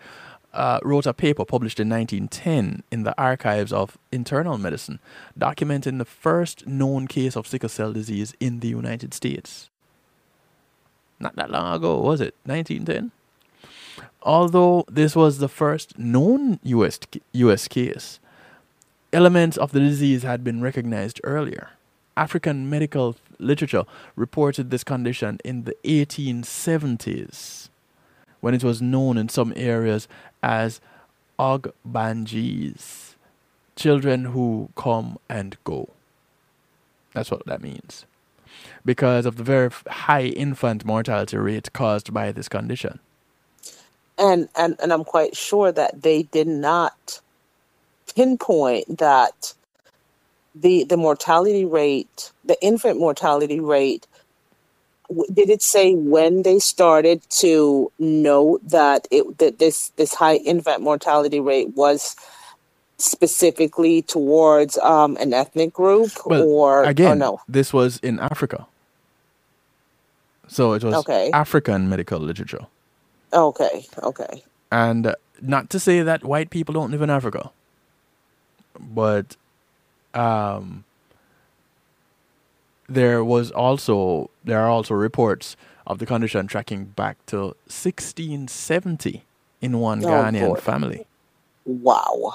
uh, 0.53 0.80
wrote 0.82 1.07
a 1.07 1.14
paper 1.14 1.44
published 1.44 1.78
in 1.78 1.88
1910 1.88 2.82
in 2.90 3.05
the 3.05 3.14
Archives 3.20 3.72
of 3.72 3.96
Internal 4.11 4.59
Medicine, 4.59 4.99
documenting 5.38 5.99
the 5.99 6.05
first 6.05 6.66
known 6.66 7.07
case 7.07 7.36
of 7.36 7.46
sickle 7.46 7.68
cell 7.68 7.92
disease 7.92 8.34
in 8.40 8.59
the 8.61 8.68
United 8.68 9.14
States. 9.14 9.70
Not 11.20 11.36
that 11.36 11.51
long 11.51 11.76
ago, 11.76 12.01
was 12.01 12.20
it? 12.20 12.34
1910? 12.44 13.12
Although 14.22 14.84
this 14.88 15.16
was 15.16 15.38
the 15.38 15.49
first 15.49 15.99
known 15.99 16.59
US, 16.62 16.99
US 17.32 17.68
case, 17.68 18.20
elements 19.12 19.57
of 19.57 19.72
the 19.72 19.80
disease 19.80 20.22
had 20.22 20.44
been 20.44 20.61
recognized 20.61 21.20
earlier. 21.24 21.70
African 22.16 22.68
medical 22.68 23.16
literature 23.38 23.84
reported 24.16 24.70
this 24.70 24.82
condition 24.82 25.38
in 25.44 25.64
the 25.64 25.76
1870s, 25.84 27.68
when 28.40 28.55
it 28.55 28.64
was 28.64 28.82
known 28.82 29.16
in 29.16 29.28
some 29.28 29.53
areas 29.57 30.09
as 30.42 30.80
Ogbanjis, 31.38 33.14
children 33.76 34.26
who 34.26 34.68
come 34.76 35.18
and 35.28 35.57
go. 35.62 35.88
That's 37.14 37.30
what 37.30 37.46
that 37.46 37.62
means. 37.62 38.05
Because 38.84 39.24
of 39.24 39.36
the 39.36 39.44
very 39.44 39.70
high 39.88 40.24
infant 40.24 40.84
mortality 40.84 41.36
rate 41.36 41.72
caused 41.72 42.12
by 42.12 42.32
this 42.32 42.49
condition. 42.49 42.99
And, 44.18 44.48
and 44.56 44.76
and 44.82 44.92
I'm 44.92 45.04
quite 45.04 45.36
sure 45.36 45.70
that 45.70 46.02
they 46.02 46.24
did 46.24 46.48
not 46.48 47.20
pinpoint 48.14 48.98
that 48.98 49.54
the 50.54 50.84
the 50.84 50.96
mortality 50.96 51.64
rate, 51.64 52.32
the 52.44 52.60
infant 52.62 52.98
mortality 52.98 53.60
rate 53.60 54.06
did 55.32 55.48
it 55.48 55.62
say 55.62 55.94
when 55.94 56.42
they 56.42 56.58
started 56.58 57.22
to 57.30 57.90
know 57.98 58.58
that 58.62 59.08
it 59.10 59.38
that 59.38 59.58
this 59.58 59.90
this 59.96 60.14
high 60.14 60.36
infant 60.36 60.82
mortality 60.82 61.40
rate 61.40 61.74
was 61.74 62.14
specifically 62.98 64.02
towards 64.02 64.76
um, 64.78 65.16
an 65.18 65.32
ethnic 65.32 65.72
group 65.72 66.10
well, 66.26 66.42
or 66.42 66.84
again 66.84 67.12
or 67.12 67.14
no? 67.14 67.40
this 67.48 67.72
was 67.72 67.98
in 67.98 68.18
africa. 68.18 68.66
So 70.48 70.72
it 70.72 70.82
was 70.84 70.94
okay. 70.94 71.30
african 71.32 71.88
medical 71.88 72.18
literature 72.18 72.66
okay 73.33 73.87
okay. 74.03 74.43
And 74.70 75.14
not 75.41 75.70
to 75.70 75.79
say 75.81 76.03
that 76.03 76.24
white 76.24 76.51
people 76.51 76.72
don't 76.74 76.91
live 76.91 77.01
in 77.03 77.11
africa 77.11 77.51
but 78.79 79.37
um 80.14 80.85
there 82.89 83.22
was 83.24 83.51
also 83.51 84.31
there 84.45 84.59
are 84.61 84.68
also 84.68 84.95
reports 84.95 85.57
of 85.87 85.99
the 85.99 86.07
condition 86.07 86.47
tracking 86.47 86.85
back 86.87 87.16
to 87.26 87.39
1670 87.68 89.24
in 89.61 89.79
one 89.79 90.05
Oh, 90.05 90.09
Ghanaian 90.09 90.59
family. 90.61 91.07
wow. 91.64 92.35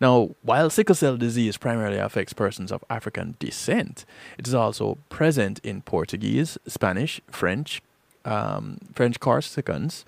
Now, 0.00 0.30
while 0.42 0.68
sickle 0.70 0.94
cell 0.94 1.16
disease 1.16 1.56
primarily 1.56 1.96
affects 1.98 2.32
persons 2.32 2.70
of 2.72 2.84
African 2.90 3.36
descent, 3.38 4.04
it 4.36 4.46
is 4.46 4.54
also 4.54 4.98
present 5.08 5.60
in 5.62 5.82
Portuguese, 5.82 6.58
Spanish, 6.66 7.20
French, 7.30 7.80
um, 8.24 8.78
French 8.94 9.20
Corsicans, 9.20 10.04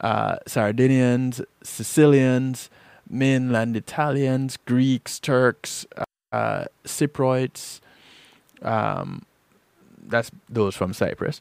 uh, 0.00 0.36
Sardinians, 0.46 1.40
Sicilians, 1.62 2.70
mainland 3.08 3.76
Italians, 3.76 4.56
Greeks, 4.66 5.18
Turks, 5.18 5.86
uh, 6.32 6.64
Cypriots. 6.84 7.80
Um, 8.62 9.22
that's 10.08 10.30
those 10.48 10.74
from 10.76 10.92
Cyprus. 10.92 11.40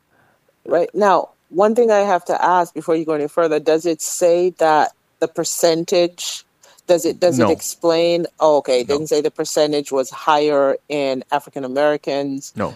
right 0.65 0.89
now 0.93 1.29
one 1.49 1.75
thing 1.75 1.91
i 1.91 1.99
have 1.99 2.23
to 2.25 2.41
ask 2.43 2.73
before 2.73 2.95
you 2.95 3.05
go 3.05 3.13
any 3.13 3.27
further 3.27 3.59
does 3.59 3.85
it 3.85 4.01
say 4.01 4.51
that 4.59 4.91
the 5.19 5.27
percentage 5.27 6.43
does 6.87 7.05
it 7.05 7.19
does 7.19 7.39
No. 7.39 7.49
it 7.49 7.53
explain 7.53 8.27
oh, 8.39 8.57
okay 8.57 8.81
it 8.81 8.89
No. 8.89 8.95
didn't 8.95 9.07
say 9.09 9.21
the 9.21 9.31
percentage 9.31 9.91
was 9.91 10.09
higher 10.09 10.77
in 10.89 11.23
african 11.31 11.65
americans 11.65 12.53
No, 12.55 12.75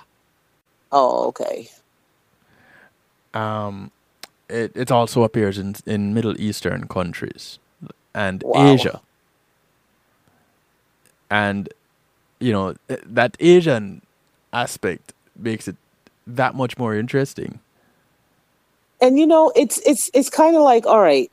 oh 0.92 1.28
okay 1.30 1.70
um, 3.36 3.92
it 4.50 4.74
it 4.76 4.92
also 4.92 5.24
appears 5.24 5.60
in 5.60 5.76
in 5.88 6.14
Middle 6.16 6.40
Eastern 6.42 6.88
countries 6.88 7.60
and 8.16 8.44
Wow. 8.44 8.54
Asia. 8.54 9.02
And 11.32 11.70
you 12.40 12.54
know 12.54 12.76
that 13.06 13.38
Asian 13.40 14.02
aspect 14.54 15.14
makes 15.38 15.68
it 15.68 15.78
that 16.28 16.56
much 16.56 16.78
more 16.78 16.96
interesting. 16.96 17.60
and 19.02 19.20
you 19.20 19.28
know 19.28 19.52
it's 19.56 19.80
it's 19.86 20.10
it's 20.14 20.30
kind 20.30 20.56
of 20.56 20.64
like 20.64 20.86
all 20.86 21.02
right 21.02 21.32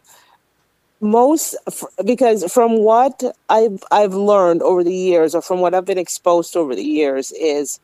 most 1.00 1.56
f- 1.68 1.84
because 2.06 2.50
from 2.52 2.78
what 2.78 3.22
i've 3.50 3.82
i've 3.92 4.14
learned 4.14 4.62
over 4.62 4.84
the 4.84 4.94
years 4.94 5.34
or 5.34 5.42
from 5.42 5.60
what 5.60 5.74
i've 5.74 5.86
been 5.86 5.98
exposed 5.98 6.52
to 6.54 6.60
over 6.60 6.74
the 6.76 6.84
years 6.84 7.32
is 7.32 7.80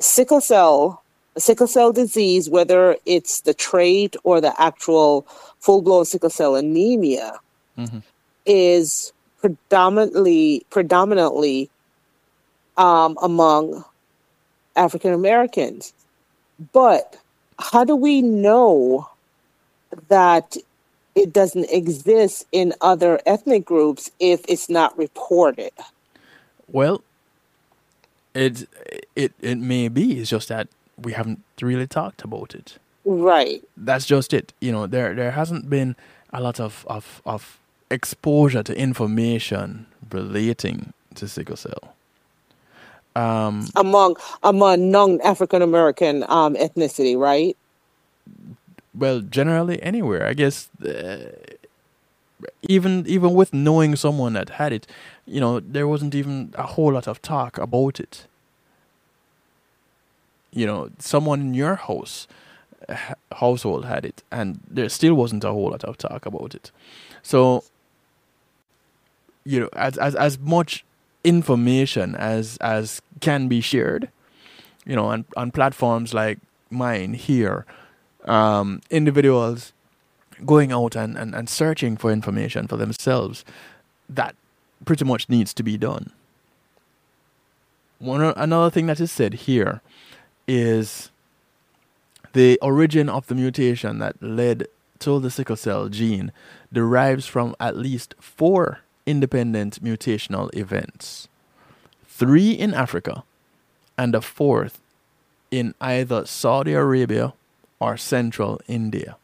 sickle 0.00 0.40
cell 0.42 1.03
sickle 1.38 1.66
cell 1.66 1.92
disease 1.92 2.48
whether 2.48 2.96
it's 3.06 3.40
the 3.42 3.54
trait 3.54 4.16
or 4.24 4.40
the 4.40 4.54
actual 4.60 5.26
full-blown 5.60 6.04
sickle 6.04 6.30
cell 6.30 6.54
anemia 6.56 7.38
Mhm. 7.78 8.02
is 8.46 9.12
predominantly 9.40 10.64
predominantly 10.70 11.70
um, 12.76 13.16
among 13.22 13.84
african 14.76 15.12
americans 15.12 15.92
but 16.72 17.16
how 17.58 17.84
do 17.84 17.96
we 17.96 18.22
know 18.22 19.08
that 20.08 20.56
it 21.14 21.32
doesn't 21.32 21.70
exist 21.70 22.46
in 22.52 22.74
other 22.80 23.20
ethnic 23.26 23.64
groups 23.64 24.10
if 24.18 24.44
it's 24.48 24.68
not 24.68 24.96
reported? 24.98 25.70
Well, 26.70 27.02
it 28.34 28.68
it 29.14 29.32
it 29.40 29.58
may 29.58 29.88
be. 29.88 30.18
It's 30.20 30.30
just 30.30 30.48
that 30.48 30.68
we 31.00 31.12
haven't 31.12 31.42
really 31.62 31.86
talked 31.86 32.24
about 32.24 32.54
it. 32.54 32.78
Right. 33.04 33.62
That's 33.76 34.06
just 34.06 34.32
it. 34.32 34.52
You 34.60 34.72
know, 34.72 34.86
there 34.86 35.14
there 35.14 35.32
hasn't 35.32 35.68
been 35.70 35.96
a 36.32 36.40
lot 36.40 36.60
of 36.60 36.86
of, 36.88 37.22
of 37.26 37.58
exposure 37.90 38.62
to 38.62 38.76
information 38.78 39.86
relating 40.10 40.92
to 41.16 41.28
sickle 41.28 41.56
cell. 41.56 41.94
Um, 43.16 43.68
Among 43.76 44.16
among 44.42 44.90
non 44.90 45.20
African 45.22 45.62
American 45.62 46.24
um, 46.28 46.54
ethnicity, 46.56 47.16
right? 47.18 47.56
well, 48.94 49.20
generally 49.20 49.82
anywhere, 49.82 50.26
I 50.26 50.34
guess. 50.34 50.68
Uh, 50.84 51.30
even 52.62 53.04
even 53.06 53.34
with 53.34 53.54
knowing 53.54 53.96
someone 53.96 54.34
that 54.34 54.50
had 54.50 54.72
it, 54.72 54.86
you 55.26 55.40
know, 55.40 55.60
there 55.60 55.88
wasn't 55.88 56.14
even 56.14 56.52
a 56.56 56.64
whole 56.64 56.92
lot 56.92 57.08
of 57.08 57.22
talk 57.22 57.58
about 57.58 58.00
it. 58.00 58.26
You 60.54 60.66
know, 60.66 60.90
someone 60.98 61.40
in 61.40 61.54
your 61.54 61.74
house 61.74 62.26
household 63.32 63.84
had 63.84 64.04
it, 64.04 64.22
and 64.30 64.60
there 64.68 64.88
still 64.88 65.14
wasn't 65.14 65.44
a 65.44 65.50
whole 65.50 65.70
lot 65.70 65.84
of 65.84 65.98
talk 65.98 66.26
about 66.26 66.54
it. 66.54 66.70
So, 67.22 67.64
you 69.44 69.60
know, 69.60 69.68
as 69.72 69.98
as 69.98 70.14
as 70.14 70.38
much 70.38 70.84
information 71.24 72.14
as 72.14 72.56
as 72.58 73.00
can 73.20 73.48
be 73.48 73.60
shared, 73.60 74.08
you 74.86 74.94
know, 74.94 75.06
on 75.06 75.24
on 75.36 75.50
platforms 75.50 76.14
like 76.14 76.38
mine 76.70 77.14
here, 77.14 77.66
um, 78.24 78.80
individuals 78.90 79.72
going 80.44 80.72
out 80.72 80.96
and, 80.96 81.16
and, 81.16 81.34
and 81.34 81.48
searching 81.48 81.96
for 81.96 82.10
information 82.10 82.66
for 82.66 82.76
themselves, 82.76 83.44
that 84.08 84.34
pretty 84.84 85.04
much 85.04 85.28
needs 85.28 85.54
to 85.54 85.62
be 85.62 85.78
done. 85.78 86.12
One 87.98 88.20
another 88.20 88.70
thing 88.70 88.86
that 88.86 89.00
is 89.00 89.12
said 89.12 89.34
here 89.34 89.80
is 90.46 91.10
the 92.32 92.58
origin 92.60 93.08
of 93.08 93.26
the 93.26 93.34
mutation 93.34 93.98
that 93.98 94.22
led 94.22 94.66
to 94.98 95.20
the 95.20 95.30
sickle 95.30 95.56
cell 95.56 95.88
gene 95.88 96.32
derives 96.72 97.26
from 97.26 97.54
at 97.60 97.76
least 97.76 98.14
four 98.20 98.80
independent 99.06 99.82
mutational 99.82 100.54
events. 100.54 101.28
Three 102.06 102.50
in 102.52 102.74
Africa 102.74 103.24
and 103.98 104.14
a 104.14 104.20
fourth 104.20 104.80
in 105.50 105.74
either 105.80 106.26
Saudi 106.26 106.72
Arabia 106.72 107.34
or 107.80 107.96
central 107.96 108.60
India. 108.66 109.16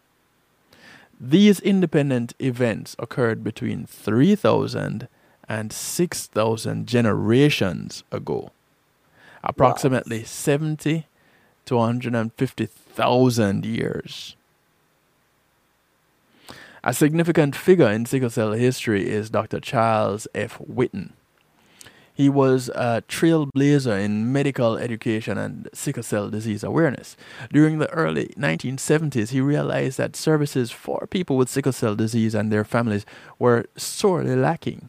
These 1.18 1.60
independent 1.60 2.34
events 2.38 2.96
occurred 2.98 3.44
between 3.44 3.86
3,000 3.86 5.08
and 5.48 5.72
6,000 5.72 6.86
generations 6.86 8.04
ago, 8.10 8.50
approximately 9.42 10.24
70 10.24 11.06
to 11.70 11.76
150,000 11.76 13.64
years. 13.64 14.34
A 16.82 16.92
significant 16.92 17.54
figure 17.54 17.88
in 17.88 18.06
sickle 18.06 18.28
cell 18.28 18.52
history 18.52 19.08
is 19.08 19.30
Dr. 19.30 19.60
Charles 19.60 20.26
F. 20.34 20.58
Whitten. 20.58 21.10
He 22.12 22.28
was 22.28 22.70
a 22.70 23.04
trailblazer 23.08 24.02
in 24.02 24.32
medical 24.32 24.76
education 24.78 25.38
and 25.38 25.68
sickle 25.72 26.02
cell 26.02 26.28
disease 26.28 26.64
awareness. 26.64 27.16
During 27.52 27.78
the 27.78 27.90
early 27.90 28.34
1970s, 28.36 29.28
he 29.28 29.40
realized 29.40 29.96
that 29.98 30.16
services 30.16 30.72
for 30.72 31.06
people 31.06 31.36
with 31.36 31.48
sickle 31.48 31.72
cell 31.72 31.94
disease 31.94 32.34
and 32.34 32.50
their 32.50 32.64
families 32.64 33.06
were 33.38 33.66
sorely 33.76 34.34
lacking. 34.34 34.88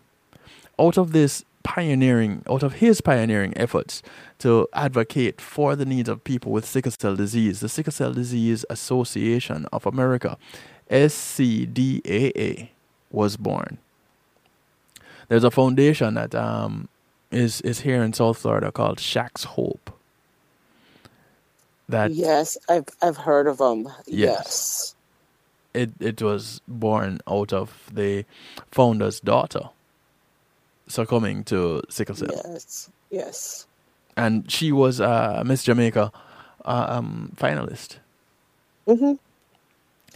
Out 0.79 0.97
of 0.97 1.11
this 1.11 1.45
pioneering, 1.63 2.43
out 2.49 2.63
of 2.63 2.73
his 2.75 3.01
pioneering 3.01 3.53
efforts 3.57 4.03
to 4.39 4.67
advocate 4.73 5.41
for 5.41 5.75
the 5.75 5.85
needs 5.85 6.09
of 6.09 6.23
people 6.23 6.51
with 6.51 6.65
sickle 6.65 6.91
cell 6.91 7.15
disease, 7.15 7.59
the 7.61 7.69
Sickle 7.69 7.93
Cell 7.93 8.13
Disease 8.13 8.65
Association 8.69 9.67
of 9.73 9.85
America, 9.85 10.37
SCDAA, 10.91 12.69
was 13.11 13.37
born. 13.37 13.77
There's 15.29 15.43
a 15.43 15.51
foundation 15.51 16.15
that 16.15 16.35
um, 16.35 16.89
is 17.31 17.61
is 17.61 17.81
here 17.81 18.03
in 18.03 18.13
South 18.13 18.39
Florida 18.39 18.71
called 18.71 18.99
Shack's 18.99 19.45
Hope. 19.45 19.91
That 21.89 22.11
Yes, 22.11 22.57
I've 22.69 22.87
I've 23.01 23.17
heard 23.17 23.47
of 23.47 23.57
them. 23.59 23.89
Yes. 24.07 24.45
Yes. 24.45 24.95
it 25.73 25.91
it 25.99 26.21
was 26.21 26.61
born 26.67 27.21
out 27.29 27.53
of 27.53 27.89
the 27.93 28.25
founder's 28.71 29.19
daughter 29.19 29.69
succumbing 30.91 31.43
to 31.45 31.81
sickle 31.89 32.15
cell, 32.15 32.29
Yes. 32.29 32.89
Yes. 33.09 33.67
and 34.17 34.49
she 34.51 34.71
was 34.71 34.99
a 34.99 35.43
Miss 35.45 35.63
Jamaica 35.63 36.11
uh, 36.65 36.85
um, 36.89 37.33
finalist. 37.37 37.97
hmm 38.85 39.13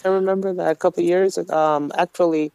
I 0.04 0.10
remember 0.10 0.54
that 0.54 0.72
a 0.72 0.76
couple 0.76 1.04
years 1.04 1.38
ago. 1.38 1.58
Um, 1.58 1.92
actually, 1.98 2.52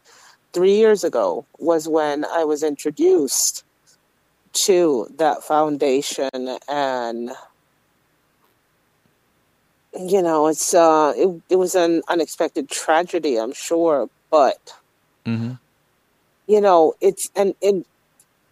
three 0.53 0.75
years 0.75 1.03
ago 1.03 1.45
was 1.59 1.87
when 1.87 2.23
I 2.25 2.45
was 2.45 2.63
introduced 2.63 3.63
to 4.53 5.07
that 5.17 5.43
foundation, 5.43 6.29
and 6.69 7.31
you 9.99 10.21
know, 10.21 10.47
it's 10.47 10.73
uh, 10.73 11.13
it 11.17 11.41
it 11.49 11.55
was 11.57 11.75
an 11.75 12.01
unexpected 12.07 12.69
tragedy, 12.69 13.37
I'm 13.37 13.53
sure, 13.53 14.09
but 14.29 14.73
hmm 15.25 15.53
you 16.47 16.61
know, 16.61 16.93
it's 17.01 17.29
and 17.35 17.53
and 17.61 17.85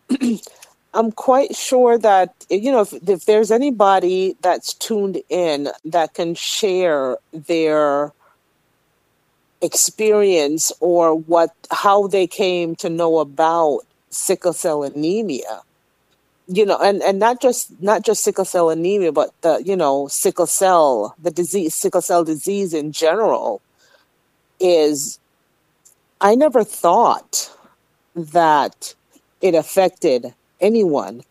I'm 0.93 1.11
quite 1.11 1.55
sure 1.55 1.97
that 1.99 2.33
you 2.49 2.71
know 2.71 2.81
if, 2.81 2.93
if 3.07 3.25
there's 3.25 3.51
anybody 3.51 4.35
that's 4.41 4.73
tuned 4.73 5.21
in 5.29 5.69
that 5.85 6.13
can 6.15 6.35
share 6.35 7.17
their 7.31 8.11
experience 9.61 10.71
or 10.79 11.15
what 11.15 11.53
how 11.71 12.07
they 12.07 12.25
came 12.27 12.75
to 12.77 12.89
know 12.89 13.19
about 13.19 13.81
sickle 14.09 14.53
cell 14.53 14.83
anemia 14.83 15.61
you 16.47 16.65
know 16.65 16.77
and 16.79 17.03
and 17.03 17.19
not 17.19 17.39
just 17.41 17.69
not 17.81 18.03
just 18.03 18.23
sickle 18.23 18.45
cell 18.45 18.69
anemia 18.69 19.11
but 19.11 19.33
the 19.41 19.61
you 19.63 19.75
know 19.75 20.07
sickle 20.07 20.47
cell 20.47 21.15
the 21.21 21.29
disease 21.29 21.75
sickle 21.75 22.01
cell 22.01 22.23
disease 22.23 22.73
in 22.73 22.91
general 22.91 23.61
is 24.59 25.19
i 26.21 26.33
never 26.33 26.63
thought 26.63 27.53
that 28.15 28.95
it 29.41 29.55
affected 29.55 30.33
anyone 30.61 31.21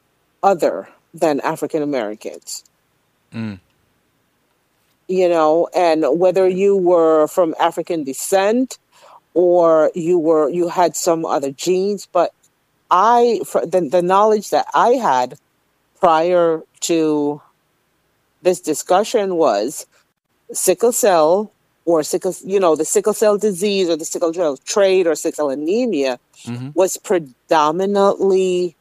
other 0.43 0.89
than 1.15 1.41
african 1.41 1.83
americans 1.83 2.65
Mm. 3.33 3.61
you 5.07 5.29
know 5.29 5.69
and 5.75 6.05
whether 6.19 6.49
you 6.49 6.77
were 6.77 7.27
from 7.29 7.55
african 7.61 8.05
descent 8.05 8.79
or 9.35 9.91
you 9.95 10.19
were 10.19 10.49
you 10.49 10.69
had 10.69 10.97
some 10.97 11.27
other 11.27 11.51
genes 11.53 12.09
but 12.11 12.33
i 12.91 13.41
for 13.45 13.67
the, 13.67 13.83
the 13.83 14.03
knowledge 14.03 14.51
that 14.51 14.67
i 14.75 14.91
had 14.91 15.39
prior 16.01 16.63
to 16.81 17.41
this 18.43 18.61
discussion 18.61 19.37
was 19.37 19.87
sickle 20.53 20.93
cell 20.93 21.53
or 21.89 22.03
sickle 22.03 22.35
you 22.45 22.61
know 22.61 22.77
the 22.77 22.85
sickle 22.85 23.15
cell 23.15 23.39
disease 23.39 23.89
or 23.89 23.97
the 23.97 24.05
sickle 24.05 24.33
cell 24.35 24.57
trait 24.59 25.07
or 25.07 25.15
sickle 25.15 25.49
cell 25.49 25.51
anemia 25.51 26.19
hmm 26.45 26.69
was 26.75 26.99
predominantly 26.99 28.77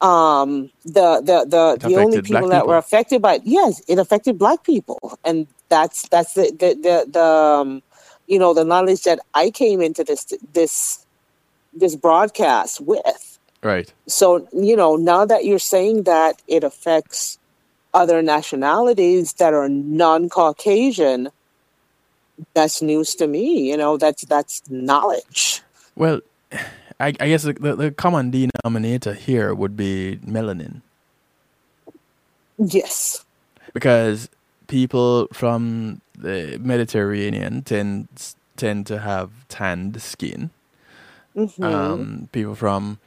um 0.00 0.70
the 0.84 1.08
the 1.28 1.38
the, 1.54 1.64
It 1.74 1.80
the 1.82 1.96
only 1.96 2.20
black 2.20 2.42
people 2.42 2.48
that 2.48 2.66
were 2.66 2.78
affected 2.78 3.20
by 3.20 3.34
it 3.34 3.42
yes 3.44 3.82
it 3.86 3.98
affected 3.98 4.38
black 4.38 4.64
people. 4.64 5.18
And 5.24 5.46
that's 5.68 6.08
that's 6.08 6.32
the 6.32 6.46
the 6.58 6.70
the, 6.86 6.96
the 7.10 7.22
um, 7.22 7.82
you 8.26 8.38
know 8.38 8.54
the 8.54 8.64
knowledge 8.64 9.02
that 9.02 9.20
i 9.34 9.50
came 9.50 9.80
into 9.80 10.02
this 10.02 10.24
this 10.52 11.06
this 11.72 11.94
broadcast 11.96 12.80
with. 12.80 13.38
Right. 13.62 13.92
so 14.08 14.48
you 14.52 14.76
know 14.80 14.96
now 14.96 15.24
that 15.24 15.44
you're 15.44 15.68
saying 15.74 16.02
that 16.04 16.42
it 16.48 16.64
affects 16.64 17.38
other 17.94 18.22
nationalities 18.22 19.34
that 19.34 19.52
are 19.54 19.68
non-caucasian 19.68 21.30
that's 22.54 22.82
news 22.82 23.14
to 23.14 23.26
me 23.26 23.68
you 23.70 23.76
know 23.76 23.96
that's 23.96 24.24
that's 24.26 24.62
knowledge 24.70 25.60
Well, 25.94 26.20
I, 26.98 27.08
I 27.20 27.28
guess 27.28 27.42
the, 27.42 27.52
the, 27.52 27.76
the 27.76 27.90
common 27.90 28.30
denominator 28.30 29.12
here 29.14 29.54
would 29.54 29.76
be 29.76 30.18
melanin 30.24 30.80
yes 32.58 33.24
because 33.74 34.28
people 34.72 35.28
from 35.32 36.00
the 36.16 36.58
Mediterranean 36.62 37.62
tend 37.62 38.08
tend 38.56 38.86
to 38.86 38.98
have 39.00 39.30
tanned 39.48 40.00
skin. 40.00 40.50
Mhm. 41.36 41.64
Um, 41.64 42.28
people 42.32 42.54
from 42.54 42.98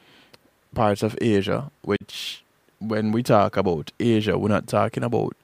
parts 0.74 1.02
of 1.02 1.16
Asia, 1.20 1.70
which 1.82 2.44
when 2.78 3.12
we 3.12 3.22
talk 3.22 3.56
about 3.56 3.92
Asia, 3.98 4.38
we're 4.38 4.48
not 4.48 4.66
talking 4.66 5.02
about 5.02 5.36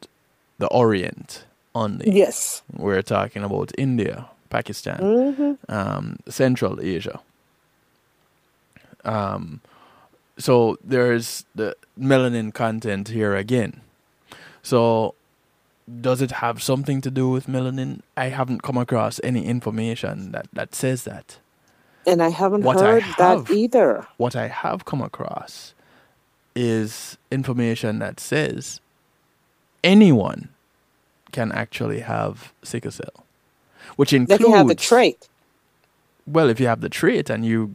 the 0.59 0.67
Orient 0.69 1.45
only. 1.75 2.11
yes 2.11 2.63
We're 2.77 3.03
talking 3.03 3.43
about 3.45 3.73
India, 3.79 4.27
Pakistan, 4.51 4.99
hmm 5.01 5.53
um, 5.69 6.17
Central 6.29 6.81
Asia. 6.81 7.21
Um, 9.05 9.61
so 10.39 10.77
there's 10.85 11.45
the 11.55 11.77
melanin 11.99 12.53
content 12.55 13.09
here 13.09 13.35
again. 13.35 13.81
So 14.63 15.15
does 16.01 16.23
it 16.23 16.31
have 16.33 16.63
something 16.63 17.01
to 17.01 17.11
do 17.11 17.29
with 17.29 17.47
melanin? 17.47 18.01
I 18.17 18.27
haven't 18.29 18.63
come 18.63 18.79
across 18.79 19.21
any 19.25 19.45
information 19.47 20.33
that, 20.33 20.47
that 20.53 20.75
says 20.75 21.05
that. 21.05 21.39
And 22.07 22.23
I 22.23 22.31
haven't 22.31 22.63
What 22.63 22.79
I 22.79 22.93
heard 22.93 23.03
have- 23.03 23.47
that 23.47 23.55
either. 23.55 24.07
What 24.17 24.37
I 24.37 24.49
have 24.49 24.85
come 24.85 25.03
across 25.03 25.75
is 26.55 27.17
information 27.31 27.99
that 27.99 28.21
says 28.21 28.81
anyone 29.83 30.49
can 31.33 31.51
actually 31.53 32.01
have 32.01 32.53
sickle 32.63 32.91
cell, 32.91 33.25
which 33.97 34.13
includes 34.13 34.41
you 34.43 34.53
have 34.53 34.69
the 34.69 34.75
trait. 34.75 35.29
well, 36.27 36.49
if 36.49 36.61
you 36.61 36.67
have 36.67 36.81
the 36.81 36.89
trait 36.89 37.29
and 37.31 37.45
you 37.45 37.75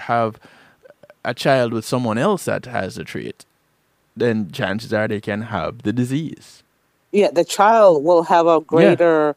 have 0.00 0.38
a 1.24 1.34
child 1.34 1.72
with 1.72 1.84
someone 1.84 2.18
else 2.18 2.44
that 2.46 2.64
has 2.66 2.94
the 2.94 3.04
trait, 3.04 3.44
then 4.16 4.50
chances 4.50 4.92
are 4.92 5.06
they 5.08 5.20
can 5.20 5.42
have 5.42 5.82
the 5.82 5.92
disease. 5.92 6.62
Yeah, 7.12 7.30
the 7.30 7.44
child 7.44 8.04
will 8.04 8.22
have 8.24 8.46
a 8.46 8.60
greater. 8.60 9.36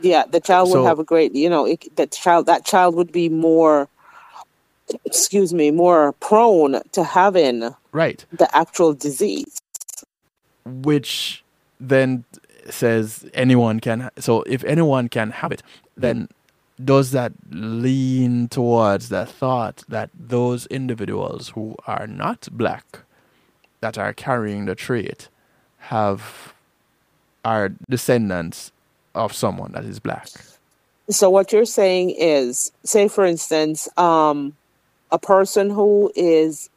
Yeah, 0.00 0.24
the 0.30 0.40
child 0.40 0.68
will 0.68 0.84
So- 0.84 0.84
have 0.86 0.98
a 0.98 1.04
great. 1.04 1.34
You 1.34 1.50
know, 1.50 1.66
it, 1.66 1.94
the 1.96 2.06
child 2.06 2.46
that 2.46 2.64
child 2.64 2.94
would 2.94 3.10
be 3.12 3.28
more. 3.28 3.88
Excuse 5.04 5.52
me, 5.52 5.72
more 5.72 6.12
prone 6.20 6.80
to 6.92 7.02
having 7.02 7.74
Right. 7.90 8.24
the 8.32 8.48
actual 8.56 8.92
disease. 8.94 9.58
Which 10.64 11.42
then 11.80 12.24
says 12.72 13.28
anyone 13.34 13.80
can. 13.80 14.10
So 14.18 14.42
if 14.42 14.64
anyone 14.64 15.08
can 15.08 15.30
have 15.30 15.52
it, 15.52 15.62
then 15.96 16.28
does 16.82 17.10
that 17.12 17.32
lean 17.50 18.48
towards 18.48 19.08
the 19.08 19.24
thought 19.24 19.82
that 19.88 20.10
those 20.14 20.66
individuals 20.66 21.50
who 21.50 21.74
are 21.86 22.06
not 22.06 22.48
black, 22.52 23.00
that 23.80 23.96
are 23.96 24.12
carrying 24.12 24.66
the 24.66 24.74
trait, 24.74 25.28
have 25.78 26.52
are 27.44 27.70
descendants 27.88 28.72
of 29.14 29.32
someone 29.32 29.72
that 29.72 29.84
is 29.84 30.00
black? 30.00 30.28
So 31.08 31.30
what 31.30 31.52
you're 31.52 31.64
saying 31.64 32.10
is, 32.10 32.72
say 32.82 33.08
for 33.08 33.24
instance, 33.24 33.88
um, 33.96 34.56
a 35.10 35.18
person 35.18 35.70
who 35.70 36.12
is 36.16 36.68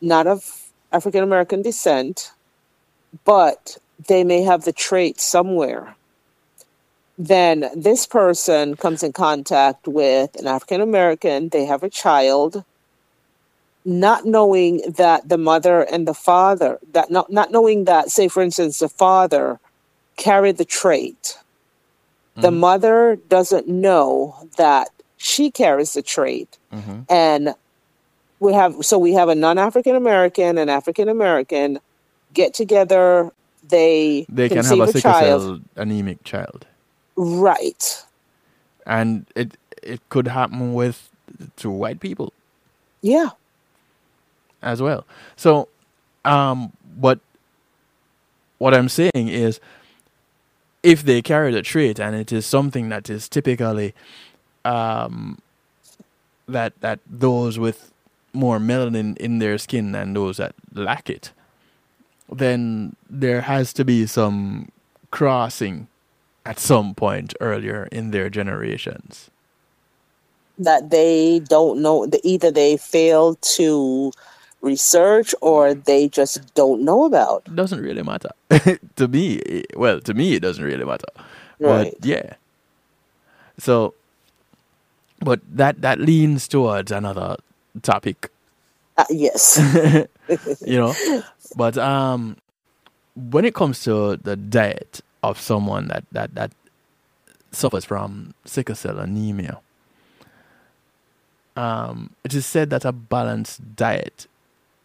not 0.00 0.26
of 0.26 0.70
African 0.92 1.22
American 1.22 1.62
descent, 1.62 2.32
but 3.24 3.78
they 4.06 4.24
may 4.24 4.42
have 4.42 4.64
the 4.64 4.72
trait 4.72 5.20
somewhere. 5.20 5.94
Then 7.18 7.68
this 7.74 8.06
person 8.06 8.76
comes 8.76 9.02
in 9.02 9.12
contact 9.12 9.88
with 9.88 10.36
an 10.36 10.46
African 10.46 10.80
American, 10.80 11.48
they 11.48 11.64
have 11.64 11.82
a 11.82 11.90
child, 11.90 12.64
not 13.84 14.24
knowing 14.24 14.82
that 14.96 15.28
the 15.28 15.38
mother 15.38 15.82
and 15.82 16.06
the 16.06 16.14
father, 16.14 16.78
that 16.92 17.10
not, 17.10 17.30
not 17.30 17.50
knowing 17.50 17.84
that, 17.86 18.10
say 18.10 18.28
for 18.28 18.42
instance, 18.42 18.78
the 18.78 18.88
father 18.88 19.58
carried 20.16 20.56
the 20.58 20.64
trait 20.64 21.38
the 22.36 22.50
Mhm. 22.50 22.58
mother 22.58 23.18
doesn't 23.28 23.66
know 23.66 24.36
that 24.56 24.90
she 25.16 25.50
carries 25.50 25.92
the 25.94 26.02
trait 26.02 26.56
Mm-hmm. 26.72 27.00
and 27.08 27.54
we 28.40 28.52
have 28.52 28.76
so 28.84 28.96
we 28.98 29.12
have 29.14 29.28
a 29.28 29.34
non-african 29.34 29.96
american 29.96 30.56
and 30.58 30.70
african 30.70 31.08
american 31.08 31.80
get 32.34 32.54
together 32.54 33.32
they 33.68 34.26
They 34.28 34.48
can 34.48 34.64
have 34.64 34.80
a 34.80 34.86
sickle 34.88 35.12
child. 35.12 35.42
cell 35.42 35.60
anemic 35.76 36.24
child, 36.24 36.66
right. 37.16 38.04
And 38.86 39.26
it 39.34 39.56
it 39.82 40.00
could 40.08 40.28
happen 40.28 40.74
with 40.74 41.10
to 41.56 41.70
white 41.70 42.00
people. 42.00 42.32
Yeah. 43.02 43.30
As 44.62 44.82
well. 44.82 45.06
So, 45.36 45.68
um, 46.24 46.72
but 46.98 47.20
what 48.58 48.74
I'm 48.74 48.88
saying 48.88 49.10
is, 49.28 49.60
if 50.82 51.02
they 51.04 51.22
carry 51.22 51.52
the 51.52 51.62
trait 51.62 52.00
and 52.00 52.16
it 52.16 52.32
is 52.32 52.46
something 52.46 52.88
that 52.88 53.08
is 53.10 53.28
typically, 53.28 53.94
um, 54.64 55.38
that 56.48 56.72
that 56.80 57.00
those 57.08 57.58
with 57.58 57.92
more 58.32 58.58
melanin 58.58 59.16
in 59.18 59.38
their 59.38 59.58
skin 59.58 59.92
than 59.92 60.14
those 60.14 60.38
that 60.38 60.54
lack 60.74 61.08
it, 61.10 61.32
then 62.30 62.96
there 63.08 63.42
has 63.42 63.72
to 63.74 63.84
be 63.84 64.06
some 64.06 64.70
crossing 65.10 65.88
at 66.44 66.58
some 66.58 66.94
point 66.94 67.34
earlier 67.40 67.88
in 67.92 68.10
their 68.10 68.30
generations. 68.30 69.30
That 70.58 70.90
they 70.90 71.40
don't 71.40 71.80
know. 71.82 72.08
Either 72.24 72.50
they 72.50 72.76
fail 72.76 73.36
to 73.56 74.12
research 74.60 75.34
or 75.40 75.72
they 75.74 76.08
just 76.08 76.52
don't 76.54 76.82
know 76.84 77.04
about. 77.04 77.44
doesn't 77.54 77.80
really 77.80 78.02
matter 78.02 78.30
to 78.96 79.06
me. 79.08 79.64
Well, 79.76 80.00
to 80.00 80.14
me, 80.14 80.34
it 80.34 80.40
doesn't 80.40 80.64
really 80.64 80.84
matter. 80.84 81.06
Right. 81.60 81.94
But 82.00 82.04
yeah. 82.04 82.34
So, 83.58 83.94
but 85.20 85.40
that 85.54 85.80
that 85.82 86.00
leans 86.00 86.48
towards 86.48 86.90
another 86.92 87.36
topic, 87.82 88.30
Uh, 88.96 89.04
yes. 89.10 89.58
you 90.66 90.76
know. 90.78 90.94
but 91.56 91.76
um, 91.78 92.36
when 93.14 93.44
it 93.44 93.54
comes 93.54 93.82
to 93.84 94.16
the 94.16 94.36
diet 94.36 95.00
of 95.22 95.40
someone 95.40 95.88
that 95.88 96.04
that 96.12 96.34
that 96.34 96.52
suffers 97.50 97.84
from 97.84 98.34
sickle 98.44 98.74
cell 98.74 98.98
anemia, 98.98 99.60
um, 101.56 102.10
it 102.24 102.34
is 102.34 102.46
said 102.46 102.70
that 102.70 102.84
a 102.84 102.92
balanced 102.92 103.76
diet 103.76 104.26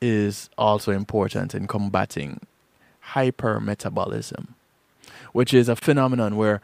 is 0.01 0.49
also 0.57 0.91
important 0.91 1.53
in 1.55 1.67
combating 1.67 2.39
hypermetabolism, 3.13 4.49
which 5.33 5.53
is 5.53 5.69
a 5.69 5.75
phenomenon 5.75 6.35
where 6.35 6.61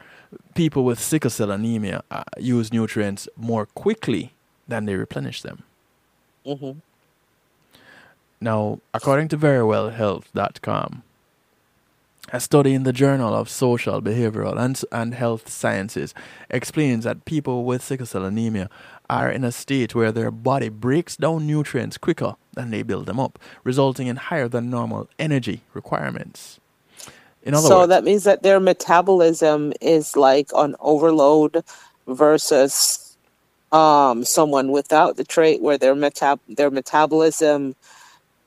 people 0.55 0.83
with 0.83 0.99
sickle 0.99 1.29
cell 1.29 1.51
anemia 1.51 2.03
uh, 2.11 2.23
use 2.37 2.71
nutrients 2.73 3.27
more 3.35 3.65
quickly 3.65 4.33
than 4.67 4.85
they 4.85 4.95
replenish 4.95 5.41
them. 5.41 5.63
hmm 6.45 6.71
Now, 8.41 8.79
according 8.93 9.27
to 9.29 9.37
verywellhealth.com, 9.37 11.03
a 12.31 12.39
study 12.39 12.73
in 12.73 12.83
the 12.83 12.93
Journal 12.93 13.33
of 13.33 13.49
Social, 13.49 14.01
Behavioral, 14.01 14.57
and, 14.57 14.81
and 14.91 15.13
Health 15.13 15.49
Sciences 15.49 16.13
explains 16.49 17.03
that 17.03 17.25
people 17.25 17.65
with 17.65 17.83
sickle 17.83 18.05
cell 18.05 18.23
anemia 18.23 18.69
are 19.09 19.31
in 19.31 19.43
a 19.43 19.51
state 19.51 19.95
where 19.95 20.11
their 20.11 20.31
body 20.31 20.69
breaks 20.69 21.17
down 21.17 21.47
nutrients 21.47 21.97
quicker 21.97 22.35
than 22.53 22.69
they 22.71 22.83
build 22.83 23.07
them 23.07 23.19
up, 23.19 23.39
resulting 23.63 24.07
in 24.07 24.15
higher 24.17 24.47
than 24.47 24.69
normal 24.69 25.09
energy 25.17 25.61
requirements. 25.73 26.59
In 27.43 27.53
other 27.55 27.67
So 27.67 27.79
words, 27.79 27.89
that 27.89 28.03
means 28.03 28.23
that 28.25 28.43
their 28.43 28.59
metabolism 28.59 29.73
is 29.81 30.15
like 30.15 30.53
on 30.53 30.75
overload 30.79 31.63
versus 32.07 33.17
um, 33.71 34.23
someone 34.23 34.71
without 34.71 35.17
the 35.17 35.23
trait 35.23 35.61
where 35.61 35.77
their 35.77 35.95
metab 35.95 36.39
their 36.47 36.71
metabolism 36.71 37.75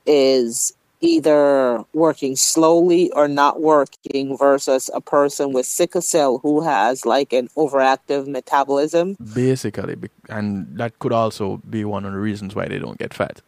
is 0.05 0.73
either 1.03 1.83
working 1.93 2.35
slowly 2.35 3.11
or 3.11 3.27
not 3.27 3.61
working 3.61 4.37
versus 4.37 4.89
a 4.93 5.01
person 5.01 5.51
with 5.51 5.65
sickle 5.65 6.01
cell 6.01 6.37
who 6.37 6.61
has 6.61 7.05
like 7.05 7.33
an 7.33 7.49
overactive 7.57 8.25
metabolism. 8.25 9.17
basically, 9.33 9.97
and 10.29 10.65
that 10.77 10.97
could 10.99 11.11
also 11.11 11.57
be 11.69 11.83
one 11.83 12.05
of 12.05 12.13
the 12.13 12.19
reasons 12.19 12.55
why 12.55 12.67
they 12.67 12.79
don't 12.79 12.97
get 12.97 13.13
fat. 13.13 13.41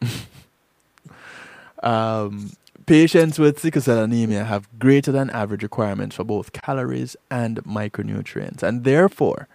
um, 1.82 2.52
patients 2.86 3.38
with 3.38 3.58
sickle 3.58 3.82
cell 3.82 4.02
anemia 4.02 4.44
have 4.44 4.66
greater 4.78 5.12
than 5.12 5.28
average 5.30 5.62
requirements 5.62 6.16
for 6.16 6.24
both 6.24 6.52
calories 6.52 7.16
and 7.30 7.62
micronutrients, 7.64 8.62
and 8.62 8.84
therefore 8.84 9.46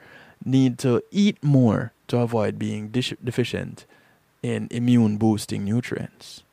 need 0.45 0.77
to 0.77 1.01
eat 1.09 1.43
more 1.43 1.93
to 2.07 2.19
avoid 2.19 2.59
being 2.59 2.89
deficient 2.89 3.85
in 4.43 4.67
immune 4.71 5.17
boosting 5.17 5.63
nutrients, 5.65 6.43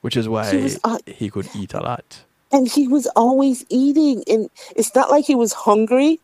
which 0.00 0.16
is 0.16 0.28
why 0.28 0.50
He 0.50 0.56
was, 0.64 0.78
uh, 0.84 0.98
he 1.06 1.30
could 1.30 1.48
eat 1.54 1.74
a 1.74 1.80
lot. 1.80 2.24
and 2.50 2.66
he 2.66 2.88
was 2.88 3.06
always 3.14 3.64
eating 3.68 4.24
and 4.26 4.48
it's 4.74 4.94
not 4.94 5.10
like 5.10 5.26
he 5.26 5.34
was 5.34 5.52
hungry 5.52 6.18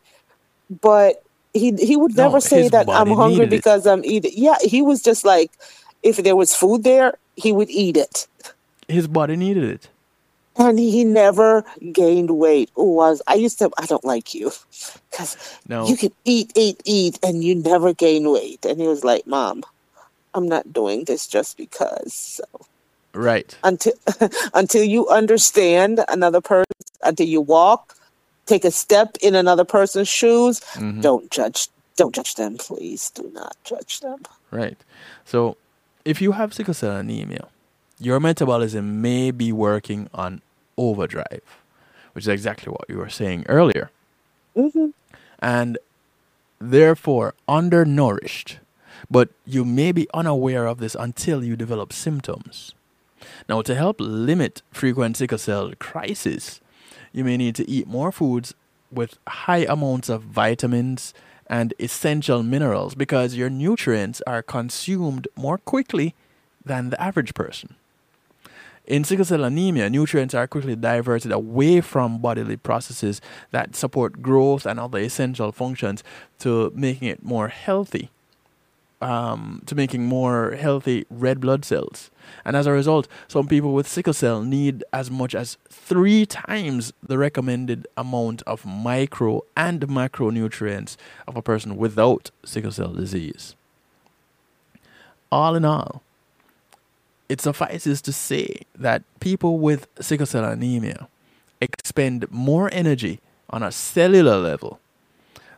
but 0.81 1.17
he 1.53 1.73
he 1.77 1.97
would 1.97 2.17
No, 2.17 2.25
never 2.25 2.41
say 2.41 2.69
that 2.69 2.89
i'm 2.89 3.11
hungry 3.11 3.45
needed 3.45 3.53
it. 3.53 3.61
because 3.61 3.87
i'm 3.87 4.03
eating 4.05 4.33
yeah 4.35 4.57
he 4.63 4.81
was 4.83 5.03
just 5.03 5.25
like 5.25 5.51
if 6.03 6.17
there 6.17 6.35
was 6.37 6.55
food 6.55 6.83
there 6.85 7.19
he 7.37 7.53
would 7.53 7.69
eat 7.71 7.97
it 7.97 8.27
His 8.89 9.07
body 9.07 9.37
needed 9.37 9.65
it. 9.65 9.91
and 10.57 10.79
he 10.79 11.05
never 11.05 11.65
gained 11.93 12.31
weight 12.31 12.71
oh 12.77 12.99
I, 13.01 13.11
was, 13.11 13.23
I 13.27 13.35
used 13.35 13.59
to 13.59 13.71
i 13.77 13.85
don't 13.87 14.05
like 14.05 14.33
you 14.35 14.51
because 15.11 15.37
No, 15.69 15.87
you 15.89 15.97
can 15.97 16.13
eat 16.25 16.53
eat 16.57 16.81
eat 16.87 17.19
and 17.23 17.45
you 17.45 17.55
never 17.55 17.93
gain 17.93 18.31
weight 18.33 18.65
and 18.65 18.81
he 18.81 18.89
was 18.89 19.05
like 19.05 19.27
mom 19.27 19.63
i'm 20.35 20.49
not 20.49 20.73
doing 20.73 21.05
this 21.05 21.27
just 21.27 21.57
because 21.57 22.13
so 22.13 22.45
right. 23.15 23.57
until 23.65 23.93
until 24.55 24.83
you 24.85 25.09
understand 25.09 26.05
another 26.09 26.41
person 26.41 26.65
until 27.03 27.27
you 27.27 27.41
walk 27.41 27.97
take 28.47 28.65
a 28.65 28.71
step 28.71 29.17
in 29.23 29.35
another 29.35 29.65
person's 29.65 30.09
shoes 30.09 30.61
Mhm. 30.75 31.01
don't 31.03 31.31
judge 31.31 31.69
don't 31.97 32.15
judge 32.15 32.35
them 32.35 32.57
please 32.59 33.11
do 33.11 33.31
not 33.33 33.57
judge 33.65 34.01
them 34.01 34.19
Right. 34.51 34.79
So, 35.25 35.57
if 36.05 36.21
you 36.23 36.31
have 36.33 36.55
sickle 36.55 36.75
cell 36.75 36.97
anemia, 36.97 37.49
your 37.99 38.21
metabolism 38.21 39.03
may 39.03 39.33
be 39.33 39.51
working 39.51 40.09
on 40.15 40.43
overdrive, 40.77 41.43
which 42.13 42.25
is 42.25 42.29
exactly 42.29 42.71
what 42.71 42.85
you 42.89 42.99
were 42.99 43.11
saying 43.11 43.45
earlier, 43.49 43.91
hmm 44.55 44.91
and 45.41 45.77
therefore 46.61 47.35
undernourished. 47.49 48.59
But 49.11 49.31
you 49.47 49.65
may 49.65 49.93
be 49.93 50.09
unaware 50.15 50.67
of 50.67 50.79
this 50.79 50.95
until 50.95 51.45
you 51.45 51.57
develop 51.57 51.93
symptoms. 51.93 52.75
Now, 53.49 53.63
to 53.63 53.75
help 53.75 53.97
limit 53.99 54.63
frequent 54.71 55.17
sickle 55.17 55.39
cell 55.39 55.73
crisis, 55.79 56.61
you 57.13 57.25
may 57.25 57.37
need 57.37 57.55
to 57.57 57.69
eat 57.69 57.87
more 57.87 58.13
foods 58.13 58.55
with 58.91 59.19
high 59.27 59.67
amounts 59.69 60.09
of 60.09 60.23
vitamins 60.23 61.15
and 61.47 61.75
essential 61.79 62.43
minerals 62.43 62.95
because 62.95 63.35
your 63.35 63.51
nutrients 63.51 64.23
are 64.27 64.43
consumed 64.43 65.29
more 65.37 65.59
quickly 65.59 66.15
than 66.65 66.91
the 66.91 67.01
average 67.01 67.35
person. 67.35 67.77
In 68.87 69.03
sickle 69.03 69.25
cell 69.25 69.45
anemia, 69.45 69.89
nutrients 69.89 70.35
are 70.35 70.47
quickly 70.47 70.77
diverted 70.77 71.33
away 71.33 71.81
from 71.81 72.19
bodily 72.19 72.57
processes 72.57 73.21
that 73.51 73.75
support 73.75 74.21
growth 74.21 74.67
and 74.67 74.79
other 74.79 74.99
essential 74.99 75.53
functions 75.53 76.05
to 76.41 76.71
making 76.75 77.09
it 77.09 77.25
more 77.25 77.49
healthy, 77.49 78.11
um, 79.05 79.61
to 79.67 79.75
making 79.75 80.07
more 80.07 80.53
healthy 80.53 81.05
red 81.11 81.39
blood 81.39 81.63
cells. 81.63 82.11
And 82.43 82.57
as 82.57 82.67
a 82.67 82.73
result, 82.73 83.07
some 83.29 83.47
people 83.47 83.75
with 83.75 83.87
sickle 83.87 84.15
cell 84.15 84.43
need 84.43 84.83
as 84.95 85.11
much 85.11 85.35
as 85.35 85.59
three 85.69 86.25
times 86.25 86.95
the 87.03 87.19
recommended 87.19 87.87
amount 87.99 88.41
of 88.47 88.65
micro 88.65 89.43
and 89.55 89.83
macronutrients 89.83 90.97
of 91.29 91.37
a 91.37 91.43
person 91.43 91.77
without 91.77 92.31
sickle 92.47 92.73
cell 92.73 92.95
disease. 92.95 93.55
All 95.31 95.55
in 95.55 95.67
all, 95.67 96.03
it 97.29 97.43
suffices 97.43 98.01
to 98.03 98.13
say 98.13 98.63
that 98.75 99.03
people 99.21 99.59
with 99.59 99.87
sickle 100.01 100.27
cell 100.27 100.47
anemia 100.47 101.09
expend 101.61 102.31
more 102.31 102.71
energy 102.73 103.21
on 103.51 103.63
a 103.63 103.71
cellular 103.71 104.39
level 104.39 104.81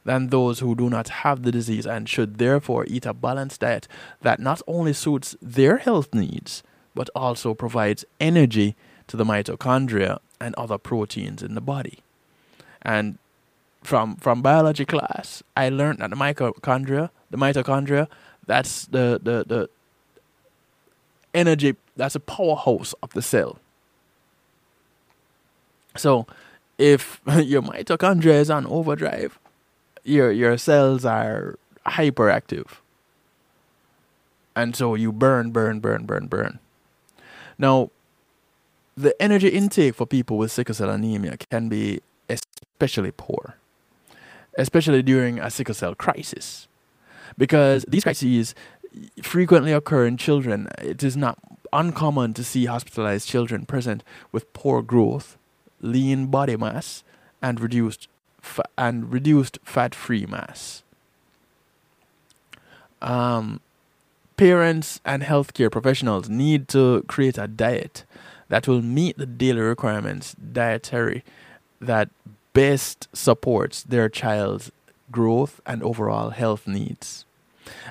than 0.06 0.28
those 0.28 0.60
who 0.60 0.74
do 0.74 0.88
not 0.88 1.08
have 1.08 1.42
the 1.42 1.52
disease 1.52 1.84
and 1.84 2.08
should 2.08 2.38
therefore 2.38 2.84
eat 2.88 3.04
a 3.04 3.12
balanced 3.12 3.60
diet 3.60 3.88
that 4.22 4.38
not 4.40 4.62
only 4.66 4.92
suits 4.92 5.36
their 5.42 5.78
health 5.78 6.14
needs 6.14 6.62
but 6.94 7.10
also 7.14 7.52
provides 7.52 8.04
energy 8.20 8.76
to 9.08 9.16
the 9.16 9.24
mitochondria 9.24 10.18
and 10.40 10.54
other 10.54 10.78
proteins 10.78 11.42
in 11.42 11.54
the 11.54 11.60
body. 11.60 11.98
And 12.82 13.18
from 13.82 14.16
from 14.16 14.42
biology 14.42 14.84
class, 14.84 15.42
I 15.56 15.68
learned 15.68 15.98
that 15.98 16.10
the 16.10 16.16
mitochondria, 16.16 17.10
the 17.30 17.36
mitochondria, 17.36 18.08
that's 18.46 18.86
the 18.86 19.20
the, 19.22 19.44
the 19.46 19.68
energy 21.34 21.76
that's 21.96 22.14
a 22.14 22.20
powerhouse 22.20 22.94
of 23.02 23.12
the 23.12 23.22
cell. 23.22 23.58
So 25.96 26.26
if 26.78 27.20
your 27.26 27.62
mitochondria 27.62 28.40
is 28.40 28.50
on 28.50 28.66
overdrive, 28.66 29.38
your 30.06 30.30
your 30.30 30.56
cells 30.56 31.04
are 31.04 31.58
hyperactive. 31.86 32.78
And 34.54 34.74
so 34.74 34.94
you 34.94 35.12
burn, 35.12 35.50
burn, 35.50 35.80
burn, 35.80 36.06
burn, 36.06 36.26
burn. 36.28 36.58
Now, 37.58 37.90
the 38.96 39.20
energy 39.20 39.48
intake 39.48 39.94
for 39.94 40.06
people 40.06 40.38
with 40.38 40.50
sickle 40.50 40.74
cell 40.74 40.88
anemia 40.88 41.36
can 41.50 41.68
be 41.68 42.00
especially 42.30 43.12
poor, 43.12 43.56
especially 44.56 45.02
during 45.02 45.38
a 45.38 45.50
sickle 45.50 45.74
cell 45.74 45.94
crisis, 45.94 46.68
because 47.36 47.84
these 47.86 48.04
crises 48.04 48.54
frequently 49.22 49.72
occur 49.72 50.06
in 50.06 50.16
children. 50.16 50.68
It 50.78 51.02
is 51.02 51.16
not 51.16 51.38
uncommon 51.72 52.32
to 52.34 52.44
see 52.44 52.64
hospitalized 52.64 53.28
children 53.28 53.66
present 53.66 54.02
with 54.32 54.50
poor 54.54 54.80
growth, 54.80 55.36
lean 55.82 56.28
body 56.28 56.56
mass, 56.56 57.04
and 57.42 57.60
reduced 57.60 58.08
and 58.76 59.12
reduced 59.12 59.58
fat-free 59.64 60.26
mass. 60.26 60.82
Um, 63.02 63.60
parents 64.36 65.00
and 65.04 65.22
healthcare 65.22 65.70
professionals 65.70 66.28
need 66.28 66.68
to 66.68 67.04
create 67.08 67.38
a 67.38 67.46
diet 67.46 68.04
that 68.48 68.68
will 68.68 68.82
meet 68.82 69.18
the 69.18 69.26
daily 69.26 69.60
requirements 69.60 70.34
dietary 70.34 71.24
that 71.80 72.08
best 72.52 73.08
supports 73.12 73.82
their 73.82 74.08
child's 74.08 74.70
growth 75.10 75.60
and 75.66 75.82
overall 75.82 76.30
health 76.30 76.66
needs. 76.66 77.24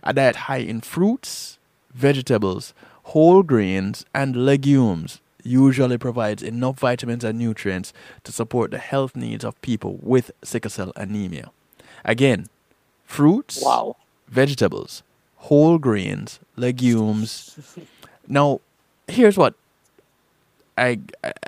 A 0.03 0.13
diet 0.13 0.35
high 0.47 0.57
in 0.57 0.81
fruits, 0.81 1.57
vegetables, 1.93 2.73
whole 3.03 3.43
grains, 3.43 4.05
and 4.13 4.35
legumes 4.35 5.19
usually 5.45 5.97
provides 5.99 6.43
enough 6.43 6.79
vitamins 6.79 7.23
and 7.23 7.39
nutrients 7.39 7.93
to 8.25 8.33
support 8.33 8.71
the 8.71 8.79
health 8.79 9.15
needs 9.15 9.45
of 9.45 9.61
people 9.61 9.99
with 10.03 10.31
sickle 10.43 10.71
cell 10.71 10.93
anemia. 10.97 11.51
Again, 12.05 12.47
fruits, 13.05 13.61
Wow. 13.63 13.97
vegetables, 14.29 15.03
whole 15.37 15.79
grains, 15.79 16.39
legumes. 16.57 17.57
Now, 18.27 18.61
here's 19.07 19.37
what 19.37 19.55
I 20.77 20.99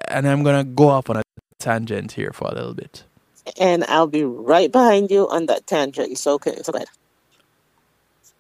and 0.10 0.28
I'm 0.28 0.44
gonna 0.44 0.64
go 0.66 0.90
off 0.90 1.10
on 1.10 1.18
a 1.18 1.24
tangent 1.60 2.14
here 2.14 2.32
for 2.34 2.48
a 2.50 2.56
little 2.56 2.76
bit. 2.76 3.04
And 3.60 3.84
I'll 3.86 4.08
be 4.08 4.24
right 4.26 4.72
behind 4.72 5.12
you 5.12 5.28
on 5.30 5.48
that 5.48 5.68
tangent. 5.68 6.18
So 6.18 6.34
okay, 6.36 6.58
so 6.64 6.72
go 6.74 6.78
ahead. 6.78 6.90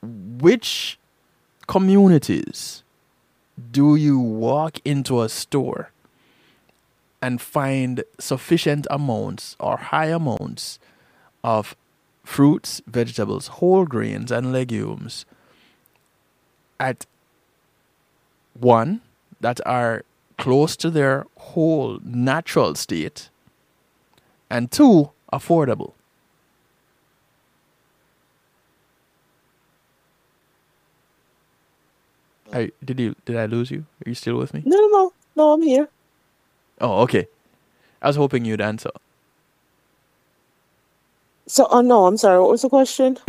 Which 0.03 0.99
communities 1.67 2.83
do 3.71 3.95
you 3.95 4.19
walk 4.19 4.79
into 4.85 5.21
a 5.21 5.29
store 5.29 5.91
and 7.21 7.41
find 7.41 8.03
sufficient 8.19 8.85
amounts 8.89 9.55
or 9.59 9.77
high 9.77 10.07
amounts 10.07 10.79
of 11.43 11.75
fruits, 12.23 12.81
vegetables, 12.85 13.47
whole 13.47 13.85
grains, 13.85 14.31
and 14.31 14.51
legumes 14.51 15.25
at 16.79 17.05
one 18.53 19.01
that 19.39 19.59
are 19.65 20.03
close 20.37 20.75
to 20.77 20.89
their 20.89 21.25
whole 21.37 21.99
natural 22.03 22.75
state, 22.75 23.29
and 24.49 24.71
two 24.71 25.09
affordable. 25.33 25.93
Did 32.83 32.99
you 32.99 33.15
did 33.25 33.37
I 33.37 33.45
lose 33.45 33.71
you? 33.71 33.85
Are 34.05 34.09
you 34.09 34.15
still 34.15 34.37
with 34.37 34.53
me? 34.53 34.63
No, 34.65 34.77
no, 34.77 34.87
no, 34.87 35.13
no. 35.35 35.53
I'm 35.53 35.61
here. 35.61 35.87
Oh, 36.79 37.01
okay. 37.01 37.27
I 38.01 38.07
was 38.07 38.15
hoping 38.15 38.45
you'd 38.45 38.61
answer. 38.61 38.91
So, 41.47 41.67
oh 41.69 41.81
no, 41.81 42.05
I'm 42.05 42.17
sorry. 42.17 42.39
What 42.39 42.49
was 42.51 42.61
the 42.61 42.69
question? 42.69 43.17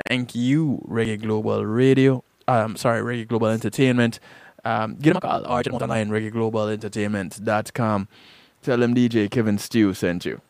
Thank 0.08 0.34
you, 0.34 0.84
Reggae 0.88 1.22
Global 1.22 1.64
Radio. 1.64 2.24
Um, 2.48 2.74
sorry, 2.74 3.02
Reggae 3.02 3.28
Global 3.28 3.46
Entertainment. 3.48 4.18
Um, 4.64 4.96
give 4.96 5.14
them 5.14 5.18
a 5.18 5.20
call 5.20 5.46
or 5.46 5.62
check 5.62 5.72
them 5.72 5.76
out 5.76 5.82
online, 5.82 6.10
reggaeglobalentertainment.com. 6.10 8.08
Tell 8.68 8.76
them 8.80 8.94
DJ 8.94 9.30
Kevin 9.30 9.56
Stew 9.56 9.94
sent 9.94 10.26
you. 10.26 10.42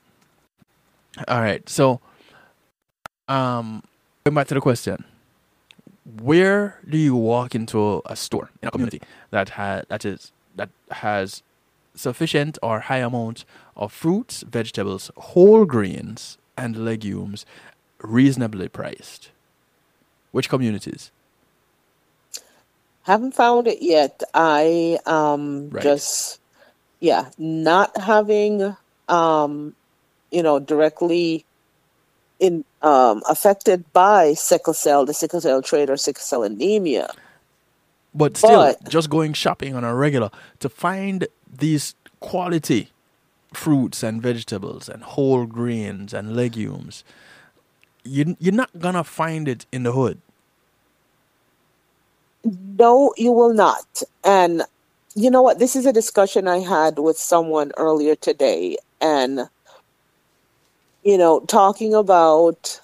All 1.28 1.40
right, 1.40 1.68
so 1.68 2.00
um, 3.28 3.84
going 4.24 4.34
back 4.34 4.48
to 4.48 4.54
the 4.54 4.60
question, 4.60 5.04
where 6.22 6.80
do 6.88 6.98
you 6.98 7.16
walk 7.16 7.54
into 7.54 8.02
a 8.06 8.16
store 8.16 8.50
in 8.62 8.68
a 8.68 8.72
community 8.72 9.00
that 9.30 9.50
has 9.50 9.84
that 9.88 10.04
is 10.04 10.32
that 10.56 10.70
has 10.90 11.42
sufficient 11.94 12.58
or 12.62 12.80
high 12.80 12.98
amount 12.98 13.44
of 13.76 13.92
fruits, 13.92 14.42
vegetables, 14.48 15.10
whole 15.16 15.64
grains, 15.64 16.38
and 16.56 16.84
legumes, 16.84 17.46
reasonably 18.02 18.68
priced? 18.68 19.30
Which 20.32 20.48
communities? 20.48 21.12
Haven't 23.04 23.34
found 23.34 23.68
it 23.68 23.82
yet. 23.82 24.22
I 24.34 24.98
um 25.06 25.70
Right. 25.70 25.82
just 25.82 26.37
yeah, 27.00 27.30
not 27.38 27.96
having 27.98 28.76
um 29.08 29.74
you 30.30 30.42
know 30.42 30.58
directly 30.58 31.44
in 32.40 32.64
um 32.82 33.22
affected 33.28 33.84
by 33.92 34.34
sickle 34.34 34.74
cell, 34.74 35.06
the 35.06 35.14
sickle 35.14 35.40
cell 35.40 35.62
trait 35.62 35.90
or 35.90 35.96
sickle 35.96 36.22
cell 36.22 36.42
anemia. 36.44 37.10
But 38.14 38.36
still, 38.36 38.72
But- 38.72 38.88
just 38.88 39.10
going 39.10 39.32
shopping 39.34 39.74
on 39.74 39.84
a 39.84 39.94
regular 39.94 40.30
to 40.60 40.68
find 40.68 41.26
these 41.52 41.94
quality 42.20 42.90
fruits 43.54 44.02
and 44.02 44.22
vegetables 44.22 44.88
and 44.88 45.02
whole 45.02 45.46
grains 45.46 46.14
and 46.14 46.36
legumes, 46.36 47.04
you, 48.04 48.36
you're 48.40 48.54
not 48.54 48.70
gonna 48.78 49.04
find 49.04 49.48
it 49.48 49.66
in 49.72 49.84
the 49.84 49.92
hood. 49.92 50.20
No, 52.44 53.14
you 53.16 53.32
will 53.32 53.54
not. 53.54 54.02
And 54.24 54.62
you 55.14 55.30
know 55.30 55.42
what? 55.42 55.58
This 55.58 55.76
is 55.76 55.86
a 55.86 55.92
discussion 55.92 56.48
I 56.48 56.58
had 56.60 56.98
with 56.98 57.18
someone 57.18 57.72
earlier 57.76 58.14
today, 58.16 58.76
and 59.00 59.48
you 61.02 61.16
know, 61.18 61.40
talking 61.40 61.94
about 61.94 62.80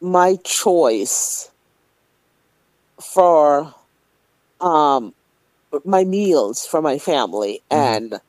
my 0.00 0.36
choice 0.44 1.50
for 3.00 3.74
um 4.60 5.14
my 5.84 6.04
meals 6.04 6.66
for 6.66 6.82
my 6.82 6.98
family 6.98 7.62
Mhm. 7.72 8.02
and 8.10 8.20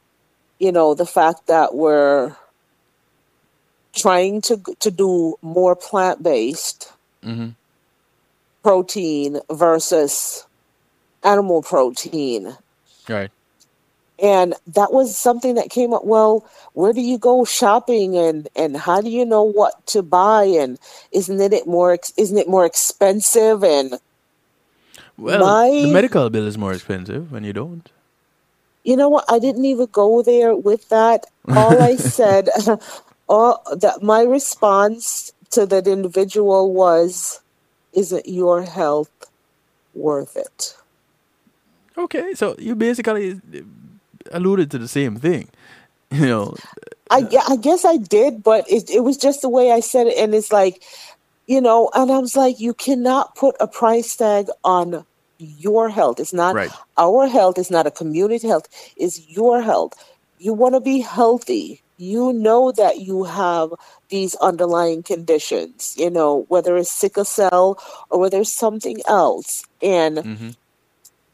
you 0.60 0.72
know 0.72 0.94
the 0.94 1.06
fact 1.06 1.48
that 1.48 1.74
we're 1.76 2.36
trying 3.96 4.42
to 4.42 4.62
to 4.80 4.92
do 4.92 5.36
more 5.42 5.76
plant-based 5.76 6.92
hmm 7.24 7.50
protein 8.64 9.40
versus 9.52 10.46
animal 11.24 11.62
protein 11.62 12.58
Right. 13.10 13.32
and 14.20 14.56
that 14.68 14.94
was 14.94 15.18
something 15.18 15.56
that 15.56 15.70
came 15.70 15.94
up 15.94 16.06
well 16.06 16.46
where 16.74 16.94
do 16.94 17.02
you 17.02 17.18
go 17.18 17.46
shopping 17.46 18.18
and 18.18 18.48
and 18.56 18.78
how 18.78 19.02
do 19.02 19.10
you 19.10 19.26
know 19.26 19.44
what 19.44 19.86
to 19.88 20.04
buy? 20.04 20.44
And 20.46 20.80
isn't 21.12 21.42
it 21.42 21.68
more 21.68 21.98
isn't 22.18 22.38
it 22.38 22.48
more 22.48 22.66
expensive? 22.66 23.64
And 23.64 24.00
Well, 25.18 25.40
My- 25.40 25.70
the 25.70 25.94
medical 25.94 26.30
bill 26.30 26.48
is 26.48 26.58
more 26.58 26.74
expensive 26.74 27.32
when 27.32 27.44
you 27.44 27.54
don't. 27.54 27.90
you 28.84 28.96
know 28.98 29.10
what? 29.10 29.26
I 29.30 29.40
didn't 29.40 29.66
even 29.66 29.88
go 29.92 30.22
there 30.24 30.56
with 30.56 30.90
that. 30.90 31.28
All 31.48 31.82
i 31.82 31.96
said 31.98 32.50
all 33.30 33.62
that 33.78 34.02
my 34.04 34.24
response 34.24 35.32
to 35.52 35.66
that 35.68 35.88
individual 35.88 36.74
was 36.74 37.42
isn't 37.94 38.28
your 38.28 38.64
health 38.64 39.12
worth 39.94 40.38
it 40.38 40.76
Okay, 41.98 42.34
so 42.34 42.56
you 42.58 42.76
basically 42.76 43.40
alluded 44.32 44.72
to 44.72 44.78
the 44.78 44.88
same 44.88 45.16
thing. 45.18 45.50
You 46.14 46.26
know, 46.26 46.56
I, 47.10 47.26
I 47.48 47.56
guess 47.56 47.86
I 47.86 47.96
did, 47.96 48.44
but 48.44 48.70
it, 48.70 48.90
it 48.90 49.00
was 49.02 49.16
just 49.16 49.42
the 49.42 49.50
way 49.50 49.72
I 49.72 49.80
said 49.80 50.08
it. 50.08 50.18
And 50.18 50.36
it's 50.36 50.52
like, 50.52 50.84
you 51.48 51.62
know, 51.62 51.90
and 51.94 52.12
I 52.12 52.20
was 52.20 52.36
like, 52.36 52.60
you 52.60 52.74
cannot 52.74 53.36
put 53.36 53.56
a 53.62 53.68
price 53.68 54.16
tag 54.16 54.48
on 54.64 55.06
your 55.38 55.90
health. 55.90 56.20
It's 56.20 56.34
not 56.34 56.56
right. 56.56 56.72
our 56.98 57.28
health, 57.28 57.58
it's 57.58 57.72
not 57.72 57.88
a 57.88 57.92
community 57.92 58.48
health, 58.48 58.68
it's 58.98 59.26
your 59.30 59.62
health. 59.62 59.94
You 60.38 60.54
want 60.54 60.76
to 60.76 60.82
be 60.82 61.00
healthy. 61.00 61.82
You 61.98 62.34
know 62.34 62.72
that 62.74 63.00
you 63.00 63.24
have 63.26 63.70
these 64.10 64.36
underlying 64.36 65.04
conditions, 65.04 65.94
you 65.98 66.10
know, 66.10 66.46
whether 66.48 66.76
it's 66.76 66.92
sickle 66.92 67.26
cell 67.26 67.80
or 68.10 68.20
whether 68.20 68.40
it's 68.42 68.52
something 68.54 68.98
else. 69.08 69.64
And 69.82 70.20
hmm 70.20 70.50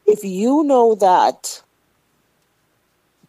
if 0.08 0.24
you 0.24 0.64
know 0.64 0.94
that 0.94 1.62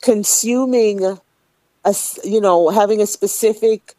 consuming 0.01 1.03
a 1.03 1.95
you 2.23 2.39
know 2.39 2.69
having 2.69 3.01
a 3.01 3.05
specific 3.07 3.93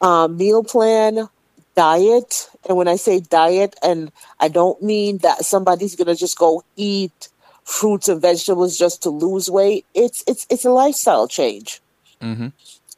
uh, 0.00 0.28
meal 0.28 0.62
plan 0.62 1.28
diet 1.74 2.48
and 2.68 2.76
when 2.76 2.88
i 2.88 2.96
say 2.96 3.20
diet 3.20 3.74
and 3.82 4.12
i 4.40 4.48
don't 4.48 4.80
mean 4.82 5.18
that 5.18 5.44
somebody's 5.44 5.96
to 5.96 6.14
just 6.14 6.38
go 6.38 6.62
eat 6.76 7.28
fruits 7.64 8.08
and 8.08 8.22
vegetables 8.22 8.78
just 8.78 9.02
to 9.02 9.10
lose 9.10 9.50
weight 9.50 9.84
it's 9.94 10.22
it's 10.26 10.46
it's 10.50 10.64
a 10.64 10.70
lifestyle 10.70 11.28
change. 11.28 11.80
Hmm 12.20 12.48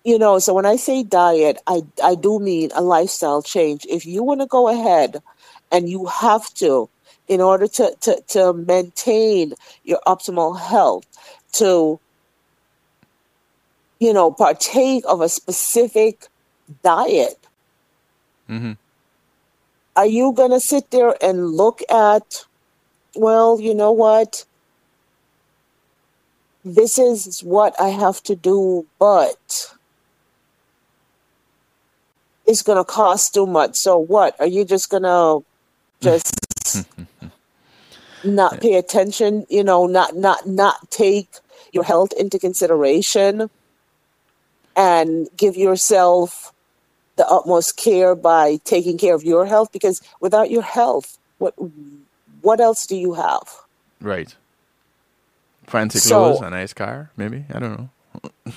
you 0.05 0.19
know 0.19 0.39
so 0.39 0.55
when 0.55 0.65
i 0.65 0.77
say 0.77 1.03
diet 1.03 1.59
i 1.67 1.83
i 2.03 2.15
do 2.15 2.39
mean 2.39 2.71
a 2.75 2.81
lifestyle 2.81 3.43
change. 3.43 3.87
If 3.89 4.07
you 4.07 4.23
want 4.23 4.41
to 4.41 4.47
go 4.47 4.69
ahead 4.69 5.23
and 5.71 5.89
you 5.89 6.07
have 6.07 6.53
to 6.55 6.89
in 7.31 7.41
order 7.41 7.69
to, 7.69 7.95
to, 8.01 8.21
to 8.27 8.53
maintain 8.53 9.55
your 9.85 10.01
optimal 10.05 10.59
health, 10.59 11.07
to, 11.53 12.01
you 14.01 14.13
know, 14.13 14.33
partake 14.33 15.05
of 15.07 15.21
a 15.21 15.29
specific 15.29 16.27
diet, 16.83 17.37
Mm-hmm. 18.51 18.73
are 19.95 20.07
you 20.07 20.33
going 20.33 20.51
to 20.51 20.59
sit 20.59 20.91
there 20.91 21.15
and 21.23 21.51
look 21.51 21.83
at, 21.89 22.45
well, 23.15 23.61
you 23.61 23.77
know 23.77 23.93
what? 23.93 24.45
This 26.65 26.99
is 26.99 27.45
what 27.45 27.81
I 27.81 27.91
have 27.91 28.21
to 28.25 28.35
do, 28.35 28.89
but 28.99 29.73
it's 32.45 32.63
going 32.63 32.79
to 32.79 32.85
cost 32.85 33.35
too 33.35 33.47
much. 33.47 33.77
So 33.77 33.99
what? 33.99 34.35
Are 34.41 34.49
you 34.49 34.65
just 34.65 34.91
going 34.91 35.05
to 35.05 35.45
just 36.01 36.40
not 38.25 38.61
pay 38.61 38.75
attention, 38.75 39.47
you 39.49 39.65
know, 39.65 39.87
not 39.87 40.17
not 40.17 40.47
not 40.47 40.91
take 40.91 41.29
your 41.73 41.85
health 41.85 42.13
into 42.19 42.39
consideration 42.39 43.49
and 44.77 45.29
give 45.37 45.57
yourself 45.57 46.53
the 47.17 47.27
utmost 47.29 47.77
care 47.77 48.15
by 48.15 48.57
taking 48.65 48.97
care 48.99 49.15
of 49.15 49.23
your 49.25 49.47
health 49.47 49.73
because 49.73 50.01
without 50.21 50.51
your 50.51 50.63
health, 50.63 51.19
what 51.39 51.55
what 52.43 52.61
else 52.61 52.87
do 52.87 52.97
you 52.97 53.15
have? 53.15 53.43
Right. 54.01 54.35
Fancy 55.67 55.99
So- 55.99 56.33
clothes, 56.33 56.41
a 56.43 56.51
nice 56.51 56.73
car, 56.73 57.11
maybe. 57.17 57.45
I 57.53 57.59
don't 57.59 57.79
know. 57.79 57.89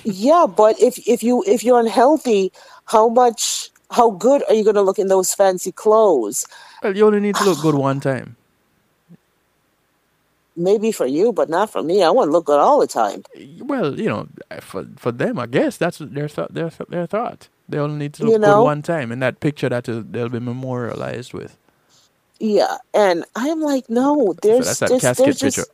Yeah, 0.03 0.48
but 0.48 0.80
if 0.81 0.98
if 1.07 1.22
you 1.22 1.44
if 1.45 1.64
you're 1.64 1.80
unhealthy, 1.80 2.52
how 2.85 3.07
much 3.10 3.69
how 3.93 4.11
good 4.11 4.43
are 4.49 4.55
you 4.55 4.65
going 4.65 4.75
to 4.77 4.83
look 4.83 4.99
in 4.99 5.09
those 5.09 5.33
fancy 5.35 5.71
clothes? 5.73 6.45
Well, 6.83 6.97
you 6.97 7.07
only 7.07 7.21
need 7.21 7.37
to 7.37 7.45
look 7.45 7.61
good 7.61 7.75
one 7.75 8.01
time. 8.01 8.37
Maybe 10.57 10.91
for 10.91 11.07
you, 11.07 11.33
but 11.33 11.49
not 11.49 11.71
for 11.71 11.83
me. 11.83 12.03
I 12.03 12.11
want 12.11 12.29
to 12.29 12.31
look 12.33 12.45
good 12.45 12.59
all 12.59 12.79
the 12.79 12.87
time. 12.87 13.23
Well, 13.35 13.99
you 13.99 14.09
know, 14.09 14.27
eh, 14.51 14.61
for 14.61 14.85
for 14.97 15.11
them, 15.11 15.39
I 15.39 15.47
guess 15.47 15.77
that's 15.77 15.99
their 15.99 16.29
thought. 16.29 16.53
Their 16.53 16.69
th- 16.71 16.89
their 16.89 17.07
thought. 17.07 17.49
They 17.69 17.79
only 17.79 17.97
need 17.97 18.13
to 18.15 18.23
You 18.23 18.25
look 18.25 18.39
know? 18.39 18.57
good 18.57 18.59
one 18.59 18.81
time, 18.83 19.11
and 19.11 19.21
that 19.23 19.39
picture 19.41 19.69
that 19.69 19.89
is- 19.89 20.05
they'll 20.11 20.29
be 20.29 20.39
memorialized 20.39 21.33
with. 21.33 21.57
Yeah, 22.39 22.77
and 22.93 23.25
I'm 23.35 23.61
like, 23.61 23.89
no, 23.89 24.35
there's 24.43 24.65
that's 24.65 24.79
that 24.79 24.97
just 24.97 24.99
casket 24.99 25.17
there's 25.17 25.39
just 25.39 25.55
picture. 25.55 25.67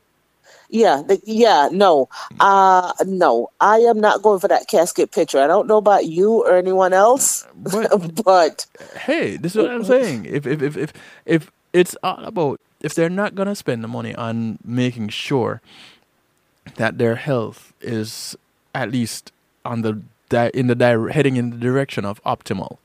Yeah, 0.70 1.04
the, 1.08 1.22
yeah, 1.26 1.70
no, 1.72 2.10
uh, 2.40 2.94
no, 3.06 3.50
I 3.62 3.80
am 3.80 4.00
not 4.00 4.24
going 4.24 4.40
for 4.40 4.50
that 4.50 4.68
casket 4.70 5.12
picture. 5.12 5.40
I 5.40 5.48
don't 5.48 5.68
know 5.68 5.78
about 5.78 6.06
you 6.08 6.44
or 6.46 6.56
anyone 6.58 6.94
else, 6.94 7.48
But 7.56 7.92
but 8.26 8.66
hey, 8.96 9.38
this 9.38 9.56
is 9.56 9.62
what 9.64 9.72
I'm 9.72 9.84
saying. 9.86 10.26
If 10.26 10.48
if 10.48 10.62
if 10.62 10.78
if 10.78 10.94
if 11.26 11.52
it's 11.74 11.96
all 12.04 12.24
about 12.26 12.62
if 12.82 12.96
they're 12.96 13.10
not 13.10 13.36
gonna 13.36 13.56
spend 13.56 13.84
the 13.84 13.90
money 13.90 14.16
on 14.16 14.60
making 14.66 15.10
sure 15.10 15.62
that 16.78 16.98
their 17.00 17.16
health 17.16 17.74
is 17.82 18.36
at 18.76 18.92
least 18.92 19.32
on 19.66 19.82
the 19.84 20.02
di- 20.30 20.52
in 20.54 20.68
the 20.68 20.76
di- 20.76 21.12
heading 21.14 21.38
in 21.38 21.52
the 21.52 21.58
direction 21.58 22.06
of 22.06 22.24
optimal, 22.26 22.78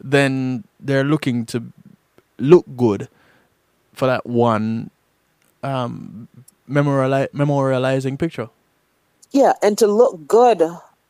then 0.00 0.64
they're 0.80 1.04
looking 1.04 1.46
to 1.46 1.64
look 2.38 2.66
good 2.76 3.08
for 3.94 4.06
that 4.06 4.26
one 4.26 4.90
um, 5.62 6.28
memoriali- 6.68 7.30
memorializing 7.32 8.18
picture. 8.18 8.48
yeah, 9.32 9.52
and 9.62 9.76
to 9.78 9.86
look 9.86 10.26
good 10.26 10.62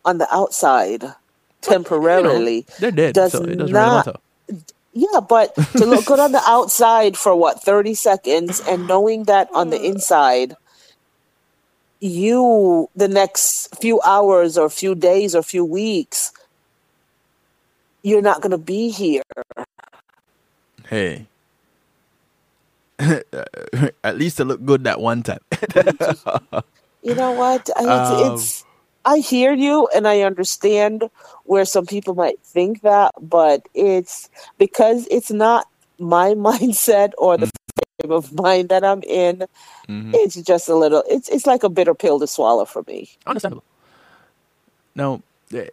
on 0.05 0.19
the 0.19 0.28
outside 0.35 1.03
You 1.03 1.09
know, 1.09 1.15
temporarily. 1.61 2.66
they're 2.78 2.91
dead, 2.91 3.15
does 3.15 3.33
so 3.33 3.43
it 3.45 3.57
doesn't 3.59 3.73
not- 3.73 4.07
really 4.07 4.16
matter. 4.53 4.62
Yeah, 4.93 5.20
but 5.20 5.55
to 5.77 5.85
look 5.85 6.07
good 6.07 6.20
on 6.20 6.33
the 6.33 6.41
outside 6.47 7.16
for 7.19 7.37
what, 7.37 7.62
30 7.62 7.93
seconds 7.95 8.61
and 8.66 8.87
knowing 8.89 9.24
that 9.24 9.49
on 9.53 9.69
the 9.69 9.77
inside, 9.83 10.55
you, 12.01 12.89
the 12.97 13.09
next 13.09 13.77
few 13.81 14.01
hours 14.03 14.57
or 14.57 14.70
few 14.70 14.95
days 14.95 15.35
or 15.35 15.43
few 15.43 15.65
weeks, 15.65 16.33
you're 18.03 18.23
not 18.23 18.41
going 18.41 18.53
to 18.53 18.59
be 18.59 18.89
here. 18.91 19.23
Hey. 20.89 21.27
At 24.05 24.16
least 24.16 24.40
it 24.40 24.44
looked 24.47 24.64
good 24.64 24.85
that 24.85 25.01
one 25.01 25.23
time. 25.23 25.40
You 27.02 27.14
know 27.14 27.32
what? 27.32 27.68
I, 27.77 27.85
Um, 27.85 28.32
it's, 28.32 28.43
it's, 28.43 28.64
I 29.05 29.18
hear 29.18 29.52
you 29.52 29.89
and 29.94 30.09
I 30.09 30.23
understand 30.23 31.09
where 31.44 31.64
some 31.64 31.86
people 31.86 32.14
might 32.14 32.40
think 32.43 32.82
that, 32.82 33.12
but 33.20 33.62
it's 33.74 34.28
because 34.59 35.06
it's 35.10 35.31
not 35.31 35.68
my 35.98 36.35
mindset 36.35 37.12
or 37.18 37.36
the 37.36 37.51
frame 38.01 38.12
of 38.12 38.32
mind 38.32 38.70
that 38.70 38.85
I'm 38.85 39.02
in. 39.05 39.47
Mhm. 39.89 40.12
It's 40.14 40.35
just 40.35 40.68
a 40.68 40.74
little. 40.74 41.05
It's 41.09 41.28
it's 41.28 41.47
like 41.47 41.62
a 41.62 41.68
bitter 41.68 41.94
pill 41.94 42.18
to 42.18 42.27
swallow 42.27 42.64
for 42.64 42.82
me. 42.89 43.09
Understandable. 43.27 43.62
Now, 44.97 45.23
they, 45.51 45.70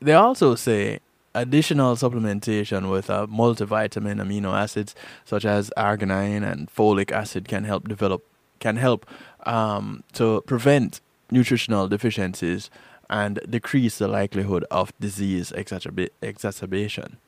they 0.00 0.12
also 0.12 0.54
say 0.54 1.00
additional 1.34 1.96
supplementation 1.96 2.90
with 2.90 3.10
a 3.10 3.26
multivitamin 3.26 4.20
amino 4.20 4.54
acids 4.54 4.94
such 5.24 5.44
as 5.44 5.70
arginine 5.76 6.48
and 6.48 6.72
folic 6.74 7.10
acid 7.10 7.48
can 7.48 7.64
help 7.64 7.88
develop 7.88 8.24
can 8.60 8.76
help 8.76 9.06
um, 9.44 10.02
to 10.12 10.42
prevent 10.46 11.00
nutritional 11.30 11.88
deficiencies 11.88 12.70
and 13.10 13.40
decrease 13.48 13.98
the 13.98 14.08
likelihood 14.08 14.64
of 14.70 14.92
disease 14.98 15.52
exacerba- 15.56 16.08
exacerbation. 16.22 17.18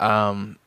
Um, 0.00 0.58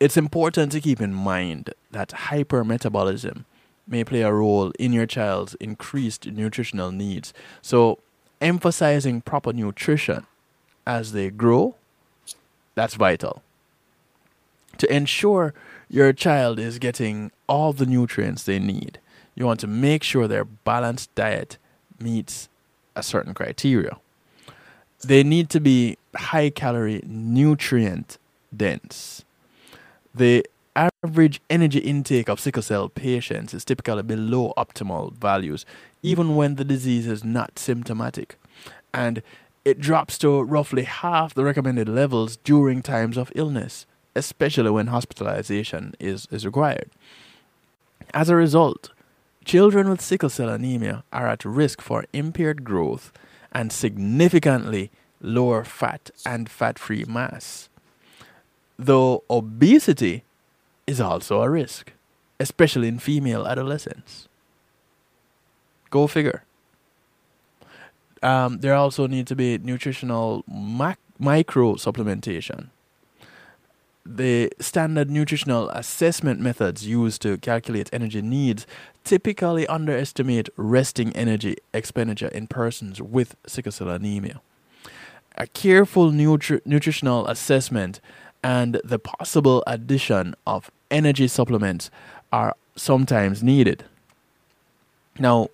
it's 0.00 0.16
important 0.16 0.72
to 0.72 0.80
keep 0.80 1.00
in 1.00 1.14
mind 1.14 1.70
that 1.92 2.08
hypermetabolism 2.08 3.44
may 3.86 4.02
play 4.02 4.22
a 4.22 4.32
role 4.32 4.72
in 4.78 4.92
your 4.92 5.06
child's 5.06 5.54
increased 5.56 6.26
nutritional 6.26 6.90
needs. 6.90 7.32
So, 7.62 7.98
emphasizing 8.40 9.20
proper 9.20 9.52
nutrition 9.52 10.26
as 10.86 11.12
they 11.12 11.30
grow, 11.30 11.76
that's 12.74 12.94
vital. 12.94 13.42
To 14.78 14.92
ensure 14.92 15.54
your 15.88 16.12
child 16.12 16.58
is 16.58 16.78
getting 16.78 17.30
all 17.48 17.72
the 17.72 17.86
nutrients 17.86 18.42
they 18.42 18.58
need, 18.58 18.98
you 19.34 19.46
want 19.46 19.60
to 19.60 19.66
make 19.66 20.02
sure 20.02 20.26
their 20.26 20.44
balanced 20.44 21.14
diet 21.14 21.58
meets 22.00 22.48
a 22.96 23.02
certain 23.02 23.34
criteria. 23.34 23.98
They 25.04 25.22
need 25.22 25.50
to 25.50 25.60
be 25.60 25.98
high 26.16 26.50
calorie, 26.50 27.02
nutrient 27.06 28.18
dense. 28.56 29.24
The 30.14 30.46
average 30.76 31.40
energy 31.50 31.78
intake 31.78 32.28
of 32.28 32.40
sickle 32.40 32.62
cell 32.62 32.88
patients 32.88 33.54
is 33.54 33.64
typically 33.64 34.02
below 34.02 34.52
optimal 34.56 35.12
values, 35.14 35.66
even 36.02 36.36
when 36.36 36.56
the 36.56 36.64
disease 36.64 37.06
is 37.06 37.24
not 37.24 37.58
symptomatic. 37.58 38.36
And 38.92 39.22
it 39.64 39.80
drops 39.80 40.18
to 40.18 40.42
roughly 40.42 40.82
half 40.84 41.34
the 41.34 41.44
recommended 41.44 41.88
levels 41.88 42.36
during 42.38 42.82
times 42.82 43.16
of 43.16 43.32
illness, 43.34 43.86
especially 44.14 44.70
when 44.70 44.88
hospitalization 44.88 45.94
is, 45.98 46.28
is 46.30 46.44
required. 46.44 46.90
As 48.12 48.28
a 48.28 48.36
result, 48.36 48.92
children 49.44 49.88
with 49.88 50.00
sickle 50.00 50.28
cell 50.28 50.48
anemia 50.48 51.04
are 51.12 51.26
at 51.26 51.44
risk 51.44 51.80
for 51.80 52.04
impaired 52.12 52.64
growth 52.64 53.12
and 53.52 53.72
significantly 53.72 54.90
lower 55.20 55.64
fat 55.64 56.10
and 56.26 56.48
fat 56.48 56.78
free 56.78 57.04
mass. 57.04 57.68
Though 58.78 59.24
obesity 59.30 60.24
is 60.86 61.00
also 61.00 61.40
a 61.40 61.48
risk, 61.48 61.92
especially 62.38 62.88
in 62.88 62.98
female 62.98 63.46
adolescents. 63.46 64.28
Go 65.90 66.06
figure. 66.06 66.42
Um, 68.24 68.60
there 68.60 68.74
also 68.74 69.06
need 69.06 69.26
to 69.26 69.36
be 69.36 69.58
nutritional 69.58 70.44
mac- 70.48 70.98
micro 71.18 71.74
supplementation. 71.74 72.68
The 74.06 74.50
standard 74.58 75.10
nutritional 75.10 75.68
assessment 75.70 76.40
methods 76.40 76.86
used 76.86 77.20
to 77.22 77.36
calculate 77.36 77.90
energy 77.92 78.22
needs 78.22 78.66
typically 79.04 79.66
underestimate 79.66 80.48
resting 80.56 81.14
energy 81.14 81.56
expenditure 81.74 82.28
in 82.28 82.46
persons 82.46 83.00
with 83.00 83.36
sickle 83.46 83.72
cell 83.72 83.90
anemia. 83.90 84.40
A 85.36 85.46
careful 85.46 86.10
nutri- 86.10 86.64
nutritional 86.64 87.26
assessment 87.26 88.00
and 88.42 88.80
the 88.82 88.98
possible 88.98 89.62
addition 89.66 90.34
of 90.46 90.70
energy 90.90 91.28
supplements 91.28 91.90
are 92.32 92.54
sometimes 92.74 93.42
needed. 93.42 93.84
Now, 95.18 95.48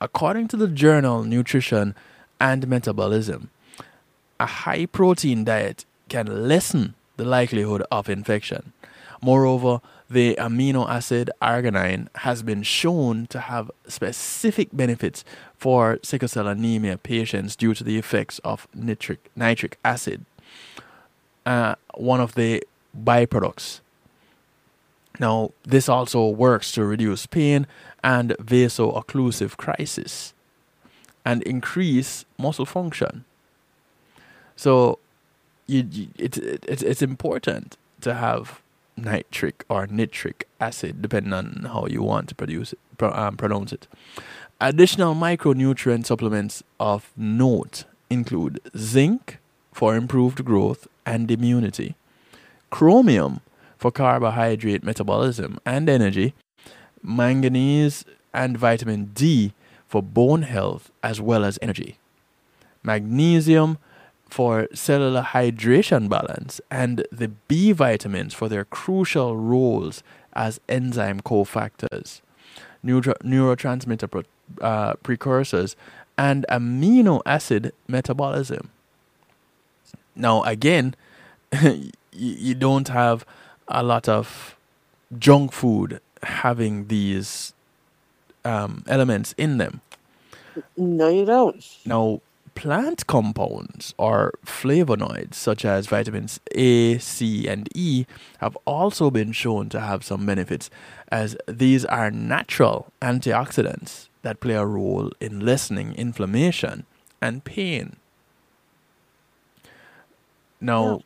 according 0.00 0.48
to 0.48 0.56
the 0.56 0.68
journal 0.68 1.22
Nutrition 1.22 1.94
and 2.40 2.66
Metabolism, 2.68 3.50
a 4.38 4.46
high 4.46 4.86
protein 4.86 5.44
diet 5.44 5.84
can 6.08 6.48
lessen 6.48 6.94
the 7.16 7.24
likelihood 7.24 7.82
of 7.90 8.08
infection. 8.08 8.72
Moreover, 9.22 9.80
the 10.10 10.36
amino 10.38 10.88
acid 10.88 11.30
arginine 11.40 12.08
has 12.16 12.42
been 12.42 12.62
shown 12.62 13.26
to 13.28 13.40
have 13.40 13.70
specific 13.88 14.68
benefits 14.72 15.24
for 15.56 15.98
sickle 16.02 16.28
cell 16.28 16.46
anemia 16.46 16.98
patients 16.98 17.56
due 17.56 17.72
to 17.74 17.82
the 17.82 17.96
effects 17.96 18.38
of 18.40 18.68
nitric, 18.74 19.30
nitric 19.34 19.78
acid, 19.84 20.26
uh, 21.46 21.74
one 21.94 22.20
of 22.20 22.34
the 22.34 22.62
byproducts. 22.94 23.80
Now, 25.18 25.52
this 25.62 25.88
also 25.88 26.28
works 26.28 26.72
to 26.72 26.84
reduce 26.84 27.26
pain 27.26 27.66
and 28.02 28.36
vaso-occlusive 28.38 29.56
crisis 29.56 30.33
and 31.24 31.42
increase 31.42 32.24
muscle 32.38 32.66
function. 32.66 33.24
So, 34.56 34.98
you, 35.66 35.88
you, 35.90 36.08
it, 36.18 36.36
it, 36.38 36.82
it's 36.82 37.02
important 37.02 37.76
to 38.02 38.14
have 38.14 38.60
nitric 38.96 39.64
or 39.68 39.86
nitric 39.86 40.46
acid, 40.60 41.02
depending 41.02 41.32
on 41.32 41.66
how 41.72 41.86
you 41.86 42.02
want 42.02 42.28
to 42.28 42.34
produce 42.34 42.72
it, 42.72 42.78
pro, 42.98 43.10
um, 43.12 43.36
pronounce 43.36 43.72
it. 43.72 43.88
Additional 44.60 45.14
micronutrient 45.14 46.06
supplements 46.06 46.62
of 46.78 47.10
note 47.16 47.84
include 48.08 48.60
zinc 48.76 49.38
for 49.72 49.96
improved 49.96 50.44
growth 50.44 50.86
and 51.04 51.30
immunity, 51.30 51.96
chromium 52.70 53.40
for 53.76 53.90
carbohydrate 53.90 54.84
metabolism 54.84 55.58
and 55.66 55.88
energy, 55.88 56.34
manganese 57.02 58.04
and 58.32 58.56
vitamin 58.56 59.06
D 59.14 59.52
for 59.88 60.02
bone 60.02 60.42
health 60.42 60.90
as 61.02 61.20
well 61.20 61.44
as 61.44 61.58
energy, 61.62 61.98
magnesium 62.82 63.78
for 64.28 64.66
cellular 64.74 65.22
hydration 65.22 66.08
balance, 66.08 66.60
and 66.70 67.06
the 67.12 67.28
B 67.28 67.72
vitamins 67.72 68.34
for 68.34 68.48
their 68.48 68.64
crucial 68.64 69.36
roles 69.36 70.02
as 70.32 70.60
enzyme 70.68 71.20
cofactors, 71.20 72.20
neuro- 72.82 73.14
neurotransmitter 73.22 74.10
pro- 74.10 74.22
uh, 74.60 74.94
precursors, 75.02 75.76
and 76.18 76.44
amino 76.50 77.22
acid 77.26 77.72
metabolism. 77.88 78.70
Now, 80.16 80.42
again, 80.42 80.94
you 82.12 82.54
don't 82.54 82.88
have 82.88 83.24
a 83.68 83.82
lot 83.82 84.08
of 84.08 84.56
junk 85.18 85.52
food 85.52 86.00
having 86.22 86.88
these 86.88 87.52
um, 88.44 88.84
elements 88.86 89.34
in 89.36 89.58
them. 89.58 89.80
No, 90.76 91.08
you 91.08 91.24
don't. 91.24 91.64
Now, 91.84 92.20
plant 92.54 93.06
compounds 93.06 93.94
or 93.98 94.32
flavonoids 94.46 95.34
such 95.34 95.64
as 95.64 95.86
vitamins 95.86 96.38
A, 96.52 96.98
C, 96.98 97.48
and 97.48 97.68
E 97.74 98.06
have 98.38 98.56
also 98.64 99.10
been 99.10 99.32
shown 99.32 99.68
to 99.70 99.80
have 99.80 100.04
some 100.04 100.24
benefits, 100.26 100.70
as 101.10 101.36
these 101.48 101.84
are 101.84 102.10
natural 102.10 102.92
antioxidants 103.02 104.08
that 104.22 104.40
play 104.40 104.54
a 104.54 104.64
role 104.64 105.10
in 105.20 105.40
lessening 105.40 105.94
inflammation 105.94 106.86
and 107.20 107.44
pain. 107.44 107.96
Now, 110.60 111.02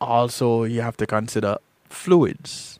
also, 0.00 0.64
you 0.64 0.82
have 0.82 0.96
to 0.98 1.06
consider 1.06 1.56
fluids. 1.88 2.78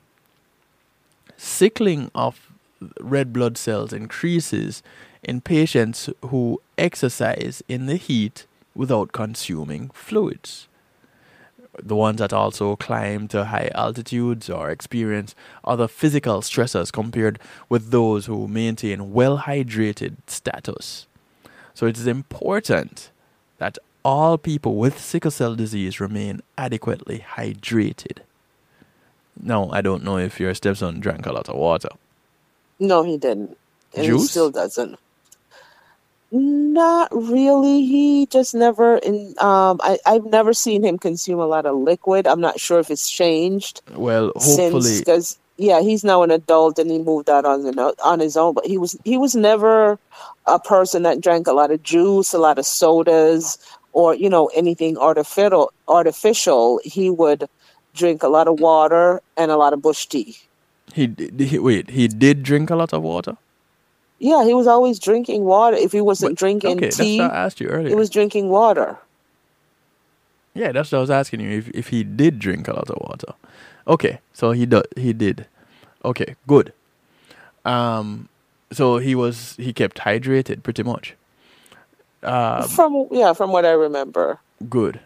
Sickling 1.36 2.11
of 2.15 2.52
red 3.01 3.32
blood 3.32 3.56
cells 3.56 3.93
increases 3.93 4.82
in 5.23 5.40
patients 5.40 6.11
who 6.27 6.61
exercise 6.77 7.62
in 7.69 7.86
the 7.86 7.97
heat 7.97 8.47
without 8.74 9.12
consuming 9.12 9.90
fluids. 9.94 10.69
The 11.82 11.97
ones 11.97 12.19
that 12.19 12.32
also 12.32 12.77
climb 12.77 13.27
to 13.28 13.47
high 13.47 13.70
altitudes 13.74 14.48
or 14.48 14.70
experience 14.70 15.35
other 15.65 15.89
physical 15.89 16.40
stressors 16.40 16.93
compared 16.93 17.40
with 17.69 17.90
those 17.90 18.27
who 18.27 18.47
maintain 18.47 19.12
well 19.12 19.39
hydrated 19.39 20.16
status. 20.27 21.06
So 21.74 21.86
it 21.86 21.98
is 21.98 22.06
important 22.06 23.11
that 23.59 23.78
all 24.05 24.39
people 24.39 24.77
with 24.77 25.01
sickle 25.01 25.31
cell 25.31 25.56
disease 25.56 25.98
remain 25.98 26.43
adequately 26.56 27.24
hydrated. 27.36 28.19
Now, 29.40 29.70
I 29.73 29.81
don't 29.81 30.05
know 30.05 30.19
if 30.19 30.39
your 30.39 30.55
stepson 30.55 31.01
drank 31.01 31.27
a 31.27 31.32
lot 31.32 31.48
of 31.48 31.56
water. 31.56 31.89
No, 32.78 33.02
he 33.02 33.18
didn't. 33.18 33.56
And 33.94 34.05
he 34.05 34.18
Juice? 34.18 34.30
still 34.30 34.51
doesn't. 34.51 34.98
Not 36.30 37.09
really. 37.12 37.86
He 37.86 38.26
just 38.26 38.55
never 38.55 38.96
in 38.98 39.34
um 39.38 39.80
I, 39.82 39.98
I've 40.06 40.24
never 40.24 40.52
seen 40.52 40.84
him 40.84 40.98
consume 40.98 41.38
a 41.40 41.46
lot 41.46 41.66
of 41.66 41.76
liquid. 41.76 42.26
I'm 42.26 42.40
not 42.40 42.59
sure 42.59 42.80
if 42.80 42.90
it's 42.90 43.09
changed 43.10 43.80
Well, 43.94 44.32
since 44.38 44.72
hopefully, 44.72 44.98
because 44.98 45.38
yeah, 45.59 45.80
he's 45.80 46.02
now 46.05 46.22
an 46.24 46.32
adult 46.32 46.78
and 46.80 46.90
he 46.90 46.98
moved 46.98 47.30
out 47.30 47.44
on 47.44 47.64
his 47.64 47.76
o- 47.78 47.94
on 48.02 48.18
his 48.20 48.36
own. 48.36 48.55
But 48.55 48.66
he 48.66 48.78
was 48.78 48.96
he 49.05 49.16
was 49.16 49.36
never 49.36 49.98
a 50.46 50.59
person 50.59 51.05
that 51.05 51.20
drank 51.20 51.46
a 51.46 51.52
lot 51.52 51.70
of 51.70 51.82
juice, 51.84 52.32
a 52.34 52.38
lot 52.38 52.59
of 52.59 52.66
sodas, 52.66 53.56
or 53.92 54.14
you 54.16 54.28
know 54.28 54.48
anything 54.55 54.98
artificial. 54.98 55.72
Artificial. 55.88 56.80
He 56.84 57.10
would 57.10 57.46
drink 57.94 58.24
a 58.24 58.28
lot 58.28 58.48
of 58.48 58.59
water 58.60 59.20
and 59.36 59.52
a 59.52 59.56
lot 59.56 59.72
of 59.72 59.82
bush 59.82 60.06
tea. 60.06 60.36
He, 60.94 61.14
he 61.38 61.58
wait. 61.58 61.90
He 61.90 62.08
did 62.08 62.42
drink 62.44 62.70
a 62.70 62.76
lot 62.76 62.92
of 62.94 63.02
water. 63.02 63.36
Yeah, 64.20 64.44
he 64.44 64.54
was 64.54 64.66
always 64.66 64.98
drinking 65.00 65.44
water. 65.44 65.76
If 65.76 65.92
he 65.92 66.00
wasn't 66.00 66.32
But 66.32 66.38
drinking 66.38 66.78
okay, 66.78 66.86
that's 66.86 66.96
tea, 66.96 67.18
what 67.20 67.32
I 67.32 67.36
asked 67.46 67.60
you 67.60 67.68
earlier. 67.68 67.88
he 67.90 67.94
was 67.94 68.10
drinking 68.10 68.48
water. 68.50 68.98
yeah, 70.54 70.72
that's 70.72 70.92
what 70.92 70.98
I 70.98 71.00
was 71.02 71.10
asking 71.10 71.40
you 71.40 71.50
if 71.58 71.68
if 71.70 71.88
he 71.88 72.04
did 72.04 72.38
drink 72.38 72.68
a 72.68 72.74
lot 72.74 72.90
of 72.90 72.98
water. 73.00 73.34
Okay, 73.88 74.20
so 74.32 74.52
he 74.52 74.66
did. 74.66 74.86
He 74.96 75.12
did. 75.12 75.46
Okay, 76.04 76.36
good. 76.46 76.72
Um, 77.64 78.28
so 78.72 78.98
he 78.98 79.14
was 79.14 79.56
he 79.56 79.72
kept 79.72 79.98
hydrated 79.98 80.62
pretty 80.62 80.82
much. 80.82 81.14
Um, 82.22 82.62
from 82.68 83.08
yeah, 83.10 83.32
from 83.34 83.52
what 83.52 83.64
I 83.66 83.72
remember. 83.72 84.40
Good. 84.68 85.00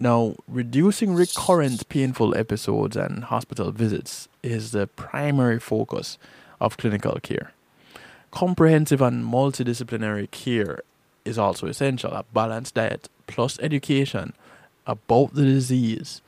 Now, 0.00 0.34
reducing 0.48 1.14
recurrent 1.14 1.88
painful 1.88 2.36
episodes 2.36 2.96
and 2.96 3.24
hospital 3.24 3.70
visits 3.72 4.28
is 4.42 4.72
the 4.72 4.86
primary 4.86 5.60
focus 5.60 6.18
of 6.60 6.76
clinical 6.76 7.18
care. 7.22 7.52
Comprehensive 8.30 9.00
and 9.00 9.24
multidisciplinary 9.24 10.30
care 10.30 10.80
is 11.24 11.38
also 11.38 11.66
essential. 11.66 12.12
A 12.12 12.24
balanced 12.32 12.74
diet 12.74 13.08
plus 13.26 13.58
education 13.60 14.32
about 14.86 15.34
the 15.34 15.44
disease 15.44 16.22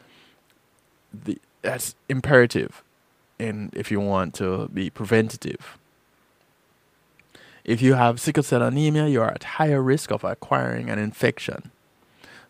the, 1.13 1.39
that's 1.63 1.95
imperative 2.09 2.83
in 3.39 3.71
if 3.75 3.91
you 3.91 4.01
want 4.01 4.35
to 4.35 4.69
be 4.69 4.91
preventative. 4.91 5.79
If 7.65 7.81
you 7.81 7.95
have 7.95 8.21
sickle 8.21 8.43
cell 8.43 8.63
anemia, 8.63 9.09
you 9.09 9.23
are 9.23 9.31
at 9.31 9.45
higher 9.45 9.83
risk 9.83 10.11
of 10.11 10.23
acquiring 10.23 10.91
an 10.91 10.99
infection. 10.99 11.71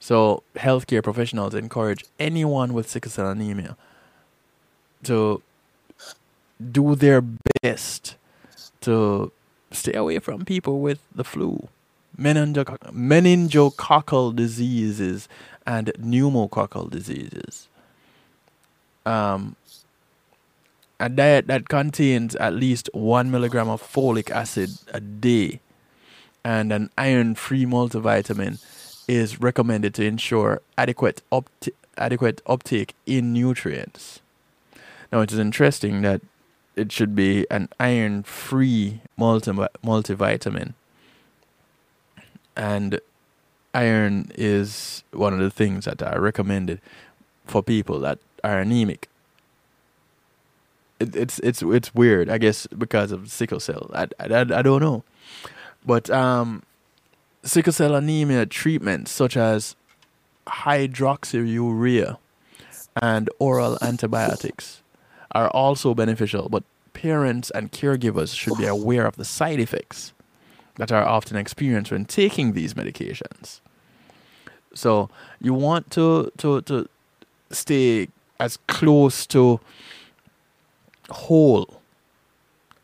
So, 0.00 0.42
healthcare 0.56 1.02
professionals 1.02 1.54
encourage 1.54 2.04
anyone 2.18 2.74
with 2.74 2.90
sickle 2.90 3.10
cell 3.10 3.30
anemia 3.30 3.76
to 5.04 5.42
do 6.72 6.94
their 6.94 7.20
best 7.62 8.16
to 8.82 9.32
stay 9.70 9.94
away 9.94 10.18
from 10.18 10.44
people 10.44 10.80
with 10.80 11.00
the 11.14 11.24
flu, 11.24 11.68
meningo- 12.18 12.78
meningococcal 12.92 14.34
diseases, 14.34 15.28
and 15.66 15.92
pneumococcal 15.98 16.90
diseases. 16.90 17.68
Um, 19.06 19.56
a 21.00 21.08
diet 21.08 21.46
that 21.48 21.68
contains 21.68 22.36
at 22.36 22.54
least 22.54 22.88
one 22.92 23.30
milligram 23.30 23.68
of 23.68 23.82
folic 23.82 24.30
acid 24.30 24.70
a 24.92 25.00
day 25.00 25.60
and 26.44 26.72
an 26.72 26.90
iron 26.96 27.34
free 27.34 27.64
multivitamin 27.64 28.62
is 29.08 29.40
recommended 29.40 29.94
to 29.94 30.04
ensure 30.04 30.60
adequate 30.78 31.22
opt- 31.32 31.70
adequate 31.96 32.42
uptake 32.46 32.94
in 33.06 33.32
nutrients. 33.32 34.20
Now 35.10 35.20
it 35.20 35.32
is 35.32 35.38
interesting 35.38 36.02
that 36.02 36.20
it 36.76 36.92
should 36.92 37.14
be 37.14 37.46
an 37.50 37.68
iron 37.78 38.22
free 38.22 39.00
multi- 39.16 39.52
multivitamin. 39.52 40.74
And 42.56 43.00
iron 43.72 44.30
is 44.34 45.02
one 45.12 45.32
of 45.32 45.40
the 45.40 45.50
things 45.50 45.84
that 45.84 46.02
are 46.02 46.20
recommended 46.20 46.80
for 47.46 47.62
people 47.62 48.00
that 48.00 48.18
are 48.42 48.60
anemic. 48.60 49.08
It, 51.00 51.16
it's 51.16 51.40
it's 51.40 51.60
it's 51.60 51.92
weird 51.92 52.30
i 52.30 52.38
guess 52.38 52.68
because 52.68 53.10
of 53.10 53.30
sickle 53.30 53.58
cell. 53.58 53.90
I, 53.92 54.06
I, 54.20 54.40
I 54.40 54.62
don't 54.62 54.80
know. 54.80 55.02
But 55.84 56.08
um 56.08 56.62
sickle 57.42 57.72
cell 57.72 57.96
anemia 57.96 58.46
treatments 58.46 59.10
such 59.10 59.36
as 59.36 59.74
hydroxyurea 60.46 62.18
and 63.02 63.28
oral 63.40 63.76
antibiotics 63.82 64.82
are 65.34 65.48
also 65.50 65.94
beneficial 65.94 66.48
but 66.48 66.62
parents 66.92 67.50
and 67.50 67.72
caregivers 67.72 68.34
should 68.34 68.56
be 68.56 68.66
aware 68.66 69.06
of 69.06 69.16
the 69.16 69.24
side 69.24 69.58
effects 69.58 70.12
that 70.76 70.92
are 70.92 71.04
often 71.04 71.36
experienced 71.36 71.90
when 71.90 72.04
taking 72.04 72.52
these 72.52 72.74
medications 72.74 73.60
so 74.74 75.08
you 75.40 75.54
want 75.54 75.90
to 75.90 76.30
to 76.38 76.60
to 76.62 76.88
stay 77.50 78.08
as 78.40 78.58
close 78.66 79.26
to 79.26 79.60
whole 81.10 81.80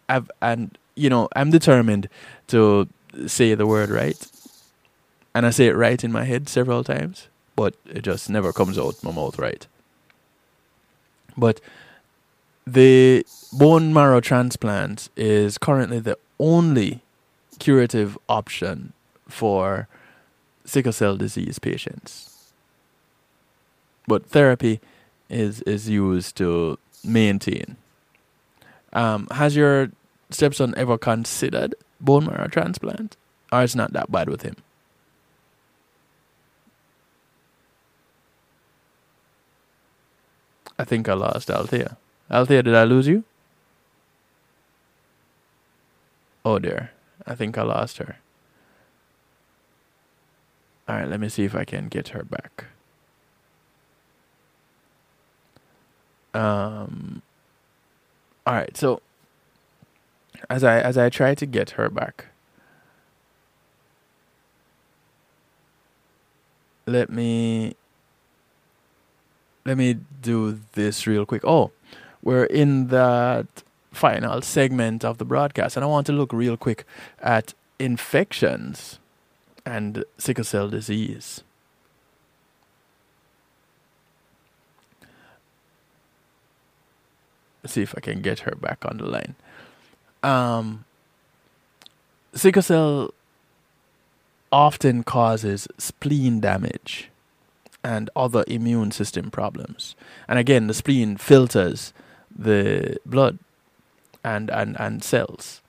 I've 0.08 0.30
and 0.40 0.76
you 0.94 1.10
know 1.10 1.28
I'm 1.36 1.50
determined 1.50 2.08
to 2.48 2.88
say 3.26 3.54
the 3.54 3.66
word 3.66 3.90
right, 3.90 4.26
and 5.34 5.46
I 5.46 5.50
say 5.50 5.66
it 5.66 5.76
right 5.76 6.02
in 6.02 6.12
my 6.12 6.24
head 6.24 6.48
several 6.48 6.84
times, 6.84 7.28
but 7.56 7.74
it 7.86 8.02
just 8.02 8.30
never 8.30 8.52
comes 8.52 8.78
out 8.78 9.02
my 9.02 9.12
mouth 9.12 9.38
right. 9.38 9.66
But 11.36 11.60
the 12.66 13.24
bone 13.52 13.92
marrow 13.92 14.20
transplant 14.20 15.08
is 15.16 15.56
currently 15.58 16.00
the 16.00 16.18
only 16.38 17.02
curative 17.58 18.18
option 18.28 18.92
for 19.28 19.88
sickle 20.64 20.92
cell 20.92 21.16
disease 21.16 21.58
patients. 21.58 22.52
But 24.06 24.26
therapy 24.26 24.80
is 25.28 25.62
is 25.62 25.88
used 25.88 26.36
to 26.36 26.78
maintain. 27.04 27.76
Um, 28.92 29.28
has 29.30 29.54
your 29.54 29.90
stepson 30.30 30.74
ever 30.76 30.98
considered 30.98 31.74
bone 32.00 32.26
marrow 32.26 32.48
transplant, 32.48 33.16
or 33.52 33.62
it's 33.62 33.74
not 33.74 33.92
that 33.92 34.10
bad 34.10 34.28
with 34.28 34.42
him? 34.42 34.56
I 40.78 40.84
think 40.84 41.08
I 41.08 41.14
lost 41.14 41.50
Althea. 41.50 41.96
Althea, 42.30 42.62
did 42.62 42.74
I 42.74 42.84
lose 42.84 43.08
you? 43.08 43.24
Oh 46.44 46.58
dear. 46.58 46.92
I 47.26 47.34
think 47.34 47.58
I 47.58 47.62
lost 47.62 47.98
her. 47.98 48.18
Alright, 50.88 51.08
let 51.08 51.20
me 51.20 51.28
see 51.28 51.44
if 51.44 51.54
I 51.54 51.64
can 51.64 51.88
get 51.88 52.08
her 52.08 52.22
back. 52.22 52.66
Um 56.32 57.22
Alright, 58.46 58.76
so 58.76 59.02
as 60.50 60.64
I 60.64 60.80
as 60.80 60.96
I 60.96 61.08
try 61.08 61.34
to 61.34 61.46
get 61.46 61.70
her 61.70 61.88
back. 61.88 62.26
Let 66.86 67.10
me 67.10 67.74
let 69.64 69.76
me 69.76 69.98
do 70.22 70.60
this 70.72 71.06
real 71.06 71.26
quick. 71.26 71.44
Oh, 71.44 71.70
we're 72.22 72.44
in 72.44 72.88
that 72.88 73.62
final 73.92 74.40
segment 74.42 75.04
of 75.04 75.18
the 75.18 75.24
broadcast, 75.24 75.76
and 75.76 75.84
I 75.84 75.86
want 75.88 76.06
to 76.06 76.12
look 76.12 76.32
real 76.32 76.56
quick 76.56 76.84
at 77.20 77.54
infections 77.78 78.98
and 79.66 80.04
sickle 80.16 80.44
cell 80.44 80.68
disease. 80.68 81.42
See 87.66 87.82
if 87.82 87.94
I 87.94 88.00
can 88.00 88.22
get 88.22 88.40
her 88.40 88.54
back 88.54 88.86
on 88.86 88.96
the 88.96 89.04
line. 89.04 89.34
Um, 90.22 90.84
sickle 92.34 92.62
cell 92.62 93.14
often 94.50 95.02
causes 95.02 95.68
spleen 95.78 96.40
damage 96.40 97.10
and 97.84 98.10
other 98.16 98.44
immune 98.46 98.90
system 98.90 99.30
problems. 99.30 99.94
And 100.26 100.38
again, 100.38 100.66
the 100.66 100.74
spleen 100.74 101.16
filters 101.16 101.92
the 102.36 102.98
blood 103.06 103.38
and, 104.24 104.50
and, 104.50 104.78
and 104.80 105.02
cells. 105.02 105.60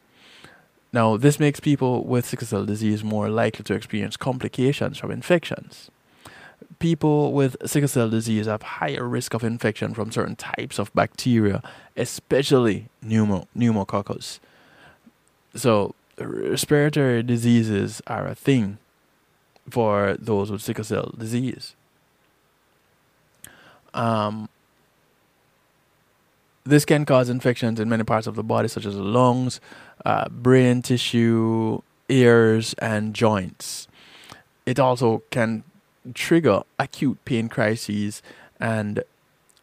Now, 0.92 1.18
this 1.18 1.40
makes 1.40 1.60
people 1.60 2.04
with 2.04 2.26
sickle 2.26 2.48
cell 2.48 2.66
disease 2.66 3.04
more 3.04 3.30
likely 3.30 3.64
to 3.66 3.74
experience 3.76 4.18
complications 4.18 4.98
from 4.98 5.12
infections. 5.12 5.92
People 6.80 7.34
with 7.34 7.58
sickle 7.66 7.88
cell 7.88 8.10
disease 8.10 8.46
have 8.46 8.62
higher 8.62 9.08
risk 9.08 9.34
of 9.34 9.44
infection 9.44 9.94
from 9.94 10.12
certain 10.12 10.36
types 10.36 10.80
of 10.80 10.94
bacteria, 10.94 11.62
especially 11.98 12.88
pneumo- 13.04 13.48
pneumococcus. 13.56 14.40
So, 15.56 15.96
respiratory 16.18 17.24
diseases 17.24 18.02
are 18.08 18.28
a 18.28 18.36
thing 18.36 18.78
for 19.70 20.16
those 20.20 20.52
with 20.52 20.62
sickle 20.62 20.84
cell 20.84 21.14
disease. 21.18 21.76
Um, 23.94 24.50
this 26.64 26.86
can 26.86 27.06
cause 27.06 27.30
infections 27.30 27.80
in 27.80 27.90
many 27.90 28.04
parts 28.04 28.28
of 28.28 28.36
the 28.36 28.44
body, 28.44 28.68
such 28.68 28.86
as 28.86 28.96
the 28.96 29.02
lungs, 29.02 29.60
uh, 30.06 30.30
brain 30.30 30.82
tissue, 30.82 31.82
ears, 32.10 32.74
and 32.76 33.14
joints. 33.14 33.88
It 34.66 34.80
also 34.80 35.24
can 35.32 35.64
trigger 36.14 36.62
acute 36.78 37.24
pain 37.26 37.50
crises 37.50 38.22
and 38.60 39.04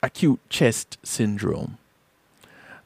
acute 0.02 0.40
chest 0.48 0.98
syndrome. 1.02 1.78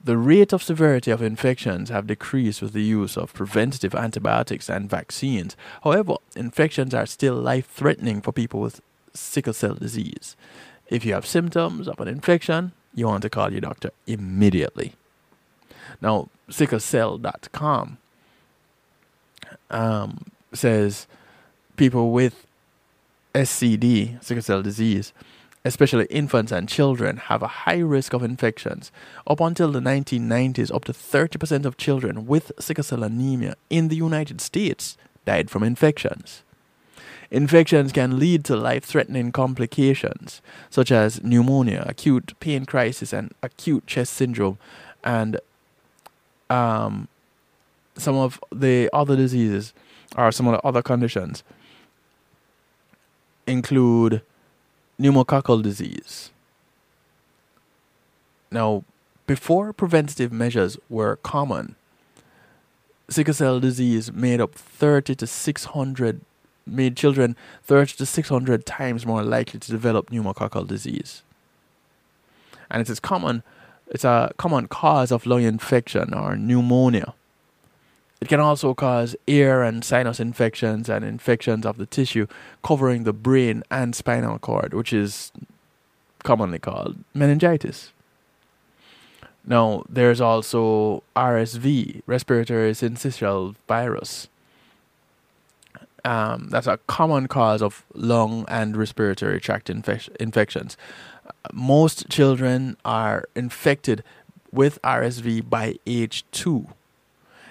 The 0.03 0.17
rate 0.17 0.55
of 0.55 0.63
severity 0.63 1.11
of 1.11 1.21
infections 1.21 1.91
have 1.91 2.07
decreased 2.07 2.63
with 2.63 2.73
the 2.73 2.83
use 2.83 3.19
of 3.19 3.35
preventative 3.35 3.95
antibiotics 3.95 4.71
and 4.71 4.89
vaccines. 4.89 5.57
However, 5.85 6.15
infections 6.35 6.95
are 6.95 7.05
still 7.05 7.35
life-threatening 7.35 8.23
for 8.23 8.33
people 8.33 8.61
with 8.61 8.81
sickle 9.13 9.53
cell 9.53 9.75
disease. 9.75 10.37
If 10.89 11.05
you 11.05 11.13
have 11.13 11.27
symptoms 11.27 11.87
of 11.87 12.01
an 12.01 12.09
infection, 12.09 12.73
you 12.95 13.07
want 13.07 13.23
to 13.23 13.31
call 13.31 13.53
your 13.53 13.61
doctor 13.61 13.91
immediately. 14.07 14.95
Now, 16.01 16.29
sicklecell.com 16.49 17.99
um, 19.71 20.25
says 20.53 21.07
people 21.77 22.11
with 22.11 22.47
SCD, 23.35 24.23
sickle 24.23 24.43
cell 24.43 24.63
disease, 24.63 25.13
especially 25.65 26.07
infants 26.07 26.53
and 26.53 26.69
children, 26.69 27.17
have 27.17 27.43
a 27.43 27.49
high 27.49 27.79
risk 27.79 28.13
of 28.13 28.23
infections. 28.23 28.91
Up 29.27 29.41
until 29.41 29.71
the 29.71 29.81
1990s, 29.81 30.75
up 30.75 30.85
to 30.87 30.93
30% 30.93 31.65
of 31.65 31.77
children 31.77 32.27
with 32.27 32.53
sickle 32.59 32.85
cell 32.85 33.03
anemia 33.03 33.55
in 33.69 33.89
the 33.89 33.97
United 33.97 34.41
States 34.41 34.97
died 35.27 35.51
from 35.51 35.63
infections. 35.63 36.43
Infections 37.31 37.93
can 37.93 38.19
lead 38.19 38.45
to 38.45 38.57
life 38.57 38.85
threatening 38.85 39.31
complications 39.31 40.43
such 40.69 40.91
as 40.91 41.23
pneumonia, 41.23 41.85
acute 41.87 42.35
pain 42.41 42.67
crisis, 42.67 43.13
and 43.13 43.33
acute 43.43 43.87
chest 43.87 44.15
syndrome. 44.15 44.59
And 45.05 45.39
um, 46.49 47.07
some 47.97 48.17
of 48.17 48.41
the 48.51 48.91
other 48.93 49.15
diseases 49.15 49.73
or 50.17 50.33
some 50.33 50.49
of 50.49 50.55
the 50.55 50.67
other 50.67 50.83
conditions 50.83 51.45
include 53.51 54.23
pneumococcal 55.01 55.63
disease. 55.63 56.31
Now, 58.51 58.85
before 59.27 59.73
preventative 59.73 60.33
measures 60.33 60.77
were 60.89 61.17
common, 61.17 61.77
sickle 63.09 63.35
cell 63.35 63.61
disease 63.61 64.13
made 64.13 64.41
up 64.41 64.55
30 64.55 65.15
to 65.17 65.27
600 65.27 66.21
made 66.67 66.97
children 66.97 67.37
30 67.65 67.95
to 67.97 68.07
600 68.07 68.65
times 68.67 69.05
more 69.05 69.23
likely 69.23 69.59
to 69.59 69.71
develop 69.71 70.11
pneumococcal 70.11 70.67
disease. 70.67 71.23
And 72.71 72.81
it 72.81 72.89
is 72.89 73.01
common, 73.01 73.43
it's 73.89 74.05
a 74.05 74.33
common 74.37 74.69
cause 74.69 75.11
of 75.11 75.27
lung 75.27 75.43
infection 75.43 76.15
or 76.15 76.37
pneumonia. 76.37 77.15
It 78.21 78.29
can 78.29 78.41
also 78.41 78.75
cause 78.75 79.17
ear 79.27 79.63
and 79.63 79.83
sinus 79.83 80.21
infections 80.21 80.91
and 80.91 81.05
infections 81.05 81.65
of 81.65 81.79
the 81.79 81.87
tissue 81.87 82.27
covering 82.63 83.05
the 83.05 83.15
brain 83.15 83.63
and 83.71 83.95
spinal 83.97 84.39
cord, 84.39 84.75
which 84.75 84.93
is 84.93 85.33
commonly 86.23 86.59
called 86.59 86.97
meningitis. 87.15 87.93
Now, 89.47 89.85
there's 89.89 90.21
also 90.21 91.03
RSV, 91.17 92.03
respiratory 92.07 92.73
syncytial 92.73 93.55
virus. 93.67 94.29
Um, 96.05 96.49
that's 96.51 96.67
a 96.67 96.79
common 96.87 97.27
cause 97.27 97.63
of 97.63 97.85
lung 97.95 98.45
and 98.49 98.77
respiratory 98.77 99.41
tract 99.41 99.69
infec- 99.69 100.15
infections. 100.17 100.77
Most 101.53 102.09
children 102.11 102.77
are 102.85 103.25
infected 103.35 104.03
with 104.53 104.81
RSV 104.83 105.49
by 105.49 105.77
age 105.87 106.25
two. 106.33 106.69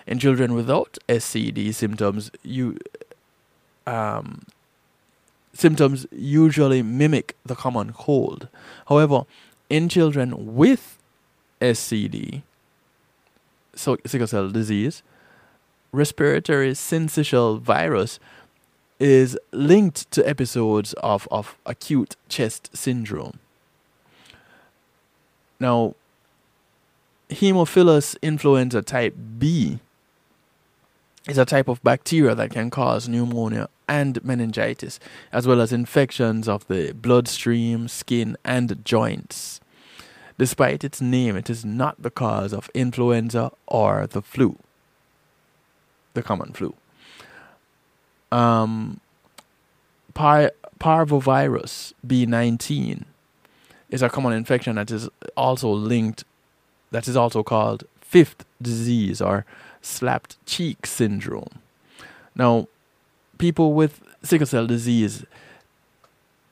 In 0.10 0.18
children 0.18 0.56
without 0.56 0.98
SCD 1.08 1.72
symptoms, 1.72 2.32
you 2.42 2.80
um, 3.86 4.42
symptoms 5.54 6.08
usually 6.12 6.82
mimic 6.82 7.36
the 7.46 7.54
common 7.54 7.94
cold. 7.94 8.48
However, 8.88 9.26
in 9.70 9.88
children 9.88 10.56
with 10.56 10.98
SCD, 11.62 12.42
so 13.76 13.98
sickle 14.04 14.26
cell 14.26 14.50
disease, 14.50 15.04
respiratory 15.92 16.72
syncytial 16.72 17.62
virus 17.62 18.20
is 19.00 19.38
linked 19.52 20.10
to 20.10 20.28
episodes 20.28 20.94
of, 20.94 21.28
of 21.30 21.56
acute 21.68 22.16
chest 22.30 22.76
syndrome. 22.76 23.38
Now, 25.60 25.94
Haemophilus 27.30 28.18
influenza 28.24 28.82
type 28.82 29.16
B 29.38 29.78
is 31.30 31.38
a 31.38 31.46
type 31.46 31.68
of 31.68 31.82
bacteria 31.84 32.34
that 32.36 32.52
can 32.52 32.70
cause 32.70 33.08
pneumonia 33.08 33.70
and 33.88 34.24
meningitis, 34.24 35.00
as 35.32 35.48
well 35.48 35.62
as 35.62 35.72
infections 35.72 36.48
of 36.48 36.68
the 36.68 36.92
bloodstream, 36.94 37.88
skin, 37.88 38.36
and 38.44 38.84
joints. 38.84 39.60
Despite 40.38 40.84
its 40.84 41.02
name, 41.02 41.36
it 41.36 41.50
is 41.50 41.66
not 41.66 42.02
the 42.02 42.10
cause 42.10 42.54
of 42.54 42.70
influenza 42.74 43.52
or 43.68 44.08
the 44.08 44.22
flu, 44.22 44.58
the 46.14 46.24
common 46.24 46.54
flu. 46.54 46.74
Um, 48.32 49.02
par- 50.14 50.54
parvovirus 50.80 51.94
B19 52.06 53.04
is 53.90 54.02
a 54.02 54.10
common 54.10 54.34
infection 54.34 54.76
that 54.76 54.92
is 54.92 55.10
also 55.36 55.70
linked, 55.70 56.24
that 56.92 57.08
is 57.08 57.18
also 57.18 57.44
called 57.44 57.84
fifth 58.02 58.46
disease 58.62 59.22
or 59.22 59.46
slapped 59.82 60.44
cheek 60.46 60.86
syndrome. 60.86 61.60
Now, 62.36 62.68
people 63.38 63.74
with 63.74 64.02
sickle 64.24 64.48
cell 64.48 64.68
disease, 64.68 65.26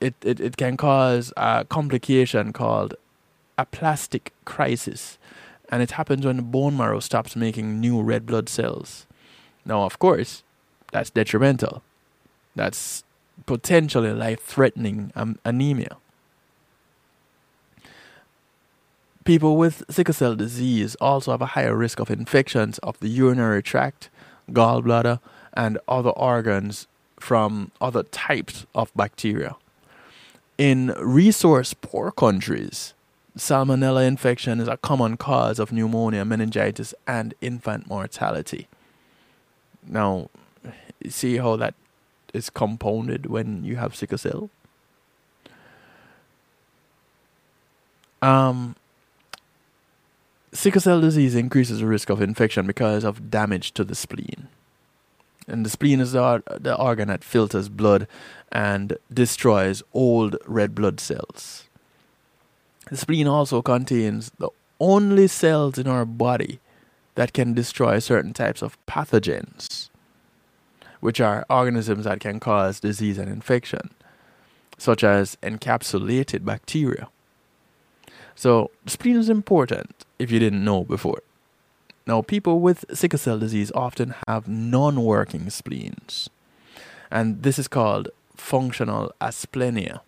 it, 0.00 0.14
it, 0.22 0.40
it 0.40 0.56
can 0.56 0.76
cause 0.76 1.32
a 1.36 1.64
complication 1.68 2.52
called 2.52 2.94
aplastic 3.56 4.32
crisis. 4.44 5.18
And 5.70 5.82
it 5.82 5.92
happens 5.92 6.24
when 6.24 6.36
the 6.36 6.42
bone 6.42 6.76
marrow 6.76 7.00
stops 7.00 7.36
making 7.36 7.80
new 7.80 8.00
red 8.00 8.24
blood 8.26 8.48
cells. 8.48 9.06
Now, 9.64 9.82
of 9.84 9.98
course, 9.98 10.42
that's 10.92 11.10
detrimental. 11.10 11.82
That's 12.54 13.04
potentially 13.46 14.12
life 14.12 14.40
threatening 14.40 15.12
um, 15.14 15.38
anemia. 15.44 15.98
People 19.28 19.58
with 19.58 19.84
sickle 19.90 20.14
cell 20.14 20.34
disease 20.34 20.94
also 21.02 21.32
have 21.32 21.42
a 21.42 21.52
higher 21.52 21.76
risk 21.76 22.00
of 22.00 22.10
infections 22.10 22.78
of 22.78 22.98
the 23.00 23.08
urinary 23.08 23.62
tract, 23.62 24.08
gallbladder, 24.52 25.20
and 25.52 25.76
other 25.86 26.08
organs 26.08 26.86
from 27.20 27.70
other 27.78 28.04
types 28.04 28.64
of 28.74 28.90
bacteria. 28.96 29.56
In 30.56 30.94
resource 30.98 31.74
poor 31.74 32.10
countries, 32.10 32.94
salmonella 33.36 34.08
infection 34.08 34.60
is 34.60 34.68
a 34.68 34.78
common 34.78 35.18
cause 35.18 35.58
of 35.58 35.72
pneumonia, 35.72 36.24
meningitis, 36.24 36.94
and 37.06 37.34
infant 37.42 37.86
mortality. 37.86 38.66
Now, 39.86 40.30
see 41.06 41.36
how 41.36 41.56
that 41.56 41.74
is 42.32 42.48
compounded 42.48 43.26
when 43.26 43.62
you 43.62 43.76
have 43.76 43.94
sickle 43.94 44.16
cell? 44.16 44.48
Um, 48.22 48.74
sickle 50.58 50.80
cell 50.80 51.00
disease 51.00 51.36
increases 51.36 51.78
the 51.78 51.86
risk 51.86 52.10
of 52.10 52.20
infection 52.20 52.66
because 52.66 53.04
of 53.04 53.30
damage 53.30 53.70
to 53.72 53.84
the 53.84 53.94
spleen. 53.94 54.48
And 55.46 55.64
the 55.64 55.70
spleen 55.70 56.00
is 56.00 56.12
the, 56.12 56.42
the 56.60 56.76
organ 56.76 57.06
that 57.06 57.22
filters 57.22 57.68
blood 57.68 58.08
and 58.50 58.98
destroys 59.12 59.84
old 59.94 60.36
red 60.46 60.74
blood 60.74 60.98
cells. 60.98 61.68
The 62.90 62.96
spleen 62.96 63.28
also 63.28 63.62
contains 63.62 64.32
the 64.38 64.48
only 64.80 65.28
cells 65.28 65.78
in 65.78 65.86
our 65.86 66.04
body 66.04 66.58
that 67.14 67.32
can 67.32 67.54
destroy 67.54 68.00
certain 68.00 68.32
types 68.32 68.60
of 68.60 68.76
pathogens, 68.86 69.90
which 70.98 71.20
are 71.20 71.46
organisms 71.48 72.04
that 72.04 72.18
can 72.18 72.40
cause 72.40 72.80
disease 72.80 73.18
and 73.18 73.30
infection, 73.30 73.90
such 74.76 75.04
as 75.04 75.36
encapsulated 75.40 76.44
bacteria. 76.44 77.08
So, 78.38 78.70
spleen 78.86 79.16
is 79.16 79.28
important 79.28 80.06
if 80.20 80.30
you 80.30 80.38
didn't 80.38 80.64
know 80.64 80.84
before. 80.84 81.22
Now, 82.06 82.22
people 82.22 82.60
with 82.60 82.84
sickle 82.94 83.18
cell 83.18 83.36
disease 83.36 83.72
often 83.74 84.14
have 84.28 84.46
non 84.46 85.02
working 85.02 85.50
spleens, 85.50 86.30
and 87.10 87.42
this 87.42 87.58
is 87.58 87.66
called 87.66 88.10
functional 88.36 89.12
asplenia. 89.20 90.02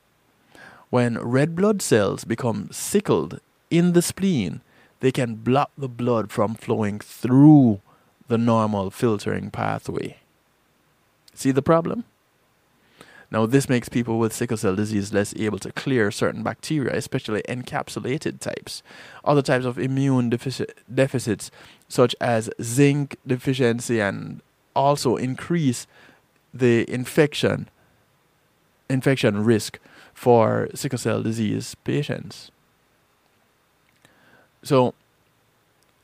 When 0.90 1.18
red 1.18 1.56
blood 1.56 1.82
cells 1.82 2.22
become 2.22 2.68
sickled 2.70 3.40
in 3.68 3.94
the 3.94 4.02
spleen, 4.02 4.60
they 5.00 5.10
can 5.10 5.34
block 5.34 5.72
the 5.76 5.88
blood 5.88 6.30
from 6.30 6.54
flowing 6.54 7.00
through 7.00 7.80
the 8.28 8.38
normal 8.38 8.92
filtering 8.92 9.50
pathway. 9.50 10.18
See 11.34 11.50
the 11.50 11.62
problem? 11.62 12.04
Now, 13.32 13.46
this 13.46 13.68
makes 13.68 13.88
people 13.88 14.18
with 14.18 14.32
sickle 14.32 14.56
cell 14.56 14.74
disease 14.74 15.12
less 15.12 15.34
able 15.36 15.58
to 15.60 15.70
clear 15.72 16.10
certain 16.10 16.42
bacteria, 16.42 16.94
especially 16.94 17.42
encapsulated 17.42 18.40
types. 18.40 18.82
Other 19.24 19.42
types 19.42 19.64
of 19.64 19.78
immune 19.78 20.30
defici- 20.30 20.70
deficits, 20.92 21.50
such 21.88 22.16
as 22.20 22.50
zinc 22.60 23.16
deficiency, 23.24 24.00
and 24.00 24.40
also 24.74 25.16
increase 25.16 25.86
the 26.52 26.90
infection 26.92 27.68
infection 28.88 29.44
risk 29.44 29.78
for 30.12 30.68
sickle 30.74 30.98
cell 30.98 31.22
disease 31.22 31.76
patients. 31.84 32.50
So, 34.64 34.94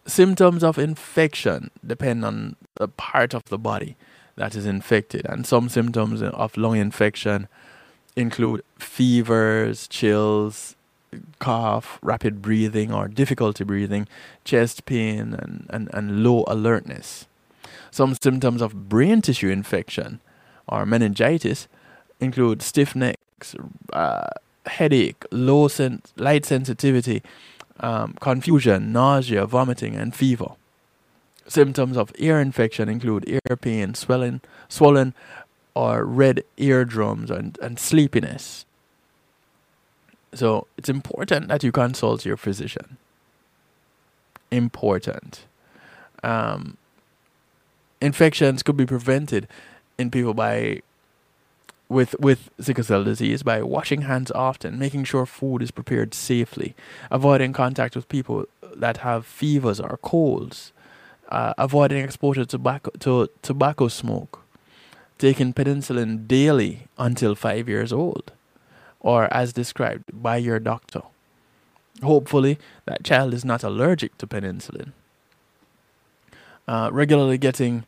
symptoms 0.06 0.62
of 0.62 0.78
infection 0.78 1.72
depend 1.84 2.24
on 2.24 2.54
the 2.76 2.86
part 2.86 3.34
of 3.34 3.44
the 3.46 3.58
body 3.58 3.96
that 4.36 4.54
is 4.54 4.66
infected. 4.66 5.26
And 5.26 5.46
some 5.46 5.68
symptoms 5.68 6.22
of 6.22 6.56
lung 6.56 6.76
infection 6.76 7.48
include 8.14 8.62
fevers, 8.78 9.88
chills, 9.88 10.76
cough, 11.38 11.98
rapid 12.02 12.42
breathing 12.42 12.92
or 12.92 13.08
difficulty 13.08 13.64
breathing, 13.64 14.06
chest 14.44 14.84
pain, 14.84 15.34
and, 15.34 15.66
and, 15.70 15.90
and 15.92 16.22
low 16.22 16.44
alertness. 16.46 17.26
Some 17.90 18.14
symptoms 18.14 18.60
of 18.60 18.88
brain 18.88 19.22
tissue 19.22 19.48
infection 19.48 20.20
or 20.68 20.84
meningitis 20.84 21.68
include 22.20 22.62
stiff 22.62 22.94
necks, 22.94 23.54
uh, 23.92 24.28
headache, 24.66 25.24
low 25.30 25.68
sen- 25.68 26.02
light 26.16 26.44
sensitivity, 26.44 27.22
um, 27.80 28.14
confusion, 28.20 28.92
nausea, 28.92 29.46
vomiting, 29.46 29.94
and 29.94 30.14
fever. 30.14 30.52
Symptoms 31.48 31.96
of 31.96 32.12
ear 32.16 32.40
infection 32.40 32.88
include 32.88 33.28
ear 33.28 33.56
pain, 33.56 33.94
swelling, 33.94 34.40
swollen 34.68 35.14
or 35.74 36.04
red 36.04 36.42
eardrums, 36.56 37.30
and, 37.30 37.58
and 37.60 37.78
sleepiness. 37.78 38.64
So 40.34 40.66
it's 40.76 40.88
important 40.88 41.48
that 41.48 41.62
you 41.62 41.70
consult 41.70 42.24
your 42.24 42.36
physician. 42.36 42.96
Important. 44.50 45.44
Um, 46.22 46.76
infections 48.00 48.62
could 48.62 48.76
be 48.76 48.86
prevented 48.86 49.48
in 49.98 50.10
people 50.10 50.34
by 50.34 50.82
with 51.88 52.18
with 52.18 52.50
sickle 52.60 52.84
cell 52.84 53.04
disease 53.04 53.42
by 53.42 53.62
washing 53.62 54.02
hands 54.02 54.30
often, 54.32 54.78
making 54.78 55.04
sure 55.04 55.26
food 55.26 55.62
is 55.62 55.70
prepared 55.70 56.14
safely, 56.14 56.74
avoiding 57.10 57.52
contact 57.52 57.94
with 57.94 58.08
people 58.08 58.46
that 58.74 58.98
have 58.98 59.24
fevers 59.24 59.80
or 59.80 59.96
colds, 59.98 60.72
uh, 61.28 61.54
avoiding 61.58 62.04
exposure 62.04 62.42
to 62.42 62.46
tobacco, 62.46 62.90
to 63.00 63.28
tobacco 63.42 63.88
smoke, 63.88 64.42
taking 65.18 65.52
penicillin 65.52 66.26
daily 66.26 66.88
until 66.98 67.34
five 67.34 67.68
years 67.68 67.92
old, 67.92 68.32
or 69.00 69.32
as 69.32 69.52
described 69.52 70.04
by 70.12 70.36
your 70.36 70.58
doctor. 70.58 71.02
Hopefully, 72.02 72.58
that 72.84 73.04
child 73.04 73.32
is 73.32 73.44
not 73.44 73.62
allergic 73.62 74.18
to 74.18 74.26
penicillin. 74.26 74.92
Uh, 76.68 76.90
regularly 76.92 77.38
getting 77.38 77.84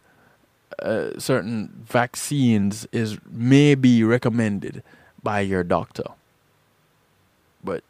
uh, 0.82 1.18
certain 1.18 1.84
vaccines 1.84 2.86
is 2.92 3.18
may 3.28 3.74
be 3.74 4.04
recommended 4.04 4.82
by 5.22 5.40
your 5.40 5.64
doctor. 5.64 6.04
But, 7.62 7.82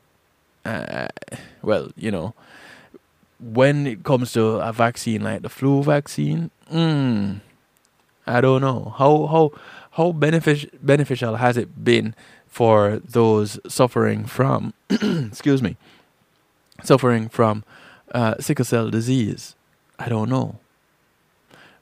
uh, 0.64 1.08
well, 1.62 1.90
you 1.94 2.10
know, 2.10 2.34
when 3.40 3.86
it 3.86 4.04
comes 4.04 4.32
to 4.32 4.56
a 4.56 4.72
vaccine 4.72 5.22
like 5.22 5.42
the 5.42 5.48
flu 5.48 5.82
vaccine, 5.82 6.50
mm, 6.72 7.40
I 8.26 8.40
don't 8.40 8.60
know 8.60 8.94
how 8.98 9.26
how 9.26 9.52
how 9.92 10.12
benefic- 10.12 10.70
beneficial 10.82 11.36
has 11.36 11.56
it 11.56 11.84
been 11.84 12.14
for 12.46 13.00
those 13.04 13.58
suffering 13.68 14.24
from 14.24 14.74
excuse 14.90 15.62
me 15.62 15.76
suffering 16.84 17.28
from 17.28 17.64
uh, 18.12 18.36
sickle 18.38 18.64
cell 18.64 18.90
disease. 18.90 19.54
I 19.98 20.08
don't 20.08 20.28
know. 20.28 20.58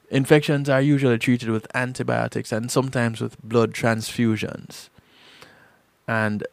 Infections 0.09 0.69
are 0.69 0.81
usually 0.81 1.17
treated 1.17 1.49
with 1.49 1.67
antibiotics 1.75 2.51
and 2.51 2.71
sometimes 2.71 3.21
with 3.21 3.41
blood 3.43 3.73
transfusions. 3.73 4.89
And 6.07 6.45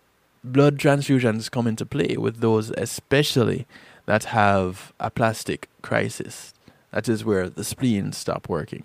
blood 0.42 0.78
transfusions 0.78 1.50
come 1.50 1.66
into 1.66 1.86
play 1.86 2.16
with 2.18 2.40
those, 2.40 2.70
especially 2.70 3.66
that 4.06 4.24
have 4.24 4.92
aplastic 5.00 5.68
crisis. 5.82 6.52
That 6.90 7.08
is 7.08 7.24
where 7.24 7.48
the 7.48 7.64
spleen 7.64 8.12
stop 8.12 8.48
working. 8.48 8.84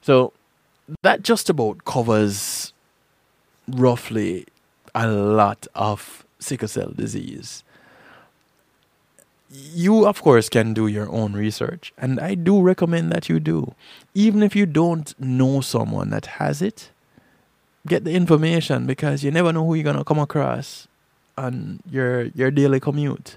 So 0.00 0.32
that 1.02 1.22
just 1.22 1.48
about 1.48 1.84
covers 1.84 2.72
roughly 3.68 4.46
a 4.94 5.08
lot 5.08 5.66
of 5.74 6.24
sickle 6.38 6.68
cell 6.68 6.92
disease 6.94 7.62
you 9.52 10.06
of 10.06 10.22
course 10.22 10.48
can 10.48 10.72
do 10.72 10.86
your 10.86 11.08
own 11.10 11.34
research 11.34 11.92
and 11.98 12.18
i 12.20 12.34
do 12.34 12.60
recommend 12.60 13.12
that 13.12 13.28
you 13.28 13.38
do 13.38 13.74
even 14.14 14.42
if 14.42 14.56
you 14.56 14.64
don't 14.64 15.18
know 15.20 15.60
someone 15.60 16.10
that 16.10 16.26
has 16.26 16.62
it 16.62 16.90
get 17.86 18.04
the 18.04 18.12
information 18.12 18.86
because 18.86 19.22
you 19.22 19.30
never 19.30 19.52
know 19.52 19.64
who 19.64 19.74
you're 19.74 19.84
going 19.84 19.96
to 19.96 20.04
come 20.04 20.18
across 20.18 20.88
on 21.36 21.80
your 21.90 22.24
your 22.34 22.50
daily 22.50 22.80
commute 22.80 23.36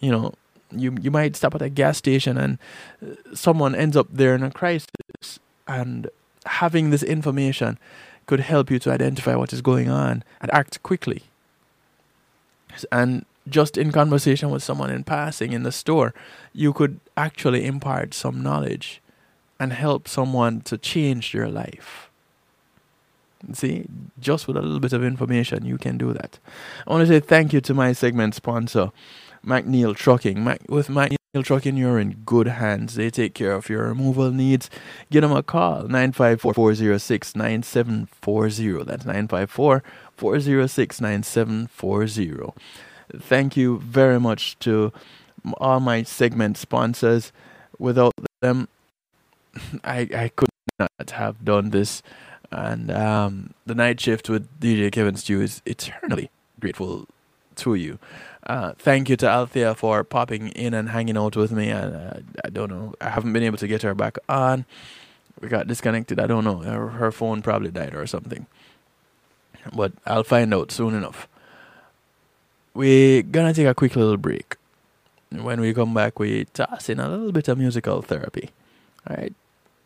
you 0.00 0.10
know 0.10 0.32
you 0.70 0.94
you 1.00 1.10
might 1.10 1.36
stop 1.36 1.54
at 1.54 1.62
a 1.62 1.68
gas 1.68 1.96
station 1.96 2.36
and 2.36 2.58
uh, 3.02 3.14
someone 3.34 3.74
ends 3.74 3.96
up 3.96 4.06
there 4.10 4.34
in 4.34 4.42
a 4.42 4.50
crisis 4.50 5.38
and 5.66 6.08
having 6.46 6.90
this 6.90 7.02
information 7.02 7.78
could 8.26 8.40
help 8.40 8.70
you 8.70 8.78
to 8.78 8.90
identify 8.90 9.34
what 9.34 9.52
is 9.52 9.62
going 9.62 9.88
on 9.88 10.22
and 10.40 10.52
act 10.52 10.82
quickly 10.82 11.22
and 12.92 13.24
just 13.48 13.78
in 13.78 13.92
conversation 13.92 14.50
with 14.50 14.62
someone 14.62 14.90
in 14.90 15.04
passing 15.04 15.52
in 15.52 15.62
the 15.62 15.72
store, 15.72 16.14
you 16.52 16.72
could 16.72 17.00
actually 17.16 17.64
impart 17.64 18.14
some 18.14 18.42
knowledge 18.42 19.00
and 19.58 19.72
help 19.72 20.06
someone 20.06 20.60
to 20.62 20.78
change 20.78 21.32
their 21.32 21.48
life. 21.48 22.10
See, 23.52 23.86
just 24.18 24.48
with 24.48 24.56
a 24.56 24.62
little 24.62 24.80
bit 24.80 24.92
of 24.92 25.04
information, 25.04 25.64
you 25.64 25.78
can 25.78 25.96
do 25.96 26.12
that. 26.12 26.38
I 26.86 26.92
want 26.92 27.06
to 27.06 27.12
say 27.12 27.20
thank 27.20 27.52
you 27.52 27.60
to 27.62 27.74
my 27.74 27.92
segment 27.92 28.34
sponsor, 28.34 28.90
McNeil 29.44 29.94
Trucking. 29.96 30.42
Mac- 30.42 30.68
with 30.68 30.88
McNeil 30.88 31.16
Trucking, 31.42 31.76
you're 31.76 31.98
in 31.98 32.22
good 32.24 32.48
hands. 32.48 32.94
They 32.94 33.10
take 33.10 33.34
care 33.34 33.52
of 33.52 33.68
your 33.68 33.88
removal 33.88 34.30
needs. 34.30 34.70
Give 35.10 35.22
them 35.22 35.32
a 35.32 35.42
call, 35.42 35.82
954 35.82 36.54
406 36.54 37.36
9740. 37.36 38.84
That's 38.84 39.04
954 39.04 39.82
406 40.16 41.00
9740 41.00 42.52
thank 43.16 43.56
you 43.56 43.78
very 43.78 44.20
much 44.20 44.58
to 44.60 44.92
all 45.58 45.80
my 45.80 46.02
segment 46.02 46.56
sponsors. 46.56 47.32
Without 47.78 48.12
them, 48.40 48.68
I 49.84 50.08
I 50.14 50.30
could 50.34 50.50
not 50.78 51.10
have 51.10 51.44
done 51.44 51.70
this. 51.70 52.02
And 52.50 52.90
um, 52.90 53.54
the 53.66 53.74
night 53.74 54.00
shift 54.00 54.28
with 54.30 54.48
DJ 54.60 54.90
Kevin 54.90 55.16
Stew 55.16 55.42
is 55.42 55.60
eternally 55.66 56.30
grateful 56.60 57.06
to 57.58 57.74
you. 57.74 57.98
Uh, 58.46 58.72
thank 58.78 59.08
you 59.08 59.16
to 59.16 59.28
Althea 59.28 59.74
for 59.74 60.02
popping 60.04 60.48
in 60.48 60.72
and 60.74 60.88
hanging 60.88 61.16
out 61.16 61.36
with 61.36 61.52
me. 61.52 61.68
And 61.68 62.24
I 62.44 62.48
don't 62.48 62.70
know, 62.70 62.94
I 63.00 63.10
haven't 63.10 63.32
been 63.32 63.42
able 63.42 63.58
to 63.58 63.68
get 63.68 63.82
her 63.82 63.94
back 63.94 64.18
on. 64.28 64.64
We 65.40 65.48
got 65.48 65.66
disconnected. 65.66 66.18
I 66.18 66.26
don't 66.26 66.44
know. 66.44 66.58
Her, 66.58 66.88
her 66.88 67.12
phone 67.12 67.42
probably 67.42 67.70
died 67.70 67.94
or 67.94 68.06
something. 68.06 68.46
But 69.74 69.92
I'll 70.06 70.24
find 70.24 70.52
out 70.54 70.72
soon 70.72 70.94
enough 70.94 71.28
we're 72.78 73.22
gonna 73.22 73.52
take 73.52 73.66
a 73.66 73.74
quick 73.74 73.96
little 73.96 74.16
break. 74.16 74.54
When 75.30 75.60
we 75.60 75.74
come 75.74 75.92
back, 75.92 76.20
we 76.20 76.44
toss 76.44 76.88
in 76.88 77.00
a 77.00 77.08
little 77.08 77.32
bit 77.32 77.48
of 77.48 77.58
musical 77.58 78.02
therapy. 78.02 78.50
All 79.10 79.16
right. 79.16 79.34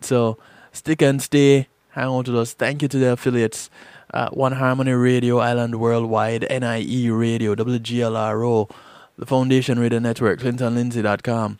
So 0.02 0.36
stick 0.72 1.00
and 1.00 1.20
stay. 1.22 1.68
Hang 1.90 2.08
on 2.08 2.24
to 2.24 2.38
us. 2.38 2.52
Thank 2.52 2.82
you 2.82 2.88
to 2.88 2.98
the 2.98 3.12
affiliates. 3.12 3.70
Uh, 4.12 4.28
One 4.30 4.52
Harmony 4.52 4.92
Radio, 4.92 5.38
Island 5.38 5.80
Worldwide, 5.80 6.46
NIE 6.50 7.08
Radio, 7.10 7.54
WGLRO, 7.54 8.70
the 9.16 9.26
Foundation 9.26 9.78
Radio 9.78 9.98
Network, 9.98 10.40
ClintonLindsay.com, 10.40 11.58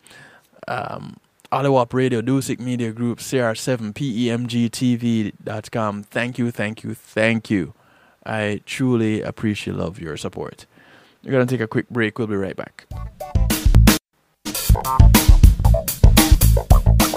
um, 0.69 1.16
Oliwap 1.51 1.95
Radio, 1.95 2.20
Dusik 2.20 2.61
Media 2.61 2.93
Group, 2.93 3.19
CR7, 3.19 3.95
PEMGTV.com. 3.95 6.03
Thank 6.05 6.39
you, 6.39 6.51
thank 6.51 6.83
you, 6.83 6.95
thank 6.95 7.51
you. 7.51 7.74
I 8.24 8.61
truly 8.66 9.23
appreciate 9.23 9.77
love 9.77 9.99
your 9.99 10.16
support. 10.16 10.66
We're 11.24 11.33
going 11.33 11.47
to 11.47 11.55
take 11.55 11.62
a 11.62 11.69
quick 11.69 11.89
break. 11.89 12.19
We'll 12.19 12.29
be 12.29 12.37
right 12.37 12.57
back. 12.57 12.87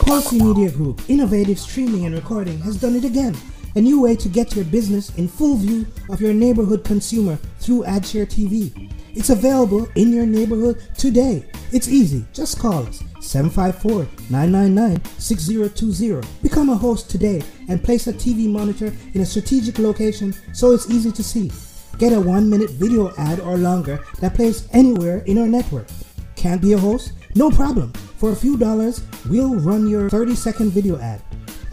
Pulsey 0.05 0.39
Media 0.39 0.71
Group, 0.71 1.01
innovative 1.09 1.59
streaming 1.59 2.05
and 2.05 2.15
recording, 2.15 2.59
has 2.59 2.79
done 2.79 2.95
it 2.95 3.03
again. 3.03 3.35
A 3.77 3.81
new 3.81 3.99
way 3.99 4.15
to 4.15 4.29
get 4.29 4.55
your 4.55 4.63
business 4.63 5.13
in 5.17 5.27
full 5.27 5.57
view 5.57 5.85
of 6.09 6.21
your 6.21 6.33
neighborhood 6.33 6.85
consumer 6.85 7.37
through 7.59 7.83
AdShare 7.83 8.25
TV. 8.25 8.89
It's 9.13 9.31
available 9.31 9.89
in 9.95 10.13
your 10.13 10.25
neighborhood 10.25 10.81
today. 10.97 11.45
It's 11.73 11.89
easy. 11.89 12.23
Just 12.31 12.57
call 12.57 12.87
us 12.87 13.03
754 13.19 14.07
999 14.29 15.03
6020. 15.19 16.25
Become 16.41 16.69
a 16.69 16.75
host 16.75 17.09
today 17.09 17.41
and 17.67 17.83
place 17.83 18.07
a 18.07 18.13
TV 18.13 18.47
monitor 18.47 18.93
in 19.13 19.19
a 19.19 19.25
strategic 19.25 19.77
location 19.77 20.33
so 20.53 20.71
it's 20.71 20.89
easy 20.89 21.11
to 21.11 21.23
see. 21.23 21.51
Get 21.97 22.13
a 22.13 22.19
one 22.19 22.49
minute 22.49 22.69
video 22.71 23.13
ad 23.17 23.41
or 23.41 23.57
longer 23.57 23.99
that 24.21 24.35
plays 24.35 24.69
anywhere 24.71 25.17
in 25.25 25.37
our 25.37 25.47
network. 25.47 25.87
Can't 26.37 26.61
be 26.61 26.71
a 26.71 26.77
host? 26.77 27.11
No 27.35 27.51
problem. 27.51 27.91
For 28.19 28.31
a 28.31 28.35
few 28.37 28.55
dollars, 28.55 29.03
we'll 29.29 29.55
run 29.55 29.89
your 29.89 30.09
30 30.09 30.33
second 30.35 30.71
video 30.71 30.97
ad. 30.97 31.21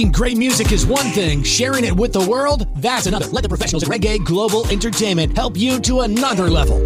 Making 0.00 0.12
great 0.12 0.38
music 0.38 0.72
is 0.72 0.86
one 0.86 1.10
thing, 1.10 1.42
sharing 1.42 1.84
it 1.84 1.94
with 1.94 2.14
the 2.14 2.26
world, 2.26 2.66
that's 2.76 3.04
another. 3.04 3.26
Let 3.26 3.42
the 3.42 3.50
professionals 3.50 3.82
at 3.82 3.90
Reggae 3.90 4.24
Global 4.24 4.66
Entertainment 4.68 5.36
help 5.36 5.58
you 5.58 5.78
to 5.80 6.00
another 6.00 6.48
level. 6.48 6.80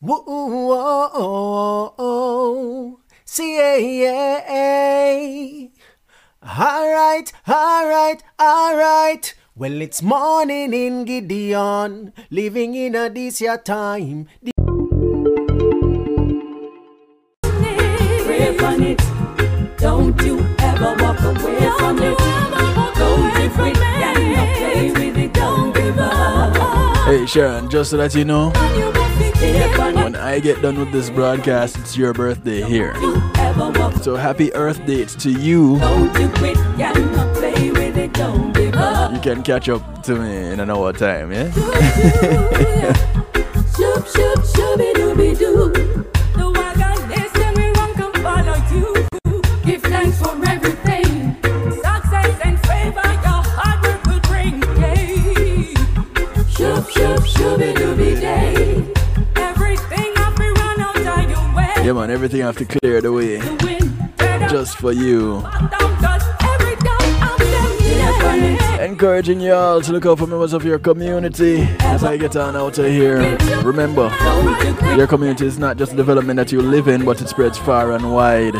Whoa, 0.00 0.22
whoa, 0.26 1.10
oh, 1.14 1.94
oh, 1.98 3.00
C-A-A. 3.24 4.30
All 6.58 6.90
right, 6.92 7.32
all 7.46 7.86
right, 7.88 8.20
all 8.36 8.76
right. 8.76 9.34
Well, 9.54 9.80
it's 9.80 10.02
morning 10.02 10.74
in 10.74 11.04
Gideon, 11.04 12.12
living 12.28 12.74
in 12.74 12.96
a 12.96 13.08
this 13.08 13.40
year 13.40 13.56
time. 13.56 14.26
Pray 17.42 18.58
on 18.58 18.82
it. 18.82 19.00
Don't 19.78 20.20
you 20.22 20.40
ever 20.58 20.96
walk 20.98 21.20
away 21.20 21.70
from 21.78 22.02
it. 22.02 22.18
Don't 22.98 23.32
give 23.36 23.58
it 23.60 23.76
and 23.78 24.34
not 24.34 24.48
play 24.56 24.90
with 24.90 25.18
it. 25.18 25.32
Don't 25.32 25.72
give 25.72 25.98
up. 26.00 26.96
Hey 27.06 27.26
Sharon, 27.26 27.70
just 27.70 27.90
to 27.90 27.96
let 27.96 28.12
you 28.16 28.24
know, 28.24 28.50
Pray 28.54 28.82
on 28.82 28.99
when 29.40 30.16
I 30.16 30.38
get 30.38 30.60
done 30.60 30.78
with 30.78 30.92
this 30.92 31.08
broadcast, 31.10 31.78
it's 31.78 31.96
your 31.96 32.12
birthday 32.12 32.60
here. 32.62 32.94
So 34.02 34.16
happy 34.16 34.52
Earth 34.54 34.84
Day 34.86 35.04
to 35.06 35.30
you. 35.30 35.74
You 39.12 39.20
can 39.20 39.42
catch 39.42 39.68
up 39.68 40.02
to 40.04 40.16
me 40.16 40.52
in 40.52 40.60
an 40.60 40.70
hour 40.70 40.92
time, 40.92 41.32
yeah? 41.32 41.50
Shoop, 56.56 56.86
shoop, 56.88 57.20
shooby 57.24 57.89
Yeah 61.90 61.94
man, 61.94 62.10
everything 62.12 62.40
I 62.42 62.46
have 62.46 62.56
to 62.58 62.64
clear 62.64 63.00
the 63.00 63.12
way. 63.12 63.40
Just 64.48 64.76
for 64.76 64.92
you. 64.92 65.38
Encouraging 68.80 69.40
y'all 69.40 69.80
to 69.80 69.92
look 69.92 70.06
out 70.06 70.20
for 70.20 70.28
members 70.28 70.52
of 70.52 70.64
your 70.64 70.78
community 70.78 71.62
as 71.80 72.04
I 72.04 72.16
get 72.16 72.36
on 72.36 72.54
out 72.54 72.78
of 72.78 72.86
here. 72.86 73.36
Remember, 73.64 74.08
your 74.96 75.08
community 75.08 75.46
is 75.46 75.58
not 75.58 75.78
just 75.78 75.90
the 75.90 75.96
development 75.96 76.36
that 76.36 76.52
you 76.52 76.62
live 76.62 76.86
in, 76.86 77.04
but 77.04 77.20
it 77.20 77.28
spreads 77.28 77.58
far 77.58 77.90
and 77.90 78.14
wide. 78.14 78.54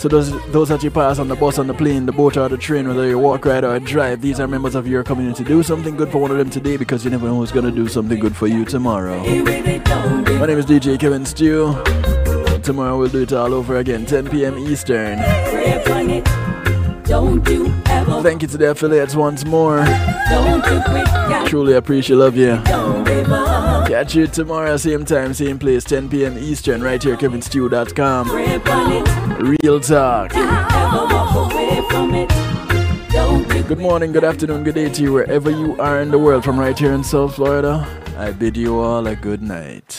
So 0.00 0.08
those 0.08 0.30
those 0.50 0.70
that 0.70 0.82
you 0.82 0.90
pass 0.90 1.18
on 1.18 1.28
the 1.28 1.36
bus, 1.36 1.58
on 1.58 1.66
the 1.66 1.74
plane, 1.74 2.06
the 2.06 2.12
boat, 2.12 2.38
or 2.38 2.48
the 2.48 2.56
train, 2.56 2.88
whether 2.88 3.06
you 3.06 3.18
walk, 3.18 3.44
ride, 3.44 3.64
or 3.64 3.78
drive, 3.80 4.22
these 4.22 4.40
are 4.40 4.48
members 4.48 4.74
of 4.74 4.86
your 4.86 5.04
community. 5.04 5.44
Do 5.44 5.62
something 5.62 5.94
good 5.94 6.10
for 6.10 6.16
one 6.16 6.30
of 6.30 6.38
them 6.38 6.48
today 6.48 6.78
because 6.78 7.04
you 7.04 7.10
never 7.10 7.26
know 7.26 7.36
who's 7.36 7.52
gonna 7.52 7.70
do 7.70 7.86
something 7.86 8.18
good 8.18 8.34
for 8.34 8.46
you 8.46 8.64
tomorrow. 8.64 9.18
My 9.18 10.46
name 10.46 10.56
is 10.56 10.64
DJ 10.64 10.98
Kevin 10.98 11.26
Stew. 11.26 11.76
Tomorrow 12.60 12.98
we'll 12.98 13.08
do 13.08 13.22
it 13.22 13.32
all 13.32 13.52
over 13.54 13.76
again, 13.78 14.06
10 14.06 14.28
p.m. 14.30 14.58
Eastern. 14.58 15.18
Pray 15.18 15.82
on 15.90 16.10
it. 16.10 16.24
Don't 17.04 17.46
you 17.48 17.72
ever, 17.86 18.22
Thank 18.22 18.42
you 18.42 18.48
to 18.48 18.56
the 18.56 18.70
affiliates 18.70 19.16
once 19.16 19.44
more. 19.44 19.78
don't 20.28 20.64
you 20.64 20.80
quit. 20.84 21.06
Yeah. 21.08 21.44
Truly 21.48 21.72
appreciate, 21.72 22.16
love 22.16 22.36
you. 22.36 22.60
Don't 22.64 23.02
give 23.04 23.30
up. 23.32 23.88
Catch 23.88 24.14
you 24.14 24.26
tomorrow, 24.28 24.76
same 24.76 25.04
time, 25.04 25.34
same 25.34 25.58
place, 25.58 25.82
10 25.84 26.08
p.m. 26.08 26.38
Eastern, 26.38 26.80
right 26.82 27.02
here, 27.02 27.16
kevinstew.com. 27.16 28.30
Real 29.40 29.80
talk. 29.80 30.36
Ever 30.36 31.06
walk 31.12 31.52
away 31.52 31.82
from 31.90 32.14
it. 32.14 32.28
Don't 33.10 33.52
you 33.54 33.62
Good 33.64 33.78
morning, 33.78 34.12
good 34.12 34.22
afternoon, 34.24 34.62
good 34.62 34.76
day 34.76 34.88
to 34.88 35.02
you, 35.02 35.12
wherever 35.12 35.50
you 35.50 35.76
are 35.80 36.00
in 36.00 36.10
the 36.12 36.18
world, 36.18 36.44
from 36.44 36.60
right 36.60 36.78
here 36.78 36.92
in 36.92 37.02
South 37.02 37.34
Florida. 37.34 37.84
I 38.16 38.30
bid 38.30 38.56
you 38.56 38.78
all 38.78 39.06
a 39.08 39.16
good 39.16 39.42
night. 39.42 39.98